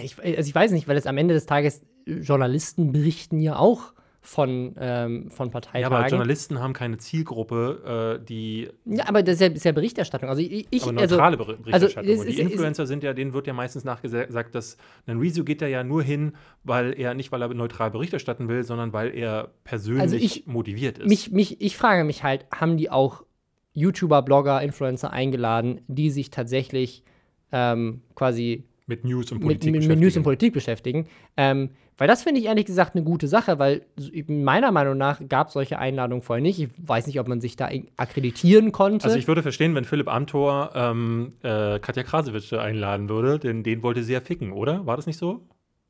Ich, 0.02 0.16
also 0.22 0.48
ich 0.48 0.54
weiß 0.54 0.70
nicht, 0.72 0.86
weil 0.86 0.96
es 0.96 1.06
am 1.06 1.18
Ende 1.18 1.34
des 1.34 1.46
Tages 1.46 1.82
äh, 2.06 2.12
Journalisten 2.20 2.92
berichten 2.92 3.40
ja 3.40 3.56
auch 3.56 3.92
von, 4.28 4.74
ähm, 4.78 5.30
von 5.30 5.46
Ja, 5.46 5.52
Parteitagen. 5.52 5.94
aber 5.96 6.06
Journalisten 6.06 6.58
haben 6.60 6.74
keine 6.74 6.98
Zielgruppe, 6.98 8.18
äh, 8.20 8.24
die 8.26 8.68
Ja, 8.84 9.08
aber 9.08 9.22
das 9.22 9.36
ist 9.36 9.40
ja, 9.40 9.46
ist 9.46 9.64
ja 9.64 9.72
Berichterstattung. 9.72 10.28
Also 10.28 10.42
ich, 10.42 10.66
aber 10.82 11.00
also, 11.00 11.14
neutrale 11.16 11.38
Ber- 11.38 11.44
Berichterstattung. 11.56 12.10
und 12.12 12.18
ist- 12.18 12.24
die 12.26 12.28
es 12.32 12.34
ist- 12.36 12.52
Influencer 12.52 12.86
sind 12.86 13.02
ja, 13.02 13.14
denen 13.14 13.32
wird 13.32 13.46
ja 13.46 13.54
meistens 13.54 13.84
nachgesagt, 13.84 14.54
dass 14.54 14.76
ein 15.06 15.18
Rezo 15.18 15.44
geht 15.44 15.62
da 15.62 15.66
ja 15.66 15.82
nur 15.82 16.02
hin, 16.02 16.32
weil 16.62 16.92
er 17.00 17.14
nicht, 17.14 17.32
weil 17.32 17.40
er 17.40 17.48
neutral 17.54 17.90
Bericht 17.90 18.12
erstatten 18.12 18.48
will, 18.48 18.64
sondern 18.64 18.92
weil 18.92 19.14
er 19.16 19.48
persönlich 19.64 20.02
Also 20.02 20.16
ich- 20.16 20.46
motiviert 20.46 20.98
ist. 20.98 21.08
mich, 21.08 21.30
mich, 21.32 21.60
ich 21.62 21.78
frage 21.78 22.04
mich 22.04 22.22
halt, 22.22 22.44
haben 22.54 22.76
die 22.76 22.90
auch 22.90 23.24
YouTuber, 23.72 24.20
Blogger, 24.20 24.60
Influencer 24.60 25.10
eingeladen, 25.10 25.80
die 25.88 26.10
sich 26.10 26.30
tatsächlich 26.30 27.02
ähm, 27.50 28.02
quasi 28.14 28.64
mit 28.86 29.04
News 29.06 29.32
und 29.32 29.38
mit, 29.38 29.46
Politik 29.46 29.72
mit, 29.72 29.88
mit 29.88 30.00
News 30.00 30.16
und. 30.18 30.22
Politik 30.22 30.52
beschäftigen. 30.52 31.06
Ähm, 31.38 31.70
weil 31.99 32.09
das 32.09 32.22
finde 32.22 32.40
ich 32.40 32.46
ehrlich 32.46 32.64
gesagt 32.66 32.94
eine 32.94 33.05
gute 33.05 33.28
Sache, 33.28 33.59
weil 33.59 33.82
meiner 34.28 34.72
Meinung 34.72 34.96
nach 34.96 35.20
gab 35.28 35.49
es 35.49 35.53
solche 35.53 35.78
Einladungen 35.78 36.22
vorher 36.22 36.42
nicht. 36.42 36.59
Ich 36.61 36.68
weiß 36.78 37.07
nicht, 37.07 37.20
ob 37.20 37.28
man 37.28 37.40
sich 37.40 37.57
da 37.57 37.68
akkreditieren 37.96 38.72
konnte. 38.72 39.05
Also 39.05 39.18
ich 39.18 39.28
würde 39.28 39.42
verstehen, 39.42 39.74
wenn 39.74 39.84
Philipp 39.84 40.09
Amthor 40.09 40.70
ähm, 40.74 41.34
äh, 41.42 41.78
Katja 41.80 42.05
Krasowitsch 42.05 42.53
einladen 42.55 43.09
würde, 43.09 43.38
denn 43.38 43.62
den 43.62 43.82
wollte 43.82 44.03
sie 44.03 44.12
ja 44.14 44.20
ficken, 44.20 44.53
oder? 44.53 44.86
War 44.86 44.96
das 44.96 45.07
nicht 45.07 45.18
so? 45.18 45.42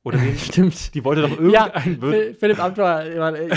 Oder 0.02 0.18
den, 0.18 0.38
Stimmt. 0.38 0.94
die 0.94 1.04
wollte 1.04 1.22
doch 1.22 1.30
Ja, 1.52 1.66
irgendeinen 1.66 2.00
Phil- 2.00 2.34
Philipp 2.34 2.62
Amthor, 2.64 3.00
äh, 3.02 3.48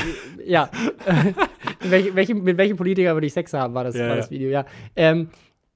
ja. 0.46 0.70
Welche, 1.84 2.14
welchem, 2.16 2.44
mit 2.44 2.58
welchem 2.58 2.78
Politiker 2.78 3.14
würde 3.16 3.28
ich 3.28 3.34
Sex 3.34 3.54
haben, 3.54 3.74
war 3.74 3.84
das, 3.84 3.96
Ja, 3.96 4.08
war 4.10 4.16
das 4.18 4.26
ja. 4.28 4.32
Video, 4.32 4.50
ja. 4.50 4.66
Ähm, 4.96 5.30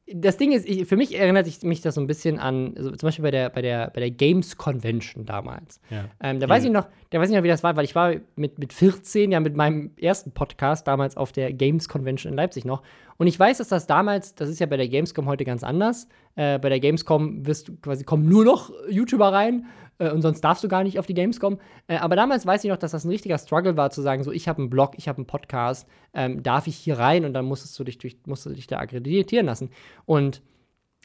das 0.08 0.38
Ding 0.38 0.52
ist, 0.52 0.68
ich, 0.68 0.86
für 0.86 0.98
mich 0.98 1.18
erinnert 1.18 1.46
sich 1.46 1.64
mich 1.64 1.82
das 1.82 1.96
so 1.96 2.02
ein 2.02 2.06
bisschen 2.06 2.38
an, 2.38 2.76
also 2.78 2.92
zum 2.92 3.08
Beispiel 3.08 3.24
bei 3.24 3.32
der, 3.32 3.50
bei 3.50 3.62
der, 3.64 3.90
bei 3.90 4.02
der 4.02 4.12
Games 4.12 4.56
Convention 4.56 5.26
damals. 5.26 5.80
Ja. 5.90 6.06
Ähm, 6.22 6.40
da 6.40 6.48
weiß 6.48 6.64
ich 6.64 6.72
noch, 6.72 6.88
da 7.10 7.20
weiß 7.20 7.30
ich 7.30 7.36
noch, 7.36 7.44
wie 7.44 7.48
das 7.48 7.64
war, 7.64 7.76
weil 7.76 7.86
ich 7.86 7.96
war 7.96 8.14
mit, 8.36 8.60
mit 8.60 8.72
14 8.72 9.32
ja 9.32 9.40
mit 9.40 9.56
meinem 9.56 9.92
ersten 10.00 10.32
Podcast 10.32 10.88
damals 10.88 11.18
auf 11.18 11.32
der 11.32 11.52
Games 11.54 11.90
Convention 11.90 12.34
in 12.34 12.38
Leipzig 12.38 12.66
noch. 12.66 12.84
Und 13.18 13.28
ich 13.28 13.40
weiß, 13.40 13.58
dass 13.58 13.70
das 13.70 13.88
damals, 13.88 14.36
das 14.36 14.50
ist 14.50 14.60
ja 14.60 14.68
bei 14.68 14.78
der 14.78 14.90
Gamescom 14.90 15.26
heute 15.26 15.44
ganz 15.44 15.64
anders. 15.64 16.08
Äh, 16.36 16.60
bei 16.60 16.70
der 16.70 16.80
Gamescom 16.80 17.48
wirst 17.48 17.70
du 17.70 17.76
quasi 17.78 18.04
kommen 18.04 18.28
nur 18.28 18.46
noch 18.46 18.72
YouTuber 18.90 19.32
rein 19.32 19.66
äh, 20.00 20.12
und 20.12 20.22
sonst 20.22 20.42
darfst 20.42 20.64
du 20.64 20.68
gar 20.68 20.84
nicht 20.84 21.00
auf 21.00 21.06
die 21.06 21.14
Gamescom. 21.14 21.60
Äh, 21.88 21.98
aber 21.98 22.16
damals 22.16 22.46
weiß 22.46 22.64
ich 22.64 22.70
noch, 22.70 22.78
dass 22.78 22.92
das 22.92 23.06
ein 23.06 23.10
richtiger 23.10 23.38
Struggle 23.38 23.78
war, 23.78 23.90
zu 23.92 24.02
sagen, 24.02 24.24
so 24.24 24.32
ich 24.32 24.48
habe 24.48 24.60
einen 24.60 24.70
Blog, 24.70 24.94
ich 24.98 25.08
habe 25.08 25.18
einen 25.18 25.28
Podcast, 25.28 25.88
ähm, 26.14 26.44
darf 26.44 26.68
ich 26.68 26.76
hier 26.76 27.00
rein 27.00 27.26
und 27.26 27.34
dann 27.34 27.46
musstest 27.46 27.78
du 27.80 27.84
dich 27.84 27.98
durch, 27.98 28.18
musst 28.26 28.46
du 28.46 28.50
dich 28.50 28.68
da 28.68 28.80
akkreditieren 28.80 29.46
lassen. 29.46 29.70
Und 30.06 30.42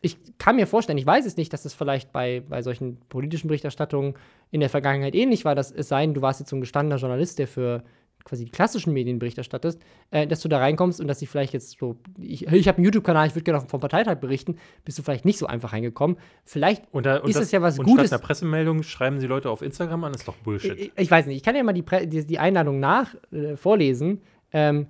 ich 0.02 0.16
kann 0.38 0.56
mir 0.56 0.66
vorstellen, 0.66 0.98
ich 0.98 1.06
weiß 1.06 1.26
es 1.26 1.36
nicht, 1.36 1.52
dass 1.52 1.64
es 1.64 1.74
vielleicht 1.74 2.12
bei, 2.12 2.42
bei 2.48 2.62
solchen 2.62 2.98
politischen 3.08 3.48
Berichterstattungen 3.48 4.14
in 4.50 4.60
der 4.60 4.70
Vergangenheit 4.70 5.14
ähnlich 5.14 5.44
war, 5.44 5.54
dass 5.54 5.70
es 5.70 5.88
sein, 5.88 6.14
du 6.14 6.22
warst 6.22 6.40
jetzt 6.40 6.50
so 6.50 6.56
ein 6.56 6.62
gestandener 6.62 6.96
Journalist, 6.96 7.38
der 7.38 7.46
für 7.46 7.82
quasi 8.24 8.44
die 8.44 8.50
klassischen 8.50 8.92
Medien 8.92 9.18
Bericht 9.18 9.38
erstattest, 9.38 9.80
äh, 10.10 10.26
dass 10.26 10.40
du 10.40 10.48
da 10.48 10.58
reinkommst 10.58 11.00
und 11.00 11.08
dass 11.08 11.18
sie 11.18 11.26
vielleicht 11.26 11.52
jetzt 11.52 11.78
so, 11.78 11.96
ich, 12.18 12.46
ich 12.46 12.68
habe 12.68 12.78
einen 12.78 12.84
YouTube-Kanal, 12.84 13.28
ich 13.28 13.34
würde 13.34 13.44
gerne 13.44 13.60
vom 13.60 13.80
Parteitag 13.80 14.16
berichten, 14.16 14.56
bist 14.84 14.98
du 14.98 15.02
vielleicht 15.02 15.24
nicht 15.24 15.38
so 15.38 15.46
einfach 15.46 15.72
reingekommen. 15.72 16.16
Vielleicht, 16.44 16.84
Und 16.92 17.06
da, 17.06 17.18
und 17.18 17.28
Ist 17.28 17.36
das, 17.36 17.46
es 17.46 17.52
ja 17.52 17.62
was 17.62 17.78
und 17.78 17.86
Gutes. 17.86 18.08
Statt 18.08 18.20
einer 18.20 18.26
Pressemeldung 18.26 18.82
schreiben 18.82 19.20
sie 19.20 19.26
Leute 19.26 19.50
auf 19.50 19.62
Instagram 19.62 20.04
an, 20.04 20.14
ist 20.14 20.26
doch 20.26 20.36
Bullshit. 20.36 20.78
ich, 20.78 20.92
ich 20.96 21.10
weiß 21.10 21.26
nicht, 21.26 21.36
ich 21.36 21.42
kann 21.42 21.56
ja 21.56 21.62
mal 21.62 21.72
die, 21.72 21.82
Pre 21.82 22.06
die, 22.06 22.26
die 22.26 22.38
Einladung 22.38 22.80
nach 22.80 23.14
äh, 23.32 23.56
vorlesen. 23.56 24.20
Ähm, 24.52 24.86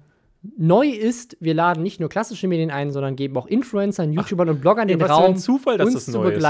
Neu 0.56 0.88
ist, 0.88 1.36
wir 1.40 1.52
laden 1.52 1.82
nicht 1.82 2.00
nur 2.00 2.08
klassische 2.08 2.48
Medien 2.48 2.70
ein, 2.70 2.92
sondern 2.92 3.14
geben 3.14 3.36
auch 3.36 3.46
Influencern, 3.46 4.10
YouTubern 4.10 4.48
und 4.48 4.60
Bloggern 4.62 4.88
den 4.88 5.02
ein 5.02 5.10
Raum, 5.10 5.36
Zufall, 5.36 5.76
dass 5.76 5.86
uns 5.86 5.94
das 5.94 6.04
zu 6.06 6.12
neu 6.12 6.30
ist. 6.30 6.42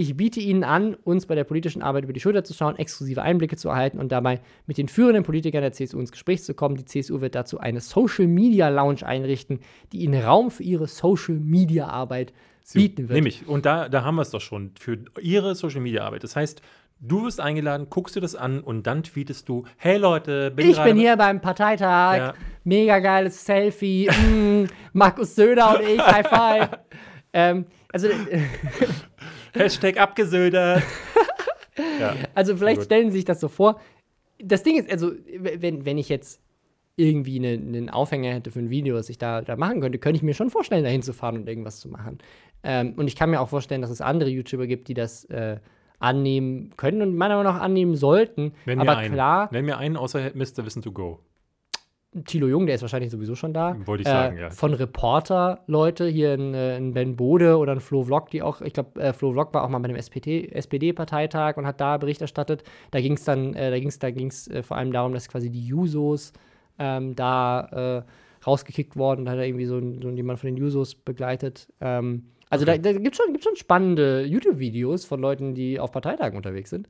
Ich 0.00 0.16
biete 0.16 0.38
Ihnen 0.38 0.62
an, 0.62 0.94
uns 0.94 1.26
bei 1.26 1.34
der 1.34 1.42
politischen 1.42 1.82
Arbeit 1.82 2.04
über 2.04 2.12
die 2.12 2.20
Schulter 2.20 2.44
zu 2.44 2.54
schauen, 2.54 2.76
exklusive 2.76 3.20
Einblicke 3.20 3.56
zu 3.56 3.68
erhalten 3.68 3.98
und 3.98 4.12
dabei 4.12 4.40
mit 4.68 4.78
den 4.78 4.86
führenden 4.86 5.24
Politikern 5.24 5.60
der 5.60 5.72
CSU 5.72 5.98
ins 5.98 6.12
Gespräch 6.12 6.44
zu 6.44 6.54
kommen. 6.54 6.76
Die 6.76 6.84
CSU 6.84 7.20
wird 7.20 7.34
dazu 7.34 7.58
eine 7.58 7.80
Social 7.80 8.28
Media 8.28 8.68
Lounge 8.68 9.04
einrichten, 9.04 9.58
die 9.90 10.04
Ihnen 10.04 10.22
Raum 10.22 10.52
für 10.52 10.62
Ihre 10.62 10.86
Social 10.86 11.34
Media 11.34 11.88
Arbeit 11.88 12.32
bieten 12.72 13.08
wird. 13.08 13.16
Nämlich, 13.16 13.48
und 13.48 13.66
da, 13.66 13.88
da 13.88 14.04
haben 14.04 14.14
wir 14.14 14.22
es 14.22 14.30
doch 14.30 14.40
schon, 14.40 14.70
für 14.78 14.98
ihre 15.20 15.56
Social 15.56 15.80
Media 15.80 16.04
Arbeit. 16.04 16.22
Das 16.22 16.36
heißt, 16.36 16.62
du 17.00 17.24
wirst 17.24 17.40
eingeladen, 17.40 17.88
guckst 17.90 18.14
dir 18.14 18.20
das 18.20 18.36
an 18.36 18.60
und 18.60 18.86
dann 18.86 19.02
tweetest 19.02 19.48
du, 19.48 19.64
hey 19.78 19.98
Leute, 19.98 20.52
bin 20.52 20.70
Ich 20.70 20.80
bin 20.80 20.96
hier 20.96 21.16
beim 21.16 21.40
Parteitag, 21.40 22.16
Ja. 22.18 22.34
mega 22.62 23.00
geiles 23.00 23.44
Selfie, 23.44 24.08
mm, 24.08 24.68
Markus 24.92 25.34
Söder 25.34 25.74
und 25.76 25.88
ich, 25.88 26.00
High 26.00 26.28
Five. 26.28 26.68
ähm, 27.32 27.66
also, 27.92 28.06
Hashtag 29.54 29.98
abgesödert. 29.98 30.82
ja. 32.00 32.14
also 32.34 32.56
vielleicht 32.56 32.82
stellen 32.82 33.10
Sie 33.10 33.18
sich 33.18 33.24
das 33.24 33.40
so 33.40 33.48
vor. 33.48 33.80
Das 34.40 34.62
Ding 34.62 34.78
ist, 34.78 34.90
also, 34.90 35.12
wenn, 35.38 35.84
wenn 35.84 35.98
ich 35.98 36.08
jetzt 36.08 36.40
irgendwie 36.96 37.38
eine- 37.38 37.48
einen 37.62 37.90
Aufhänger 37.90 38.32
hätte 38.34 38.50
für 38.50 38.58
ein 38.60 38.70
Video, 38.70 38.96
was 38.96 39.08
ich 39.08 39.18
da, 39.18 39.40
da 39.42 39.56
machen 39.56 39.80
könnte, 39.80 39.98
könnte 39.98 40.16
ich 40.16 40.22
mir 40.22 40.34
schon 40.34 40.50
vorstellen, 40.50 40.82
da 40.84 40.90
hinzufahren 40.90 41.36
und 41.38 41.48
irgendwas 41.48 41.78
zu 41.80 41.88
machen. 41.88 42.18
Ähm, 42.64 42.94
und 42.96 43.06
ich 43.06 43.14
kann 43.16 43.30
mir 43.30 43.40
auch 43.40 43.48
vorstellen, 43.48 43.82
dass 43.82 43.90
es 43.90 44.00
andere 44.00 44.30
YouTuber 44.30 44.66
gibt, 44.66 44.88
die 44.88 44.94
das 44.94 45.24
äh, 45.26 45.58
annehmen 46.00 46.70
können 46.76 47.02
und 47.02 47.16
meiner 47.16 47.36
Meinung 47.36 47.52
nach 47.54 47.60
annehmen 47.60 47.94
sollten. 47.96 48.52
Nenn 48.66 48.80
Aber 48.80 48.92
mir 48.92 48.98
einen. 48.98 49.14
klar, 49.14 49.48
Nenn 49.52 49.64
mir 49.64 49.78
einen 49.78 49.96
außer 49.96 50.30
Mr. 50.34 50.64
Wissen 50.66 50.82
to 50.82 50.90
Go. 50.92 51.20
Thilo 52.24 52.46
Jung, 52.48 52.64
der 52.66 52.74
ist 52.74 52.82
wahrscheinlich 52.82 53.10
sowieso 53.10 53.34
schon 53.34 53.52
da. 53.52 53.76
Wollte 53.86 54.02
ich 54.02 54.08
Äh, 54.08 54.10
sagen, 54.12 54.38
ja. 54.38 54.50
Von 54.50 54.72
Reporter-Leute, 54.74 56.06
hier 56.08 56.32
ein, 56.32 56.54
äh, 56.54 56.76
ein 56.76 56.92
Ben 56.94 57.16
Bode 57.16 57.58
oder 57.58 57.72
ein 57.72 57.80
Flo 57.80 58.02
Vlog, 58.04 58.30
die 58.30 58.42
auch, 58.42 58.60
ich 58.62 58.72
glaube, 58.72 58.98
äh, 59.00 59.12
Flo 59.12 59.32
Vlog 59.32 59.52
war 59.52 59.62
auch 59.64 59.68
mal 59.68 59.78
bei 59.78 59.88
dem 59.88 59.96
SPD 59.96 60.48
SPD-Parteitag 60.50 61.56
und 61.56 61.66
hat 61.66 61.80
da 61.80 61.98
Bericht 61.98 62.20
erstattet. 62.22 62.62
Da 62.90 63.00
ging 63.00 63.12
es 63.12 63.24
dann, 63.24 63.54
äh, 63.54 63.70
da 63.70 63.78
ging 63.78 63.88
es 63.88 63.98
da 63.98 64.10
ging's, 64.10 64.48
äh, 64.48 64.62
vor 64.62 64.76
allem 64.78 64.92
darum, 64.92 65.12
dass 65.12 65.28
quasi 65.28 65.50
die 65.50 65.66
Jusos 65.66 66.32
ähm, 66.78 67.14
da 67.14 68.04
äh, 68.06 68.46
rausgekickt 68.46 68.96
worden. 68.96 69.24
Da 69.26 69.32
hat 69.32 69.38
er 69.38 69.46
irgendwie 69.46 69.66
so, 69.66 69.78
so 70.00 70.08
jemand 70.10 70.38
von 70.38 70.46
den 70.48 70.56
Jusos 70.56 70.94
begleitet. 70.94 71.68
Ähm, 71.80 72.24
also 72.50 72.64
Okay. 72.64 72.78
da, 72.80 72.92
da 72.92 72.98
gibt 72.98 73.14
es 73.14 73.22
schon, 73.22 73.32
gibt's 73.32 73.46
schon 73.46 73.56
spannende 73.56 74.22
YouTube-Videos 74.24 75.04
von 75.04 75.20
Leuten, 75.20 75.54
die 75.54 75.78
auf 75.78 75.92
Parteitagen 75.92 76.36
unterwegs 76.36 76.70
sind. 76.70 76.88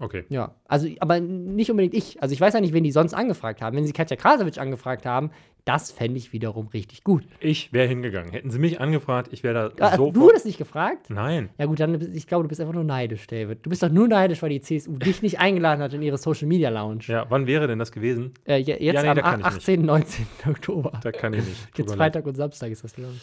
Okay. 0.00 0.24
Ja, 0.28 0.56
also, 0.66 0.88
aber 0.98 1.20
nicht 1.20 1.70
unbedingt 1.70 1.94
ich. 1.94 2.20
Also, 2.20 2.32
ich 2.32 2.40
weiß 2.40 2.54
ja 2.54 2.60
nicht, 2.60 2.72
wen 2.74 2.82
die 2.82 2.90
sonst 2.90 3.14
angefragt 3.14 3.62
haben. 3.62 3.76
Wenn 3.76 3.84
sie 3.86 3.92
Katja 3.92 4.16
Krasowitsch 4.16 4.58
angefragt 4.58 5.06
haben, 5.06 5.30
das 5.64 5.92
fände 5.92 6.18
ich 6.18 6.32
wiederum 6.32 6.66
richtig 6.66 7.04
gut. 7.04 7.24
Ich 7.40 7.72
wäre 7.72 7.86
hingegangen. 7.88 8.32
Hätten 8.32 8.50
sie 8.50 8.58
mich 8.58 8.80
angefragt, 8.80 9.28
ich 9.32 9.42
wäre 9.44 9.72
da 9.78 9.86
Ah, 9.86 9.90
sofort. 9.92 10.16
du 10.16 10.20
wurdest 10.20 10.46
nicht 10.46 10.58
gefragt? 10.58 11.10
Nein. 11.10 11.48
Ja, 11.58 11.66
gut, 11.66 11.78
dann, 11.80 12.12
ich 12.12 12.26
glaube, 12.26 12.42
du 12.42 12.48
bist 12.48 12.60
einfach 12.60 12.74
nur 12.74 12.82
neidisch, 12.84 13.26
David. 13.28 13.64
Du 13.64 13.70
bist 13.70 13.82
doch 13.84 13.88
nur 13.88 14.08
neidisch, 14.08 14.42
weil 14.42 14.50
die 14.50 14.60
CSU 14.60 14.92
dich 14.98 15.22
nicht 15.22 15.38
eingeladen 15.38 15.80
hat 15.80 15.94
in 15.94 16.02
ihre 16.02 16.18
Social 16.18 16.48
Media 16.48 16.70
Lounge. 16.70 17.04
Ja, 17.06 17.26
wann 17.30 17.46
wäre 17.46 17.66
denn 17.68 17.78
das 17.78 17.92
gewesen? 17.92 18.32
Äh, 18.44 18.56
je- 18.58 18.72
jetzt 18.78 18.94
Ja, 18.96 19.02
nee, 19.02 19.08
am 19.10 19.16
da 19.16 19.22
kann 19.22 19.40
ich 19.40 19.46
18., 19.46 19.84
19. 19.86 20.26
Oktober. 20.50 21.00
Da 21.02 21.12
kann 21.12 21.32
ich 21.34 21.44
nicht. 21.46 21.78
Jetzt. 21.78 21.94
Freitag 21.94 22.26
und 22.26 22.34
Samstag 22.34 22.70
ist 22.72 22.82
das, 22.82 22.94
glaube 22.94 23.12
ich. 23.14 23.22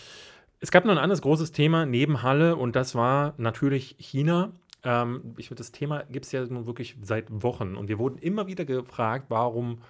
Es 0.62 0.72
gab 0.72 0.86
noch 0.86 0.94
ein 0.94 1.00
anderes 1.00 1.22
großes 1.22 1.52
Thema 1.52 1.86
neben 1.86 2.24
Halle 2.24 2.56
und 2.56 2.76
das 2.76 2.96
war 2.96 3.34
natürlich 3.38 3.96
China. 4.00 4.52
Ähm, 4.84 5.36
ich, 5.38 5.50
das 5.50 5.72
Thema 5.72 6.04
gibt 6.10 6.26
es 6.26 6.32
ja 6.32 6.46
nun 6.46 6.66
wirklich 6.66 6.98
seit 7.02 7.28
Wochen 7.30 7.76
und 7.76 7.88
wir 7.88 8.00
wurden 8.00 8.18
immer 8.18 8.48
wieder 8.48 8.66
gefragt, 8.66 9.26
warum 9.30 9.82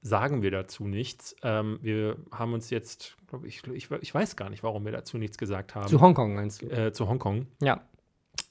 sagen 0.00 0.42
wir 0.42 0.50
dazu 0.50 0.86
nichts. 0.86 1.34
Ähm, 1.42 1.78
wir 1.82 2.16
haben 2.30 2.52
uns 2.52 2.70
jetzt, 2.70 3.16
glaube 3.26 3.46
ich, 3.48 3.62
ich, 3.66 3.90
ich 3.90 4.14
weiß 4.14 4.36
gar 4.36 4.48
nicht, 4.48 4.62
warum 4.62 4.84
wir 4.84 4.92
dazu 4.92 5.18
nichts 5.18 5.38
gesagt 5.38 5.74
haben. 5.74 5.88
Zu 5.88 6.00
Hongkong 6.00 6.34
meinst 6.34 6.62
du? 6.62 6.66
äh, 6.66 6.92
zu 6.92 7.08
Hongkong. 7.08 7.46
Ja. 7.60 7.82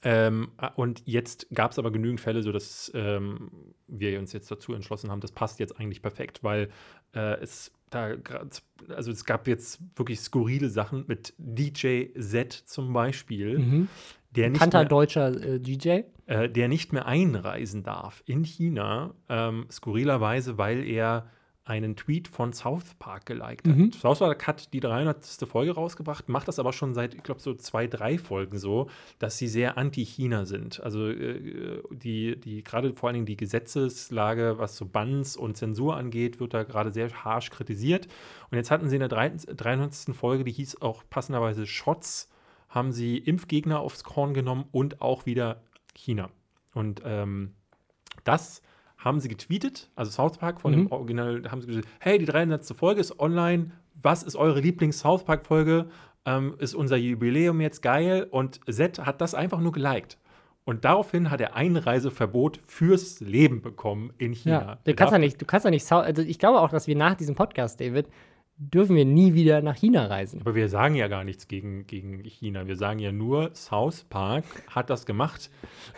Ähm, 0.02 0.52
und 0.76 1.02
jetzt 1.06 1.48
gab 1.52 1.72
es 1.72 1.78
aber 1.78 1.90
genügend 1.90 2.20
Fälle, 2.20 2.42
sodass 2.42 2.92
ähm, 2.94 3.50
wir 3.88 4.18
uns 4.18 4.32
jetzt 4.32 4.50
dazu 4.50 4.74
entschlossen 4.74 5.10
haben, 5.10 5.20
das 5.20 5.32
passt 5.32 5.58
jetzt 5.58 5.78
eigentlich 5.80 6.02
perfekt, 6.02 6.44
weil 6.44 6.68
äh, 7.14 7.40
es 7.40 7.72
da 7.90 8.14
grad, 8.14 8.62
also 8.88 9.10
es 9.10 9.24
gab 9.24 9.48
jetzt 9.48 9.80
wirklich 9.96 10.20
skurrile 10.20 10.68
Sachen 10.68 11.04
mit 11.08 11.32
DJ 11.38 12.06
Z 12.20 12.52
zum 12.52 12.92
Beispiel, 12.92 13.58
Mhm. 13.58 13.88
Der, 14.30 14.50
nicht 14.50 14.54
Bekannter 14.60 14.80
mehr, 14.80 14.88
deutscher 14.88 15.28
äh, 15.42 15.58
DJ. 15.60 16.00
äh, 16.26 16.48
der 16.48 16.68
nicht 16.68 16.92
mehr 16.92 17.06
einreisen 17.06 17.82
darf 17.82 18.22
in 18.26 18.44
China, 18.44 19.14
ähm, 19.28 19.66
skurrilerweise, 19.70 20.58
weil 20.58 20.84
er 20.86 21.30
einen 21.64 21.96
Tweet 21.96 22.28
von 22.28 22.54
South 22.54 22.94
Park 22.98 23.26
geliked 23.26 23.66
Mhm. 23.66 23.88
hat. 23.92 24.00
South 24.00 24.20
Park 24.20 24.46
hat 24.46 24.72
die 24.72 24.80
300. 24.80 25.46
Folge 25.46 25.72
rausgebracht, 25.72 26.26
macht 26.30 26.48
das 26.48 26.58
aber 26.58 26.72
schon 26.72 26.94
seit, 26.94 27.12
ich 27.14 27.22
glaube, 27.22 27.42
so 27.42 27.52
zwei, 27.54 27.86
drei 27.86 28.16
Folgen 28.16 28.56
so, 28.56 28.88
dass 29.18 29.36
sie 29.36 29.48
sehr 29.48 29.76
anti-China 29.76 30.46
sind. 30.46 30.82
Also 30.82 31.08
äh, 31.10 31.82
die, 31.90 32.40
die 32.40 32.64
gerade 32.64 32.94
vor 32.94 33.08
allen 33.10 33.14
Dingen 33.16 33.26
die 33.26 33.36
Gesetzeslage, 33.36 34.54
was 34.56 34.76
so 34.76 34.86
Bans 34.86 35.36
und 35.36 35.56
Zensur 35.58 35.96
angeht, 35.96 36.40
wird 36.40 36.54
da 36.54 36.62
gerade 36.62 36.90
sehr 36.92 37.10
harsch 37.24 37.50
kritisiert. 37.50 38.06
Und 38.50 38.56
jetzt 38.56 38.70
hatten 38.70 38.88
sie 38.88 38.96
in 38.96 39.00
der 39.00 39.08
300. 39.10 40.14
Folge, 40.16 40.44
die 40.44 40.52
hieß 40.52 40.80
auch 40.80 41.02
passenderweise 41.10 41.66
Shots, 41.66 42.30
haben 42.68 42.92
sie 42.92 43.18
Impfgegner 43.18 43.80
aufs 43.80 44.04
Korn 44.04 44.34
genommen 44.34 44.64
und 44.72 45.00
auch 45.00 45.26
wieder 45.26 45.62
China. 45.94 46.30
Und 46.74 47.02
ähm, 47.04 47.54
das 48.24 48.62
haben 48.98 49.20
sie 49.20 49.28
getweetet, 49.28 49.90
also 49.94 50.10
South 50.10 50.38
Park 50.38 50.60
von 50.60 50.72
Mhm. 50.72 50.76
dem 50.76 50.92
Original, 50.92 51.42
haben 51.50 51.60
sie 51.60 51.68
gesagt, 51.68 51.88
hey, 52.00 52.18
die 52.18 52.24
300. 52.26 52.64
Folge 52.76 53.00
ist 53.00 53.18
online, 53.20 53.70
was 54.00 54.22
ist 54.22 54.36
eure 54.36 54.60
Lieblings-South 54.60 55.24
Park-Folge? 55.24 55.86
Ähm, 56.24 56.54
ist 56.58 56.74
unser 56.74 56.96
Jubiläum 56.96 57.60
jetzt 57.60 57.80
geil? 57.80 58.26
Und 58.30 58.60
Zed 58.70 58.98
hat 58.98 59.20
das 59.20 59.34
einfach 59.34 59.60
nur 59.60 59.72
geliked. 59.72 60.18
Und 60.64 60.84
daraufhin 60.84 61.30
hat 61.30 61.40
er 61.40 61.54
Einreiseverbot 61.56 62.60
fürs 62.66 63.20
Leben 63.20 63.62
bekommen 63.62 64.12
in 64.18 64.32
China. 64.34 64.60
Ja, 64.60 64.78
du 64.84 64.94
kannst 64.94 65.12
ja 65.12 65.18
nicht, 65.18 65.40
du 65.40 65.46
kannst 65.46 65.64
ja 65.64 65.70
nicht, 65.70 65.90
also 65.90 66.20
ich 66.22 66.38
glaube 66.38 66.60
auch, 66.60 66.68
dass 66.70 66.86
wir 66.86 66.96
nach 66.96 67.14
diesem 67.14 67.34
Podcast, 67.34 67.80
David, 67.80 68.08
dürfen 68.58 68.96
wir 68.96 69.04
nie 69.04 69.34
wieder 69.34 69.62
nach 69.62 69.76
China 69.76 70.06
reisen. 70.06 70.40
Aber 70.40 70.54
wir 70.54 70.68
sagen 70.68 70.94
ja 70.96 71.08
gar 71.08 71.24
nichts 71.24 71.46
gegen, 71.48 71.86
gegen 71.86 72.22
China. 72.24 72.66
Wir 72.66 72.76
sagen 72.76 72.98
ja 72.98 73.12
nur, 73.12 73.50
South 73.54 74.04
Park 74.04 74.44
hat 74.68 74.90
das 74.90 75.06
gemacht. 75.06 75.50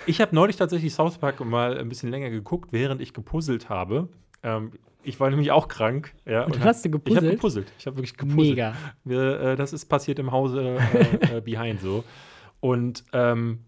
Ich 0.07 0.21
habe 0.21 0.35
neulich 0.35 0.57
tatsächlich 0.57 0.93
South 0.95 1.19
Park 1.19 1.45
mal 1.45 1.79
ein 1.79 1.89
bisschen 1.89 2.11
länger 2.11 2.31
geguckt, 2.31 2.73
während 2.73 3.01
ich 3.01 3.15
gepuzzelt 3.15 3.69
habe. 3.69 4.09
Ähm, 4.43 4.73
ich 5.03 5.19
war 5.19 5.31
nämlich 5.31 5.51
auch 5.51 5.69
krank. 5.69 6.13
Ja, 6.27 6.45
Und 6.45 6.59
hab- 6.59 6.67
hast 6.67 6.85
du 6.85 6.89
Ich 6.91 6.95
habe 6.95 7.03
gepuzzelt? 7.05 7.33
gepuzzelt. 7.33 7.73
Ich 7.79 7.87
habe 7.87 7.97
wirklich 7.97 8.17
gepuzzelt. 8.17 8.49
Mega. 8.51 8.75
Wir, 9.05 9.41
äh, 9.41 9.57
das 9.57 9.73
ist 9.73 9.87
passiert 9.87 10.19
im 10.19 10.31
Hause 10.31 10.79
äh, 10.93 11.39
äh, 11.39 11.41
Behind 11.41 11.81
so. 11.81 12.05
Und 12.61 13.05
ähm, 13.15 13.61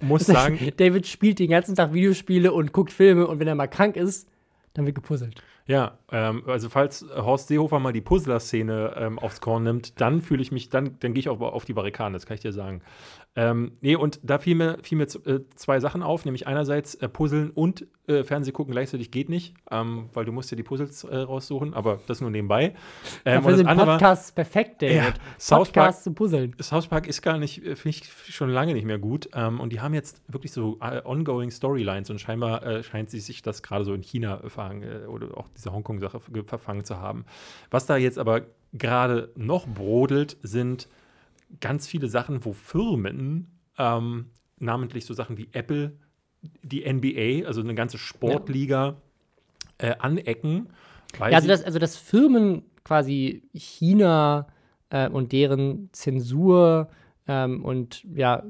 muss 0.00 0.26
sagen, 0.26 0.58
David 0.76 1.06
spielt 1.06 1.38
den 1.38 1.50
ganzen 1.50 1.76
Tag 1.76 1.92
Videospiele 1.94 2.52
und 2.52 2.72
guckt 2.72 2.90
Filme 2.92 3.28
und 3.28 3.38
wenn 3.38 3.46
er 3.46 3.54
mal 3.54 3.68
krank 3.68 3.94
ist, 3.96 4.28
dann 4.74 4.84
wird 4.84 4.96
gepuzzelt. 4.96 5.40
Ja, 5.66 5.98
ähm, 6.10 6.42
also 6.46 6.68
falls 6.68 7.06
Horst 7.14 7.48
Seehofer 7.48 7.78
mal 7.78 7.92
die 7.92 8.00
Puzzler-Szene 8.00 8.94
ähm, 8.96 9.18
aufs 9.18 9.40
Korn 9.40 9.62
nimmt, 9.62 10.00
dann 10.00 10.20
fühle 10.20 10.42
ich 10.42 10.52
mich, 10.52 10.70
dann, 10.70 10.96
dann 11.00 11.14
gehe 11.14 11.20
ich 11.20 11.28
auch 11.28 11.40
auf 11.40 11.64
die 11.64 11.72
Barrikaden, 11.72 12.12
das 12.12 12.26
kann 12.26 12.34
ich 12.34 12.40
dir 12.40 12.52
sagen. 12.52 12.82
Ähm, 13.34 13.78
nee, 13.80 13.96
und 13.96 14.20
da 14.22 14.38
fiel 14.38 14.54
mir, 14.54 14.76
fiel 14.82 14.98
mir 14.98 15.04
äh, 15.04 15.40
zwei 15.54 15.80
Sachen 15.80 16.02
auf, 16.02 16.26
nämlich 16.26 16.46
einerseits 16.46 16.94
äh, 16.96 17.08
Puzzeln 17.08 17.50
und 17.50 17.86
äh, 18.06 18.24
Fernseh 18.24 18.52
gucken 18.52 18.72
gleichzeitig 18.72 19.10
geht 19.10 19.30
nicht, 19.30 19.54
ähm, 19.70 20.10
weil 20.12 20.26
du 20.26 20.32
musst 20.32 20.50
dir 20.50 20.56
die 20.56 20.62
Puzzles 20.62 21.04
äh, 21.04 21.16
raussuchen, 21.16 21.72
aber 21.72 22.00
das 22.08 22.20
nur 22.20 22.30
nebenbei. 22.30 22.74
Ähm, 23.24 23.42
Dafür 23.42 23.56
sind 23.56 23.66
Podcasts 23.68 24.32
perfekt, 24.32 24.82
David. 24.82 24.96
Ja, 24.96 25.14
South 25.38 25.70
Park- 25.70 25.86
Podcasts 25.86 26.04
zu 26.04 26.12
puzzeln. 26.12 26.54
South 26.60 26.88
Park 26.88 27.06
ist 27.06 27.22
gar 27.22 27.38
nicht, 27.38 27.64
äh, 27.64 27.74
finde 27.74 27.96
ich 27.96 28.34
schon 28.34 28.50
lange 28.50 28.74
nicht 28.74 28.84
mehr 28.84 28.98
gut. 28.98 29.30
Ähm, 29.32 29.60
und 29.60 29.72
die 29.72 29.80
haben 29.80 29.94
jetzt 29.94 30.20
wirklich 30.28 30.52
so 30.52 30.78
äh, 30.82 31.00
ongoing 31.02 31.50
Storylines 31.50 32.10
und 32.10 32.20
scheinbar 32.20 32.62
äh, 32.66 32.82
scheint 32.82 33.08
sie 33.08 33.20
sich 33.20 33.40
das 33.40 33.62
gerade 33.62 33.86
so 33.86 33.94
in 33.94 34.02
China 34.02 34.42
äh, 34.42 34.82
äh, 34.82 35.06
oder 35.06 35.38
auch 35.38 35.48
diese 35.56 35.72
Hongkong-Sache 35.72 36.20
ge- 36.32 36.44
verfangen 36.44 36.84
zu 36.84 36.98
haben. 36.98 37.24
Was 37.70 37.86
da 37.86 37.96
jetzt 37.96 38.18
aber 38.18 38.42
gerade 38.72 39.30
noch 39.36 39.66
brodelt, 39.66 40.36
sind 40.42 40.88
ganz 41.60 41.86
viele 41.86 42.08
Sachen, 42.08 42.44
wo 42.44 42.52
Firmen, 42.52 43.50
ähm, 43.78 44.26
namentlich 44.58 45.04
so 45.04 45.14
Sachen 45.14 45.36
wie 45.38 45.48
Apple, 45.52 45.92
die 46.62 46.84
NBA, 46.84 47.46
also 47.46 47.60
eine 47.60 47.74
ganze 47.74 47.98
Sportliga, 47.98 48.96
äh, 49.78 49.94
anecken. 49.98 50.68
Ja, 51.18 51.26
also 51.36 51.48
dass, 51.48 51.62
also 51.62 51.78
dass 51.78 51.96
Firmen 51.96 52.62
quasi 52.84 53.42
China 53.52 54.46
äh, 54.90 55.08
und 55.08 55.32
deren 55.32 55.88
Zensur 55.92 56.88
ähm, 57.28 57.64
und 57.64 58.04
ja, 58.14 58.42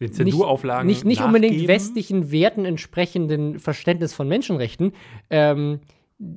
den 0.00 0.06
nicht, 0.06 0.16
Zensurauflagen 0.16 0.86
nicht, 0.86 1.04
nicht 1.04 1.20
unbedingt 1.20 1.68
westlichen 1.68 2.32
Werten 2.32 2.64
entsprechenden 2.64 3.58
Verständnis 3.58 4.14
von 4.14 4.28
Menschenrechten. 4.28 4.92
Ähm, 5.28 5.80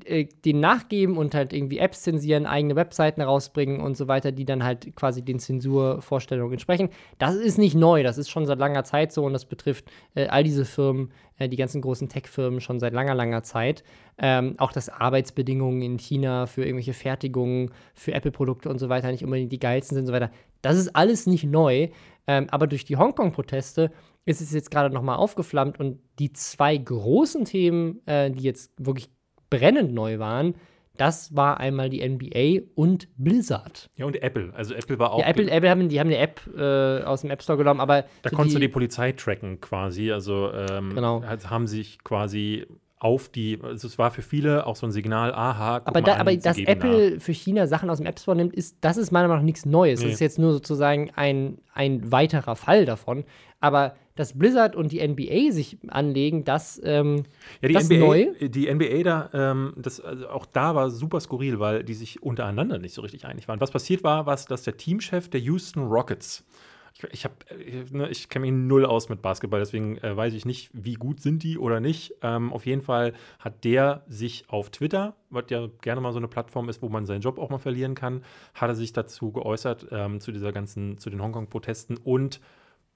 äh, 0.05 0.27
den 0.45 0.61
nachgeben 0.61 1.17
und 1.17 1.35
halt 1.35 1.51
irgendwie 1.51 1.77
Apps 1.77 2.03
zensieren, 2.03 2.45
eigene 2.45 2.77
Webseiten 2.77 3.21
rausbringen 3.21 3.81
und 3.81 3.97
so 3.97 4.07
weiter, 4.07 4.31
die 4.31 4.45
dann 4.45 4.63
halt 4.63 4.95
quasi 4.95 5.21
den 5.21 5.39
Zensurvorstellungen 5.39 6.53
entsprechen. 6.53 6.89
Das 7.17 7.35
ist 7.35 7.57
nicht 7.57 7.75
neu, 7.75 8.01
das 8.01 8.17
ist 8.17 8.29
schon 8.29 8.45
seit 8.45 8.59
langer 8.59 8.85
Zeit 8.85 9.11
so 9.11 9.25
und 9.25 9.33
das 9.33 9.43
betrifft 9.43 9.91
äh, 10.15 10.27
all 10.27 10.45
diese 10.45 10.63
Firmen, 10.63 11.11
äh, 11.37 11.49
die 11.49 11.57
ganzen 11.57 11.81
großen 11.81 12.07
Tech-Firmen 12.07 12.61
schon 12.61 12.79
seit 12.79 12.93
langer, 12.93 13.13
langer 13.13 13.43
Zeit. 13.43 13.83
Ähm, 14.17 14.53
auch 14.57 14.71
dass 14.71 14.87
Arbeitsbedingungen 14.87 15.81
in 15.81 15.97
China 15.97 16.45
für 16.45 16.63
irgendwelche 16.63 16.93
Fertigungen, 16.93 17.71
für 17.93 18.13
Apple-Produkte 18.13 18.69
und 18.69 18.79
so 18.79 18.87
weiter 18.87 19.11
nicht 19.11 19.25
unbedingt 19.25 19.51
die 19.51 19.59
geilsten 19.59 19.95
sind 19.95 20.03
und 20.03 20.07
so 20.07 20.13
weiter. 20.13 20.31
Das 20.61 20.77
ist 20.77 20.95
alles 20.95 21.27
nicht 21.27 21.43
neu, 21.43 21.89
ähm, 22.25 22.47
aber 22.51 22.67
durch 22.67 22.85
die 22.85 22.95
Hongkong-Proteste 22.95 23.91
ist 24.25 24.39
es 24.39 24.53
jetzt 24.53 24.71
gerade 24.71 24.93
nochmal 24.93 25.17
aufgeflammt 25.17 25.77
und 25.77 25.99
die 26.19 26.31
zwei 26.31 26.77
großen 26.77 27.43
Themen, 27.43 27.99
äh, 28.05 28.31
die 28.31 28.43
jetzt 28.43 28.71
wirklich 28.77 29.09
brennend 29.57 29.93
neu 29.93 30.19
waren, 30.19 30.55
das 30.97 31.35
war 31.35 31.59
einmal 31.59 31.89
die 31.89 32.07
NBA 32.07 32.67
und 32.75 33.07
Blizzard. 33.17 33.89
Ja, 33.95 34.05
und 34.05 34.21
Apple. 34.21 34.51
Also 34.55 34.75
Apple 34.75 34.99
war 34.99 35.11
auch. 35.11 35.19
Ja, 35.19 35.25
Apple, 35.27 35.49
Apple 35.49 35.69
haben, 35.69 35.89
die 35.89 35.99
haben 35.99 36.07
eine 36.07 36.17
App 36.17 36.41
äh, 36.55 37.03
aus 37.03 37.21
dem 37.21 37.31
App 37.31 37.41
Store 37.41 37.57
genommen, 37.57 37.79
aber 37.79 38.03
Da 38.21 38.29
so 38.29 38.35
konntest 38.35 38.55
du 38.55 38.59
die 38.59 38.67
Polizei 38.67 39.11
tracken 39.11 39.59
quasi. 39.59 40.11
Also 40.11 40.51
ähm, 40.53 40.93
Genau. 40.93 41.23
haben 41.49 41.65
sich 41.65 42.03
quasi 42.03 42.67
auf 42.99 43.27
die, 43.27 43.59
also 43.61 43.85
es 43.87 43.97
war 43.97 44.11
für 44.11 44.21
viele 44.21 44.65
auch 44.65 44.77
so 44.77 44.87
ein 44.87 44.91
Signal, 44.93 45.33
aha, 45.33 45.79
guck 45.79 45.89
Aber, 45.89 46.01
da, 46.01 46.13
an, 46.13 46.21
aber 46.21 46.37
dass 46.37 46.57
Apple 46.57 47.19
für 47.19 47.33
China 47.33 47.67
Sachen 47.67 47.89
aus 47.89 47.97
dem 47.97 48.05
App 48.05 48.17
Store 48.17 48.37
nimmt, 48.37 48.53
ist, 48.53 48.77
das 48.79 48.95
ist 48.95 49.11
meiner 49.11 49.27
Meinung 49.27 49.41
nach 49.41 49.45
nichts 49.45 49.65
Neues. 49.65 49.99
Nee. 49.99 50.05
Das 50.05 50.13
ist 50.13 50.19
jetzt 50.21 50.39
nur 50.39 50.53
sozusagen 50.53 51.11
ein, 51.15 51.57
ein 51.73 52.13
weiterer 52.13 52.55
Fall 52.55 52.85
davon. 52.85 53.25
Aber 53.63 53.95
dass 54.15 54.37
Blizzard 54.37 54.75
und 54.75 54.91
die 54.91 55.07
NBA 55.07 55.53
sich 55.53 55.77
anlegen, 55.87 56.43
das, 56.43 56.81
ähm. 56.83 57.23
Ja, 57.61 57.69
die 57.69 57.73
das 57.73 57.83
ist 57.83 57.91
NBA, 57.91 58.05
neu. 58.05 58.27
die 58.41 58.71
NBA 58.71 59.03
da, 59.03 59.29
ähm, 59.33 59.73
das, 59.77 60.01
also 60.01 60.27
auch 60.27 60.45
da 60.45 60.75
war 60.75 60.89
super 60.89 61.21
skurril, 61.21 61.61
weil 61.61 61.85
die 61.85 61.93
sich 61.93 62.21
untereinander 62.21 62.77
nicht 62.77 62.93
so 62.93 63.01
richtig 63.01 63.25
einig 63.25 63.47
waren. 63.47 63.61
Was 63.61 63.71
passiert 63.71 64.03
war, 64.03 64.25
was, 64.25 64.47
dass 64.47 64.63
der 64.63 64.75
Teamchef 64.75 65.29
der 65.29 65.39
Houston 65.39 65.83
Rockets, 65.83 66.45
ich, 66.93 67.03
ich, 67.13 67.23
hab, 67.23 67.49
äh, 67.51 67.85
ne, 67.89 68.09
ich 68.09 68.27
kenne 68.27 68.47
mich 68.47 68.53
null 68.53 68.85
aus 68.85 69.07
mit 69.07 69.21
Basketball, 69.21 69.61
deswegen 69.61 69.97
äh, 69.99 70.15
weiß 70.15 70.33
ich 70.33 70.45
nicht, 70.45 70.69
wie 70.73 70.95
gut 70.95 71.21
sind 71.21 71.41
die 71.41 71.57
oder 71.57 71.79
nicht. 71.79 72.15
Ähm, 72.21 72.51
auf 72.51 72.65
jeden 72.65 72.81
Fall 72.81 73.13
hat 73.39 73.63
der 73.63 74.03
sich 74.09 74.43
auf 74.49 74.71
Twitter, 74.71 75.15
was 75.29 75.45
ja 75.47 75.69
gerne 75.79 76.01
mal 76.01 76.11
so 76.11 76.19
eine 76.19 76.27
Plattform 76.27 76.67
ist, 76.67 76.81
wo 76.81 76.89
man 76.89 77.05
seinen 77.05 77.21
Job 77.21 77.39
auch 77.39 77.49
mal 77.49 77.59
verlieren 77.59 77.95
kann, 77.95 78.25
hat 78.55 78.69
er 78.69 78.75
sich 78.75 78.91
dazu 78.91 79.31
geäußert, 79.31 79.87
ähm, 79.91 80.19
zu 80.19 80.33
dieser 80.33 80.51
ganzen, 80.51 80.97
zu 80.97 81.09
den 81.09 81.21
Hongkong-Protesten 81.21 81.95
und 81.95 82.41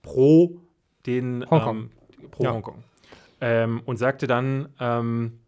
pro 0.02 0.62
den 1.06 1.45
Hongkong. 1.50 1.78
Ähm, 1.78 2.30
pro 2.32 2.43
Ja. 2.43 2.54
Hongkong. 2.54 2.84
Ähm, 3.39 3.82
und 3.86 3.98
sagte 3.98 4.26
dann, 4.28 4.70
ähm, 4.80 5.39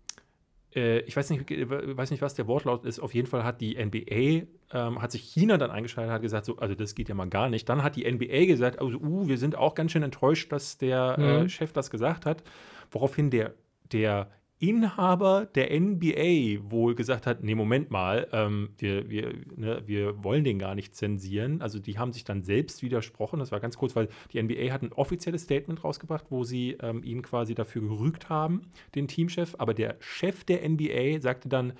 äh, 0.76 1.00
ich 1.00 1.16
weiß 1.18 1.30
nicht, 1.32 1.50
äh, 1.50 1.98
weiß 1.98 2.12
nicht, 2.12 2.22
was 2.22 2.36
der 2.36 2.48
Wortlaut 2.48 2.86
ist. 2.86 3.00
Auf 3.00 3.14
jeden 3.14 3.28
Fall 3.28 3.44
hat 3.44 3.62
die 3.62 3.76
NBA, 3.78 4.46
ähm, 4.72 5.02
hat 5.02 5.12
sich 5.12 5.24
China 5.24 5.58
dann 5.58 5.72
eingeschaltet, 5.72 6.14
hat 6.14 6.22
gesagt, 6.22 6.46
so, 6.46 6.58
also 6.58 6.76
das 6.76 6.94
geht 6.94 7.10
ja 7.10 7.16
mal 7.16 7.28
gar 7.28 7.50
nicht. 7.50 7.68
Dann 7.68 7.82
hat 7.82 7.96
die 7.96 8.10
NBA 8.10 8.46
gesagt, 8.46 8.80
also, 8.80 8.98
uh, 9.00 9.28
wir 9.28 9.38
sind 9.40 9.56
auch 9.56 9.74
ganz 9.74 9.92
schön 9.92 10.04
enttäuscht, 10.04 10.52
dass 10.52 10.78
der 10.78 11.16
äh, 11.18 11.42
Mhm. 11.44 11.50
Chef 11.50 11.74
das 11.74 11.90
gesagt 11.90 12.26
hat. 12.28 12.44
Woraufhin 12.92 13.32
der, 13.32 13.54
der 13.92 14.30
Inhaber 14.60 15.46
der 15.56 15.70
NBA 15.80 16.70
wohl 16.70 16.94
gesagt 16.94 17.26
hat, 17.26 17.44
nee, 17.44 17.56
Moment 17.56 17.92
mal, 17.92 18.28
ähm, 18.34 18.70
wir, 18.78 19.10
wir, 19.10 19.34
ne, 19.56 19.82
wir 19.86 20.22
wollen 20.24 20.44
den 20.44 20.60
gar 20.60 20.76
nicht 20.76 20.96
zensieren. 20.96 21.62
Also 21.62 21.80
die 21.80 21.98
haben 21.98 22.12
sich 22.12 22.26
dann 22.26 22.44
selbst 22.44 22.84
widersprochen. 22.84 23.40
Das 23.40 23.54
war 23.54 23.62
ganz 23.62 23.78
kurz, 23.78 23.96
weil 23.96 24.10
die 24.34 24.42
NBA 24.44 24.72
hat 24.74 24.82
ein 24.82 24.92
offizielles 24.92 25.44
Statement 25.44 25.84
rausgebracht, 25.84 26.26
wo 26.30 26.44
sie 26.44 26.78
ähm, 26.82 27.04
ihn 27.04 27.22
quasi 27.22 27.56
dafür 27.56 27.82
gerügt 27.84 28.28
haben, 28.28 28.64
den 28.96 29.08
Teamchef. 29.08 29.56
Aber 29.58 29.74
der 29.74 29.96
Chef 30.00 30.44
der 30.44 30.68
NBA 30.68 31.22
sagte 31.22 31.48
dann, 31.48 31.72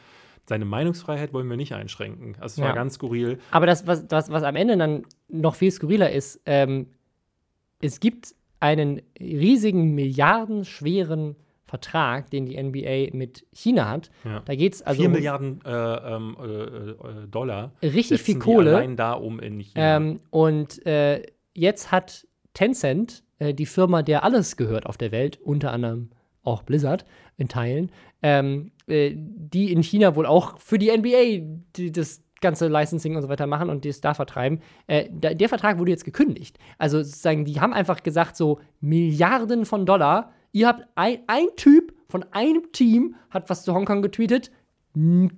seine 0.48 0.66
Meinungsfreiheit 0.66 1.34
wollen 1.34 1.50
wir 1.50 1.58
nicht 1.58 1.74
einschränken. 1.74 2.36
Also 2.40 2.54
es 2.54 2.58
Ja. 2.60 2.66
war 2.66 2.74
ganz 2.76 2.96
skurril. 2.96 3.40
Aber 3.52 3.66
das, 3.66 3.88
was, 3.88 4.08
das, 4.08 4.32
was 4.32 4.44
am 4.44 4.56
Ende 4.56 4.78
dann 4.78 5.04
noch 5.28 5.56
viel 5.56 5.70
skurriler 5.72 6.12
ist, 6.12 6.42
ähm, 6.46 6.88
es 7.82 8.00
gibt 8.00 8.34
einen 8.62 9.02
riesigen, 9.20 9.94
milliardenschweren 9.96 11.36
Vertrag, 11.70 12.32
den 12.32 12.48
die 12.48 12.62
NBA 12.62 13.16
mit 13.16 13.46
China 13.54 13.90
hat. 13.90 14.10
Ja. 14.26 14.42
Da 14.44 14.56
geht 14.56 14.74
es 14.74 14.82
also 14.82 15.02
4 15.02 15.08
um 15.08 15.14
Milliarden 15.14 15.62
äh, 15.64 15.70
ähm, 15.72 16.38
äh, 16.42 16.46
äh, 16.46 17.28
Dollar. 17.30 17.74
richtig 17.84 18.22
viel 18.24 18.40
Kohle. 18.40 18.76
Allein 18.76 18.96
da 18.96 19.14
um 19.14 19.40
in 19.40 19.60
China. 19.60 19.98
Ähm, 19.98 20.20
und 20.32 20.86
äh, 20.88 21.22
jetzt 21.54 21.92
hat 21.92 22.28
Tencent, 22.54 23.24
äh, 23.38 23.54
die 23.54 23.68
Firma, 23.68 24.02
der 24.02 24.24
alles 24.24 24.58
gehört 24.58 24.88
auf 24.88 24.98
der 24.98 25.12
Welt, 25.12 25.40
unter 25.44 25.72
anderem 25.72 26.10
auch 26.44 26.64
Blizzard 26.64 27.06
in 27.38 27.48
Teilen, 27.48 27.92
ähm, 28.24 28.72
äh, 28.88 29.14
die 29.16 29.72
in 29.72 29.84
China 29.84 30.16
wohl 30.16 30.26
auch 30.26 30.60
für 30.60 30.80
die 30.80 30.90
NBA 30.90 31.62
die, 31.76 31.92
das 31.92 32.24
ganze 32.42 32.68
Licensing 32.68 33.16
und 33.16 33.22
so 33.22 33.30
weiter 33.30 33.46
machen 33.46 33.70
und 33.70 33.86
das 33.86 34.02
da 34.02 34.14
vertreiben. 34.16 34.62
Äh, 34.88 35.10
der 35.12 35.50
Vertrag 35.50 35.78
wurde 35.78 35.92
jetzt 35.92 36.06
gekündigt. 36.06 36.58
Also 36.78 37.04
sozusagen, 37.04 37.46
die 37.46 37.60
haben 37.60 37.74
einfach 37.74 38.02
gesagt, 38.02 38.36
so 38.36 38.60
Milliarden 38.80 39.66
von 39.66 39.86
Dollar. 39.86 40.34
Ihr 40.52 40.68
habt 40.68 40.88
ein, 40.96 41.20
ein 41.28 41.48
Typ 41.56 41.94
von 42.10 42.26
einem 42.32 42.72
Team 42.72 43.16
hat 43.30 43.50
was 43.50 43.64
zu 43.64 43.74
Hongkong 43.74 44.02
getweetet. 44.02 44.52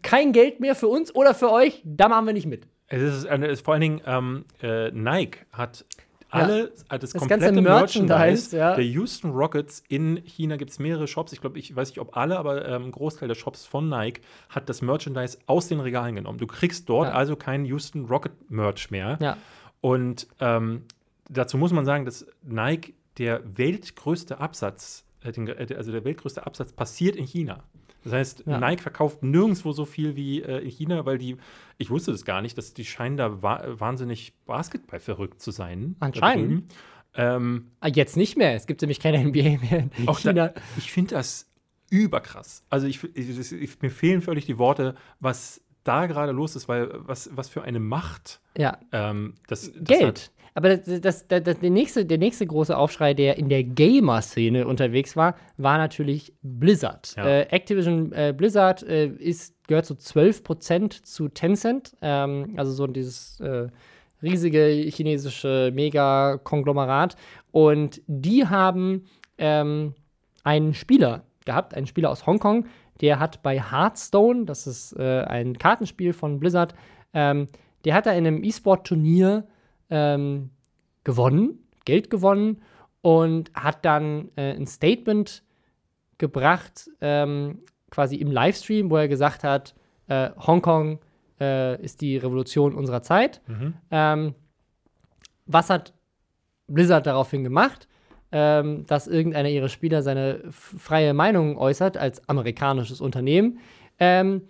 kein 0.01 0.31
Geld 0.31 0.59
mehr 0.59 0.75
für 0.75 0.87
uns 0.87 1.13
oder 1.13 1.33
für 1.33 1.51
euch, 1.51 1.81
da 1.83 2.07
machen 2.07 2.25
wir 2.25 2.33
nicht 2.33 2.47
mit. 2.47 2.67
Es 2.87 3.01
ist, 3.01 3.25
es 3.25 3.51
ist 3.51 3.65
vor 3.65 3.73
allen 3.73 3.81
Dingen, 3.81 4.01
ähm, 4.05 4.45
äh, 4.61 4.91
Nike 4.91 5.45
hat 5.51 5.85
alle, 6.29 6.59
ja. 6.59 6.97
das, 6.97 7.11
das 7.11 7.13
komplette 7.13 7.45
ganze 7.45 7.61
Merchandise, 7.61 8.07
Merchandise 8.07 8.57
ja. 8.57 8.75
der 8.75 8.85
Houston 8.85 9.31
Rockets 9.31 9.83
in 9.89 10.17
China 10.25 10.55
gibt 10.55 10.71
es 10.71 10.79
mehrere 10.79 11.07
Shops. 11.07 11.33
Ich 11.33 11.41
glaube, 11.41 11.59
ich 11.59 11.75
weiß 11.75 11.89
nicht, 11.89 11.99
ob 11.99 12.15
alle, 12.15 12.39
aber 12.39 12.65
ähm, 12.67 12.85
ein 12.85 12.91
Großteil 12.91 13.27
der 13.27 13.35
Shops 13.35 13.65
von 13.65 13.89
Nike 13.89 14.21
hat 14.49 14.69
das 14.69 14.81
Merchandise 14.81 15.37
aus 15.45 15.67
den 15.67 15.81
Regalen 15.81 16.15
genommen. 16.15 16.37
Du 16.37 16.47
kriegst 16.47 16.87
dort 16.87 17.09
ja. 17.09 17.13
also 17.13 17.35
kein 17.35 17.65
Houston 17.65 18.05
Rocket 18.05 18.49
Merch 18.49 18.91
mehr. 18.91 19.37
Und 19.81 20.27
ähm, 20.39 20.83
dazu 21.29 21.57
muss 21.57 21.73
man 21.73 21.85
sagen, 21.85 22.05
dass 22.05 22.25
Nike 22.43 22.93
der 23.17 23.41
weltgrößte 23.57 24.39
Absatz, 24.39 25.05
äh, 25.23 25.29
äh, 25.29 25.75
also 25.75 25.91
der 25.91 26.03
weltgrößte 26.03 26.45
Absatz 26.45 26.71
passiert 26.73 27.15
in 27.15 27.25
China. 27.25 27.63
Das 28.03 28.13
heißt, 28.13 28.43
ja. 28.47 28.59
Nike 28.59 28.81
verkauft 28.81 29.21
nirgendwo 29.21 29.73
so 29.73 29.85
viel 29.85 30.15
wie 30.15 30.41
äh, 30.41 30.59
in 30.59 30.71
China, 30.71 31.05
weil 31.05 31.17
die, 31.17 31.37
ich 31.77 31.89
wusste 31.89 32.11
das 32.11 32.25
gar 32.25 32.41
nicht, 32.41 32.57
dass 32.57 32.73
die 32.73 32.85
scheinen 32.85 33.17
da 33.17 33.43
wa 33.43 33.63
wahnsinnig 33.67 34.33
Basketball 34.45 34.99
verrückt 34.99 35.41
zu 35.41 35.51
sein. 35.51 35.95
Anscheinend. 35.99 36.73
Ähm, 37.13 37.71
ah, 37.79 37.89
Jetzt 37.89 38.17
nicht 38.17 38.37
mehr. 38.37 38.55
Es 38.55 38.65
gibt 38.65 38.81
nämlich 38.81 38.99
keine 38.99 39.23
NBA 39.23 39.59
mehr 39.59 39.89
in 39.97 40.07
China. 40.07 40.33
Da, 40.33 40.53
ich 40.77 40.91
finde 40.91 41.15
das 41.15 41.51
überkrass. 41.89 42.63
Also 42.69 42.87
ich, 42.87 43.03
ich, 43.15 43.51
ich, 43.51 43.81
mir 43.81 43.91
fehlen 43.91 44.21
völlig 44.21 44.45
die 44.45 44.57
Worte, 44.57 44.95
was 45.19 45.61
da 45.83 46.05
gerade 46.05 46.31
los 46.31 46.55
ist, 46.55 46.67
weil 46.67 46.89
was, 46.93 47.29
was 47.33 47.49
für 47.49 47.63
eine 47.63 47.79
Macht 47.79 48.39
ja. 48.57 48.79
ähm, 48.91 49.33
das, 49.47 49.71
das 49.73 49.83
Geld. 49.83 50.03
Hat. 50.03 50.31
Aber 50.53 50.75
das, 50.75 51.01
das, 51.01 51.27
das, 51.27 51.59
der, 51.59 51.69
nächste, 51.69 52.05
der 52.05 52.17
nächste 52.17 52.45
große 52.45 52.75
Aufschrei, 52.75 53.13
der 53.13 53.37
in 53.37 53.47
der 53.47 53.63
Gamer-Szene 53.63 54.67
unterwegs 54.67 55.15
war, 55.15 55.35
war 55.57 55.77
natürlich 55.77 56.33
Blizzard. 56.41 57.13
Ja. 57.15 57.25
Äh, 57.25 57.41
Activision 57.43 58.11
äh, 58.11 58.33
Blizzard 58.35 58.83
äh, 58.83 59.07
ist, 59.07 59.55
gehört 59.67 59.85
zu 59.85 59.95
so 59.97 60.19
12% 60.19 61.03
zu 61.03 61.29
Tencent, 61.29 61.95
ähm, 62.01 62.53
also 62.57 62.71
so 62.73 62.87
dieses 62.87 63.39
äh, 63.39 63.69
riesige 64.21 64.65
chinesische 64.89 65.71
Mega-Konglomerat. 65.73 67.15
Und 67.51 68.01
die 68.07 68.45
haben 68.45 69.05
ähm, 69.37 69.95
einen 70.43 70.73
Spieler 70.73 71.23
gehabt, 71.45 71.73
einen 71.73 71.87
Spieler 71.87 72.09
aus 72.09 72.25
Hongkong, 72.25 72.65
der 72.99 73.19
hat 73.19 73.41
bei 73.41 73.59
Hearthstone, 73.59 74.45
das 74.45 74.67
ist 74.67 74.93
äh, 74.99 75.21
ein 75.23 75.57
Kartenspiel 75.57 76.13
von 76.13 76.39
Blizzard, 76.39 76.75
ähm, 77.13 77.47
der 77.83 77.95
hat 77.95 78.05
da 78.05 78.11
in 78.11 78.27
einem 78.27 78.43
E-Sport-Turnier 78.43 79.47
ähm, 79.91 80.49
gewonnen, 81.03 81.59
Geld 81.85 82.09
gewonnen 82.09 82.61
und 83.01 83.51
hat 83.53 83.85
dann 83.85 84.29
äh, 84.35 84.53
ein 84.53 84.67
Statement 84.67 85.43
gebracht, 86.17 86.89
ähm, 87.01 87.59
quasi 87.89 88.15
im 88.15 88.31
Livestream, 88.31 88.89
wo 88.89 88.97
er 88.97 89.07
gesagt 89.07 89.43
hat, 89.43 89.75
äh, 90.07 90.29
Hongkong 90.37 90.99
äh, 91.39 91.81
ist 91.81 92.01
die 92.01 92.17
Revolution 92.17 92.75
unserer 92.75 93.01
Zeit. 93.01 93.41
Mhm. 93.47 93.73
Ähm, 93.89 94.35
was 95.45 95.69
hat 95.69 95.93
Blizzard 96.67 97.05
daraufhin 97.05 97.43
gemacht? 97.43 97.87
Ähm, 98.33 98.85
dass 98.85 99.07
irgendeiner 99.07 99.49
ihrer 99.49 99.67
Spieler 99.67 100.03
seine 100.03 100.41
freie 100.51 101.13
Meinung 101.13 101.57
äußert 101.57 101.97
als 101.97 102.29
amerikanisches 102.29 103.01
Unternehmen. 103.01 103.59
Ähm, 103.99 104.43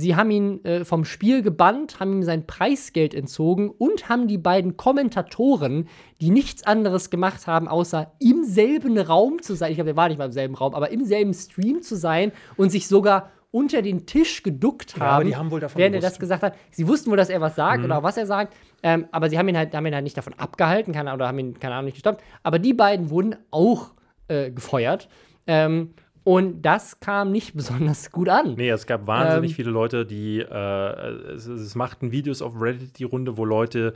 Sie 0.00 0.16
haben 0.16 0.30
ihn 0.30 0.64
äh, 0.64 0.84
vom 0.84 1.04
Spiel 1.04 1.42
gebannt, 1.42 2.00
haben 2.00 2.14
ihm 2.14 2.22
sein 2.22 2.46
Preisgeld 2.46 3.14
entzogen 3.14 3.68
und 3.68 4.08
haben 4.08 4.28
die 4.28 4.38
beiden 4.38 4.76
Kommentatoren, 4.76 5.88
die 6.20 6.30
nichts 6.30 6.64
anderes 6.66 7.10
gemacht 7.10 7.46
haben, 7.46 7.68
außer 7.68 8.12
im 8.18 8.44
selben 8.44 8.98
Raum 8.98 9.42
zu 9.42 9.54
sein, 9.54 9.70
ich 9.70 9.76
glaube, 9.76 9.88
der 9.88 9.96
war 9.96 10.08
nicht 10.08 10.18
mal 10.18 10.24
im 10.24 10.32
selben 10.32 10.54
Raum, 10.54 10.74
aber 10.74 10.90
im 10.90 11.04
selben 11.04 11.34
Stream 11.34 11.82
zu 11.82 11.96
sein 11.96 12.32
und 12.56 12.70
sich 12.70 12.88
sogar 12.88 13.30
unter 13.52 13.82
den 13.82 14.06
Tisch 14.06 14.42
geduckt 14.42 14.94
haben, 14.94 15.02
ja, 15.02 15.10
aber 15.10 15.24
die 15.24 15.36
haben 15.36 15.50
wohl 15.50 15.60
davon 15.60 15.78
während 15.78 15.94
gewusst. 15.94 16.06
er 16.06 16.10
das 16.10 16.18
gesagt 16.18 16.42
hat. 16.42 16.54
Sie 16.70 16.86
wussten 16.86 17.10
wohl, 17.10 17.16
dass 17.16 17.28
er 17.28 17.40
was 17.40 17.56
sagt 17.56 17.80
mhm. 17.80 17.86
oder 17.86 18.02
was 18.02 18.16
er 18.16 18.26
sagt, 18.26 18.54
ähm, 18.82 19.06
aber 19.10 19.28
sie 19.28 19.38
haben 19.38 19.48
ihn, 19.48 19.56
halt, 19.56 19.74
haben 19.74 19.86
ihn 19.86 19.94
halt 19.94 20.04
nicht 20.04 20.16
davon 20.16 20.34
abgehalten 20.34 20.94
keine, 20.94 21.12
oder 21.12 21.28
haben 21.28 21.38
ihn, 21.38 21.58
keine 21.58 21.74
Ahnung, 21.74 21.86
nicht 21.86 21.94
gestoppt. 21.94 22.22
Aber 22.42 22.58
die 22.58 22.72
beiden 22.72 23.10
wurden 23.10 23.36
auch 23.50 23.90
äh, 24.28 24.50
gefeuert. 24.50 25.08
Ähm, 25.46 25.94
und 26.24 26.62
das 26.62 27.00
kam 27.00 27.32
nicht 27.32 27.54
besonders 27.56 28.10
gut 28.10 28.28
an. 28.28 28.54
Nee, 28.54 28.70
es 28.70 28.86
gab 28.86 29.06
wahnsinnig 29.06 29.52
ähm, 29.52 29.56
viele 29.56 29.70
Leute, 29.70 30.06
die 30.06 30.40
äh, 30.40 31.34
es, 31.34 31.46
es, 31.46 31.74
machten 31.74 32.12
Videos 32.12 32.42
auf 32.42 32.60
Reddit 32.60 32.98
die 32.98 33.04
Runde, 33.04 33.36
wo 33.36 33.44
Leute 33.44 33.94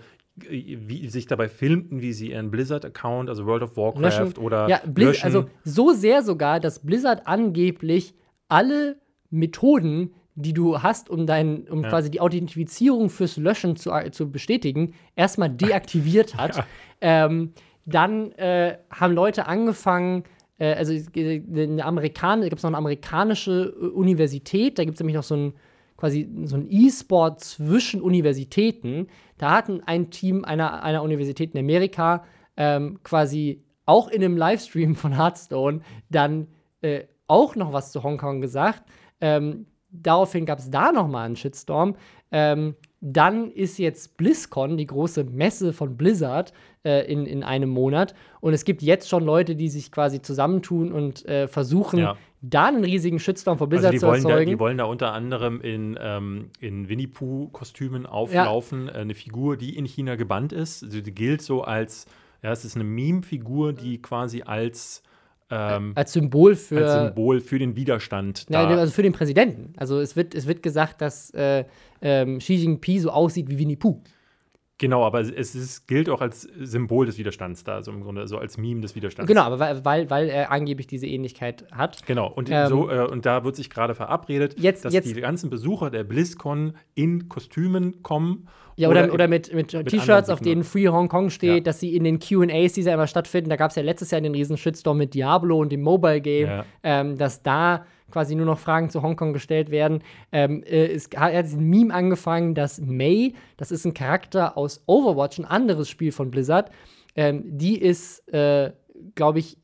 äh, 0.49 0.77
wie, 0.81 1.09
sich 1.09 1.27
dabei 1.27 1.49
filmten, 1.49 2.01
wie 2.01 2.13
sie 2.13 2.31
ihren 2.31 2.51
Blizzard-Account, 2.51 3.29
also 3.29 3.47
World 3.47 3.63
of 3.63 3.77
Warcraft 3.77 4.01
löschen. 4.01 4.39
oder 4.39 4.69
ja, 4.69 4.81
Blizz 4.87 5.25
also 5.25 5.47
so 5.65 5.93
sehr 5.93 6.23
sogar, 6.23 6.61
dass 6.61 6.81
Blizzard 6.81 7.27
angeblich 7.27 8.15
alle 8.49 8.97
Methoden, 9.31 10.15
die 10.35 10.53
du 10.53 10.83
hast, 10.83 11.11
um 11.11 11.27
dein, 11.27 11.69
um 11.69 11.83
ja. 11.83 11.89
quasi 11.89 12.11
die 12.11 12.21
Authentifizierung 12.21 13.11
fürs 13.11 13.37
Löschen 13.37 13.77
zu, 13.77 13.93
zu 14.11 14.31
bestätigen, 14.31 14.95
erstmal 15.15 15.51
deaktiviert 15.51 16.35
hat. 16.37 16.57
ja. 16.57 16.67
ähm, 17.01 17.53
dann 17.87 18.33
äh, 18.33 18.79
haben 18.91 19.13
Leute 19.13 19.47
angefangen, 19.47 20.25
äh, 20.59 20.75
also 20.75 20.93
eine 21.15 21.85
Amerikan 21.85 22.43
gibt 22.43 22.57
es 22.57 22.63
noch 22.63 22.71
eine 22.71 22.79
amerikanische 22.79 23.75
äh, 23.81 23.87
Universität, 23.87 24.79
da 24.79 24.85
gibt 24.85 24.95
es 24.95 25.01
nämlich 25.01 25.17
noch 25.17 25.23
so 25.23 25.37
ein 25.37 25.55
quasi 25.97 26.29
so 26.45 26.57
ein 26.57 26.67
E-Sport 26.69 27.41
zwischen 27.43 28.03
Universitäten. 28.03 29.07
Da 29.39 29.53
hatten 29.53 29.81
ein 29.87 30.11
Team 30.11 30.45
einer, 30.45 30.83
einer 30.83 31.03
Universität 31.03 31.55
in 31.55 31.61
Amerika 31.61 32.25
ähm, 32.57 32.99
quasi 33.03 33.63
auch 33.87 34.09
in 34.09 34.23
einem 34.23 34.37
Livestream 34.37 34.97
von 34.97 35.17
Hearthstone 35.17 35.81
dann 36.11 36.49
äh, 36.83 37.05
auch 37.27 37.57
noch 37.57 37.73
was 37.73 37.93
zu 37.93 38.03
Hongkong 38.03 38.41
gesagt. 38.41 38.83
Ähm, 39.21 39.67
daraufhin 39.91 40.47
gab 40.47 40.59
es 40.59 40.71
da 40.71 40.93
noch 40.93 41.09
mal 41.09 41.25
einen 41.25 41.37
Shitstorm. 41.37 41.97
Ähm, 42.33 42.75
dann 43.01 43.51
ist 43.51 43.79
jetzt 43.79 44.17
BlizzCon, 44.17 44.77
die 44.77 44.87
große 44.87 45.25
Messe 45.25 45.73
von 45.73 45.97
Blizzard, 45.97 46.53
äh, 46.85 47.11
in, 47.11 47.27
in 47.27 47.43
einem 47.43 47.71
Monat. 47.71 48.15
Und 48.41 48.53
es 48.53 48.65
gibt 48.65 48.83
jetzt 48.83 49.09
schon 49.09 49.25
Leute, 49.25 49.57
die 49.57 49.69
sich 49.69 49.91
quasi 49.91 50.23
zusammentun 50.23 50.93
und 50.93 51.25
äh, 51.27 51.49
versuchen, 51.49 51.99
ja. 51.99 52.17
da 52.43 52.67
einen 52.67 52.85
riesigen 52.85 53.19
Shitstorm 53.19 53.59
vor 53.59 53.69
Blizzard 53.69 53.95
also 53.95 54.07
zu 54.07 54.13
erzeugen. 54.13 54.47
Da, 54.47 54.51
die 54.53 54.59
wollen 54.59 54.79
da 54.79 54.85
unter 54.85 55.13
anderem 55.13 55.61
in, 55.61 55.99
ähm, 56.01 56.51
in 56.61 56.89
Winnie 56.89 57.07
Pooh-Kostümen 57.07 58.07
auflaufen. 58.07 58.87
Ja. 58.87 58.95
Äh, 58.95 58.99
eine 58.99 59.15
Figur, 59.15 59.57
die 59.57 59.77
in 59.77 59.87
China 59.87 60.17
gebannt 60.17 60.53
ist. 60.53 60.83
Also 60.83 61.01
die 61.01 61.15
gilt 61.15 61.43
so 61.43 61.63
als, 61.63 62.07
ja, 62.43 62.53
es 62.53 62.65
ist 62.65 62.75
eine 62.77 62.85
Meme-Figur, 62.85 63.73
die 63.73 64.01
quasi 64.01 64.43
als 64.43 65.03
ähm, 65.51 65.93
als 65.95 66.13
Symbol 66.13 66.57
für 66.57 66.83
als 66.83 67.09
Symbol 67.09 67.41
für 67.41 67.59
den 67.59 67.77
Widerstand. 67.77 68.47
Ja, 68.49 68.67
also 68.67 68.93
für 68.93 69.03
den 69.03 69.13
Präsidenten. 69.13 69.75
Also 69.77 70.01
es 70.01 70.17
wird, 70.17 70.35
es 70.35 70.47
wird 70.47 70.63
gesagt, 70.63 71.01
dass 71.01 71.31
äh, 71.31 71.65
ähm, 72.01 72.39
Xi 72.39 72.55
Jinping 72.55 73.01
so 73.01 73.11
aussieht 73.11 73.49
wie 73.49 73.59
Winnie 73.59 73.77
Pooh. 73.77 74.01
Genau, 74.79 75.05
aber 75.05 75.21
es 75.21 75.55
ist, 75.55 75.87
gilt 75.87 76.09
auch 76.11 76.21
als 76.21 76.43
Symbol 76.43 77.07
des 77.07 77.17
Widerstands 77.17 77.63
da, 77.63 77.77
also 77.77 77.93
im 77.93 78.03
Grunde 78.03 78.27
so 78.27 78.39
als 78.39 78.59
Meme 78.59 78.81
des 78.81 78.97
Widerstands. 78.97 79.29
Genau, 79.29 79.43
aber 79.43 79.85
weil, 79.85 80.11
weil 80.11 80.29
er 80.29 80.51
angeblich 80.51 80.89
diese 80.89 81.07
Ähnlichkeit 81.07 81.65
hat. 81.71 82.05
Genau, 82.07 82.27
und, 82.27 82.49
ähm, 82.51 82.67
so, 82.67 82.91
äh, 82.91 83.07
und 83.07 83.25
da 83.25 83.45
wird 83.45 83.55
sich 83.55 83.71
gerade 83.71 83.95
verabredet, 83.95 84.59
jetzt, 84.59 84.85
dass 84.85 84.93
jetzt, 84.93 85.09
die 85.09 85.21
ganzen 85.21 85.49
Besucher 85.49 85.91
der 85.91 86.03
BlizzCon 86.03 86.75
in 86.95 87.29
Kostümen 87.29 88.03
kommen. 88.03 88.49
Ja, 88.75 88.89
oder, 88.89 89.05
oder, 89.05 89.15
oder 89.15 89.29
mit, 89.29 89.55
mit, 89.55 89.73
mit 89.73 89.87
T-Shirts, 89.87 90.29
auf 90.29 90.41
denen 90.41 90.65
Free 90.65 90.89
Hong 90.89 91.09
Kong 91.09 91.31
steht, 91.31 91.55
ja. 91.55 91.61
dass 91.61 91.79
sie 91.79 91.95
in 91.95 92.03
den 92.03 92.19
QAs, 92.19 92.73
die 92.73 92.81
ja 92.81 92.95
immer 92.95 93.07
stattfinden, 93.07 93.51
da 93.51 93.57
gab 93.57 93.71
es 93.71 93.77
ja 93.77 93.85
letztes 93.85 94.11
Jahr 94.11 94.21
den 94.21 94.35
riesen 94.35 94.57
Shitstorm 94.57 94.99
mit 94.99 95.15
Diablo 95.15 95.61
und 95.61 95.71
dem 95.71 95.83
Mobile 95.83 96.21
Game, 96.21 96.49
ja. 96.49 96.65
ähm, 96.83 97.17
dass 97.17 97.45
da 97.45 97.87
quasi 98.15 98.37
nur 98.37 98.47
noch 98.47 98.61
Fragen 98.61 98.91
zu 98.91 99.03
Hongkong 99.03 99.33
gestellt 99.33 99.71
werden. 99.71 100.05
Ähm, 100.31 100.63
äh, 100.63 100.87
es 100.87 101.09
hat 101.17 101.33
ein 101.33 101.69
Meme 101.69 101.93
angefangen, 101.93 102.55
dass 102.55 102.81
May, 102.81 103.35
das 103.57 103.73
ist 103.73 103.85
ein 103.85 103.93
Charakter 103.93 104.57
aus 104.57 104.85
Overwatch, 104.87 105.41
ein 105.41 105.45
anderes 105.45 105.91
Spiel 105.91 106.13
von 106.13 106.31
Blizzard, 106.31 106.71
ähm, 107.17 107.43
die 107.45 107.77
ist, 107.77 108.33
äh, 108.33 108.71
glaube 109.17 109.41
ich, 109.41 109.59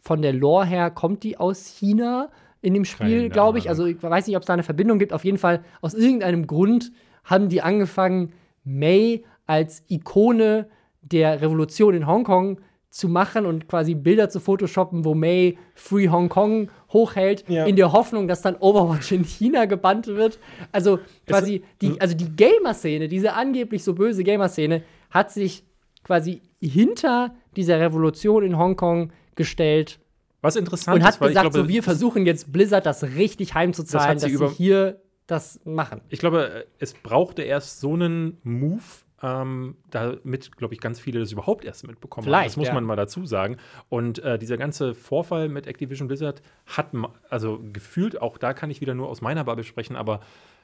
von 0.00 0.20
der 0.20 0.32
Lore 0.32 0.66
her 0.66 0.90
kommt 0.90 1.22
die 1.22 1.38
aus 1.38 1.68
China 1.68 2.28
in 2.60 2.74
dem 2.74 2.84
Spiel, 2.84 3.30
glaube 3.30 3.58
ich. 3.58 3.68
Also 3.68 3.86
ich 3.86 4.02
weiß 4.02 4.26
nicht, 4.26 4.36
ob 4.36 4.42
es 4.42 4.48
da 4.48 4.52
eine 4.52 4.64
Verbindung 4.64 4.98
gibt. 4.98 5.12
Auf 5.12 5.24
jeden 5.24 5.38
Fall, 5.38 5.62
aus 5.80 5.94
irgendeinem 5.94 6.48
Grund 6.48 6.90
haben 7.22 7.48
die 7.48 7.62
angefangen, 7.62 8.32
May 8.64 9.24
als 9.46 9.84
Ikone 9.88 10.68
der 11.02 11.40
Revolution 11.40 11.94
in 11.94 12.08
Hongkong 12.08 12.60
zu 12.92 13.08
machen 13.08 13.46
und 13.46 13.68
quasi 13.68 13.94
Bilder 13.94 14.28
zu 14.28 14.38
photoshoppen, 14.38 15.06
wo 15.06 15.14
May 15.14 15.56
Free 15.74 16.08
Hong 16.08 16.28
Kong 16.28 16.70
hochhält, 16.90 17.42
ja. 17.48 17.64
in 17.64 17.74
der 17.74 17.90
Hoffnung, 17.90 18.28
dass 18.28 18.42
dann 18.42 18.54
Overwatch 18.56 19.12
in 19.12 19.24
China 19.24 19.64
gebannt 19.64 20.08
wird. 20.08 20.38
Also 20.72 20.98
quasi 21.26 21.64
die, 21.80 21.88
hm. 21.88 21.96
also 22.00 22.14
die 22.14 22.28
Gamer-Szene, 22.36 23.08
diese 23.08 23.32
angeblich 23.32 23.82
so 23.82 23.94
böse 23.94 24.22
Gamer-Szene, 24.22 24.82
hat 25.10 25.32
sich 25.32 25.64
quasi 26.04 26.42
hinter 26.60 27.34
dieser 27.56 27.80
Revolution 27.80 28.44
in 28.44 28.58
Hongkong 28.58 29.10
gestellt. 29.36 29.98
Was 30.42 30.56
interessant 30.56 30.96
und 30.96 31.02
hat 31.02 31.14
ist, 31.14 31.20
gesagt, 31.20 31.50
glaube, 31.50 31.66
so, 31.66 31.68
wir 31.68 31.82
versuchen 31.82 32.26
jetzt 32.26 32.52
Blizzard 32.52 32.84
das 32.84 33.02
richtig 33.04 33.54
heimzuzahlen, 33.54 34.18
das 34.18 34.30
dass 34.30 34.50
sie 34.50 34.56
hier 34.56 35.00
das 35.26 35.60
machen. 35.64 36.02
Ich 36.10 36.18
glaube, 36.18 36.66
es 36.78 36.92
brauchte 36.92 37.40
erst 37.40 37.80
so 37.80 37.94
einen 37.94 38.36
Move 38.42 38.82
ähm, 39.22 39.76
damit, 39.90 40.56
glaube 40.56 40.74
ich, 40.74 40.80
ganz 40.80 40.98
viele 40.98 41.20
das 41.20 41.32
überhaupt 41.32 41.64
erst 41.64 41.86
mitbekommen 41.86 42.24
Vielleicht, 42.24 42.40
haben. 42.40 42.48
Das 42.48 42.56
muss 42.56 42.68
ja. 42.68 42.74
man 42.74 42.84
mal 42.84 42.96
dazu 42.96 43.24
sagen. 43.24 43.56
Und 43.88 44.18
äh, 44.20 44.38
dieser 44.38 44.56
ganze 44.56 44.94
Vorfall 44.94 45.48
mit 45.48 45.66
Activision 45.66 46.08
Blizzard 46.08 46.42
hat, 46.66 46.88
also 47.30 47.60
gefühlt, 47.72 48.20
auch 48.20 48.38
da 48.38 48.52
kann 48.52 48.70
ich 48.70 48.80
wieder 48.80 48.94
nur 48.94 49.08
aus 49.08 49.20
meiner 49.20 49.44
Bubble 49.44 49.64
sprechen, 49.64 49.96
aber 49.96 50.20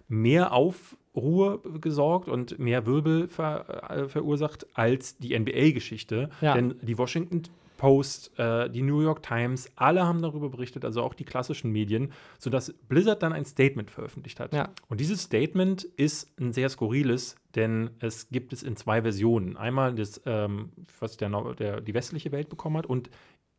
mehr 0.08 0.52
Aufruhr 0.52 1.62
gesorgt 1.80 2.28
und 2.28 2.58
mehr 2.58 2.86
Wirbel 2.86 3.28
ver, 3.28 3.90
äh, 3.90 4.08
verursacht 4.08 4.66
als 4.74 5.18
die 5.18 5.38
NBA-Geschichte. 5.38 6.30
Ja. 6.40 6.54
Denn 6.54 6.74
die 6.82 6.98
Washington 6.98 7.42
Post, 7.78 8.38
äh, 8.38 8.68
die 8.68 8.82
New 8.82 9.00
York 9.00 9.22
Times, 9.22 9.70
alle 9.76 10.04
haben 10.04 10.20
darüber 10.20 10.50
berichtet, 10.50 10.84
also 10.84 11.02
auch 11.02 11.14
die 11.14 11.24
klassischen 11.24 11.72
Medien, 11.72 12.12
sodass 12.38 12.74
Blizzard 12.88 13.22
dann 13.22 13.32
ein 13.32 13.46
Statement 13.46 13.90
veröffentlicht 13.90 14.40
hat. 14.40 14.52
Ja. 14.52 14.68
Und 14.88 15.00
dieses 15.00 15.22
Statement 15.22 15.84
ist 15.84 16.28
ein 16.38 16.52
sehr 16.52 16.68
skurriles, 16.68 17.36
denn 17.54 17.90
es 18.00 18.28
gibt 18.28 18.52
es 18.52 18.62
in 18.62 18.76
zwei 18.76 19.00
Versionen. 19.02 19.56
Einmal 19.56 19.94
das, 19.94 20.20
ähm, 20.26 20.72
was 20.98 21.16
der, 21.16 21.30
der, 21.54 21.80
die 21.80 21.94
westliche 21.94 22.32
Welt 22.32 22.50
bekommen 22.50 22.76
hat 22.76 22.86
und 22.86 23.08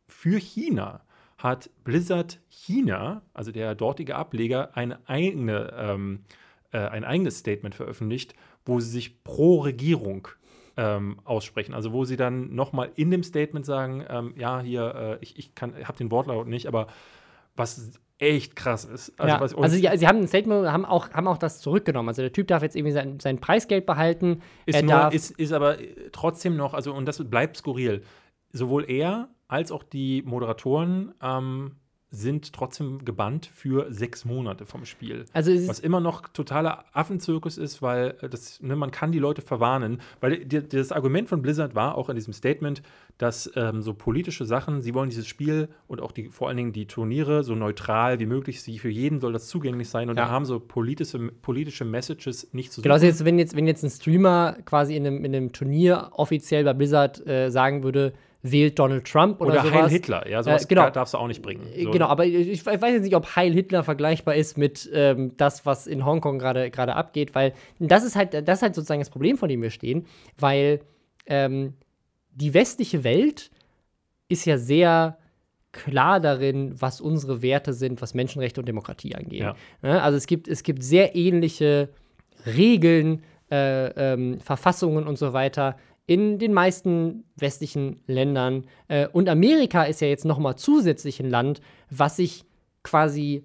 für 0.06 0.38
China 0.38 1.00
hat 1.38 1.70
Blizzard 1.84 2.40
China, 2.48 3.22
also 3.32 3.50
der 3.50 3.74
dortige 3.74 4.16
Ableger, 4.16 4.76
eine 4.76 4.98
eigene, 5.08 5.72
ähm, 5.74 6.24
äh, 6.72 6.78
ein 6.78 7.04
eigenes 7.04 7.38
Statement 7.38 7.74
veröffentlicht, 7.74 8.34
wo 8.66 8.80
sie 8.80 8.90
sich 8.90 9.24
pro 9.24 9.60
Regierung 9.60 10.28
ähm, 10.76 11.20
aussprechen. 11.24 11.74
Also 11.74 11.92
wo 11.92 12.04
sie 12.04 12.16
dann 12.16 12.54
nochmal 12.54 12.90
in 12.96 13.10
dem 13.10 13.22
Statement 13.22 13.66
sagen, 13.66 14.04
ähm, 14.08 14.34
ja, 14.36 14.60
hier, 14.60 14.94
äh, 14.94 15.24
ich, 15.24 15.38
ich 15.38 15.52
habe 15.60 15.98
den 15.98 16.10
Wortlaut 16.10 16.46
nicht, 16.46 16.66
aber 16.66 16.86
was 17.56 18.00
echt 18.18 18.54
krass 18.54 18.84
ist. 18.84 19.18
Also, 19.18 19.56
ja, 19.56 19.62
also 19.62 19.76
ja, 19.76 19.96
sie 19.96 20.06
haben 20.06 20.18
ein 20.18 20.28
Statement, 20.28 20.70
haben 20.70 20.84
auch, 20.84 21.10
haben 21.10 21.26
auch 21.26 21.38
das 21.38 21.60
zurückgenommen. 21.60 22.08
Also 22.08 22.22
der 22.22 22.32
Typ 22.32 22.48
darf 22.48 22.62
jetzt 22.62 22.76
irgendwie 22.76 22.92
sein, 22.92 23.18
sein 23.18 23.40
Preisgeld 23.40 23.86
behalten. 23.86 24.42
Ist, 24.66 24.82
nur, 24.82 25.12
ist, 25.12 25.30
ist 25.32 25.52
aber 25.52 25.78
trotzdem 26.12 26.56
noch, 26.56 26.74
also 26.74 26.92
und 26.92 27.06
das 27.06 27.22
bleibt 27.24 27.56
skurril. 27.56 28.02
Sowohl 28.52 28.88
er 28.90 29.28
als 29.48 29.72
auch 29.72 29.82
die 29.82 30.22
Moderatoren 30.22 31.14
ähm, 31.22 31.76
sind 32.12 32.52
trotzdem 32.52 33.04
gebannt 33.04 33.46
für 33.46 33.92
sechs 33.92 34.24
Monate 34.24 34.66
vom 34.66 34.84
Spiel. 34.84 35.26
also 35.32 35.52
Was 35.68 35.78
immer 35.78 36.00
noch 36.00 36.26
totaler 36.28 36.84
Affenzirkus 36.92 37.56
ist, 37.56 37.82
weil 37.82 38.16
äh, 38.20 38.28
das, 38.28 38.60
ne, 38.60 38.74
man 38.74 38.90
kann 38.90 39.12
die 39.12 39.20
Leute 39.20 39.42
verwarnen. 39.42 40.00
Weil 40.20 40.44
die, 40.44 40.66
das 40.66 40.90
Argument 40.90 41.28
von 41.28 41.40
Blizzard 41.40 41.74
war 41.76 41.96
auch 41.96 42.08
in 42.08 42.16
diesem 42.16 42.32
Statement, 42.32 42.82
dass 43.18 43.50
ähm, 43.54 43.80
so 43.80 43.94
politische 43.94 44.44
Sachen, 44.44 44.82
sie 44.82 44.92
wollen 44.94 45.08
dieses 45.10 45.28
Spiel 45.28 45.68
und 45.86 46.00
auch 46.00 46.10
die, 46.10 46.28
vor 46.28 46.48
allen 46.48 46.56
Dingen 46.56 46.72
die 46.72 46.86
Turniere 46.86 47.44
so 47.44 47.54
neutral 47.54 48.18
wie 48.18 48.26
möglich, 48.26 48.62
sie 48.62 48.78
für 48.78 48.88
jeden 48.88 49.20
soll 49.20 49.32
das 49.32 49.46
zugänglich 49.46 49.88
sein 49.88 50.10
und 50.10 50.16
Ja. 50.16 50.24
da 50.24 50.30
haben 50.30 50.44
so 50.44 50.58
politische, 50.58 51.18
politische 51.42 51.84
Messages 51.84 52.48
nicht 52.52 52.72
zu 52.72 52.82
Genau, 52.82 52.94
also 52.94 53.06
jetzt, 53.06 53.24
wenn, 53.24 53.38
jetzt, 53.38 53.54
wenn 53.54 53.66
jetzt 53.68 53.84
ein 53.84 53.90
Streamer 53.90 54.56
quasi 54.64 54.96
in 54.96 55.06
einem, 55.06 55.24
in 55.24 55.34
einem 55.34 55.52
Turnier 55.52 56.10
offiziell 56.12 56.64
bei 56.64 56.72
Blizzard 56.72 57.24
äh, 57.26 57.50
sagen 57.50 57.84
würde, 57.84 58.12
wählt 58.42 58.78
Donald 58.78 59.04
Trump 59.06 59.40
oder, 59.40 59.50
Oder 59.52 59.62
sowas. 59.62 59.72
Heil 59.82 59.88
Hitler, 59.90 60.28
ja, 60.28 60.42
sowas 60.42 60.64
Äh, 60.64 60.68
genau. 60.68 60.82
da- 60.84 60.90
darfst 60.90 61.12
du 61.14 61.18
auch 61.18 61.26
nicht 61.26 61.42
bringen. 61.42 61.66
Äh, 61.74 61.84
So. 61.84 61.90
Genau, 61.90 62.06
aber 62.06 62.24
ich, 62.24 62.48
ich 62.48 62.64
weiß 62.66 62.80
jetzt 62.92 63.02
nicht, 63.02 63.14
ob 63.16 63.36
Heil 63.36 63.52
Hitler 63.52 63.84
vergleichbar 63.84 64.34
ist 64.34 64.56
mit 64.56 64.88
ähm, 64.94 65.36
das, 65.36 65.66
was 65.66 65.86
in 65.86 66.04
Hongkong 66.06 66.38
gerade 66.38 66.70
gerade 66.70 66.94
abgeht, 66.96 67.34
weil 67.34 67.52
das 67.78 68.02
ist 68.04 68.16
halt, 68.16 68.32
das 68.32 68.58
ist 68.58 68.62
halt 68.62 68.74
sozusagen 68.74 69.00
das 69.00 69.10
Problem, 69.10 69.36
vor 69.36 69.48
dem 69.48 69.60
wir 69.60 69.70
stehen, 69.70 70.06
weil 70.38 70.80
ähm, 71.26 71.74
die 72.32 72.54
westliche 72.54 73.04
Welt 73.04 73.50
ist 74.28 74.44
ja 74.46 74.56
sehr 74.56 75.18
klar 75.72 76.18
darin, 76.20 76.74
was 76.80 77.00
unsere 77.00 77.42
Werte 77.42 77.72
sind, 77.74 78.00
was 78.00 78.14
Menschenrechte 78.14 78.60
und 78.60 78.66
Demokratie 78.66 79.14
angeht. 79.14 79.40
Ja. 79.40 79.54
Ne? 79.82 80.02
Also 80.02 80.16
es 80.16 80.26
gibt, 80.26 80.48
es 80.48 80.62
gibt 80.62 80.82
sehr 80.82 81.14
ähnliche 81.14 81.90
Regeln, 82.46 83.22
äh, 83.50 83.88
ähm, 84.14 84.40
Verfassungen 84.40 85.06
und 85.06 85.18
so 85.18 85.32
weiter 85.32 85.76
in 86.06 86.38
den 86.38 86.52
meisten 86.52 87.24
westlichen 87.36 88.00
Ländern. 88.06 88.66
Äh, 88.88 89.08
und 89.08 89.28
Amerika 89.28 89.84
ist 89.84 90.00
ja 90.00 90.08
jetzt 90.08 90.24
noch 90.24 90.38
mal 90.38 90.56
zusätzlich 90.56 91.20
ein 91.20 91.30
Land, 91.30 91.60
was 91.88 92.16
sich 92.16 92.44
quasi 92.82 93.44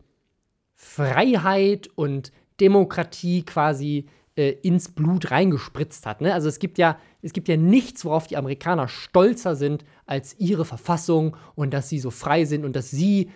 Freiheit 0.73 1.87
und 1.95 2.31
Demokratie 2.59 3.43
quasi 3.43 4.05
äh, 4.35 4.51
ins 4.61 4.89
Blut 4.89 5.31
reingespritzt 5.31 6.05
hat. 6.05 6.21
Ne? 6.21 6.33
Also 6.33 6.49
es 6.49 6.59
gibt 6.59 6.77
ja, 6.77 6.99
es 7.21 7.33
gibt 7.33 7.47
ja 7.47 7.57
nichts, 7.57 8.03
worauf 8.05 8.27
die 8.27 8.37
Amerikaner 8.37 8.87
stolzer 8.87 9.55
sind 9.55 9.85
als 10.05 10.37
ihre 10.39 10.65
Verfassung 10.65 11.37
und 11.55 11.73
dass 11.73 11.89
sie 11.89 11.99
so 11.99 12.11
frei 12.11 12.45
sind 12.45 12.65
und 12.65 12.75
dass 12.75 12.91
sie 12.91 13.31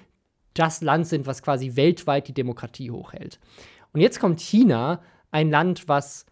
das 0.53 0.81
Land 0.81 1.07
sind, 1.07 1.25
was 1.25 1.41
quasi 1.41 1.75
weltweit 1.75 2.27
die 2.27 2.33
Demokratie 2.33 2.91
hochhält. 2.91 3.39
Und 3.93 4.01
jetzt 4.01 4.19
kommt 4.19 4.41
China, 4.41 5.01
ein 5.31 5.49
Land, 5.49 5.87
was 5.87 6.25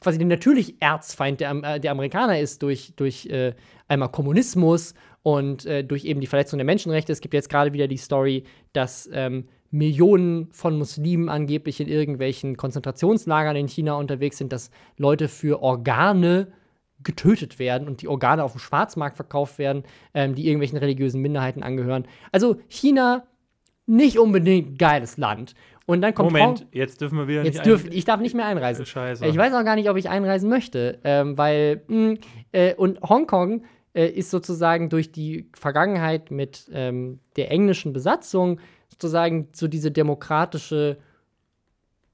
quasi 0.00 0.18
der 0.18 0.26
natürlich 0.26 0.80
Erzfeind 0.80 1.40
der, 1.40 1.50
äh, 1.62 1.80
der 1.80 1.90
Amerikaner 1.90 2.38
ist 2.38 2.62
durch, 2.62 2.94
durch 2.96 3.26
äh, 3.26 3.54
einmal 3.88 4.10
Kommunismus 4.10 4.94
und 5.22 5.66
äh, 5.66 5.84
durch 5.84 6.04
eben 6.04 6.20
die 6.20 6.26
Verletzung 6.26 6.58
der 6.58 6.64
Menschenrechte. 6.64 7.12
Es 7.12 7.20
gibt 7.20 7.34
jetzt 7.34 7.48
gerade 7.48 7.72
wieder 7.72 7.88
die 7.88 7.96
Story, 7.96 8.44
dass 8.72 9.08
ähm, 9.12 9.48
Millionen 9.70 10.52
von 10.52 10.76
Muslimen 10.76 11.28
angeblich 11.28 11.80
in 11.80 11.88
irgendwelchen 11.88 12.56
Konzentrationslagern 12.56 13.56
in 13.56 13.68
China 13.68 13.94
unterwegs 13.94 14.38
sind, 14.38 14.52
dass 14.52 14.70
Leute 14.98 15.28
für 15.28 15.62
Organe 15.62 16.52
getötet 17.02 17.58
werden 17.58 17.88
und 17.88 18.02
die 18.02 18.08
Organe 18.08 18.44
auf 18.44 18.52
dem 18.52 18.60
Schwarzmarkt 18.60 19.16
verkauft 19.16 19.58
werden, 19.58 19.84
ähm, 20.14 20.34
die 20.34 20.46
irgendwelchen 20.46 20.78
religiösen 20.78 21.20
Minderheiten 21.20 21.62
angehören. 21.62 22.06
Also 22.30 22.56
China 22.68 23.26
nicht 23.86 24.18
unbedingt 24.18 24.78
geiles 24.78 25.16
Land. 25.16 25.54
Und 25.86 26.00
dann 26.02 26.14
kommt 26.14 26.30
Moment, 26.32 26.60
Hong- 26.60 26.66
jetzt 26.72 27.00
dürfen 27.00 27.18
wir 27.18 27.26
wieder 27.28 27.44
Jetzt 27.44 27.54
nicht 27.54 27.66
dürf, 27.66 27.86
ich 27.90 28.04
darf 28.04 28.20
nicht 28.20 28.34
mehr 28.34 28.46
einreisen. 28.46 28.86
Scheiße. 28.86 29.26
Ich 29.26 29.36
weiß 29.36 29.52
auch 29.54 29.64
gar 29.64 29.74
nicht, 29.74 29.90
ob 29.90 29.96
ich 29.96 30.08
einreisen 30.08 30.48
möchte, 30.48 30.98
ähm, 31.04 31.36
weil 31.36 31.82
mh, 31.88 32.14
äh, 32.52 32.74
und 32.74 33.00
Hongkong 33.02 33.64
äh, 33.94 34.06
ist 34.06 34.30
sozusagen 34.30 34.88
durch 34.90 35.10
die 35.12 35.48
Vergangenheit 35.54 36.30
mit 36.30 36.70
ähm, 36.72 37.18
der 37.36 37.50
englischen 37.50 37.92
Besatzung 37.92 38.60
sozusagen 38.88 39.48
so 39.52 39.66
diese 39.68 39.90
demokratische, 39.90 40.98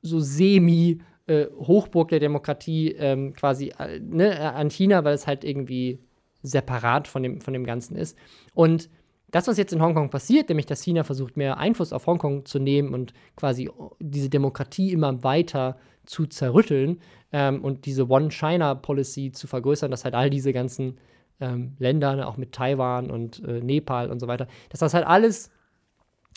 so 0.03 0.19
semi 0.21 1.01
äh, 1.27 1.47
Hochburg 1.59 2.09
der 2.09 2.21
Demokratie 2.21 2.93
ähm, 2.93 3.35
quasi 3.35 3.73
äh, 3.79 4.01
ne, 4.01 4.35
äh, 4.35 4.43
an 4.43 4.71
China, 4.71 5.05
weil 5.05 5.15
es 5.15 5.27
halt 5.27 5.45
irgendwie 5.45 5.99
separat 6.43 7.07
von 7.09 7.23
dem, 7.23 7.41
von 7.41 7.53
dem 7.53 7.65
Ganzen 7.65 7.97
ist. 7.97 8.17
Und 8.55 8.89
das, 9.31 9.47
was 9.47 9.59
jetzt 9.59 9.73
in 9.73 9.83
Hongkong 9.83 10.11
passiert, 10.11 10.49
nämlich 10.49 10.67
dass 10.67 10.83
China 10.83 11.05
versucht, 11.05 11.37
mehr 11.37 11.59
Einfluss 11.59 11.93
auf 11.93 12.07
Hongkong 12.07 12.47
zu 12.47 12.59
nehmen 12.59 12.95
und 12.95 13.13
quasi 13.37 13.71
diese 14.01 14.31
Demokratie 14.31 14.93
immer 14.93 15.23
weiter 15.23 15.77
zu 16.07 16.27
zerrütteln 16.27 17.01
ähm, 17.33 17.63
und 17.63 17.85
diese 17.85 18.09
One-China-Policy 18.09 19.33
zu 19.33 19.47
vergrößern, 19.47 19.91
dass 19.91 20.05
halt 20.05 20.15
all 20.15 20.31
diese 20.31 20.53
ganzen 20.53 20.99
ähm, 21.41 21.75
Länder, 21.79 22.17
ne, 22.17 22.27
auch 22.27 22.37
mit 22.39 22.53
Taiwan 22.53 23.11
und 23.11 23.45
äh, 23.45 23.61
Nepal 23.61 24.11
und 24.11 24.19
so 24.21 24.27
weiter, 24.27 24.49
dass 24.71 24.81
das 24.81 24.95
halt 24.95 25.07
alles, 25.07 25.51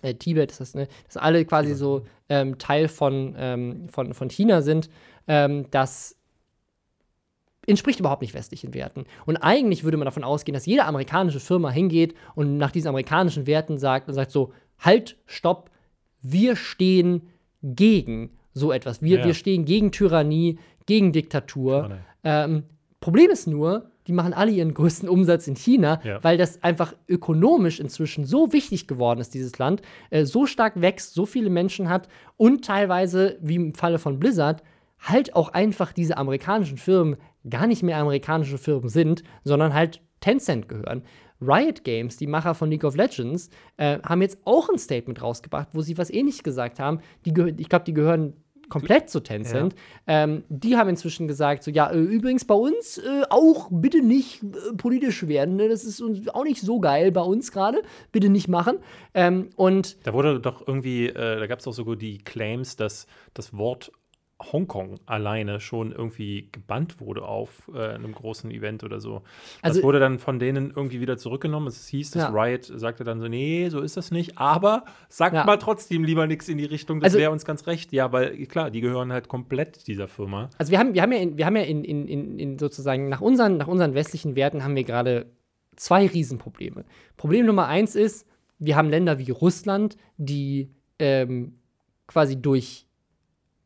äh, 0.03 0.13
Tibet, 0.13 0.51
ist 0.51 0.59
das, 0.59 0.75
ne, 0.75 0.87
dass 1.05 1.17
alle 1.17 1.45
quasi 1.45 1.73
so 1.73 2.05
ähm, 2.27 2.57
Teil 2.57 2.89
von, 2.89 3.35
ähm, 3.37 3.89
von, 3.89 4.13
von 4.13 4.29
China 4.29 4.61
sind, 4.61 4.89
ähm, 5.27 5.67
das 5.71 6.17
entspricht 7.67 7.99
überhaupt 7.99 8.21
nicht 8.21 8.33
westlichen 8.33 8.73
Werten. 8.73 9.05
Und 9.25 9.37
eigentlich 9.37 9.83
würde 9.83 9.97
man 9.97 10.05
davon 10.05 10.23
ausgehen, 10.23 10.53
dass 10.53 10.65
jede 10.65 10.85
amerikanische 10.85 11.39
Firma 11.39 11.69
hingeht 11.69 12.15
und 12.35 12.57
nach 12.57 12.71
diesen 12.71 12.87
amerikanischen 12.87 13.45
Werten 13.47 13.77
sagt 13.77 14.07
und 14.07 14.13
sagt 14.13 14.31
so, 14.31 14.53
halt, 14.79 15.17
stopp, 15.25 15.69
wir 16.21 16.55
stehen 16.55 17.29
gegen 17.61 18.31
so 18.53 18.71
etwas. 18.71 19.01
Wir, 19.01 19.19
Ja. 19.19 19.25
wir 19.25 19.33
stehen 19.33 19.65
gegen 19.65 19.91
Tyrannie, 19.91 20.57
gegen 20.85 21.11
Diktatur. 21.13 21.83
Tyrannie. 21.83 22.01
Ähm, 22.23 22.63
Problem 22.99 23.29
ist 23.29 23.47
nur, 23.47 23.91
die 24.07 24.13
machen 24.13 24.33
alle 24.33 24.51
ihren 24.51 24.73
größten 24.73 25.07
Umsatz 25.07 25.47
in 25.47 25.55
China, 25.55 26.01
Ja. 26.03 26.23
weil 26.23 26.37
das 26.37 26.63
einfach 26.63 26.93
ökonomisch 27.07 27.79
inzwischen 27.79 28.25
so 28.25 28.51
wichtig 28.51 28.87
geworden 28.87 29.19
ist, 29.19 29.33
dieses 29.35 29.57
Land, 29.59 29.83
äh, 30.09 30.25
so 30.25 30.47
stark 30.47 30.81
wächst, 30.81 31.13
so 31.13 31.25
viele 31.27 31.49
Menschen 31.51 31.89
hat 31.89 32.07
und 32.37 32.65
teilweise, 32.65 33.37
wie 33.41 33.55
im 33.55 33.73
Falle 33.75 33.99
von 33.99 34.19
Blizzard, 34.19 34.63
halt 34.99 35.35
auch 35.35 35.49
einfach 35.49 35.93
diese 35.93 36.17
amerikanischen 36.17 36.77
Firmen 36.77 37.17
gar 37.49 37.67
nicht 37.67 37.83
mehr 37.83 37.97
amerikanische 37.97 38.57
Firmen 38.57 38.89
sind, 38.89 39.23
sondern 39.43 39.73
halt 39.73 40.01
Tencent 40.19 40.69
gehören. 40.69 41.03
Riot 41.41 41.83
Games, 41.83 42.17
die 42.17 42.27
Macher 42.27 42.53
von 42.53 42.69
League 42.69 42.83
of 42.83 42.95
Legends, 42.95 43.49
äh, 43.77 43.99
haben 44.03 44.21
jetzt 44.21 44.39
auch 44.45 44.69
ein 44.69 44.77
Statement 44.77 45.21
rausgebracht, 45.21 45.69
wo 45.73 45.81
sie 45.81 45.97
was 45.97 46.11
ähnliches 46.11 46.43
gesagt 46.43 46.79
haben. 46.79 46.99
Die 47.25 47.33
ich 47.57 47.67
glaube, 47.67 47.85
die 47.85 47.93
gehören 47.93 48.33
komplett 48.71 49.09
zu 49.09 49.19
Tencent. 49.19 49.75
Ähm, 50.07 50.43
die 50.49 50.77
haben 50.77 50.89
inzwischen 50.89 51.27
gesagt, 51.27 51.63
so 51.63 51.69
ja, 51.69 51.91
äh, 51.91 51.99
übrigens 51.99 52.45
bei 52.45 52.55
uns 52.55 52.97
äh, 52.97 53.23
auch 53.29 53.69
bitte 53.69 54.01
nicht 54.01 54.41
äh, 54.43 54.73
politisch 54.77 55.27
werden. 55.27 55.57
Ne? 55.57 55.67
Das 55.67 55.83
ist 55.83 56.01
uns 56.01 56.27
auch 56.29 56.43
nicht 56.43 56.61
so 56.61 56.79
geil 56.79 57.11
bei 57.11 57.21
uns 57.21 57.51
gerade. 57.51 57.83
Bitte 58.11 58.29
nicht 58.29 58.47
machen. 58.47 58.77
Ähm, 59.13 59.49
und 59.57 59.97
Da 60.05 60.13
wurde 60.13 60.39
doch 60.39 60.65
irgendwie, 60.65 61.07
äh, 61.07 61.39
da 61.39 61.45
gab 61.47 61.59
es 61.59 61.67
auch 61.67 61.73
sogar 61.73 61.97
die 61.97 62.19
Claims, 62.19 62.77
dass 62.77 63.05
das 63.33 63.55
Wort 63.55 63.91
Hongkong 64.41 64.99
alleine 65.05 65.59
schon 65.59 65.91
irgendwie 65.91 66.49
gebannt 66.51 66.99
wurde 66.99 67.23
auf 67.23 67.69
äh, 67.73 67.89
einem 67.95 68.11
großen 68.13 68.49
Event 68.51 68.83
oder 68.83 68.99
so. 68.99 69.21
Also- 69.61 69.79
das 69.79 69.83
wurde 69.83 69.99
dann 69.99 70.19
von 70.19 70.39
denen 70.39 70.71
irgendwie 70.75 70.99
wieder 70.99 71.17
zurückgenommen. 71.17 71.67
Es 71.67 71.87
hieß, 71.87 72.11
das 72.11 72.23
Ja. 72.23 72.29
Riot 72.29 72.65
sagte 72.65 73.03
dann 73.03 73.19
so, 73.19 73.27
nee, 73.27 73.69
so 73.69 73.81
ist 73.81 73.97
das 73.97 74.11
nicht, 74.11 74.37
aber 74.37 74.85
sagt 75.09 75.35
Ja. 75.35 75.45
mal 75.45 75.57
trotzdem 75.57 76.03
lieber 76.03 76.27
nichts 76.27 76.49
in 76.49 76.57
die 76.57 76.65
Richtung, 76.65 76.99
das 76.99 77.09
Also- 77.11 77.19
wäre 77.19 77.31
uns 77.31 77.45
ganz 77.45 77.67
recht. 77.67 77.91
Ja, 77.93 78.11
weil 78.11 78.45
klar, 78.47 78.71
die 78.71 78.81
gehören 78.81 79.11
halt 79.13 79.27
komplett 79.27 79.87
dieser 79.87 80.07
Firma. 80.07 80.49
Also 80.57 80.71
wir 80.71 80.79
haben, 80.79 80.93
wir 80.93 81.01
haben 81.01 81.11
ja, 81.11 81.19
in, 81.19 81.37
wir 81.37 81.45
haben 81.45 81.55
ja 81.55 81.63
in, 81.63 81.83
in, 81.83 82.07
in, 82.07 82.39
in 82.39 82.59
sozusagen 82.59 83.09
nach 83.09 83.21
unseren, 83.21 83.57
nach 83.57 83.67
unseren 83.67 83.93
westlichen 83.93 84.35
Werten 84.35 84.63
haben 84.63 84.75
wir 84.75 84.83
gerade 84.83 85.27
zwei 85.75 86.05
Riesenprobleme. 86.07 86.83
Problem 87.17 87.45
Nummer 87.45 87.67
eins 87.67 87.95
ist, 87.95 88.27
wir 88.59 88.75
haben 88.75 88.89
Länder 88.89 89.17
wie 89.19 89.31
Russland, 89.31 89.97
die 90.17 90.69
ähm, 90.99 91.55
quasi 92.07 92.39
durch 92.41 92.85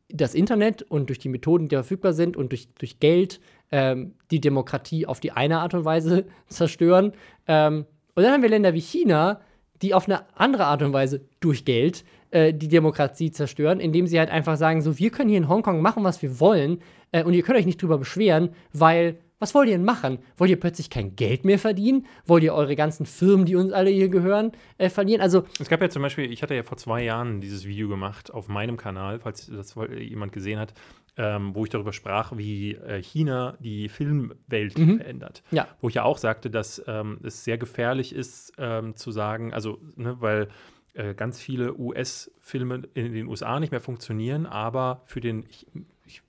das 0.08 0.34
Internet 0.34 0.82
und 0.82 1.08
durch 1.08 1.18
die 1.18 1.28
Methoden, 1.28 1.68
die 1.68 1.76
verfügbar 1.76 2.12
sind 2.12 2.36
und 2.36 2.52
durch, 2.52 2.68
durch 2.74 3.00
Geld 3.00 3.40
ähm, 3.72 4.14
die 4.30 4.40
Demokratie 4.40 5.06
auf 5.06 5.20
die 5.20 5.32
eine 5.32 5.58
Art 5.58 5.74
und 5.74 5.84
Weise 5.84 6.26
zerstören. 6.48 7.12
Ähm, 7.46 7.86
und 8.14 8.22
dann 8.22 8.32
haben 8.32 8.42
wir 8.42 8.48
Länder 8.48 8.74
wie 8.74 8.80
China, 8.80 9.40
die 9.82 9.94
auf 9.94 10.08
eine 10.08 10.24
andere 10.36 10.64
Art 10.66 10.82
und 10.82 10.92
Weise 10.92 11.20
durch 11.40 11.64
Geld 11.64 12.04
äh, 12.30 12.54
die 12.54 12.68
Demokratie 12.68 13.30
zerstören, 13.30 13.80
indem 13.80 14.06
sie 14.06 14.18
halt 14.18 14.30
einfach 14.30 14.56
sagen, 14.56 14.80
so, 14.80 14.98
wir 14.98 15.10
können 15.10 15.28
hier 15.28 15.38
in 15.38 15.48
Hongkong 15.48 15.82
machen, 15.82 16.04
was 16.04 16.22
wir 16.22 16.40
wollen 16.40 16.78
äh, 17.12 17.22
und 17.22 17.34
ihr 17.34 17.42
könnt 17.42 17.58
euch 17.58 17.66
nicht 17.66 17.82
drüber 17.82 17.98
beschweren, 17.98 18.50
weil, 18.72 19.18
was 19.38 19.54
wollt 19.54 19.68
ihr 19.68 19.74
denn 19.76 19.84
machen? 19.84 20.18
Wollt 20.36 20.50
ihr 20.50 20.58
plötzlich 20.58 20.88
kein 20.90 21.14
Geld 21.16 21.44
mehr 21.44 21.58
verdienen? 21.58 22.06
Wollt 22.24 22.42
ihr 22.42 22.54
eure 22.54 22.74
ganzen 22.76 23.04
Firmen, 23.06 23.44
die 23.46 23.56
uns 23.56 23.72
alle 23.72 23.90
hier 23.90 24.08
gehören, 24.08 24.52
äh, 24.78 24.88
verlieren? 24.88 25.20
Also, 25.20 25.44
Es 25.60 25.68
gab 25.68 25.82
ja 25.82 25.88
zum 25.90 26.02
Beispiel, 26.02 26.32
ich 26.32 26.42
hatte 26.42 26.54
ja 26.54 26.62
vor 26.62 26.78
zwei 26.78 27.02
Jahren 27.04 27.40
dieses 27.40 27.66
Video 27.66 27.88
gemacht 27.88 28.32
auf 28.32 28.48
meinem 28.48 28.76
Kanal, 28.76 29.18
falls 29.18 29.46
das 29.46 29.74
jemand 29.98 30.32
gesehen 30.32 30.58
hat, 30.58 30.72
ähm, 31.18 31.54
wo 31.54 31.64
ich 31.64 31.70
darüber 31.70 31.92
sprach, 31.92 32.36
wie 32.36 32.74
äh, 32.74 33.02
China 33.02 33.56
die 33.60 33.88
Filmwelt 33.88 34.74
verändert. 34.74 35.42
ja, 35.50 35.66
Wo 35.80 35.88
ich 35.88 35.94
ja 35.94 36.04
auch 36.04 36.18
sagte, 36.18 36.50
dass 36.50 36.82
ähm, 36.86 37.18
es 37.22 37.44
sehr 37.44 37.58
gefährlich 37.58 38.14
ist, 38.14 38.52
ähm, 38.58 38.96
zu 38.96 39.10
sagen, 39.10 39.52
also, 39.54 39.78
ne, 39.96 40.16
weil 40.20 40.48
äh, 40.94 41.14
ganz 41.14 41.40
viele 41.40 41.74
US-Filme 41.78 42.82
in 42.94 43.12
den 43.12 43.26
USA 43.28 43.60
nicht 43.60 43.70
mehr 43.70 43.80
funktionieren, 43.80 44.46
aber 44.46 45.02
für 45.04 45.20
den 45.20 45.44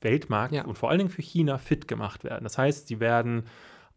Weltmarkt 0.01 0.53
Ja. 0.53 0.65
und 0.65 0.77
vor 0.77 0.89
allen 0.89 0.99
Dingen 0.99 1.09
für 1.09 1.21
China 1.21 1.57
fit 1.57 1.87
gemacht 1.87 2.23
werden. 2.23 2.43
Das 2.43 2.57
heißt, 2.57 2.87
sie 2.87 2.99
werden 2.99 3.43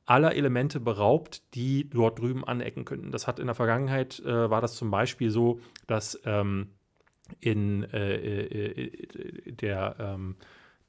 aller 0.06 0.34
Elemente 0.34 0.80
beraubt, 0.80 1.42
die 1.54 1.88
dort 1.88 2.18
drüben 2.18 2.44
anecken 2.44 2.84
könnten. 2.84 3.12
Das 3.12 3.26
hat 3.26 3.38
in 3.38 3.46
der 3.46 3.54
Vergangenheit, 3.54 4.18
äh, 4.20 4.50
war 4.50 4.60
das 4.60 4.74
zum 4.74 4.90
Beispiel 4.90 5.30
so, 5.30 5.60
dass 5.86 6.20
ähm, 6.24 6.68
in 7.38 7.84
äh, 7.92 8.16
äh, 8.16 9.52
der, 9.52 9.94
ähm, 10.00 10.36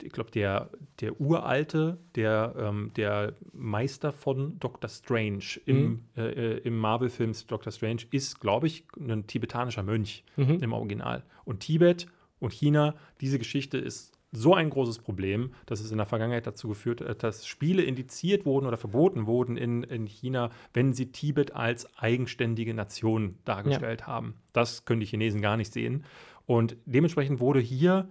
ich 0.01 0.11
glaube, 0.11 0.31
der, 0.31 0.71
der 1.01 1.21
Uralte, 1.21 1.99
der, 2.15 2.55
ähm, 2.57 2.91
der 2.95 3.35
Meister 3.53 4.11
von 4.11 4.57
Doctor 4.57 4.89
Strange 4.89 5.43
im, 5.67 6.05
äh, 6.17 6.21
äh, 6.55 6.57
im 6.59 6.77
Marvel-Film 6.79 7.33
Doctor 7.47 7.71
Strange 7.71 8.01
ist, 8.09 8.39
glaube 8.39 8.65
ich, 8.65 8.85
ein 8.97 9.27
tibetanischer 9.27 9.83
Mönch 9.83 10.23
im 10.61 10.73
Original. 10.73 11.23
Und 11.45 11.59
Tibet 11.59 12.07
und 12.39 12.51
China, 12.53 12.95
diese 13.19 13.37
Geschichte 13.37 13.77
ist 13.77 14.17
so 14.31 14.55
ein 14.55 14.69
großes 14.69 14.99
Problem, 14.99 15.51
dass 15.65 15.81
es 15.81 15.91
in 15.91 15.97
der 15.97 16.05
Vergangenheit 16.05 16.47
dazu 16.47 16.69
geführt 16.69 17.01
hat, 17.01 17.21
dass 17.21 17.45
Spiele 17.45 17.83
indiziert 17.83 18.45
wurden 18.45 18.65
oder 18.65 18.77
verboten 18.77 19.25
wurden 19.27 19.57
in, 19.57 19.83
in 19.83 20.05
China, 20.05 20.51
wenn 20.73 20.93
sie 20.93 21.11
Tibet 21.11 21.53
als 21.53 21.97
eigenständige 21.97 22.73
Nation 22.73 23.37
dargestellt 23.43 24.07
haben. 24.07 24.35
Das 24.53 24.85
können 24.85 25.01
die 25.01 25.05
Chinesen 25.05 25.41
gar 25.41 25.57
nicht 25.57 25.73
sehen. 25.73 26.05
Und 26.45 26.77
dementsprechend 26.85 27.39
wurde 27.39 27.59
hier 27.59 28.09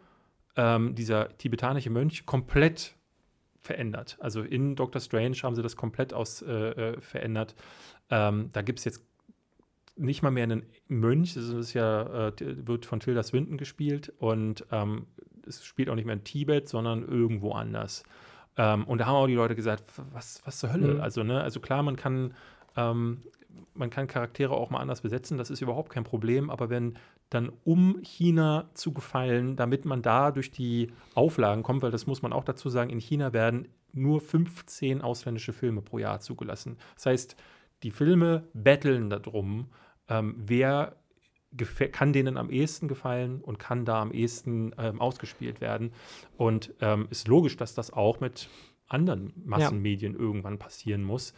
ähm, 0.57 0.95
dieser 0.95 1.37
tibetanische 1.39 1.91
Mönch 1.91 2.27
komplett 2.27 2.95
verändert. 3.63 4.17
Also 4.21 4.43
in 4.43 4.77
Doctor 4.77 5.01
Strange 5.01 5.37
haben 5.43 5.55
sie 5.55 5.63
das 5.63 5.77
komplett 5.77 6.13
aus 6.13 6.43
äh, 6.43 6.53
äh, 6.53 7.01
verändert. 7.01 7.55
Ähm, 8.11 8.51
da 8.53 8.63
gibt 8.63 8.79
es 8.79 8.85
jetzt 8.85 9.05
nicht 9.97 10.23
mal 10.23 10.31
mehr 10.31 10.45
einen 10.45 10.65
Mönch, 10.89 11.35
das 11.35 11.49
ist 11.49 11.75
ja, 11.75 12.29
äh, 12.29 12.33
wird 12.67 12.87
von 12.87 13.01
Tilda 13.01 13.23
Swinton 13.23 13.59
gespielt 13.59 14.13
und 14.19 14.65
ähm, 14.73 15.07
es 15.51 15.65
spielt 15.65 15.91
auch 15.91 15.95
nicht 15.95 16.07
mehr 16.07 16.15
in 16.15 16.25
Tibet, 16.25 16.69
sondern 16.69 17.07
irgendwo 17.07 17.53
anders. 17.53 18.03
Ähm, 18.57 18.85
und 18.85 18.99
da 18.99 19.07
haben 19.07 19.17
auch 19.17 19.27
die 19.27 19.35
Leute 19.35 19.55
gesagt, 19.55 19.85
was, 20.13 20.41
was 20.45 20.59
zur 20.59 20.73
Hölle? 20.73 20.95
Mhm. 20.95 21.01
Also, 21.01 21.23
ne, 21.23 21.41
also 21.41 21.61
klar, 21.61 21.83
man 21.83 21.97
kann, 21.97 22.35
ähm, 22.77 23.23
man 23.75 23.91
kann 23.91 24.07
Charaktere 24.07 24.55
auch 24.55 24.71
mal 24.71 24.81
anders 24.81 25.01
besetzen, 25.01 25.39
das 25.39 25.51
ist 25.51 25.61
überhaupt 25.61 25.91
kein 25.91 26.05
Problem, 26.05 26.51
aber 26.51 26.71
wenn 26.71 26.97
dann 27.31 27.53
um 27.65 28.01
China 28.03 28.69
zu 28.75 28.93
gefallen, 28.93 29.55
damit 29.57 29.85
man 29.85 30.03
da 30.03 30.33
durch 30.33 30.51
die 30.51 30.93
Auflagen 31.15 31.63
kommt, 31.63 31.83
weil 31.83 31.93
das 31.93 32.07
muss 32.07 32.23
man 32.23 32.33
auch 32.33 32.45
dazu 32.45 32.69
sagen, 32.69 32.91
in 32.91 32.99
China 32.99 33.33
werden 33.33 33.69
nur 33.93 34.21
15 34.21 35.01
ausländische 35.01 35.53
Filme 35.53 35.81
pro 35.81 35.99
Jahr 35.99 36.21
zugelassen. 36.21 36.77
Das 36.97 37.07
heißt, 37.07 37.37
die 37.83 37.91
Filme 37.91 38.45
betteln 38.53 39.11
darum, 39.11 39.69
ähm, 40.09 40.35
wer 40.37 40.97
kann 41.93 42.13
denen 42.13 42.37
am 42.37 42.51
ehesten 42.51 42.89
gefallen 42.89 43.41
und 43.41 43.59
kann 43.59 43.85
da 43.85 44.01
am 44.01 44.13
ehesten 44.13 44.73
ähm, 44.79 45.01
ausgespielt 45.01 45.61
werden. 45.61 45.93
Und 46.37 46.73
ähm, 46.81 47.09
ist 47.11 47.29
logisch, 47.29 47.57
dass 47.57 47.75
das 47.75 47.93
auch 47.93 48.21
mit 48.21 48.49
anderen 48.89 49.33
Massenmedien 49.45 50.15
irgendwann 50.15 50.59
passieren 50.59 51.03
muss. 51.03 51.35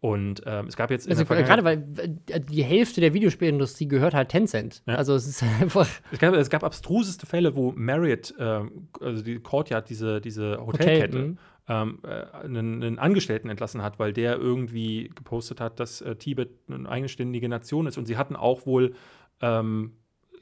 Und 0.00 0.42
ähm, 0.46 0.66
es 0.66 0.76
gab 0.76 0.90
jetzt 0.90 1.10
also 1.10 1.26
gerade 1.26 1.62
weil 1.62 1.86
äh, 2.26 2.40
die 2.40 2.62
Hälfte 2.62 3.02
der 3.02 3.12
Videospielindustrie 3.12 3.86
gehört 3.86 4.14
halt 4.14 4.30
Tencent. 4.30 4.82
Ja. 4.86 4.94
Also 4.94 5.14
es 5.14 5.26
ist 5.26 5.42
einfach 5.60 5.86
Es 6.10 6.18
gab, 6.18 6.34
es 6.34 6.48
gab 6.48 6.64
abstruseste 6.64 7.26
Fälle, 7.26 7.54
wo 7.54 7.72
Marriott, 7.72 8.34
ähm, 8.38 8.88
also 8.98 9.22
die 9.22 9.38
Courtyard, 9.40 9.90
diese, 9.90 10.22
diese 10.22 10.58
Hotelkette, 10.64 11.18
mhm. 11.18 11.38
ähm, 11.68 11.98
äh, 12.02 12.44
einen, 12.44 12.82
einen 12.82 12.98
Angestellten 12.98 13.50
entlassen 13.50 13.82
hat, 13.82 13.98
weil 13.98 14.14
der 14.14 14.36
irgendwie 14.36 15.10
gepostet 15.14 15.60
hat, 15.60 15.78
dass 15.80 16.00
äh, 16.00 16.16
Tibet 16.16 16.50
eine 16.70 16.88
eigenständige 16.88 17.50
Nation 17.50 17.86
ist. 17.86 17.98
Und 17.98 18.06
sie 18.06 18.16
hatten 18.16 18.36
auch 18.36 18.64
wohl, 18.64 18.94
ähm, 19.40 19.92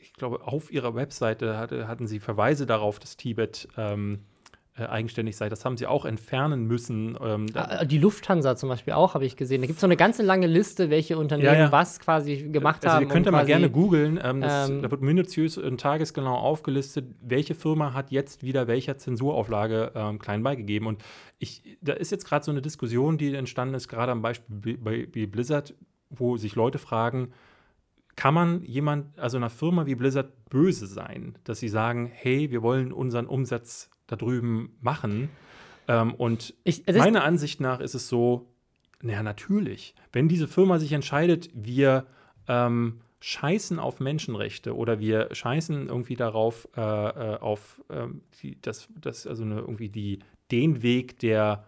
ich 0.00 0.12
glaube, 0.14 0.46
auf 0.46 0.72
ihrer 0.72 0.94
Webseite 0.94 1.56
hatte, 1.58 1.86
hatten 1.88 2.06
sie 2.06 2.18
Verweise 2.20 2.66
darauf, 2.66 2.98
dass 2.98 3.16
Tibet 3.16 3.68
ähm, 3.76 4.20
äh, 4.78 4.86
eigenständig 4.86 5.36
sei. 5.36 5.48
Das 5.48 5.64
haben 5.64 5.76
sie 5.76 5.86
auch 5.86 6.04
entfernen 6.04 6.66
müssen. 6.66 7.16
Ähm, 7.20 7.46
da, 7.52 7.80
Äh, 7.80 7.86
Die 7.86 7.98
Lufthansa 7.98 8.54
zum 8.56 8.68
Beispiel 8.68 8.92
auch, 8.92 9.14
habe 9.14 9.26
ich 9.26 9.36
gesehen. 9.36 9.60
Da 9.60 9.66
gibt 9.66 9.76
es 9.78 9.80
so 9.80 9.86
eine 9.86 9.96
ganze 9.96 10.22
lange 10.22 10.46
Liste, 10.46 10.88
welche 10.90 11.18
Unternehmen 11.18 11.46
Ja, 11.46 11.58
ja. 11.58 11.72
was 11.72 11.98
quasi 11.98 12.36
gemacht 12.48 12.84
also 12.84 12.96
haben. 12.96 13.02
ihr 13.04 13.08
könnt 13.08 13.26
ja 13.26 13.32
mal 13.32 13.44
gerne 13.44 13.70
googeln. 13.70 14.20
Ähm, 14.22 14.44
ähm, 14.48 14.82
da 14.82 14.90
wird 14.90 15.02
minutiös 15.02 15.58
und 15.58 15.80
tagesgenau 15.80 16.36
aufgelistet, 16.36 17.06
welche 17.20 17.54
Firma 17.54 17.92
hat 17.92 18.10
jetzt 18.12 18.42
wieder 18.44 18.68
welcher 18.68 18.98
Zensurauflage 18.98 19.92
ähm, 19.94 20.18
klein 20.20 20.42
beigegeben. 20.42 20.86
Und 20.86 21.02
ich, 21.38 21.78
da 21.80 21.94
ist 21.94 22.12
jetzt 22.12 22.24
gerade 22.24 22.44
so 22.44 22.50
eine 22.52 22.62
Diskussion, 22.62 23.18
die 23.18 23.34
entstanden 23.34 23.74
ist, 23.74 23.88
gerade 23.88 24.12
am 24.12 24.22
Beispiel 24.22 24.78
bei, 24.78 25.06
bei 25.06 25.26
Blizzard, 25.26 25.74
wo 26.10 26.36
sich 26.36 26.54
Leute 26.54 26.78
fragen, 26.78 27.32
kann 28.18 28.34
man 28.34 28.64
jemand, 28.64 29.16
also 29.16 29.36
einer 29.36 29.48
Firma 29.48 29.86
wie 29.86 29.94
Blizzard 29.94 30.50
böse 30.50 30.88
sein, 30.88 31.38
dass 31.44 31.60
sie 31.60 31.68
sagen, 31.68 32.10
hey, 32.12 32.50
wir 32.50 32.62
wollen 32.62 32.92
unseren 32.92 33.26
Umsatz 33.26 33.90
da 34.08 34.16
drüben 34.16 34.76
machen? 34.80 35.28
Ähm, 35.86 36.14
und 36.14 36.52
Ich, 36.64 36.84
Meiner 36.88 37.22
Ansicht 37.22 37.60
nach 37.60 37.78
ist 37.78 37.94
es 37.94 38.08
so, 38.08 38.48
naja, 39.02 39.22
natürlich. 39.22 39.94
Wenn 40.12 40.26
diese 40.26 40.48
Firma 40.48 40.80
sich 40.80 40.90
entscheidet, 40.90 41.48
wir 41.54 42.06
ähm, 42.48 43.02
scheißen 43.20 43.78
auf 43.78 44.00
Menschenrechte 44.00 44.74
oder 44.74 44.98
wir 44.98 45.28
scheißen 45.32 45.86
irgendwie 45.86 46.16
darauf, 46.16 46.66
äh, 46.76 46.80
äh, 46.80 47.38
auf 47.38 47.80
ähm, 47.88 48.22
die, 48.42 48.60
das, 48.60 48.88
das, 49.00 49.28
also 49.28 49.44
eine, 49.44 49.60
irgendwie 49.60 49.90
die, 49.90 50.18
den 50.50 50.82
Weg, 50.82 51.20
der 51.20 51.66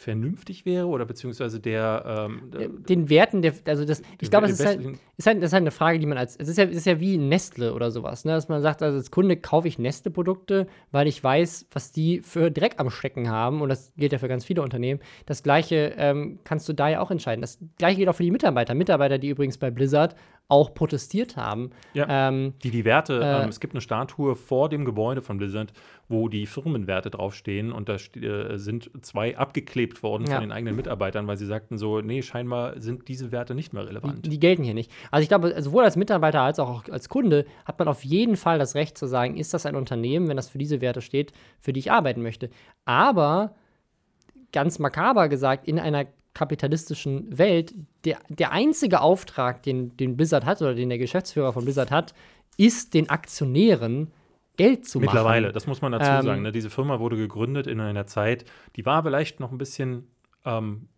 vernünftig 0.00 0.64
wäre 0.64 0.86
oder 0.86 1.04
beziehungsweise 1.04 1.60
der 1.60 2.28
ähm, 2.30 2.50
äh, 2.58 2.68
den 2.88 3.10
Werten, 3.10 3.42
der, 3.42 3.52
also 3.66 3.84
das, 3.84 4.00
ich 4.18 4.30
glaube, 4.30 4.46
es 4.46 4.52
ist 4.52 4.64
halt, 4.64 4.80
ist 5.18 5.26
halt, 5.26 5.42
das 5.42 5.48
ist 5.48 5.52
halt 5.52 5.62
eine 5.62 5.70
Frage, 5.70 5.98
die 5.98 6.06
man 6.06 6.16
als, 6.16 6.36
es 6.36 6.48
ist 6.48 6.56
ja, 6.56 6.64
ist 6.64 6.86
ja 6.86 7.00
wie 7.00 7.18
Nestle 7.18 7.74
oder 7.74 7.90
sowas, 7.90 8.24
ne? 8.24 8.32
dass 8.32 8.48
man 8.48 8.62
sagt, 8.62 8.82
also 8.82 8.96
als 8.96 9.10
Kunde 9.10 9.36
kaufe 9.36 9.68
ich 9.68 9.78
Nestle-Produkte, 9.78 10.66
weil 10.90 11.06
ich 11.06 11.22
weiß, 11.22 11.66
was 11.70 11.92
die 11.92 12.20
für 12.20 12.50
Dreck 12.50 12.76
am 12.78 12.88
Stecken 12.88 13.28
haben 13.28 13.60
und 13.60 13.68
das 13.68 13.92
gilt 13.96 14.12
ja 14.12 14.18
für 14.18 14.28
ganz 14.28 14.46
viele 14.46 14.62
Unternehmen. 14.62 15.00
Das 15.26 15.42
Gleiche 15.42 15.92
ähm, 15.98 16.38
kannst 16.44 16.66
du 16.68 16.72
da 16.72 16.88
ja 16.88 17.00
auch 17.00 17.10
entscheiden. 17.10 17.42
Das 17.42 17.58
Gleiche 17.76 17.98
gilt 17.98 18.08
auch 18.08 18.14
für 18.14 18.22
die 18.22 18.30
Mitarbeiter. 18.30 18.74
Mitarbeiter, 18.74 19.18
die 19.18 19.28
übrigens 19.28 19.58
bei 19.58 19.70
Blizzard 19.70 20.16
auch 20.50 20.74
protestiert 20.74 21.36
haben. 21.36 21.70
Ja. 21.94 22.28
Ähm, 22.28 22.54
Die, 22.62 22.70
die 22.70 22.84
Werte, 22.84 23.20
Äh, 23.20 23.42
ähm, 23.44 23.48
es 23.48 23.60
gibt 23.60 23.72
eine 23.74 23.80
Statue 23.80 24.34
vor 24.34 24.68
dem 24.68 24.84
Gebäude 24.84 25.22
von 25.22 25.38
Blizzard, 25.38 25.72
wo 26.08 26.28
die 26.28 26.46
Firmenwerte 26.46 27.08
draufstehen 27.10 27.70
und 27.72 27.88
da 27.88 27.94
äh, 27.94 28.58
sind 28.58 28.90
zwei 29.02 29.38
abgeklebt 29.38 30.02
worden 30.02 30.26
Ja. 30.26 30.34
von 30.34 30.42
den 30.42 30.52
eigenen 30.52 30.74
Mitarbeitern, 30.76 31.26
weil 31.26 31.36
sie 31.36 31.46
sagten 31.46 31.78
so, 31.78 32.00
nee, 32.00 32.20
scheinbar 32.22 32.80
sind 32.80 33.06
diese 33.08 33.30
Werte 33.32 33.54
nicht 33.54 33.72
mehr 33.72 33.86
relevant. 33.86 34.26
Die, 34.26 34.30
die 34.30 34.40
gelten 34.40 34.64
hier 34.64 34.74
nicht. 34.74 34.90
Also 35.10 35.22
ich 35.22 35.28
glaube, 35.28 35.54
sowohl 35.62 35.84
als 35.84 35.96
Mitarbeiter 35.96 36.40
als 36.42 36.58
auch 36.58 36.88
als 36.88 37.08
Kunde 37.08 37.46
hat 37.64 37.78
man 37.78 37.88
auf 37.88 38.04
jeden 38.04 38.36
Fall 38.36 38.58
das 38.58 38.74
Recht 38.74 38.98
zu 38.98 39.06
sagen, 39.06 39.36
ist 39.36 39.54
das 39.54 39.66
ein 39.66 39.76
Unternehmen, 39.76 40.28
wenn 40.28 40.36
das 40.36 40.48
für 40.48 40.58
diese 40.58 40.80
Werte 40.80 41.00
steht, 41.00 41.32
für 41.60 41.72
die 41.72 41.80
ich 41.80 41.92
arbeiten 41.92 42.22
möchte. 42.22 42.50
Aber 42.84 43.54
ganz 44.52 44.80
makaber 44.80 45.28
gesagt, 45.28 45.68
in 45.68 45.78
einer 45.78 46.06
kapitalistischen 46.34 47.36
Welt, 47.36 47.74
der, 48.04 48.18
der 48.28 48.52
einzige 48.52 49.00
Auftrag, 49.00 49.62
den, 49.62 49.96
den 49.96 50.16
Blizzard 50.16 50.44
hat 50.44 50.62
oder 50.62 50.74
den 50.74 50.88
der 50.88 50.98
Geschäftsführer 50.98 51.52
von 51.52 51.64
Blizzard 51.64 51.90
hat, 51.90 52.14
ist 52.56 52.94
den 52.94 53.08
Aktionären 53.10 54.12
Geld 54.56 54.86
zu 54.86 54.98
machen. 54.98 55.06
Mittlerweile, 55.06 55.52
das 55.52 55.66
muss 55.66 55.80
man 55.80 55.92
dazu 55.92 56.10
Ähm, 56.10 56.22
sagen. 56.22 56.42
Ne? 56.42 56.52
Diese 56.52 56.70
Firma 56.70 57.00
wurde 57.00 57.16
gegründet 57.16 57.66
in 57.66 57.80
einer 57.80 58.06
Zeit, 58.06 58.44
die 58.76 58.84
war 58.84 59.02
vielleicht 59.02 59.40
noch 59.40 59.52
ein 59.52 59.58
bisschen 59.58 60.06
ähm, 60.44 60.88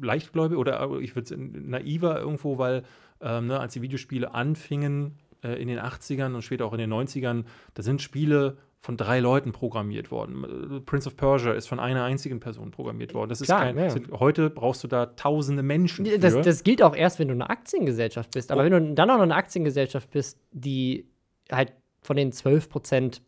leichtgläubig 0.00 0.56
oder 0.56 0.80
äh, 0.80 1.02
ich 1.02 1.14
würde 1.16 1.36
naiver 1.36 2.20
irgendwo, 2.20 2.58
weil 2.58 2.84
ähm, 3.20 3.48
ne, 3.48 3.58
als 3.58 3.74
die 3.74 3.82
Videospiele 3.82 4.32
anfingen 4.32 5.16
äh, 5.42 5.60
in 5.60 5.68
den 5.68 5.78
80ern 5.78 6.34
und 6.34 6.42
später 6.42 6.64
auch 6.64 6.72
in 6.72 6.78
den 6.78 6.92
90ern, 6.92 7.44
da 7.74 7.82
sind 7.82 8.00
Spiele 8.00 8.58
von 8.82 8.96
drei 8.96 9.20
Leuten 9.20 9.52
programmiert 9.52 10.10
worden. 10.10 10.82
Prince 10.86 11.06
of 11.06 11.16
Persia 11.16 11.52
ist 11.52 11.66
von 11.68 11.78
einer 11.78 12.02
einzigen 12.02 12.40
Person 12.40 12.70
programmiert 12.70 13.12
worden. 13.12 13.28
Das 13.28 13.42
ist 13.42 13.48
Klar, 13.48 13.60
kein, 13.60 13.78
ja. 13.78 13.90
Sind, 13.90 14.10
heute 14.10 14.48
brauchst 14.48 14.82
du 14.82 14.88
da 14.88 15.06
tausende 15.06 15.62
Menschen. 15.62 16.06
Das, 16.18 16.40
das 16.40 16.64
gilt 16.64 16.82
auch 16.82 16.96
erst, 16.96 17.18
wenn 17.18 17.28
du 17.28 17.34
eine 17.34 17.50
Aktiengesellschaft 17.50 18.30
bist. 18.32 18.50
Aber 18.50 18.62
Oh. 18.62 18.64
wenn 18.64 18.72
du 18.72 18.94
dann 18.94 19.10
auch 19.10 19.16
noch 19.16 19.22
eine 19.22 19.34
Aktiengesellschaft 19.34 20.10
bist, 20.10 20.38
die 20.52 21.06
halt 21.52 21.74
von 22.00 22.16
den 22.16 22.32
12 22.32 22.70
Prozent 22.70 23.22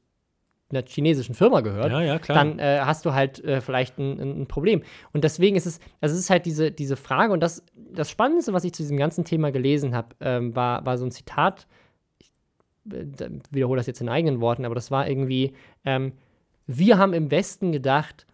einer 0.70 0.84
chinesischen 0.86 1.34
Firma 1.34 1.60
gehört, 1.60 1.92
ja, 1.92 2.00
ja, 2.00 2.18
dann 2.18 2.58
äh, 2.58 2.80
hast 2.82 3.04
du 3.04 3.12
halt 3.12 3.44
äh, 3.44 3.60
vielleicht 3.60 3.98
ein, 3.98 4.40
ein 4.42 4.46
Problem. 4.46 4.82
Und 5.12 5.22
deswegen 5.22 5.54
ist 5.54 5.66
es, 5.66 5.80
also 6.00 6.14
es 6.14 6.20
ist 6.22 6.30
halt 6.30 6.46
diese, 6.46 6.72
diese 6.72 6.96
Frage, 6.96 7.34
und 7.34 7.42
das, 7.42 7.62
das 7.76 8.08
Spannendste, 8.10 8.54
was 8.54 8.64
ich 8.64 8.72
zu 8.72 8.82
diesem 8.82 8.96
ganzen 8.96 9.26
Thema 9.26 9.52
gelesen 9.52 9.94
habe, 9.94 10.16
ähm, 10.20 10.56
war, 10.56 10.86
war 10.86 10.96
so 10.96 11.04
ein 11.04 11.10
Zitat, 11.10 11.66
wiederhole 12.84 13.78
das 13.78 13.86
jetzt 13.86 14.00
in 14.00 14.09
eigenen 14.09 14.40
Worten, 14.40 14.64
aber 14.64 14.74
das 14.74 14.90
war 14.90 15.09
irgendwie, 15.09 15.52
ähm, 15.84 16.12
wir 16.66 16.98
haben 16.98 17.12
im 17.12 17.30
Westen 17.30 17.72
gedacht, 17.72 18.26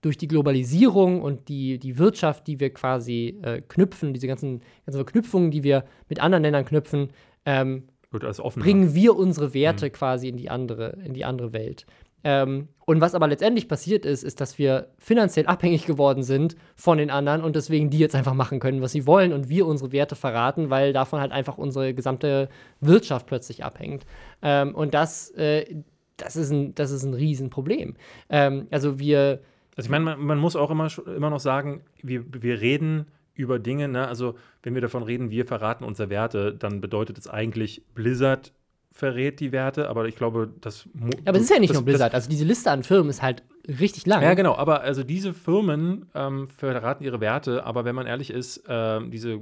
durch 0.00 0.16
die 0.16 0.28
Globalisierung 0.28 1.20
und 1.20 1.48
die, 1.48 1.78
die 1.78 1.98
Wirtschaft, 1.98 2.46
die 2.46 2.58
wir 2.58 2.72
quasi 2.72 3.38
äh, 3.42 3.60
knüpfen, 3.60 4.14
diese 4.14 4.26
ganzen, 4.26 4.62
ganzen 4.86 4.98
Verknüpfungen, 4.98 5.50
die 5.50 5.62
wir 5.62 5.84
mit 6.08 6.20
anderen 6.20 6.42
Ländern 6.42 6.64
knüpfen, 6.64 7.08
ähm, 7.44 7.84
bringen 8.10 8.94
wir 8.94 9.14
unsere 9.14 9.54
Werte 9.54 9.90
quasi 9.90 10.28
in 10.28 10.36
die 10.36 10.50
andere, 10.50 10.98
in 11.04 11.12
die 11.12 11.24
andere 11.24 11.52
Welt. 11.52 11.86
Ähm, 12.24 12.68
und 12.84 13.00
was 13.00 13.14
aber 13.14 13.28
letztendlich 13.28 13.68
passiert 13.68 14.04
ist, 14.04 14.24
ist, 14.24 14.40
dass 14.40 14.58
wir 14.58 14.88
finanziell 14.98 15.46
abhängig 15.46 15.86
geworden 15.86 16.22
sind 16.22 16.56
von 16.74 16.98
den 16.98 17.10
anderen 17.10 17.42
und 17.42 17.56
deswegen 17.56 17.88
die 17.88 17.98
jetzt 17.98 18.14
einfach 18.14 18.34
machen 18.34 18.58
können, 18.58 18.82
was 18.82 18.92
sie 18.92 19.06
wollen 19.06 19.32
und 19.32 19.48
wir 19.48 19.66
unsere 19.66 19.92
Werte 19.92 20.16
verraten, 20.16 20.70
weil 20.70 20.92
davon 20.92 21.20
halt 21.20 21.32
einfach 21.32 21.56
unsere 21.56 21.94
gesamte 21.94 22.48
Wirtschaft 22.80 23.26
plötzlich 23.26 23.64
abhängt. 23.64 24.06
Ähm, 24.42 24.74
und 24.74 24.92
das, 24.92 25.30
äh, 25.32 25.82
das, 26.16 26.36
ist 26.36 26.50
ein, 26.50 26.74
das 26.74 26.90
ist 26.90 27.04
ein 27.04 27.14
Riesenproblem. 27.14 27.94
Ähm, 28.28 28.66
also 28.70 28.98
wir, 28.98 29.40
Also 29.76 29.86
ich 29.86 29.90
meine, 29.90 30.04
man, 30.04 30.20
man 30.20 30.38
muss 30.38 30.56
auch 30.56 30.70
immer, 30.70 30.88
immer 31.14 31.30
noch 31.30 31.40
sagen, 31.40 31.82
wir, 32.02 32.24
wir 32.42 32.60
reden 32.60 33.06
über 33.34 33.58
Dinge, 33.58 33.88
ne? 33.88 34.06
also 34.06 34.34
wenn 34.62 34.74
wir 34.74 34.82
davon 34.82 35.02
reden, 35.02 35.30
wir 35.30 35.46
verraten 35.46 35.84
unsere 35.84 36.10
Werte, 36.10 36.54
dann 36.54 36.80
bedeutet 36.80 37.18
es 37.18 37.28
eigentlich, 37.28 37.82
Blizzard 37.94 38.52
verrät 38.92 39.40
die 39.40 39.52
Werte, 39.52 39.88
aber 39.88 40.06
ich 40.06 40.16
glaube, 40.16 40.52
das 40.60 40.88
aber 41.24 41.36
es 41.38 41.44
ist 41.44 41.50
ja 41.50 41.58
nicht 41.58 41.70
das, 41.70 41.76
nur 41.76 41.84
Blizzard, 41.84 42.12
also 42.14 42.28
diese 42.28 42.44
Liste 42.44 42.70
an 42.70 42.82
Firmen 42.82 43.08
ist 43.10 43.22
halt 43.22 43.42
richtig 43.68 44.06
lang. 44.06 44.22
Ja, 44.22 44.34
genau, 44.34 44.56
aber 44.56 44.80
also 44.80 45.04
diese 45.04 45.32
Firmen 45.32 46.06
ähm, 46.14 46.48
verraten 46.48 47.04
ihre 47.04 47.20
Werte, 47.20 47.64
aber 47.64 47.84
wenn 47.84 47.94
man 47.94 48.06
ehrlich 48.06 48.30
ist, 48.30 48.64
ähm, 48.68 49.10
diese 49.10 49.40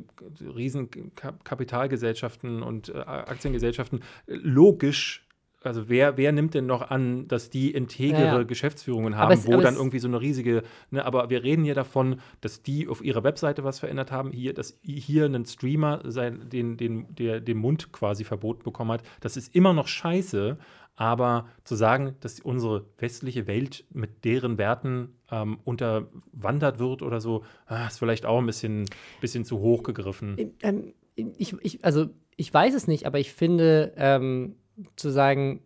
riesen 0.54 0.90
Ka- 1.14 1.34
Kapitalgesellschaften 1.44 2.62
und 2.62 2.90
äh, 2.90 2.98
Aktiengesellschaften, 2.98 4.00
äh, 4.26 4.34
logisch, 4.34 5.24
also 5.62 5.88
wer, 5.88 6.16
wer 6.16 6.30
nimmt 6.32 6.54
denn 6.54 6.66
noch 6.66 6.90
an, 6.90 7.26
dass 7.28 7.50
die 7.50 7.72
integere 7.72 8.20
Ja, 8.26 8.36
ja. 8.38 8.42
Geschäftsführungen 8.44 9.16
haben, 9.16 9.32
es- 9.32 9.46
wo 9.46 9.60
dann 9.60 9.74
irgendwie 9.76 9.98
so 9.98 10.08
eine 10.08 10.20
riesige, 10.20 10.62
ne, 10.90 11.04
aber 11.04 11.30
wir 11.30 11.42
reden 11.42 11.64
hier 11.64 11.74
davon, 11.74 12.20
dass 12.40 12.62
die 12.62 12.86
auf 12.88 13.02
ihrer 13.04 13.24
Webseite 13.24 13.64
was 13.64 13.78
verändert 13.80 14.12
haben, 14.12 14.30
hier, 14.32 14.54
dass 14.54 14.78
hier 14.82 15.24
ein 15.26 15.44
Streamer 15.46 16.00
sein, 16.04 16.48
den, 16.48 16.76
den, 16.76 17.14
der 17.16 17.40
den 17.40 17.58
Mund 17.58 17.90
quasi 17.92 18.24
verboten 18.24 18.62
bekommen 18.62 18.92
hat. 18.92 19.02
Das 19.20 19.36
ist 19.36 19.54
immer 19.54 19.72
noch 19.72 19.88
scheiße, 19.88 20.58
aber 20.94 21.46
zu 21.64 21.76
sagen, 21.76 22.16
dass 22.20 22.40
unsere 22.40 22.84
westliche 22.98 23.46
Welt 23.46 23.84
mit 23.92 24.24
deren 24.24 24.58
Werten 24.58 25.14
ähm, 25.30 25.58
unterwandert 25.64 26.78
wird 26.78 27.02
oder 27.02 27.20
so, 27.20 27.44
ah, 27.66 27.86
ist 27.86 27.98
vielleicht 27.98 28.26
auch 28.26 28.38
ein 28.38 28.46
bisschen, 28.46 28.84
bisschen 29.20 29.44
zu 29.44 29.58
hoch 29.60 29.82
gegriffen. 29.82 30.52
Ähm, 30.62 30.94
ich, 31.14 31.54
ich, 31.60 31.84
also 31.84 32.06
ich 32.36 32.52
weiß 32.52 32.74
es 32.74 32.86
nicht, 32.86 33.06
aber 33.06 33.18
ich 33.18 33.32
finde, 33.32 33.92
ähm, 33.96 34.56
zu 34.96 35.10
sagen, 35.10 35.60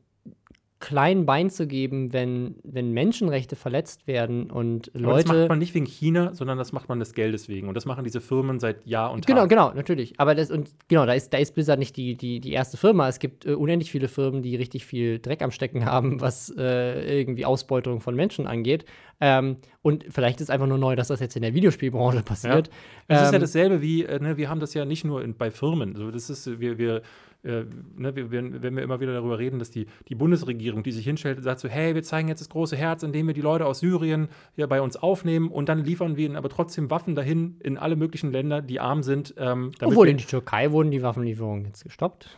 klein 0.82 1.26
Bein 1.26 1.48
zu 1.48 1.68
geben, 1.68 2.12
wenn, 2.12 2.56
wenn 2.64 2.90
Menschenrechte 2.90 3.55
verletzt 3.55 4.09
werden 4.09 4.51
und 4.51 4.90
Aber 4.94 5.14
das 5.14 5.26
macht 5.26 5.36
Leute. 5.36 5.48
man 5.48 5.60
nicht 5.60 5.74
wegen 5.74 5.86
China, 5.86 6.34
sondern 6.34 6.59
das 6.59 6.72
macht 6.72 6.89
man 6.89 6.98
des 6.98 7.14
Geldes 7.14 7.48
wegen. 7.48 7.68
Und 7.68 7.76
das 7.76 7.86
machen 7.86 8.02
diese 8.02 8.20
Firmen 8.20 8.59
seit 8.59 8.84
Jahr 8.84 9.12
und 9.12 9.24
Tag. 9.24 9.28
Genau, 9.28 9.47
genau, 9.47 9.72
natürlich. 9.72 10.18
Aber 10.18 10.34
das 10.34 10.51
und 10.51 10.70
genau, 10.89 11.06
da 11.06 11.12
ist, 11.12 11.32
da 11.32 11.39
ist 11.39 11.55
Blizzard 11.55 11.78
nicht 11.78 11.97
die, 11.97 12.16
die, 12.16 12.40
die 12.40 12.51
erste 12.51 12.76
Firma. 12.76 13.09
Es 13.09 13.20
gibt 13.20 13.47
äh, 13.47 13.55
unendlich 13.55 13.93
viele 13.93 14.09
Firmen, 14.09 14.43
die 14.43 14.56
richtig 14.56 14.84
viel 14.84 15.20
Dreck 15.20 15.43
am 15.43 15.52
Stecken 15.52 15.84
haben, 15.86 16.20
was 16.20 16.52
äh, 16.59 17.20
irgendwie 17.20 17.44
Ausbeutung 17.44 18.01
von 18.01 18.16
Menschen 18.16 18.48
angeht. 18.48 18.84
Ähm, 19.20 19.59
und 19.82 20.05
vielleicht 20.10 20.40
ist 20.40 20.51
einfach 20.51 20.66
nur 20.66 20.78
neu, 20.78 20.97
dass 20.97 21.06
das 21.09 21.20
jetzt 21.20 21.36
in 21.36 21.43
der 21.43 21.55
Videospielbranche 21.55 22.24
passiert. 22.24 22.70
Es 23.06 23.22
ist 23.22 23.28
ja 23.28 23.34
Ähm, 23.34 23.40
dasselbe 23.40 23.82
wie, 23.82 24.05
äh, 24.05 24.18
ne, 24.18 24.36
wir 24.36 24.51
haben 24.51 24.59
das 24.59 24.74
ja 24.74 24.84
nicht 24.84 25.05
nur 25.05 25.22
in, 25.22 25.36
bei 25.36 25.52
Firmen. 25.52 25.94
So, 25.94 26.10
das 26.10 26.28
ist, 26.28 26.59
wir, 26.59 26.76
wir, 26.78 27.02
äh, 27.44 27.64
ne, 27.97 28.14
wir, 28.14 28.31
wir, 28.31 28.62
wenn 28.62 28.77
wir 28.77 28.82
immer 28.82 29.01
wieder 29.01 29.12
darüber 29.14 29.39
reden, 29.39 29.59
dass 29.59 29.70
die, 29.70 29.86
die 30.09 30.14
Bundesregierung, 30.14 30.82
die 30.82 30.93
sich 30.93 31.05
hinstellt 31.05 31.39
und 31.39 31.44
sagt 31.44 31.60
so, 31.60 31.69
hey, 31.69 31.94
wir 31.94 32.02
zeigen 32.02 32.28
jetzt 32.28 32.40
das 32.40 32.48
große 32.48 32.77
Herz, 32.77 33.02
indem 33.02 33.27
wir 33.27 33.35
die 33.35 33.40
Leute 33.40 33.66
aus 33.66 33.81
Syrien 33.81 34.28
hier 34.55 34.66
bei 34.69 34.81
uns 34.81 34.97
aufnehmen 34.97 35.48
und 35.51 35.69
dann 35.69 35.85
liefern 35.85 36.16
wir 36.16 36.27
ihnen 36.27 36.36
aber 36.36 36.48
trotzdem 36.48 36.90
Waffen 36.90 37.14
dahin 37.14 37.56
in 37.60 37.78
alle 37.78 37.97
möglichen 37.97 38.31
Länder, 38.31 38.62
die 38.62 38.78
arm 38.81 39.02
sind. 39.02 39.35
Ähm, 39.39 39.73
Obwohl 39.82 40.09
in 40.09 40.19
die 40.19 40.24
Türkei 40.24 40.70
wurden 40.70 40.90
die 40.90 41.02
Waffenlieferungen 41.02 41.64
jetzt 41.64 41.85
gestoppt. 41.85 42.28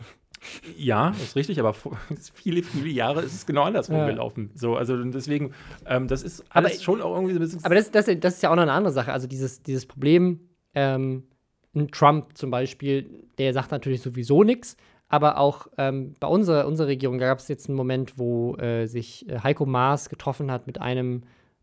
Ja, 0.76 1.10
ist 1.22 1.36
richtig, 1.36 1.58
aber 1.60 1.72
vor 1.72 1.96
viele, 2.34 2.62
viele 2.62 2.88
Jahre 2.88 3.22
ist 3.22 3.34
es 3.34 3.46
genau 3.46 3.62
andersrum 3.62 3.96
Ja. 3.96 4.06
gelaufen. 4.06 4.50
So, 4.54 4.76
also 4.76 5.02
deswegen, 5.04 5.52
ähm, 5.86 6.08
das 6.08 6.22
ist 6.22 6.44
Aber 6.50 6.66
alles 6.66 6.82
schon 6.82 7.00
auch 7.00 7.14
irgendwie 7.14 7.32
so 7.34 7.40
ein 7.40 7.42
bisschen. 7.42 7.64
Aber 7.64 7.74
das, 7.74 7.90
das, 7.90 8.06
das 8.20 8.34
ist 8.34 8.42
ja 8.42 8.50
auch 8.50 8.56
noch 8.56 8.62
eine 8.62 8.72
andere 8.72 8.92
Sache. 8.92 9.12
Also 9.12 9.26
dieses, 9.26 9.62
dieses 9.62 9.86
Problem, 9.86 10.40
ähm, 10.74 11.24
ein 11.74 11.88
Trump 11.88 12.36
zum 12.36 12.50
Beispiel, 12.50 13.10
der 13.38 13.52
sagt 13.52 13.70
natürlich 13.70 14.00
sowieso 14.00 14.44
nichts, 14.44 14.76
aber 15.14 15.38
auch 15.38 15.68
ähm, 15.78 16.14
bei 16.18 16.26
unserer, 16.26 16.66
unserer 16.66 16.88
Regierung 16.88 17.18
gab 17.18 17.38
es 17.38 17.46
jetzt 17.46 17.68
einen 17.68 17.76
Moment, 17.76 18.18
wo 18.18 18.56
äh, 18.56 18.86
sich 18.86 19.28
äh, 19.28 19.38
Heiko 19.38 19.64
Maas 19.64 20.08
getroffen 20.08 20.50
hat 20.50 20.66
mit 20.66 20.80
einem 20.80 21.22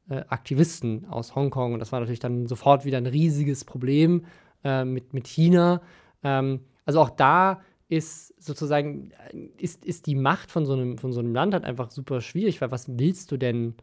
äh, 0.09 0.23
Aktivisten 0.29 1.05
aus 1.09 1.35
Hongkong 1.35 1.73
und 1.73 1.79
das 1.79 1.91
war 1.91 1.99
natürlich 1.99 2.21
dann 2.21 2.47
sofort 2.47 2.85
wieder 2.85 2.97
ein 2.97 3.07
riesiges 3.07 3.65
Problem 3.65 4.25
äh, 4.63 4.85
mit, 4.85 5.13
mit 5.13 5.27
China. 5.27 5.81
Ähm, 6.23 6.61
also 6.85 7.01
auch 7.01 7.09
da 7.09 7.59
ist 7.89 8.41
sozusagen, 8.41 9.11
äh, 9.33 9.49
ist, 9.57 9.83
ist 9.83 10.07
die 10.07 10.15
Macht 10.15 10.49
von 10.49 10.65
so, 10.65 10.71
einem, 10.71 10.97
von 10.97 11.11
so 11.11 11.19
einem 11.19 11.35
Land 11.35 11.53
halt 11.53 11.65
einfach 11.65 11.91
super 11.91 12.21
schwierig, 12.21 12.61
weil 12.61 12.71
was 12.71 12.87
willst 12.97 13.33
du 13.33 13.37
denn 13.37 13.75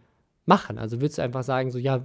machen? 0.46 0.78
Also 0.78 1.02
willst 1.02 1.18
du 1.18 1.22
einfach 1.22 1.42
sagen, 1.42 1.70
so, 1.70 1.78
ja, 1.78 2.02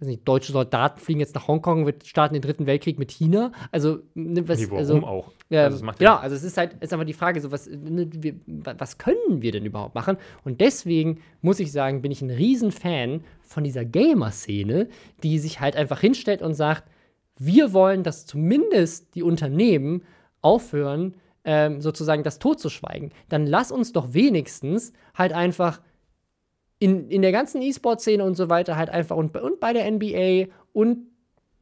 weiß 0.00 0.08
nicht, 0.08 0.26
deutsche 0.26 0.50
Soldaten 0.52 0.98
fliegen 0.98 1.20
jetzt 1.20 1.34
nach 1.36 1.46
Hongkong, 1.46 1.86
wir 1.86 1.94
starten 2.04 2.34
den 2.34 2.42
dritten 2.42 2.66
Weltkrieg 2.66 2.98
mit 2.98 3.12
China. 3.12 3.52
Also, 3.70 4.00
ne, 4.14 4.46
was, 4.48 4.58
nee, 4.58 4.66
warum 4.66 4.78
also, 4.78 4.96
auch? 5.04 5.32
ähm, 5.50 5.58
Also, 5.58 5.76
es 5.76 5.82
macht 5.82 5.98
genau, 6.00 6.16
also 6.16 6.34
es 6.34 6.42
ist 6.42 6.56
halt, 6.56 6.74
ist 6.80 6.92
einfach 6.92 7.06
die 7.06 7.12
Frage, 7.12 7.40
so 7.40 7.52
was, 7.52 7.68
ne, 7.68 8.08
wir, 8.12 8.34
wa- 8.46 8.74
was 8.76 8.98
können 8.98 9.40
wir 9.40 9.52
denn 9.52 9.64
überhaupt 9.64 9.94
machen? 9.94 10.16
Und 10.42 10.60
deswegen 10.60 11.20
muss 11.42 11.60
ich 11.60 11.70
sagen, 11.70 12.02
bin 12.02 12.10
ich 12.10 12.22
ein 12.22 12.30
Riesenfan 12.30 13.22
von 13.42 13.62
dieser 13.62 13.84
Gamer-Szene, 13.84 14.88
die 15.22 15.38
sich 15.38 15.60
halt 15.60 15.76
einfach 15.76 16.00
hinstellt 16.00 16.42
und 16.42 16.54
sagt, 16.54 16.84
wir 17.38 17.72
wollen, 17.72 18.02
dass 18.02 18.26
zumindest 18.26 19.14
die 19.14 19.22
Unternehmen 19.22 20.02
aufhören, 20.40 21.14
ähm, 21.44 21.80
sozusagen 21.80 22.22
das 22.22 22.38
totzuschweigen. 22.38 23.12
Dann 23.28 23.46
lass 23.46 23.70
uns 23.70 23.92
doch 23.92 24.12
wenigstens 24.14 24.92
halt 25.14 25.32
einfach 25.32 25.80
in, 26.84 27.08
in 27.08 27.22
der 27.22 27.32
ganzen 27.32 27.62
E-Sport-Szene 27.62 28.22
und 28.22 28.34
so 28.34 28.48
weiter 28.50 28.76
halt 28.76 28.90
einfach 28.90 29.16
und, 29.16 29.32
bei- 29.32 29.40
und 29.42 29.58
bei 29.58 29.72
der 29.72 29.90
NBA 29.90 30.52
und 30.72 30.98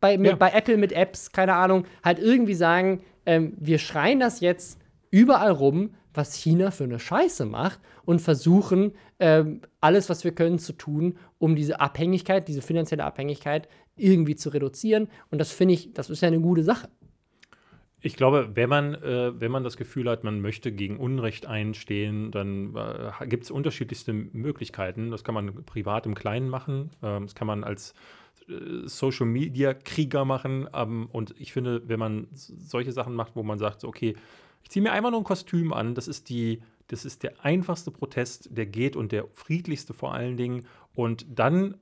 bei, 0.01 0.19
mit, 0.19 0.31
Ja. 0.33 0.37
bei 0.37 0.51
Apple 0.51 0.77
mit 0.77 0.91
Apps, 0.93 1.31
keine 1.31 1.55
Ahnung, 1.55 1.85
halt 2.03 2.19
irgendwie 2.19 2.55
sagen, 2.55 3.03
ähm, 3.25 3.55
wir 3.57 3.79
schreien 3.79 4.19
das 4.19 4.41
jetzt 4.41 4.81
überall 5.13 5.53
rum, 5.53 5.95
was 6.13 6.35
China 6.35 6.73
für 6.73 6.85
eine 6.85 6.99
Scheiße 6.99 7.45
macht 7.47 7.79
und 8.05 8.21
versuchen, 8.21 8.93
ähm, 9.21 9.61
alles, 9.81 10.11
was 10.11 10.25
wir 10.25 10.33
können, 10.35 10.59
zu 10.59 10.73
tun, 10.73 11.15
um 11.39 11.55
diese 11.55 11.81
Abhängigkeit, 11.81 12.49
diese 12.49 12.63
finanzielle 12.63 13.05
Abhängigkeit 13.05 13.69
irgendwie 13.97 14.35
zu 14.35 14.49
reduzieren. 14.49 15.09
Und 15.31 15.39
das 15.39 15.53
finde 15.53 15.75
ich, 15.75 15.93
das 15.93 16.11
ist 16.11 16.21
ja 16.21 16.29
eine 16.29 16.41
gute 16.41 16.65
Sache. 16.65 16.89
Ich 18.05 18.17
glaube, 18.17 18.51
wenn 18.55 18.69
man, 18.69 18.95
äh, 18.95 19.41
wenn 19.41 19.53
man 19.53 19.63
das 19.63 19.77
Gefühl 19.77 20.11
hat, 20.11 20.25
man 20.25 20.41
möchte 20.41 20.73
gegen 20.73 20.97
Unrecht 20.97 21.47
einstehen, 21.47 22.33
dann 22.33 22.75
äh, 22.75 23.27
gibt 23.29 23.45
es 23.45 23.51
unterschiedlichste 23.53 24.13
Möglichkeiten. 24.13 25.13
Das 25.13 25.23
kann 25.23 25.37
man 25.37 25.65
privat 25.65 26.05
im 26.07 26.17
Kleinen 26.17 26.49
machen, 26.49 26.91
ähm, 27.01 27.23
das 27.23 27.37
kann 27.37 27.47
man 27.47 27.63
als 27.63 27.95
äh, 28.49 28.89
Social 28.89 29.27
Media 29.27 29.73
Krieger 29.73 30.25
machen. 30.25 30.69
Ähm, 30.75 31.09
und 31.13 31.35
ich 31.39 31.53
finde, 31.53 31.89
wenn 31.89 32.01
man 32.01 32.27
solche 32.33 32.91
Sachen 32.91 33.15
macht, 33.15 33.37
wo 33.37 33.45
man 33.45 33.61
sagt, 33.61 33.83
so, 33.83 33.89
okay, 33.89 34.17
ich 34.65 34.71
ziehe 34.71 34.83
mir 34.83 34.91
einfach 34.91 35.13
nur 35.13 35.21
ein 35.21 35.25
Kostüm 35.25 35.73
an, 35.73 35.95
das 35.95 36.09
ist 36.09 36.29
die, 36.29 36.61
das 36.89 37.05
ist 37.05 37.23
der 37.23 37.45
einfachste 37.45 37.93
Protest, 37.93 38.49
der 38.51 38.67
geht 38.67 38.97
und 38.97 39.13
der 39.13 39.29
friedlichste 39.33 39.95
vor 39.95 40.13
allen 40.13 40.37
Dingen. 40.37 40.67
Und 40.93 41.25
dann 41.29 41.77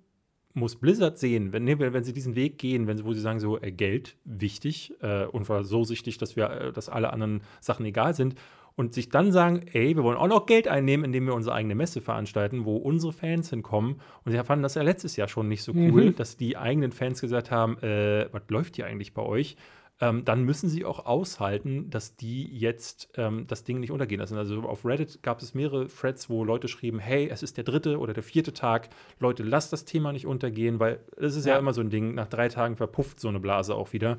muss 0.52 0.76
Blizzard 0.76 1.18
sehen, 1.18 1.52
wenn, 1.52 1.66
wenn 1.66 2.04
sie 2.04 2.12
diesen 2.12 2.34
Weg 2.34 2.58
gehen, 2.58 2.86
wenn 2.86 3.04
wo 3.04 3.12
sie 3.12 3.20
sagen, 3.20 3.38
so 3.40 3.60
äh, 3.60 3.70
Geld 3.70 4.16
wichtig 4.24 4.92
äh, 5.00 5.24
und 5.26 5.48
war 5.48 5.64
so 5.64 5.84
sichtig, 5.84 6.18
dass 6.18 6.34
wir, 6.36 6.50
äh, 6.50 6.72
dass 6.72 6.88
alle 6.88 7.12
anderen 7.12 7.42
Sachen 7.60 7.84
egal 7.86 8.14
sind. 8.14 8.34
und 8.76 8.94
sich 8.94 9.10
dann 9.10 9.30
sagen, 9.30 9.62
ey, 9.72 9.94
wir 9.96 10.04
wollen 10.04 10.16
auch 10.16 10.28
noch 10.28 10.46
Geld 10.46 10.66
einnehmen, 10.66 11.04
indem 11.04 11.26
wir 11.26 11.34
unsere 11.34 11.54
eigene 11.54 11.74
Messe 11.74 12.00
veranstalten, 12.00 12.64
wo 12.64 12.76
unsere 12.76 13.12
Fans 13.12 13.50
hinkommen. 13.50 14.00
Und 14.24 14.32
sie 14.32 14.42
fanden 14.44 14.62
das 14.62 14.74
ja 14.74 14.82
letztes 14.82 15.16
Jahr 15.16 15.28
schon 15.28 15.48
nicht 15.48 15.62
so 15.62 15.72
cool, 15.72 16.06
Mhm. 16.06 16.14
dass 16.16 16.36
die 16.36 16.56
eigenen 16.56 16.92
Fans 16.92 17.20
gesagt 17.20 17.50
haben, 17.50 17.76
äh, 17.82 18.28
was 18.32 18.42
läuft 18.48 18.76
hier 18.76 18.86
eigentlich 18.86 19.12
bei 19.12 19.22
euch? 19.22 19.56
Ähm, 20.02 20.24
dann 20.24 20.44
müssen 20.44 20.70
sie 20.70 20.86
auch 20.86 21.04
aushalten, 21.04 21.90
dass 21.90 22.16
die 22.16 22.44
jetzt 22.56 23.10
ähm, 23.16 23.44
das 23.46 23.64
Ding 23.64 23.80
nicht 23.80 23.90
untergehen 23.90 24.18
lassen. 24.20 24.38
Also 24.38 24.62
auf 24.62 24.84
Reddit 24.86 25.22
gab 25.22 25.42
es 25.42 25.52
mehrere 25.52 25.88
Threads, 25.88 26.30
wo 26.30 26.42
Leute 26.42 26.68
schrieben, 26.68 26.98
hey, 27.00 27.28
es 27.30 27.42
ist 27.42 27.58
der 27.58 27.64
dritte 27.64 27.98
oder 27.98 28.14
der 28.14 28.22
vierte 28.22 28.54
Tag, 28.54 28.88
Leute, 29.18 29.42
lasst 29.42 29.74
das 29.74 29.84
Thema 29.84 30.12
nicht 30.12 30.26
untergehen, 30.26 30.80
weil 30.80 31.00
es 31.18 31.36
ist 31.36 31.44
ja. 31.44 31.52
Ja. 31.52 31.58
immer 31.58 31.74
so 31.74 31.82
ein 31.82 31.90
Ding, 31.90 32.14
nach 32.14 32.28
drei 32.28 32.48
Tagen 32.48 32.76
verpufft 32.76 33.20
so 33.20 33.28
eine 33.28 33.40
Blase 33.40 33.74
auch 33.74 33.92
wieder. 33.92 34.16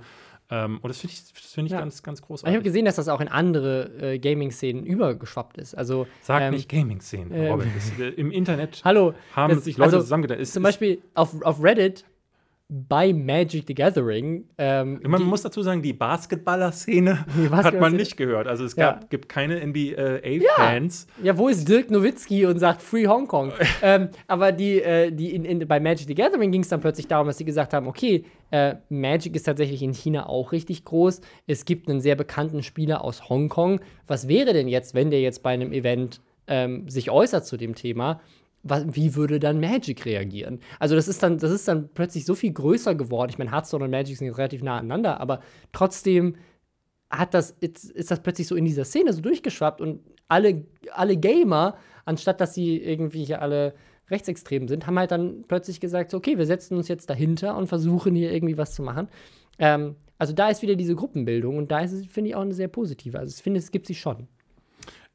Ähm, 0.51 0.79
und 0.81 0.89
das 0.89 0.99
finde 0.99 1.13
ich, 1.13 1.33
das 1.33 1.51
find 1.53 1.65
ich 1.67 1.71
Ja. 1.71 1.79
ganz, 1.79 2.03
ganz 2.03 2.19
Ich 2.19 2.25
großartig. 2.27 2.53
habe 2.53 2.63
gesehen, 2.63 2.85
dass 2.85 2.97
das 2.97 3.07
auch 3.07 3.21
in 3.21 3.29
andere 3.29 3.89
äh, 4.13 4.19
Gaming-Szenen 4.19 4.85
übergeschwappt 4.85 5.57
ist. 5.57 5.73
Also, 5.75 6.05
Sag 6.21 6.41
ähm, 6.43 6.53
nicht 6.53 6.69
Gaming-Szenen, 6.69 7.31
ähm, 7.33 7.51
Robert. 7.53 7.67
Das, 7.75 7.99
äh, 7.99 8.09
Im 8.09 8.31
Internet 8.31 8.81
hallo, 8.85 9.13
haben 9.35 9.55
das- 9.55 9.63
sich 9.63 9.77
Leute 9.77 9.93
also, 9.95 10.01
zusammengetan. 10.01 10.37
Zum 10.37 10.43
ist- 10.43 10.61
Beispiel 10.63 11.01
auf, 11.15 11.41
auf 11.41 11.63
Reddit 11.63 12.03
bei 12.73 13.11
Magic 13.11 13.65
the 13.68 13.73
Gathering. 13.76 14.45
Ähm, 14.57 15.02
Man 15.06 15.19
die- 15.19 15.27
muss 15.27 15.41
dazu 15.41 15.61
sagen, 15.61 15.81
die 15.81 15.91
Basketballer-Szene 15.91 17.26
Die 17.38 17.49
hat 17.49 17.77
man 17.77 17.98
nicht 17.98 18.15
gehört. 18.15 18.48
Also 18.48 18.64
es 18.64 18.77
Ja. 18.77 18.91
gab, 18.93 19.10
gibt 19.10 19.27
keine 19.27 19.60
NBA-Fans. 19.60 21.07
Ja, 21.22 21.38
wo 21.38 21.49
ist 21.49 21.68
Dirk 21.68 21.91
Nowitzki 21.91 22.45
und 22.45 22.60
sagt 22.60 22.81
Free 22.81 23.07
Hong 23.07 23.27
Kong? 23.27 23.52
ähm, 23.84 24.07
aber 24.27 24.53
die, 24.53 24.81
äh, 24.81 25.11
die 25.11 25.35
in, 25.35 25.43
in, 25.43 25.68
bei 25.68 25.80
Magic 25.81 26.07
the 26.07 26.15
Gathering 26.15 26.52
ging 26.52 26.61
es 26.61 26.69
dann 26.69 26.80
plötzlich 26.80 27.07
darum, 27.07 27.27
dass 27.27 27.38
sie 27.38 27.45
gesagt 27.45 27.73
haben, 27.73 27.88
okay, 27.88 28.23
äh, 28.52 28.76
Magic 28.89 29.35
ist 29.35 29.43
tatsächlich 29.43 29.81
in 29.84 29.93
China 29.93 30.27
auch 30.27 30.52
richtig 30.53 30.85
groß. 30.85 31.22
Es 31.48 31.65
gibt 31.65 31.89
einen 31.89 31.99
sehr 32.02 32.15
bekannten 32.15 32.64
Spieler 32.64 33.03
aus 33.03 33.30
Hongkong. 33.30 33.81
Was 34.07 34.27
wäre 34.27 34.53
denn 34.53 34.68
jetzt, 34.69 34.93
wenn 34.95 35.10
der 35.11 35.19
jetzt 35.22 35.43
bei 35.43 35.52
einem 35.52 35.73
Event 35.73 36.22
ähm, 36.48 36.88
sich 36.89 37.11
äußert 37.11 37.45
zu 37.45 37.57
dem 37.57 37.76
Thema? 37.76 38.22
Wie 38.63 39.15
würde 39.15 39.39
dann 39.39 39.59
Magic 39.59 40.05
reagieren? 40.05 40.59
Also 40.79 40.95
das 40.95 41.07
ist 41.07 41.23
dann, 41.23 41.38
das 41.39 41.51
ist 41.51 41.67
dann 41.67 41.89
plötzlich 41.93 42.25
so 42.25 42.35
viel 42.35 42.53
größer 42.53 42.93
geworden. 42.95 43.31
Ich 43.31 43.38
meine, 43.38 43.51
Hearthstone 43.51 43.85
und 43.85 43.91
Magic 43.91 44.17
sind 44.17 44.27
jetzt 44.27 44.38
relativ 44.38 44.61
nah 44.61 44.77
aneinander, 44.77 45.19
aber 45.19 45.39
trotzdem 45.71 46.35
hat 47.09 47.33
das, 47.33 47.51
ist, 47.59 47.89
ist 47.91 48.11
das 48.11 48.21
plötzlich 48.21 48.47
so 48.47 48.55
in 48.55 48.65
dieser 48.65 48.85
Szene 48.85 49.13
so 49.13 49.21
durchgeschwappt 49.21 49.81
und 49.81 50.01
alle, 50.27 50.65
alle 50.93 51.17
Gamer, 51.17 51.75
anstatt 52.05 52.39
dass 52.39 52.53
sie 52.53 52.77
irgendwie 52.77 53.25
hier 53.25 53.41
alle 53.41 53.73
rechtsextrem 54.09 54.67
sind, 54.67 54.88
haben 54.88 54.99
halt 54.99 55.11
dann 55.11 55.43
plötzlich 55.47 55.79
gesagt, 55.79 56.11
so, 56.11 56.17
okay, 56.17 56.38
wir 56.38 56.45
setzen 56.45 56.77
uns 56.77 56.88
jetzt 56.88 57.09
dahinter 57.09 57.57
und 57.57 57.67
versuchen 57.67 58.15
hier 58.15 58.31
irgendwie 58.31 58.57
was 58.57 58.75
zu 58.75 58.83
machen. 58.83 59.07
Ähm, 59.57 59.95
also 60.17 60.33
da 60.33 60.49
ist 60.49 60.61
wieder 60.61 60.75
diese 60.75 60.95
Gruppenbildung 60.95 61.57
und 61.57 61.71
da 61.71 61.79
ist 61.79 61.93
es, 61.93 62.05
finde 62.05 62.29
ich, 62.29 62.35
auch 62.35 62.41
eine 62.41 62.53
sehr 62.53 62.67
positive. 62.67 63.17
Also 63.17 63.33
ich 63.35 63.41
finde, 63.41 63.59
es 63.59 63.71
gibt 63.71 63.88
sie 63.88 63.95
schon. 63.95 64.27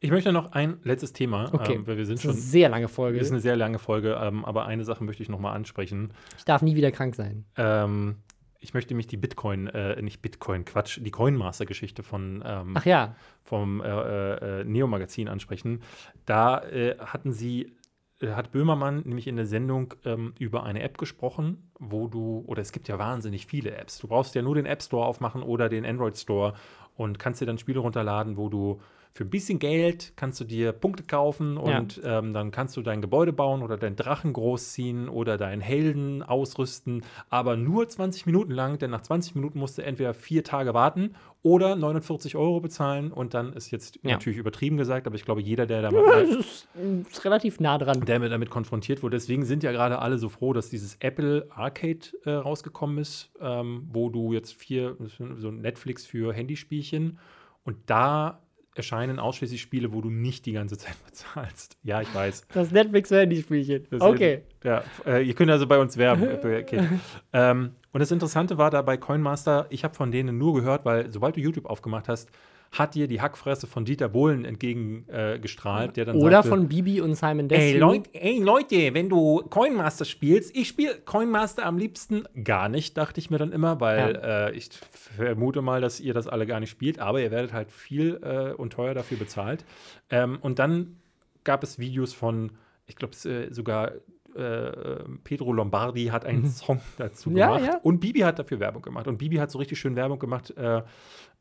Ich 0.06 0.10
möchte 0.12 0.32
noch 0.32 0.52
ein 0.52 0.78
letztes 0.82 1.12
Thema, 1.12 1.52
Okay. 1.52 1.74
ähm, 1.74 1.86
weil 1.86 1.96
wir 1.96 2.06
sind 2.06 2.16
Das 2.18 2.24
ist 2.24 2.30
eine 2.30 2.34
schon. 2.38 2.42
sehr 2.50 2.68
lange 2.68 2.88
Folge. 2.88 3.18
Das 3.18 3.26
ist 3.28 3.32
eine 3.32 3.40
sehr 3.40 3.56
lange 3.56 3.78
Folge, 3.78 4.18
ähm, 4.20 4.44
aber 4.44 4.66
eine 4.66 4.84
Sache 4.84 5.04
möchte 5.04 5.22
ich 5.22 5.28
noch 5.28 5.40
mal 5.40 5.52
ansprechen. 5.52 6.12
Ich 6.38 6.44
darf 6.44 6.62
nie 6.62 6.74
wieder 6.76 6.90
krank 6.90 7.14
sein. 7.14 7.44
Ähm, 7.56 8.16
ich 8.58 8.72
möchte 8.74 8.94
mich 8.94 9.06
die 9.06 9.16
Bitcoin, 9.18 9.66
äh, 9.68 10.00
nicht 10.02 10.22
Bitcoin, 10.22 10.64
Quatsch, 10.64 10.98
die 11.02 11.10
Coinmaster-Geschichte 11.10 12.02
von 12.02 12.42
ähm, 12.44 12.74
Ach 12.74 12.84
ja, 12.86 13.14
vom 13.44 13.80
äh, 13.80 14.60
äh, 14.60 14.64
Neo-Magazin 14.64 15.28
ansprechen. 15.28 15.82
Da 16.24 16.62
äh, 16.64 16.96
hatten 16.98 17.32
sie, 17.32 17.76
äh, 18.20 18.28
hat 18.32 18.52
Böhmermann 18.52 19.02
nämlich 19.04 19.26
in 19.28 19.36
der 19.36 19.46
Sendung 19.46 19.94
ähm, 20.04 20.32
über 20.38 20.64
eine 20.64 20.82
App 20.82 20.98
gesprochen, 20.98 21.70
wo 21.78 22.08
du, 22.08 22.44
oder 22.46 22.62
es 22.62 22.72
gibt 22.72 22.88
ja 22.88 22.98
wahnsinnig 22.98 23.46
viele 23.46 23.72
Apps. 23.76 23.98
Du 23.98 24.08
brauchst 24.08 24.34
ja 24.34 24.42
nur 24.42 24.54
den 24.54 24.66
App 24.66 24.82
Store 24.82 25.04
aufmachen 25.06 25.42
oder 25.42 25.68
den 25.68 25.84
Android 25.84 26.16
Store 26.16 26.54
und 26.96 27.18
kannst 27.18 27.40
dir 27.42 27.46
dann 27.46 27.58
Spiele 27.58 27.80
runterladen, 27.80 28.36
wo 28.38 28.48
du 28.48 28.80
für 29.16 29.24
ein 29.24 29.30
bisschen 29.30 29.58
Geld 29.58 30.12
kannst 30.16 30.38
du 30.40 30.44
dir 30.44 30.72
Punkte 30.72 31.02
kaufen 31.02 31.56
und 31.56 32.02
ähm, 32.04 32.34
dann 32.34 32.50
kannst 32.50 32.76
du 32.76 32.82
dein 32.82 33.00
Gebäude 33.00 33.32
bauen 33.32 33.62
oder 33.62 33.78
deinen 33.78 33.96
Drachen 33.96 34.34
großziehen 34.34 35.08
oder 35.08 35.38
deinen 35.38 35.62
Helden 35.62 36.22
ausrüsten, 36.22 37.02
aber 37.30 37.56
nur 37.56 37.88
20 37.88 38.26
Minuten 38.26 38.52
lang, 38.52 38.78
denn 38.78 38.90
nach 38.90 39.00
20 39.00 39.34
Minuten 39.34 39.58
musst 39.58 39.78
du 39.78 39.82
entweder 39.82 40.12
vier 40.12 40.44
Tage 40.44 40.74
warten 40.74 41.14
oder 41.42 41.76
49 41.76 42.36
Euro 42.36 42.60
bezahlen 42.60 43.10
und 43.10 43.32
dann 43.32 43.54
ist 43.54 43.70
jetzt 43.70 43.98
Ja. 44.02 44.12
natürlich 44.12 44.38
übertrieben 44.38 44.76
gesagt, 44.76 45.06
aber 45.06 45.16
ich 45.16 45.24
glaube, 45.24 45.40
jeder, 45.40 45.64
der, 45.64 45.80
da 45.80 45.90
das 45.90 45.94
mal, 45.94 46.22
ist, 46.24 46.68
ist 47.10 47.24
relativ 47.24 47.58
nah 47.58 47.78
dran. 47.78 48.02
der 48.04 48.18
damit 48.18 48.50
konfrontiert 48.50 49.02
wurde, 49.02 49.16
deswegen 49.16 49.46
sind 49.46 49.62
ja 49.62 49.72
gerade 49.72 49.98
alle 50.00 50.18
so 50.18 50.28
froh, 50.28 50.52
dass 50.52 50.68
dieses 50.68 50.96
Apple 51.00 51.46
Arcade 51.48 52.00
äh, 52.26 52.32
rausgekommen 52.32 52.98
ist, 52.98 53.30
ähm, 53.40 53.88
wo 53.90 54.10
du 54.10 54.34
jetzt 54.34 54.52
vier, 54.52 54.94
so 55.38 55.50
Netflix 55.50 56.04
für 56.04 56.34
Handyspielchen 56.34 57.18
und 57.64 57.76
da 57.86 58.40
erscheinen 58.76 59.18
ausschließlich 59.18 59.60
Spiele, 59.60 59.92
wo 59.92 60.00
du 60.00 60.10
nicht 60.10 60.46
die 60.46 60.52
ganze 60.52 60.76
Zeit 60.76 60.96
bezahlst. 61.06 61.76
Ja, 61.82 62.00
ich 62.00 62.14
weiß. 62.14 62.46
Das 62.52 62.70
Netflix-Handy-Spielchen. 62.70 63.86
Okay. 63.98 64.42
Ja, 64.64 64.84
äh, 65.06 65.26
ihr 65.26 65.34
könnt 65.34 65.50
also 65.50 65.66
bei 65.66 65.78
uns 65.78 65.96
werben. 65.96 66.26
Okay. 66.46 66.88
ähm, 67.32 67.72
und 67.92 68.00
das 68.00 68.10
Interessante 68.10 68.58
war 68.58 68.70
da 68.70 68.82
bei 68.82 68.96
Coinmaster, 68.96 69.66
ich 69.70 69.84
habe 69.84 69.94
von 69.94 70.10
denen 70.10 70.38
nur 70.38 70.54
gehört, 70.54 70.84
weil 70.84 71.10
sobald 71.10 71.36
du 71.36 71.40
YouTube 71.40 71.66
aufgemacht 71.66 72.08
hast, 72.08 72.30
hat 72.78 72.94
dir 72.94 73.08
die 73.08 73.20
Hackfresse 73.20 73.66
von 73.66 73.84
Dieter 73.84 74.08
Bohlen 74.08 74.44
entgegengestrahlt, 74.44 75.90
äh, 75.90 75.92
der 75.94 76.04
dann 76.06 76.16
Oder 76.16 76.42
sagte, 76.42 76.48
von 76.48 76.68
Bibi 76.68 77.00
und 77.00 77.14
Simon 77.14 77.48
Desue. 77.48 77.64
Ey, 77.64 77.78
Leut, 77.78 78.08
ey 78.12 78.42
Leute, 78.42 78.94
wenn 78.94 79.08
du 79.08 79.42
Coinmaster 79.50 80.04
spielst, 80.04 80.54
ich 80.56 80.68
spiele 80.68 80.96
Coinmaster 81.04 81.64
am 81.64 81.78
liebsten 81.78 82.24
gar 82.42 82.68
nicht, 82.68 82.96
dachte 82.96 83.20
ich 83.20 83.30
mir 83.30 83.38
dann 83.38 83.52
immer, 83.52 83.80
weil 83.80 84.20
äh, 84.22 84.56
ich 84.56 84.70
vermute 84.70 85.62
mal, 85.62 85.80
dass 85.80 86.00
ihr 86.00 86.14
das 86.14 86.26
alle 86.26 86.46
gar 86.46 86.60
nicht 86.60 86.70
spielt, 86.70 86.98
aber 86.98 87.20
ihr 87.20 87.30
werdet 87.30 87.52
halt 87.52 87.70
viel 87.70 88.20
äh, 88.22 88.52
und 88.52 88.72
teuer 88.72 88.94
dafür 88.94 89.18
bezahlt. 89.18 89.64
Ähm, 90.10 90.38
und 90.40 90.58
dann 90.58 90.96
gab 91.44 91.62
es 91.62 91.78
Videos 91.78 92.12
von, 92.12 92.52
ich 92.86 92.96
glaube, 92.96 93.14
äh, 93.28 93.52
sogar 93.52 93.92
äh, 94.36 95.04
Pedro 95.24 95.52
Lombardi 95.52 96.06
hat 96.06 96.24
einen 96.24 96.46
Song 96.46 96.80
dazu 96.98 97.30
Mhm. 97.30 97.36
Ja, 97.36 97.56
gemacht 97.56 97.72
ja. 97.72 97.80
und 97.82 98.00
Bibi 98.00 98.20
hat 98.20 98.38
dafür 98.38 98.60
Werbung 98.60 98.82
gemacht. 98.82 99.06
Und 99.08 99.18
Bibi 99.18 99.36
hat 99.36 99.50
so 99.50 99.58
richtig 99.58 99.78
schön 99.78 99.96
Werbung 99.96 100.18
gemacht. 100.18 100.56
Äh, 100.56 100.82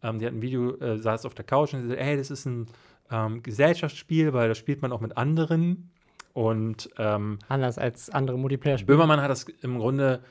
ähm, 0.03 0.19
die 0.19 0.26
hat 0.26 0.34
ein 0.34 0.41
Video, 0.41 0.76
äh, 0.77 0.97
saß 0.97 1.26
auf 1.26 1.34
der 1.34 1.45
Couch 1.45 1.73
und 1.73 1.81
sie 1.81 1.88
sagte, 1.89 2.01
ey, 2.01 2.17
das 2.17 2.31
ist 2.31 2.45
ein 2.45 2.67
ähm, 3.11 3.43
Gesellschaftsspiel, 3.43 4.34
weil 4.34 4.47
da 4.47 4.55
spielt 4.55 4.81
man 4.81 4.91
auch 4.91 5.01
mit 5.01 5.17
anderen. 5.17 5.91
Und 6.34 6.89
ähm, 6.97 7.39
Anders 7.47 7.77
als 7.77 8.09
andere 8.09 8.38
Multiplayer-Spiele. 8.38 8.97
Böhmermann 8.97 9.22
hat 9.22 9.30
das 9.30 9.45
im 9.61 9.77
Grunde 9.77 10.22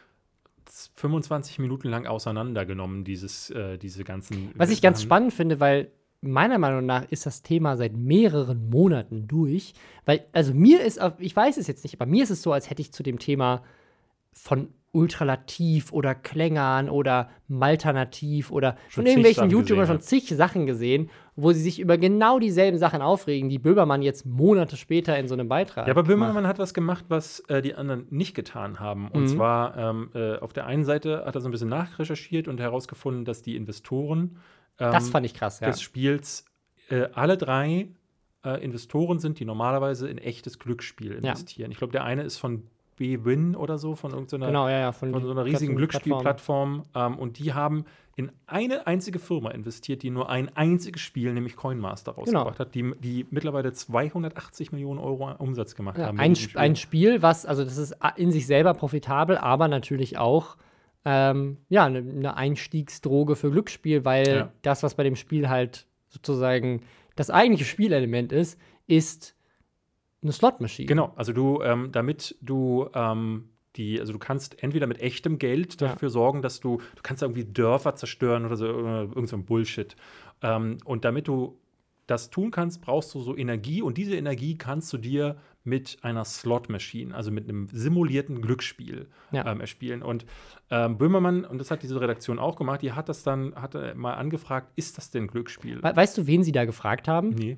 25 0.97 1.59
Minuten 1.59 1.89
lang 1.89 2.07
auseinandergenommen, 2.07 3.05
dieses, 3.05 3.51
äh, 3.51 3.79
diese 3.79 4.05
ganzen. 4.05 4.51
Was 4.55 4.71
ich 4.71 4.83
ganz 4.83 5.03
spannend 5.03 5.33
finde, 5.33 5.61
weil 5.61 5.91
meiner 6.27 6.59
Meinung 6.59 6.87
nach 6.87 7.05
ist 7.11 7.27
das 7.27 7.43
Thema 7.43 7.77
seit 7.77 7.95
mehreren 7.95 8.71
Monaten 8.71 9.27
durch. 9.29 9.75
Weil, 10.05 10.25
also 10.33 10.53
mir 10.55 10.81
ist, 10.83 11.01
ich 11.19 11.35
weiß 11.37 11.57
es 11.57 11.67
jetzt 11.67 11.85
nicht, 11.85 12.01
aber 12.01 12.11
mir 12.11 12.23
ist 12.25 12.31
es 12.31 12.43
so, 12.43 12.53
als 12.53 12.71
hätte 12.71 12.83
ich 12.83 12.93
zu 12.93 13.03
dem 13.03 13.19
Thema 13.19 13.63
von 14.33 14.69
Ultralativ 14.93 15.93
oder 15.93 16.15
Klängern 16.15 16.89
oder 16.89 17.29
Malternativ 17.49 18.53
oder 18.53 18.77
Schon 18.89 19.03
von 19.03 19.07
irgendwelchen 19.07 19.51
YouTubern 19.51 19.87
schon 19.87 20.01
zig 20.01 20.29
Sachen 20.29 20.67
gesehen, 20.67 21.11
wo 21.35 21.51
sie 21.53 21.61
sich 21.63 21.81
über 21.81 21.99
genau 21.99 22.39
dieselben 22.39 22.79
Sachen 22.79 23.03
aufregen, 23.03 23.49
die 23.49 23.59
Böhmermann 23.59 24.03
jetzt 24.03 24.25
Monate 24.25 24.77
später 24.77 25.19
in 25.19 25.27
so 25.27 25.35
einem 25.35 25.49
Beitrag 25.49 25.87
Ja, 25.89 25.93
aber 25.93 26.03
macht. 26.03 26.09
Böhmermann 26.11 26.47
hat 26.47 26.61
was 26.61 26.75
gemacht, 26.75 27.07
was 27.09 27.41
äh, 27.49 27.61
die 27.61 27.75
anderen 27.75 28.07
nicht 28.11 28.35
getan 28.37 28.79
haben. 28.79 29.09
Und 29.09 29.23
Mhm. 29.23 29.27
zwar 29.27 29.77
ähm, 29.77 30.11
äh, 30.15 30.37
auf 30.39 30.53
der 30.53 30.67
einen 30.67 30.85
Seite 30.85 31.25
hat 31.27 31.35
er 31.35 31.41
so 31.41 31.49
ein 31.49 31.53
bisschen 31.53 31.69
nachrecherchiert 31.71 32.47
und 32.47 32.61
herausgefunden, 32.61 33.25
dass 33.25 33.43
die 33.43 33.57
Investoren 33.57 34.37
ähm, 34.79 34.93
Das 34.93 35.09
fand 35.11 35.27
ich 35.27 35.35
krass, 35.35 35.61
ja. 35.61 35.69
des 35.69 35.81
Spiels 35.81 36.45
äh, 36.91 37.07
alle 37.15 37.37
drei 37.37 37.89
äh, 38.45 38.63
Investoren 38.65 39.19
sind, 39.19 39.39
die 39.41 39.45
normalerweise 39.45 40.09
in 40.09 40.19
echtes 40.19 40.59
Glücksspiel 40.59 41.13
investieren. 41.13 41.71
Ich 41.71 41.79
glaube, 41.79 41.93
der 41.93 42.05
eine 42.05 42.23
ist 42.23 42.39
von 42.39 42.65
B-Win 42.97 43.57
oder 43.57 43.77
so, 43.79 43.97
von 43.97 44.13
irgendeiner 44.13 44.47
Genau, 44.47 44.69
ja, 44.69 44.79
ja. 44.79 44.93
Von, 44.93 45.11
von 45.11 45.25
so 45.25 45.31
einer 45.33 45.45
riesigen 45.45 45.75
Glücksspielplattform. 45.77 46.85
Ähm, 46.95 47.19
und 47.19 47.39
die 47.39 47.53
haben 47.53 47.87
in 48.17 48.31
eine 48.47 48.87
einzige 48.87 49.19
Firma 49.19 49.51
investiert, 49.51 50.03
die 50.05 50.11
nur 50.11 50.31
ein 50.31 50.55
einziges 50.57 51.03
Spiel, 51.03 51.33
nämlich 51.33 51.57
Coinmaster, 51.57 52.13
rausgebracht 52.13 52.61
hat, 52.61 52.75
die, 52.77 52.93
die 53.01 53.27
mittlerweile 53.31 53.73
280 53.73 54.71
Millionen 54.71 55.01
Euro 55.01 55.33
Umsatz 55.39 55.75
gemacht 55.75 55.99
Ja, 55.99 56.07
haben. 56.07 56.21
ein, 56.21 56.31
mit 56.33 56.39
diesem 56.39 56.51
Sp- 56.55 56.59
ein 56.61 56.77
Spiel, 56.77 57.23
was, 57.23 57.45
also 57.47 57.65
das 57.65 57.77
ist 57.79 57.97
in 58.15 58.31
sich 58.31 58.47
selber 58.47 58.75
profitabel, 58.75 59.37
aber 59.39 59.67
natürlich 59.67 60.17
auch 60.19 60.57
ähm, 61.05 61.59
ja, 61.69 61.85
eine 61.85 62.03
ne 62.03 62.37
Einstiegsdroge 62.37 63.37
für 63.37 63.51
Glücksspiel, 63.51 64.05
weil 64.05 64.27
Ja. 64.27 64.53
das, 64.63 64.83
was 64.83 64.95
bei 64.95 65.03
dem 65.03 65.17
Spiel 65.17 65.49
halt 65.49 65.87
sozusagen 66.09 66.83
das 67.17 67.31
eigentliche 67.31 67.65
Spielelement 67.65 68.33
ist, 68.33 68.59
ist 68.87 69.35
eine 70.23 70.33
Slot-Maschine. 70.33 70.87
Genau, 70.87 71.13
also 71.17 71.33
du, 71.33 71.61
ähm, 71.63 71.91
damit 71.93 72.37
du 72.41 72.89
ähm, 72.95 73.51
die, 73.77 73.99
also 74.01 74.13
du 74.13 74.19
kannst 74.19 74.63
entweder 74.63 74.87
mit 74.87 75.01
echtem 75.01 75.39
Geld 75.39 75.81
Ja. 75.81 75.89
dafür 75.89 76.09
sorgen, 76.09 76.43
dass 76.43 76.61
du, 76.61 76.79
du 76.79 77.03
kannst 77.03 77.23
irgendwie 77.23 77.45
Dörfer 77.45 77.95
zerstören 77.97 78.47
oder 78.47 78.57
so, 78.57 78.67
oder 78.69 79.01
irgend 79.03 79.29
so 79.29 79.37
ein 79.37 79.45
Bullshit. 79.45 79.97
Ähm, 80.43 80.79
und 80.85 81.05
damit 81.05 81.29
du 81.29 81.59
das 82.07 82.31
tun 82.31 82.51
kannst, 82.51 82.81
brauchst 82.83 83.15
du 83.15 83.21
so 83.21 83.37
Energie 83.37 83.83
und 83.83 83.99
diese 83.99 84.15
Energie 84.15 84.57
kannst 84.57 84.93
du 84.93 84.99
dir 84.99 85.37
mit 85.65 85.97
einer 86.03 86.25
Slot-Machine, 86.25 87.15
also 87.15 87.31
mit 87.31 87.49
einem 87.49 87.69
simulierten 87.73 88.43
Glücksspiel 88.43 89.09
Ja. 89.33 89.47
ähm, 89.51 89.61
erspielen. 89.61 90.03
Und 90.03 90.27
ähm, 90.71 90.99
Böhmermann, 90.99 91.45
und 91.45 91.59
das 91.59 91.71
hat 91.71 91.83
diese 91.83 92.01
Redaktion 92.01 92.39
auch 92.39 92.57
gemacht, 92.57 92.83
die 92.83 92.93
hat 92.93 93.09
das 93.09 93.23
dann 93.23 93.55
hat 93.55 93.75
er 93.75 93.95
mal 93.95 94.15
angefragt, 94.15 94.73
ist 94.77 94.99
das 94.99 95.11
denn 95.11 95.27
Glücksspiel? 95.27 95.83
We 95.83 95.97
weißt 95.97 96.19
du, 96.19 96.27
wen 96.27 96.43
sie 96.43 96.53
da 96.53 96.65
gefragt 96.67 97.09
haben? 97.09 97.31
Nee. 97.31 97.57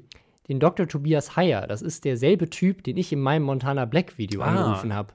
Den 0.49 0.61
Dr. 0.61 0.87
Tobias 0.87 1.35
Heyer. 1.37 1.67
Das 1.67 1.83
ist 1.83 2.05
derselbe 2.05 2.49
Typ, 2.49 2.85
den 2.85 2.97
ich 2.97 3.13
in 3.13 3.21
meinem 3.21 3.43
Montana 3.43 3.85
Black 3.85 4.17
Video 4.19 4.43
Ah. 4.43 4.47
angerufen 4.47 4.95
habe. 4.95 5.13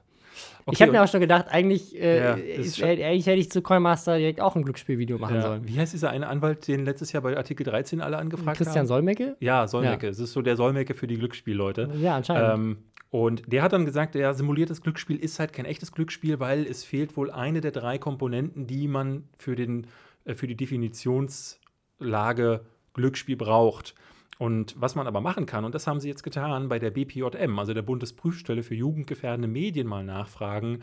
Ich 0.62 0.68
Okay, 0.68 0.82
habe 0.82 0.92
mir 0.92 1.02
auch 1.02 1.08
schon 1.08 1.20
gedacht, 1.20 1.46
eigentlich, 1.50 1.98
äh, 2.00 2.18
Ja, 2.18 2.34
ist, 2.34 2.78
ist 2.78 2.82
eigentlich 2.82 3.26
hätte 3.26 3.38
ich 3.40 3.50
zu 3.50 3.62
Coinmaster 3.62 4.18
direkt 4.18 4.40
auch 4.40 4.56
ein 4.56 4.62
Glücksspielvideo 4.62 5.18
machen 5.18 5.36
Ja. 5.36 5.42
sollen. 5.42 5.68
Wie 5.68 5.78
heißt 5.78 5.92
dieser 5.92 6.10
eine 6.10 6.28
Anwalt, 6.28 6.66
den 6.68 6.84
letztes 6.84 7.12
Jahr 7.12 7.22
bei 7.22 7.36
Artikel 7.36 7.64
13 7.64 8.00
alle 8.00 8.18
angefragt 8.18 8.58
Christian 8.58 8.80
haben? 8.80 8.86
Solmecke? 8.86 9.36
Ja, 9.40 9.66
Solmecke. 9.66 10.08
Es 10.08 10.18
ist 10.18 10.32
so 10.32 10.42
der 10.42 10.56
Solmecke 10.56 10.94
für 10.94 11.06
die 11.06 11.16
Glücksspielleute. 11.16 11.90
Ja, 12.00 12.16
anscheinend. 12.16 12.54
Ähm, 12.54 12.76
und 13.10 13.52
der 13.52 13.62
hat 13.62 13.72
dann 13.72 13.84
gesagt, 13.84 14.14
ja, 14.14 14.32
simuliertes 14.32 14.80
Glücksspiel 14.80 15.18
ist 15.18 15.38
halt 15.38 15.52
kein 15.52 15.66
echtes 15.66 15.92
Glücksspiel, 15.92 16.40
weil 16.40 16.66
es 16.66 16.84
fehlt 16.84 17.16
wohl 17.16 17.30
eine 17.30 17.60
der 17.60 17.72
drei 17.72 17.98
Komponenten, 17.98 18.66
die 18.66 18.88
man 18.88 19.24
für, 19.36 19.54
den, 19.56 19.86
äh, 20.24 20.34
für 20.34 20.46
die 20.46 20.56
Definitionslage 20.56 22.60
Glücksspiel 22.94 23.36
braucht. 23.36 23.94
Und 24.42 24.74
was 24.76 24.96
man 24.96 25.06
aber 25.06 25.20
machen 25.20 25.46
kann, 25.46 25.64
und 25.64 25.72
das 25.72 25.86
haben 25.86 26.00
sie 26.00 26.08
jetzt 26.08 26.24
getan 26.24 26.68
bei 26.68 26.80
der 26.80 26.90
BPJM, 26.90 27.60
also 27.60 27.74
der 27.74 27.82
Bundesprüfstelle 27.82 28.64
für 28.64 28.74
jugendgefährdende 28.74 29.46
Medien, 29.46 29.86
mal 29.86 30.02
nachfragen, 30.02 30.82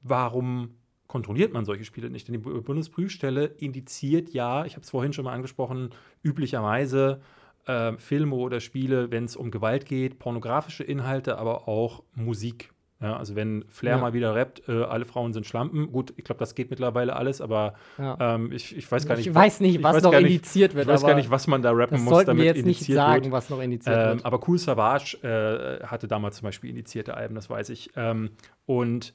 warum 0.00 0.76
kontrolliert 1.08 1.52
man 1.52 1.64
solche 1.64 1.84
Spiele 1.84 2.08
nicht? 2.08 2.28
Denn 2.28 2.34
die 2.34 2.38
Bu- 2.38 2.62
Bundesprüfstelle 2.62 3.46
indiziert 3.46 4.32
ja, 4.32 4.64
ich 4.64 4.74
habe 4.74 4.84
es 4.84 4.90
vorhin 4.90 5.12
schon 5.12 5.24
mal 5.24 5.32
angesprochen, 5.32 5.90
üblicherweise 6.22 7.20
äh, 7.66 7.94
Filme 7.96 8.36
oder 8.36 8.60
Spiele, 8.60 9.10
wenn 9.10 9.24
es 9.24 9.34
um 9.34 9.50
Gewalt 9.50 9.86
geht, 9.86 10.20
pornografische 10.20 10.84
Inhalte, 10.84 11.36
aber 11.36 11.66
auch 11.66 12.04
Musik. 12.14 12.70
Ja, 13.02 13.16
also 13.16 13.34
wenn 13.34 13.64
Flair 13.68 13.96
Ja. 13.96 14.00
mal 14.02 14.12
wieder 14.12 14.34
rappt, 14.34 14.68
äh, 14.68 14.82
alle 14.82 15.06
Frauen 15.06 15.32
sind 15.32 15.46
Schlampen. 15.46 15.90
Gut, 15.90 16.12
ich 16.18 16.24
glaube, 16.24 16.38
das 16.38 16.54
geht 16.54 16.68
mittlerweile 16.68 17.16
alles, 17.16 17.40
aber 17.40 17.72
ja. 17.96 18.16
ähm, 18.20 18.52
ich, 18.52 18.76
ich 18.76 18.92
weiß 18.92 19.06
gar 19.06 19.16
nicht. 19.16 19.26
ich 19.26 19.34
weiß 19.34 19.60
nicht, 19.60 19.76
ich 19.76 19.82
was 19.82 19.96
weiß 19.96 20.02
noch 20.02 20.12
gar 20.12 20.20
nicht- 20.20 20.32
indiziert 20.32 20.74
wird. 20.74 20.86
Ich 20.86 20.92
weiß 20.92 21.02
gar 21.02 21.14
nicht, 21.14 21.30
was 21.30 21.46
man 21.46 21.62
da 21.62 21.70
rappen 21.70 21.94
das 21.96 22.02
muss, 22.02 22.10
sollten 22.12 22.26
damit 22.28 22.40
wir 22.42 22.46
jetzt 22.48 22.66
nicht 22.66 22.76
indiziert 22.80 22.96
sagen, 22.96 23.22
wird. 23.24 23.32
was 23.32 23.48
noch 23.48 23.62
indiziert 23.62 23.96
Ähm, 23.96 24.16
wird. 24.16 24.26
aber 24.26 24.46
Cool 24.46 24.58
Savage 24.58 25.16
äh, 25.22 25.86
hatte 25.86 26.08
damals 26.08 26.36
zum 26.36 26.44
Beispiel 26.44 26.68
initiierte 26.68 27.14
Alben, 27.14 27.34
das 27.34 27.48
weiß 27.48 27.70
ich. 27.70 27.90
Ähm, 27.96 28.32
und 28.66 29.14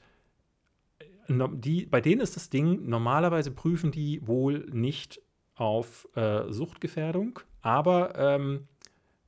no, 1.28 1.48
die, 1.48 1.86
bei 1.86 2.02
denen 2.02 2.22
ist 2.22 2.36
das 2.36 2.50
Ding, 2.50 2.88
normalerweise 2.90 3.52
prüfen 3.52 3.92
die 3.92 4.26
wohl 4.26 4.66
nicht 4.72 5.22
auf 5.56 6.08
äh, 6.16 6.52
Suchtgefährdung, 6.52 7.40
aber 7.62 8.14
ähm, 8.18 8.68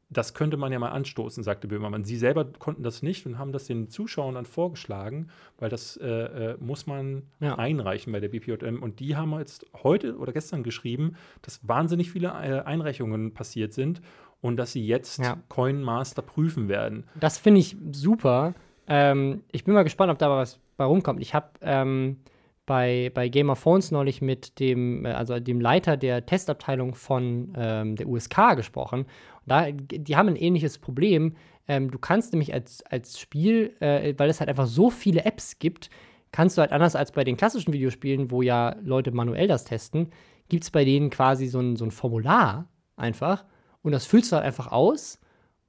das 0.09 0.33
könnte 0.33 0.55
man 0.55 0.71
ja 0.71 0.79
mal 0.79 0.91
anstoßen, 0.91 1.43
sagte 1.43 1.67
Böhmermann. 1.67 2.05
Sie 2.05 2.15
selber 2.15 2.45
konnten 2.45 2.81
das 2.81 3.03
nicht 3.03 3.25
und 3.25 3.37
haben 3.37 3.51
das 3.51 3.65
den 3.65 3.89
Zuschauern 3.89 4.35
dann 4.35 4.45
vorgeschlagen, 4.45 5.27
weil 5.57 5.69
das 5.69 5.97
äh, 5.97 6.07
äh, 6.07 6.57
muss 6.59 6.87
man 6.87 7.23
Ja. 7.41 7.55
einreichen 7.57 8.13
bei 8.13 8.19
der 8.21 8.29
BPJM. 8.29 8.81
Und 8.81 8.99
die 9.01 9.15
haben 9.17 9.37
jetzt 9.37 9.65
heute 9.83 10.17
oder 10.17 10.31
gestern 10.31 10.63
geschrieben, 10.63 11.15
dass 11.41 11.67
wahnsinnig 11.67 12.09
viele 12.11 12.27
äh, 12.29 12.61
Einreichungen 12.63 13.33
passiert 13.33 13.73
sind 13.73 14.01
und 14.39 14.55
dass 14.55 14.71
sie 14.71 14.85
jetzt 14.85 15.19
Ja. 15.19 15.37
Coin 15.49 15.81
Master 15.83 16.21
prüfen 16.21 16.69
werden. 16.69 17.03
Das 17.19 17.37
finde 17.37 17.59
ich 17.59 17.75
super. 17.91 18.53
Ähm, 18.87 19.43
ich 19.51 19.65
bin 19.65 19.73
mal 19.73 19.83
gespannt, 19.83 20.11
ob 20.11 20.19
da 20.19 20.29
was 20.29 20.59
bei 20.77 20.85
rumkommt. 20.85 21.19
Ich 21.21 21.33
habe 21.33 21.47
ähm, 21.59 22.17
bei, 22.65 23.11
bei 23.13 23.27
Game 23.29 23.49
of 23.49 23.61
Thrones 23.63 23.91
neulich 23.91 24.21
mit 24.21 24.59
dem, 24.59 25.05
äh, 25.05 25.11
also 25.11 25.39
dem 25.39 25.59
Leiter 25.59 25.97
der 25.97 26.25
Testabteilung 26.25 26.95
von 26.95 27.53
ähm, 27.57 27.95
der 27.97 28.07
USK 28.07 28.55
gesprochen. 28.55 29.05
Da, 29.47 29.71
die 29.71 30.15
haben 30.15 30.27
ein 30.29 30.35
ähnliches 30.35 30.77
Problem. 30.77 31.35
Ähm, 31.67 31.89
du 31.91 31.99
kannst 31.99 32.33
nämlich 32.33 32.53
als, 32.53 32.83
als 32.83 33.19
Spiel, 33.19 33.73
äh, 33.79 34.13
weil 34.17 34.29
es 34.29 34.39
halt 34.39 34.49
einfach 34.49 34.67
so 34.67 34.89
viele 34.89 35.25
Apps 35.25 35.59
gibt, 35.59 35.89
kannst 36.31 36.57
du 36.57 36.61
halt 36.61 36.71
anders 36.71 36.95
als 36.95 37.11
bei 37.11 37.23
den 37.23 37.37
klassischen 37.37 37.73
Videospielen, 37.73 38.31
wo 38.31 38.41
ja 38.41 38.75
Leute 38.83 39.11
manuell 39.11 39.47
das 39.47 39.63
testen, 39.63 40.11
gibt 40.49 40.63
es 40.63 40.71
bei 40.71 40.85
denen 40.85 41.09
quasi 41.09 41.47
so 41.47 41.59
ein, 41.59 41.75
so 41.75 41.85
ein 41.85 41.91
Formular 41.91 42.67
einfach. 42.95 43.45
Und 43.81 43.91
das 43.91 44.05
füllst 44.05 44.31
du 44.31 44.35
halt 44.35 44.45
einfach 44.45 44.71
aus 44.71 45.19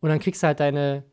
und 0.00 0.08
dann 0.08 0.18
kriegst 0.18 0.42
du 0.42 0.46
halt 0.46 0.60
deine 0.60 1.04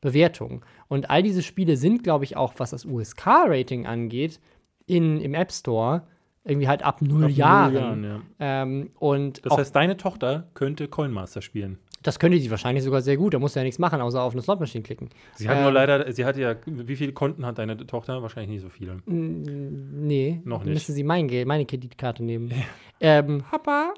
Bewertung. 0.00 0.64
Und 0.88 1.10
all 1.10 1.22
diese 1.22 1.42
Spiele 1.42 1.76
sind, 1.76 2.02
glaube 2.02 2.24
ich, 2.24 2.36
auch, 2.36 2.54
was 2.58 2.70
das 2.70 2.84
USK-Rating 2.84 3.86
angeht, 3.86 4.40
in, 4.86 5.20
im 5.20 5.34
App 5.34 5.52
Store 5.52 6.06
irgendwie 6.44 6.68
halt 6.68 6.82
ab 6.82 7.02
null 7.02 7.24
Ab 7.24 7.28
null 7.28 7.30
Jahren. 7.30 7.74
Jahren, 7.74 8.04
ja. 8.04 8.20
ähm, 8.38 8.90
und 8.98 9.44
Das 9.44 9.58
heißt, 9.58 9.76
deine 9.76 9.96
Tochter 9.96 10.48
könnte 10.54 10.88
Coin 10.88 11.12
Master 11.12 11.42
spielen. 11.42 11.78
Das 12.02 12.18
könnte 12.18 12.38
sie 12.38 12.50
wahrscheinlich 12.50 12.84
sogar 12.84 13.00
sehr 13.02 13.16
gut. 13.16 13.34
Da 13.34 13.38
musst 13.38 13.56
du 13.56 13.60
ja 13.60 13.64
nichts 13.64 13.78
machen, 13.78 14.00
außer 14.00 14.22
auf 14.22 14.32
eine 14.32 14.42
Slotmaschine 14.42 14.82
klicken. 14.84 15.08
Sie 15.34 15.48
hat 15.48 15.56
Ähm, 15.56 15.62
nur 15.64 15.72
leider, 15.72 16.12
sie 16.12 16.24
hat 16.24 16.36
ja, 16.36 16.54
wie 16.66 16.96
viele 16.96 17.12
Konten 17.12 17.44
hat 17.44 17.58
deine 17.58 17.76
Tochter? 17.86 18.22
Wahrscheinlich 18.22 18.50
nicht 18.50 18.62
so 18.62 18.68
viele. 18.68 18.98
Nee, 19.06 20.40
Noch 20.44 20.58
dann 20.58 20.66
nicht. 20.68 20.74
müsste 20.74 20.92
sie 20.92 21.02
mein 21.04 21.28
Geld, 21.28 21.46
meine 21.46 21.66
Kreditkarte 21.66 22.22
nehmen. 22.24 22.52
Ähm, 23.00 23.42
Papa, 23.48 23.94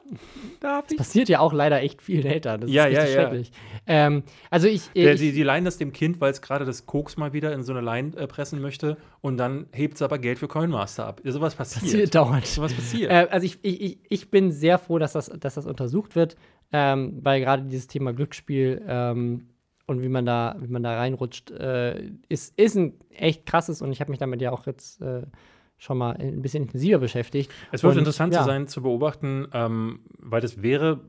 darf 0.60 0.86
das 0.88 0.96
passiert 0.98 1.28
ja 1.30 1.40
auch 1.40 1.52
leider 1.54 1.80
echt 1.80 2.02
vielen 2.02 2.26
Eltern. 2.26 2.60
Das 2.60 2.70
Ja, 2.70 2.84
ist 2.84 2.94
ja, 2.94 3.00
richtig 3.00 3.14
ja. 3.16 3.22
schrecklich. 3.22 3.52
Ähm, 3.86 4.22
also 4.50 4.68
ich, 4.68 4.90
Der, 4.90 5.14
ich 5.14 5.20
sie, 5.20 5.30
sie 5.30 5.42
leihen 5.42 5.64
das 5.64 5.78
dem 5.78 5.92
Kind, 5.92 6.20
weil 6.20 6.30
es 6.32 6.42
gerade 6.42 6.66
das 6.66 6.84
Koks 6.84 7.16
mal 7.16 7.32
wieder 7.32 7.52
in 7.54 7.62
so 7.62 7.72
eine 7.72 7.80
Line 7.80 8.14
äh, 8.16 8.26
pressen 8.26 8.60
möchte 8.60 8.98
und 9.22 9.38
dann 9.38 9.66
hebt 9.72 9.94
es 9.94 10.02
aber 10.02 10.18
Geld 10.18 10.38
für 10.38 10.48
Coinmaster 10.48 11.06
ab. 11.06 11.22
Ja, 11.24 11.32
sowas 11.32 11.54
passiert. 11.54 11.82
passiert 11.84 12.14
dauernd. 12.14 12.44
Sowas 12.46 12.74
passiert. 12.74 13.10
Äh, 13.10 13.26
also 13.30 13.46
ich, 13.46 13.58
ich, 13.62 13.80
ich, 13.82 13.98
ich 14.08 14.30
bin 14.30 14.52
sehr 14.52 14.78
froh, 14.78 14.98
dass 14.98 15.12
das, 15.12 15.30
dass 15.40 15.54
das 15.54 15.64
untersucht 15.66 16.14
wird, 16.14 16.36
ähm, 16.72 17.18
weil 17.22 17.40
gerade 17.40 17.64
dieses 17.64 17.86
Thema 17.86 18.12
Glücksspiel 18.12 18.82
ähm, 18.86 19.48
und 19.86 20.02
wie 20.02 20.08
man 20.08 20.24
da, 20.24 20.56
wie 20.60 20.68
man 20.68 20.82
da 20.82 20.96
reinrutscht, 20.96 21.50
äh, 21.50 22.10
ist, 22.28 22.58
ist 22.58 22.76
ein 22.76 22.94
echt 23.10 23.46
krasses 23.46 23.82
und 23.82 23.92
ich 23.92 24.00
habe 24.00 24.10
mich 24.10 24.18
damit 24.20 24.40
ja 24.40 24.52
auch 24.52 24.66
jetzt 24.66 25.00
äh, 25.00 25.22
schon 25.78 25.98
mal 25.98 26.16
ein 26.16 26.42
bisschen 26.42 26.64
intensiver 26.64 26.98
beschäftigt. 26.98 27.50
es 27.72 27.82
wird 27.82 27.94
und, 27.94 27.98
interessant 28.00 28.34
ja. 28.34 28.40
zu 28.40 28.46
sein, 28.46 28.68
zu 28.68 28.82
beobachten, 28.82 29.48
ähm, 29.52 30.00
weil 30.18 30.40
das 30.40 30.62
wäre, 30.62 31.00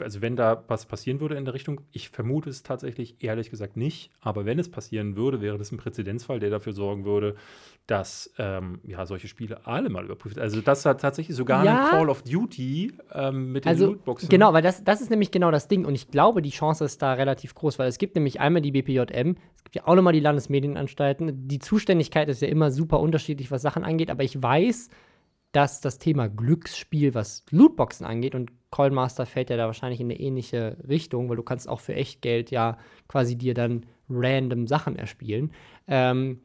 also 0.00 0.22
wenn 0.22 0.36
da 0.36 0.64
was 0.68 0.86
passieren 0.86 1.20
würde 1.20 1.36
in 1.36 1.44
der 1.44 1.54
Richtung, 1.54 1.80
ich 1.92 2.08
vermute 2.08 2.50
es 2.50 2.62
tatsächlich 2.62 3.16
ehrlich 3.22 3.50
gesagt 3.50 3.76
nicht, 3.76 4.10
aber 4.20 4.44
wenn 4.44 4.58
es 4.58 4.70
passieren 4.70 5.16
würde, 5.16 5.40
wäre 5.40 5.58
das 5.58 5.72
ein 5.72 5.76
Präzedenzfall, 5.76 6.40
der 6.40 6.50
dafür 6.50 6.72
sorgen 6.72 7.04
würde, 7.04 7.36
dass 7.86 8.32
ähm, 8.38 8.80
ja, 8.84 9.04
solche 9.06 9.28
Spiele 9.28 9.66
alle 9.66 9.90
mal 9.90 10.04
überprüft. 10.04 10.38
Also 10.38 10.60
das 10.62 10.84
hat 10.86 11.00
tatsächlich 11.00 11.36
sogar 11.36 11.64
Ja. 11.64 11.84
ein 11.84 11.90
Call 11.90 12.08
of 12.08 12.22
Duty 12.22 12.94
ähm, 13.12 13.52
mit 13.52 13.64
den 13.64 13.68
Also, 13.70 13.86
Lootboxen. 13.86 14.28
genau, 14.28 14.52
weil 14.52 14.62
das, 14.62 14.82
das 14.84 15.00
ist 15.00 15.10
nämlich 15.10 15.30
genau 15.30 15.50
das 15.50 15.68
Ding. 15.68 15.84
Und 15.84 15.94
ich 15.94 16.10
glaube, 16.10 16.40
die 16.42 16.50
Chance 16.50 16.84
ist 16.84 17.02
da 17.02 17.12
relativ 17.12 17.54
groß, 17.54 17.78
weil 17.78 17.88
es 17.88 17.98
gibt 17.98 18.14
nämlich 18.14 18.40
einmal 18.40 18.62
die 18.62 18.72
BPJM, 18.72 19.36
es 19.56 19.64
gibt 19.64 19.76
ja 19.76 19.86
auch 19.86 19.94
nochmal 19.94 20.12
die 20.14 20.20
Landesmedienanstalten. 20.20 21.46
Die 21.48 21.58
Zuständigkeit 21.58 22.28
ist 22.28 22.42
ja 22.42 22.48
immer 22.48 22.70
super 22.70 23.00
unterschiedlich, 23.00 23.50
was 23.50 23.62
Sachen 23.62 23.84
angeht, 23.84 24.10
aber 24.10 24.24
ich 24.24 24.42
weiß, 24.42 24.88
dass 25.54 25.80
das 25.80 25.98
Thema 25.98 26.28
Glücksspiel, 26.28 27.14
was 27.14 27.44
Lootboxen 27.50 28.04
angeht, 28.04 28.34
und 28.34 28.50
Coinmaster 28.70 29.24
fällt 29.24 29.50
ja 29.50 29.56
da 29.56 29.66
wahrscheinlich 29.66 30.00
in 30.00 30.10
eine 30.10 30.18
ähnliche 30.18 30.76
Richtung, 30.88 31.28
weil 31.28 31.36
du 31.36 31.44
kannst 31.44 31.68
auch 31.68 31.78
für 31.78 31.94
Echtgeld 31.94 32.50
ja 32.50 32.76
quasi 33.06 33.36
dir 33.36 33.54
dann 33.54 33.86
random 34.10 34.66
Sachen 34.66 34.96
erspielen. 34.96 35.52
Ähm, 35.86 36.40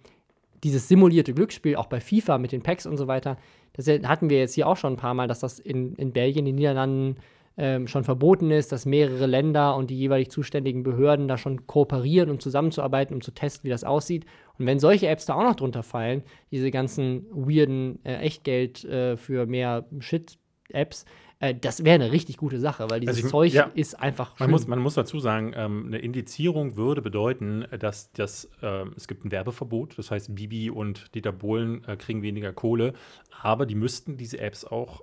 dieses 0.64 0.88
simulierte 0.88 1.34
Glücksspiel, 1.34 1.76
auch 1.76 1.88
bei 1.88 2.00
FIFA 2.00 2.38
mit 2.38 2.52
den 2.52 2.62
Packs 2.62 2.86
und 2.86 2.98
so 2.98 3.08
weiter, 3.08 3.38
das 3.74 3.88
hatten 3.88 4.30
wir 4.30 4.38
jetzt 4.38 4.54
hier 4.54 4.68
auch 4.68 4.78
schon 4.78 4.94
ein 4.94 4.98
paar 4.98 5.16
Mal, 5.16 5.28
dass 5.28 5.40
das 5.40 5.58
in, 5.58 5.96
in 5.96 6.14
Belgien, 6.14 6.46
den 6.46 6.56
Niederlanden 6.56 7.18
ähm, 7.58 7.88
schon 7.88 8.04
verboten 8.04 8.52
ist, 8.52 8.72
dass 8.72 8.86
mehrere 8.86 9.26
Länder 9.26 9.76
und 9.76 9.90
die 9.90 9.98
jeweilig 10.00 10.30
zuständigen 10.32 10.84
Behörden 10.84 11.28
da 11.28 11.38
schon 11.38 11.68
kooperieren, 11.68 12.30
um 12.30 12.40
zusammenzuarbeiten, 12.40 13.14
um 13.16 13.22
zu 13.22 13.32
testen, 13.32 13.66
wie 13.66 13.72
das 13.72 13.84
aussieht. 13.84 14.26
Und 14.58 14.66
wenn 14.66 14.80
solche 14.80 15.08
Apps 15.08 15.26
da 15.26 15.36
auch 15.36 15.44
noch 15.44 15.56
drunter 15.56 15.84
fallen, 15.84 16.24
diese 16.52 16.72
ganzen 16.72 17.26
weirden 17.32 18.00
äh, 18.06 18.16
Echtgeld 18.20 18.84
äh, 18.86 19.18
für 19.18 19.46
mehr 19.46 19.86
Shit-Apps, 20.00 21.06
äh, 21.40 21.56
das 21.56 21.84
wäre 21.86 21.96
eine 21.96 22.12
richtig 22.12 22.38
gute 22.38 22.60
Sache, 22.60 22.90
weil 22.90 23.00
dieses 23.00 23.18
Also 23.18 23.28
ich- 23.28 23.32
Zeug 23.32 23.54
ja. 23.54 23.72
ist 23.74 24.00
einfach 24.00 24.32
Man 24.32 24.36
schlimm. 24.38 24.52
muss, 24.52 24.68
man 24.68 24.80
muss 24.80 24.94
dazu 24.96 25.20
sagen, 25.20 25.54
ähm, 25.56 25.86
eine 25.88 26.00
Indizierung 26.00 26.76
würde 26.76 27.02
bedeuten, 27.02 27.66
dass 27.80 28.12
das, 28.12 28.50
ähm, 28.62 28.94
es 28.98 29.08
gibt 29.08 29.26
ein 29.26 29.32
Werbeverbot, 29.32 29.98
das 29.98 30.12
heißt, 30.12 30.36
Bibi 30.36 30.70
und 30.70 31.14
Dieter 31.16 31.32
Bohlen 31.32 31.84
äh, 31.86 31.96
kriegen 31.96 32.22
weniger 32.22 32.52
Kohle, 32.54 32.94
aber 33.42 33.66
die 33.66 33.76
müssten 33.76 34.18
diese 34.18 34.40
Apps 34.40 34.66
auch 34.66 35.02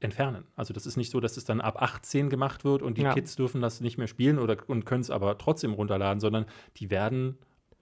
entfernen. 0.00 0.44
Also 0.56 0.72
das 0.72 0.86
ist 0.86 0.96
nicht 0.96 1.10
so, 1.10 1.20
dass 1.20 1.36
es 1.36 1.44
dann 1.44 1.60
ab 1.60 1.82
18 1.82 2.30
gemacht 2.30 2.64
wird 2.64 2.82
und 2.82 2.98
die 2.98 3.02
Ja. 3.02 3.12
Kids 3.14 3.36
dürfen 3.36 3.60
das 3.60 3.80
nicht 3.80 3.98
mehr 3.98 4.06
spielen 4.06 4.38
oder 4.38 4.56
und 4.66 4.86
können 4.86 5.00
es 5.00 5.10
aber 5.10 5.38
trotzdem 5.38 5.72
runterladen, 5.72 6.20
sondern 6.20 6.46
die 6.76 6.90
werden 6.90 7.38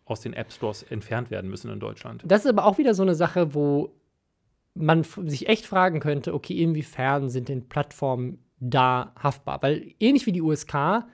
aus 0.06 0.20
den 0.20 0.32
App 0.32 0.52
Stores 0.52 0.82
entfernt 0.84 1.30
werden 1.30 1.50
müssen 1.50 1.70
in 1.70 1.80
Deutschland. 1.80 2.22
Das 2.26 2.44
ist 2.44 2.50
aber 2.50 2.64
auch 2.64 2.78
wieder 2.78 2.94
so 2.94 3.02
eine 3.02 3.14
Sache, 3.14 3.54
wo 3.54 3.92
man 4.74 5.02
sich 5.04 5.48
echt 5.48 5.66
fragen 5.66 6.00
könnte, 6.00 6.32
okay, 6.34 6.62
inwiefern 6.62 7.28
sind 7.28 7.48
denn 7.48 7.68
Plattformen 7.68 8.38
da 8.60 9.12
haftbar? 9.18 9.62
Weil 9.62 9.94
ähnlich 10.00 10.26
wie 10.26 10.32
die 10.32 10.42
USK 10.42 11.04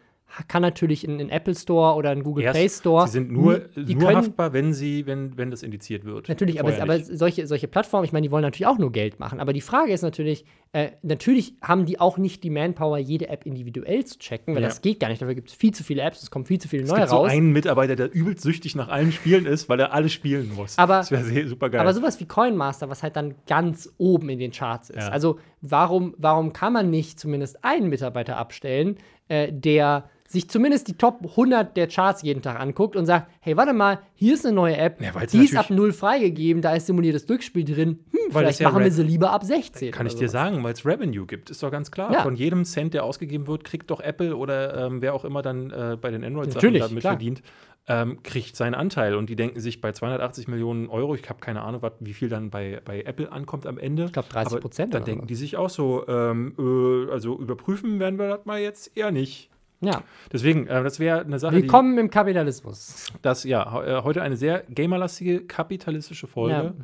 kann 0.48 0.62
natürlich 0.62 1.04
in, 1.04 1.20
in 1.20 1.28
Apple 1.28 1.54
Store 1.54 1.94
oder 1.96 2.12
in 2.12 2.22
Google 2.22 2.44
Erst, 2.44 2.56
Play 2.59 2.68
Store. 2.68 3.06
Sie 3.06 3.12
sind 3.12 3.30
nur, 3.30 3.59
die 3.76 3.94
nur 3.94 4.04
können- 4.04 4.16
haftbar, 4.16 4.52
wenn, 4.52 4.72
sie, 4.72 5.06
wenn, 5.06 5.36
wenn 5.36 5.50
das 5.50 5.62
indiziert 5.62 6.04
wird. 6.04 6.28
Natürlich, 6.28 6.59
aber, 6.60 6.80
aber 6.80 6.98
solche, 7.00 7.46
solche 7.46 7.68
Plattformen, 7.68 8.04
ich 8.04 8.12
meine, 8.12 8.26
die 8.26 8.30
wollen 8.30 8.42
natürlich 8.42 8.66
auch 8.66 8.78
nur 8.78 8.92
Geld 8.92 9.20
machen. 9.20 9.40
Aber 9.40 9.52
die 9.52 9.60
Frage 9.60 9.92
ist 9.92 10.02
natürlich, 10.02 10.44
äh, 10.72 10.92
natürlich 11.02 11.54
haben 11.60 11.84
die 11.84 12.00
auch 12.00 12.16
nicht 12.16 12.42
die 12.44 12.50
Manpower, 12.50 12.96
jede 12.98 13.28
App 13.28 13.44
individuell 13.44 14.04
zu 14.06 14.18
checken, 14.18 14.54
weil 14.54 14.62
Ja. 14.62 14.68
das 14.68 14.80
geht 14.80 15.00
gar 15.00 15.09
nicht. 15.09 15.20
Dafür 15.20 15.34
gibt 15.34 15.50
es 15.50 15.54
viel 15.54 15.72
zu 15.72 15.84
viele 15.84 16.00
Apps, 16.02 16.22
es 16.22 16.30
kommen 16.30 16.46
viel 16.46 16.59
zu 16.59 16.68
viele 16.68 16.84
es 16.84 16.88
neue 16.88 17.00
gibt 17.00 17.10
so 17.10 17.16
raus. 17.16 17.30
einen 17.30 17.52
Mitarbeiter, 17.52 17.94
der 17.94 18.12
übelst 18.14 18.42
süchtig 18.42 18.74
nach 18.74 18.88
allen 18.88 19.12
Spielen 19.12 19.44
ist, 19.44 19.68
weil 19.68 19.80
er 19.80 19.92
alle 19.92 20.09
spielen 20.09 20.54
muss. 20.54 20.78
Aber- 20.78 20.98
das 21.09 21.10
wäre 21.10 21.46
super 21.48 21.68
geil. 21.68 21.80
Aber 21.80 21.92
sowas 21.92 22.18
wie 22.20 22.24
Coinmaster, 22.24 22.88
was 22.88 23.02
halt 23.02 23.16
dann 23.16 23.34
ganz 23.46 23.92
oben 23.98 24.30
in 24.30 24.38
den 24.38 24.50
Charts 24.52 24.88
ist. 24.90 24.96
Ja. 24.96 25.09
Also 25.09 25.38
warum, 25.62 26.14
warum 26.18 26.52
kann 26.52 26.72
man 26.72 26.90
nicht 26.90 27.18
zumindest 27.18 27.64
einen 27.64 27.89
Mitarbeiter 27.89 28.36
abstellen, 28.36 28.98
äh, 29.28 29.52
der 29.52 30.10
sich 30.32 30.48
zumindest 30.48 30.89
die 30.89 30.94
Top 30.94 31.18
100 31.22 31.76
der 31.76 31.89
Charts 31.89 32.22
jeden 32.22 32.40
Tag 32.40 32.59
anguckt 32.59 32.97
und 32.97 33.05
sagt, 33.05 33.30
hey, 33.40 33.56
warte 33.56 33.74
mal, 33.74 34.01
hier 34.14 34.34
ist 34.34 34.47
eine 34.47 34.55
neue 34.55 34.76
App, 34.78 35.01
Ja, 35.01 35.12
die 35.26 35.44
ist 35.44 35.55
ab 35.55 35.68
null 35.68 35.93
freigegeben, 35.93 36.62
da 36.62 36.74
ist 36.74 36.86
simuliertes 36.86 37.26
Durchspiel 37.26 37.64
drin. 37.64 38.01
Hm, 38.10 38.32
vielleicht 38.32 38.60
ja 38.60 38.70
machen 38.70 38.82
wir 38.82 38.90
sie 38.90 39.02
lieber 39.02 39.30
ab 39.30 39.44
16. 39.44 39.93
Kann 39.93 40.06
ich 40.06 40.16
dir 40.16 40.30
sagen, 40.30 40.64
weil 40.64 40.72
es 40.72 40.86
Revenue 40.86 41.26
gibt, 41.26 41.51
ist 41.51 41.62
doch 41.62 41.70
ganz 41.70 41.90
klar. 41.90 42.12
Ja. 42.12 42.22
Von 42.22 42.34
jedem 42.34 42.64
Cent, 42.64 42.94
der 42.94 43.05
ausgegeben 43.05 43.47
wird, 43.47 43.64
kriegt 43.64 43.90
doch 43.90 44.01
Apple 44.01 44.34
oder 44.34 44.86
ähm, 44.86 45.02
wer 45.02 45.14
auch 45.14 45.26
immer 45.26 45.43
dann 45.43 45.70
äh, 45.70 45.98
bei 46.01 46.10
den 46.10 46.24
Android-Sachen 46.24 46.74
damit 46.74 47.01
klar. 47.01 47.12
verdient, 47.12 47.43
ähm, 47.88 48.22
kriegt 48.22 48.56
seinen 48.56 48.74
Anteil. 48.74 49.14
Und 49.14 49.28
die 49.28 49.36
denken 49.36 49.60
sich 49.60 49.80
bei 49.80 49.92
280 49.92 50.48
Millionen 50.48 50.88
Euro, 50.88 51.14
ich 51.14 51.28
habe 51.28 51.40
keine 51.40 51.62
Ahnung, 51.62 51.82
wat, 51.82 51.94
wie 52.00 52.12
viel 52.12 52.28
dann 52.28 52.50
bei, 52.50 52.80
bei 52.84 53.02
Apple 53.02 53.30
ankommt 53.32 53.66
am 53.66 53.78
Ende. 53.78 54.04
Ich 54.04 54.12
glaube 54.12 54.28
30 54.28 54.52
Aber 54.52 54.60
Prozent. 54.60 54.94
Dann 54.94 55.04
denken 55.04 55.26
die 55.26 55.34
sich 55.34 55.56
auch 55.56 55.70
so, 55.70 56.06
ähm, 56.06 56.54
äh, 56.59 57.10
also 57.10 57.38
überprüfen 57.38 57.98
werden 57.98 58.18
wir 58.18 58.28
das 58.28 58.44
mal 58.44 58.60
jetzt 58.60 58.96
eher 58.96 59.10
nicht. 59.10 59.50
Ja, 59.80 60.04
Deswegen, 60.32 60.68
äh, 60.68 60.82
das 60.84 61.00
wäre 61.00 61.22
eine 61.22 61.40
Sache, 61.40 61.56
willkommen 61.56 61.98
im 61.98 62.09
Kapitalismus. 62.09 63.06
die 63.12 63.18
das, 63.22 63.42
ja, 63.42 63.82
äh, 63.82 64.02
heute 64.04 64.22
eine 64.22 64.36
sehr 64.36 64.62
gamerlastige, 64.72 65.44
kapitalistische 65.44 66.28
Folge. 66.28 66.74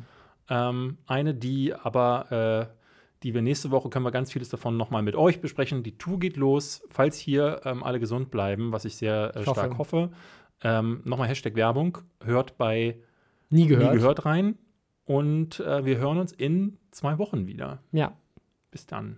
Ähm, 0.49 0.97
eine, 1.07 1.33
die 1.33 1.73
aber, 1.73 2.69
äh, 2.69 2.75
die 3.23 3.33
wir 3.33 3.41
nächste 3.41 3.71
Woche 3.71 3.89
können 3.89 4.03
wir 4.03 4.11
ganz 4.11 4.33
vieles 4.33 4.49
davon 4.49 4.75
nochmal 4.75 5.01
mit 5.01 5.15
euch 5.15 5.39
besprechen. 5.39 5.83
Die 5.83 5.97
Tour 5.97 6.19
geht 6.19 6.35
los, 6.35 6.81
falls 6.89 7.17
hier 7.17 7.61
ähm, 7.63 7.83
alle 7.83 8.01
gesund 8.01 8.31
bleiben, 8.31 8.73
was 8.73 8.83
ich 8.83 8.97
sehr 8.97 9.31
äh, 9.33 9.41
Ich 9.41 9.47
hoffe. 9.47 9.59
stark 9.61 9.77
hoffe. 9.77 10.09
Ähm, 10.63 11.01
nochmal 11.05 11.27
Hashtag 11.27 11.55
Werbung, 11.55 11.99
hört 12.23 12.57
bei 12.57 12.97
Nie 13.49 13.67
gehört. 13.67 13.93
Nie 13.93 13.99
gehört 13.99 14.25
rein. 14.25 14.57
Und 15.05 15.59
äh, 15.61 15.85
wir 15.85 15.97
hören 15.97 16.19
uns 16.19 16.31
in 16.31 16.77
zwei 16.91 17.17
Wochen 17.17 17.47
wieder. 17.47 17.81
Ja. 17.91 18.15
Bis 18.69 18.85
dann. 18.85 19.17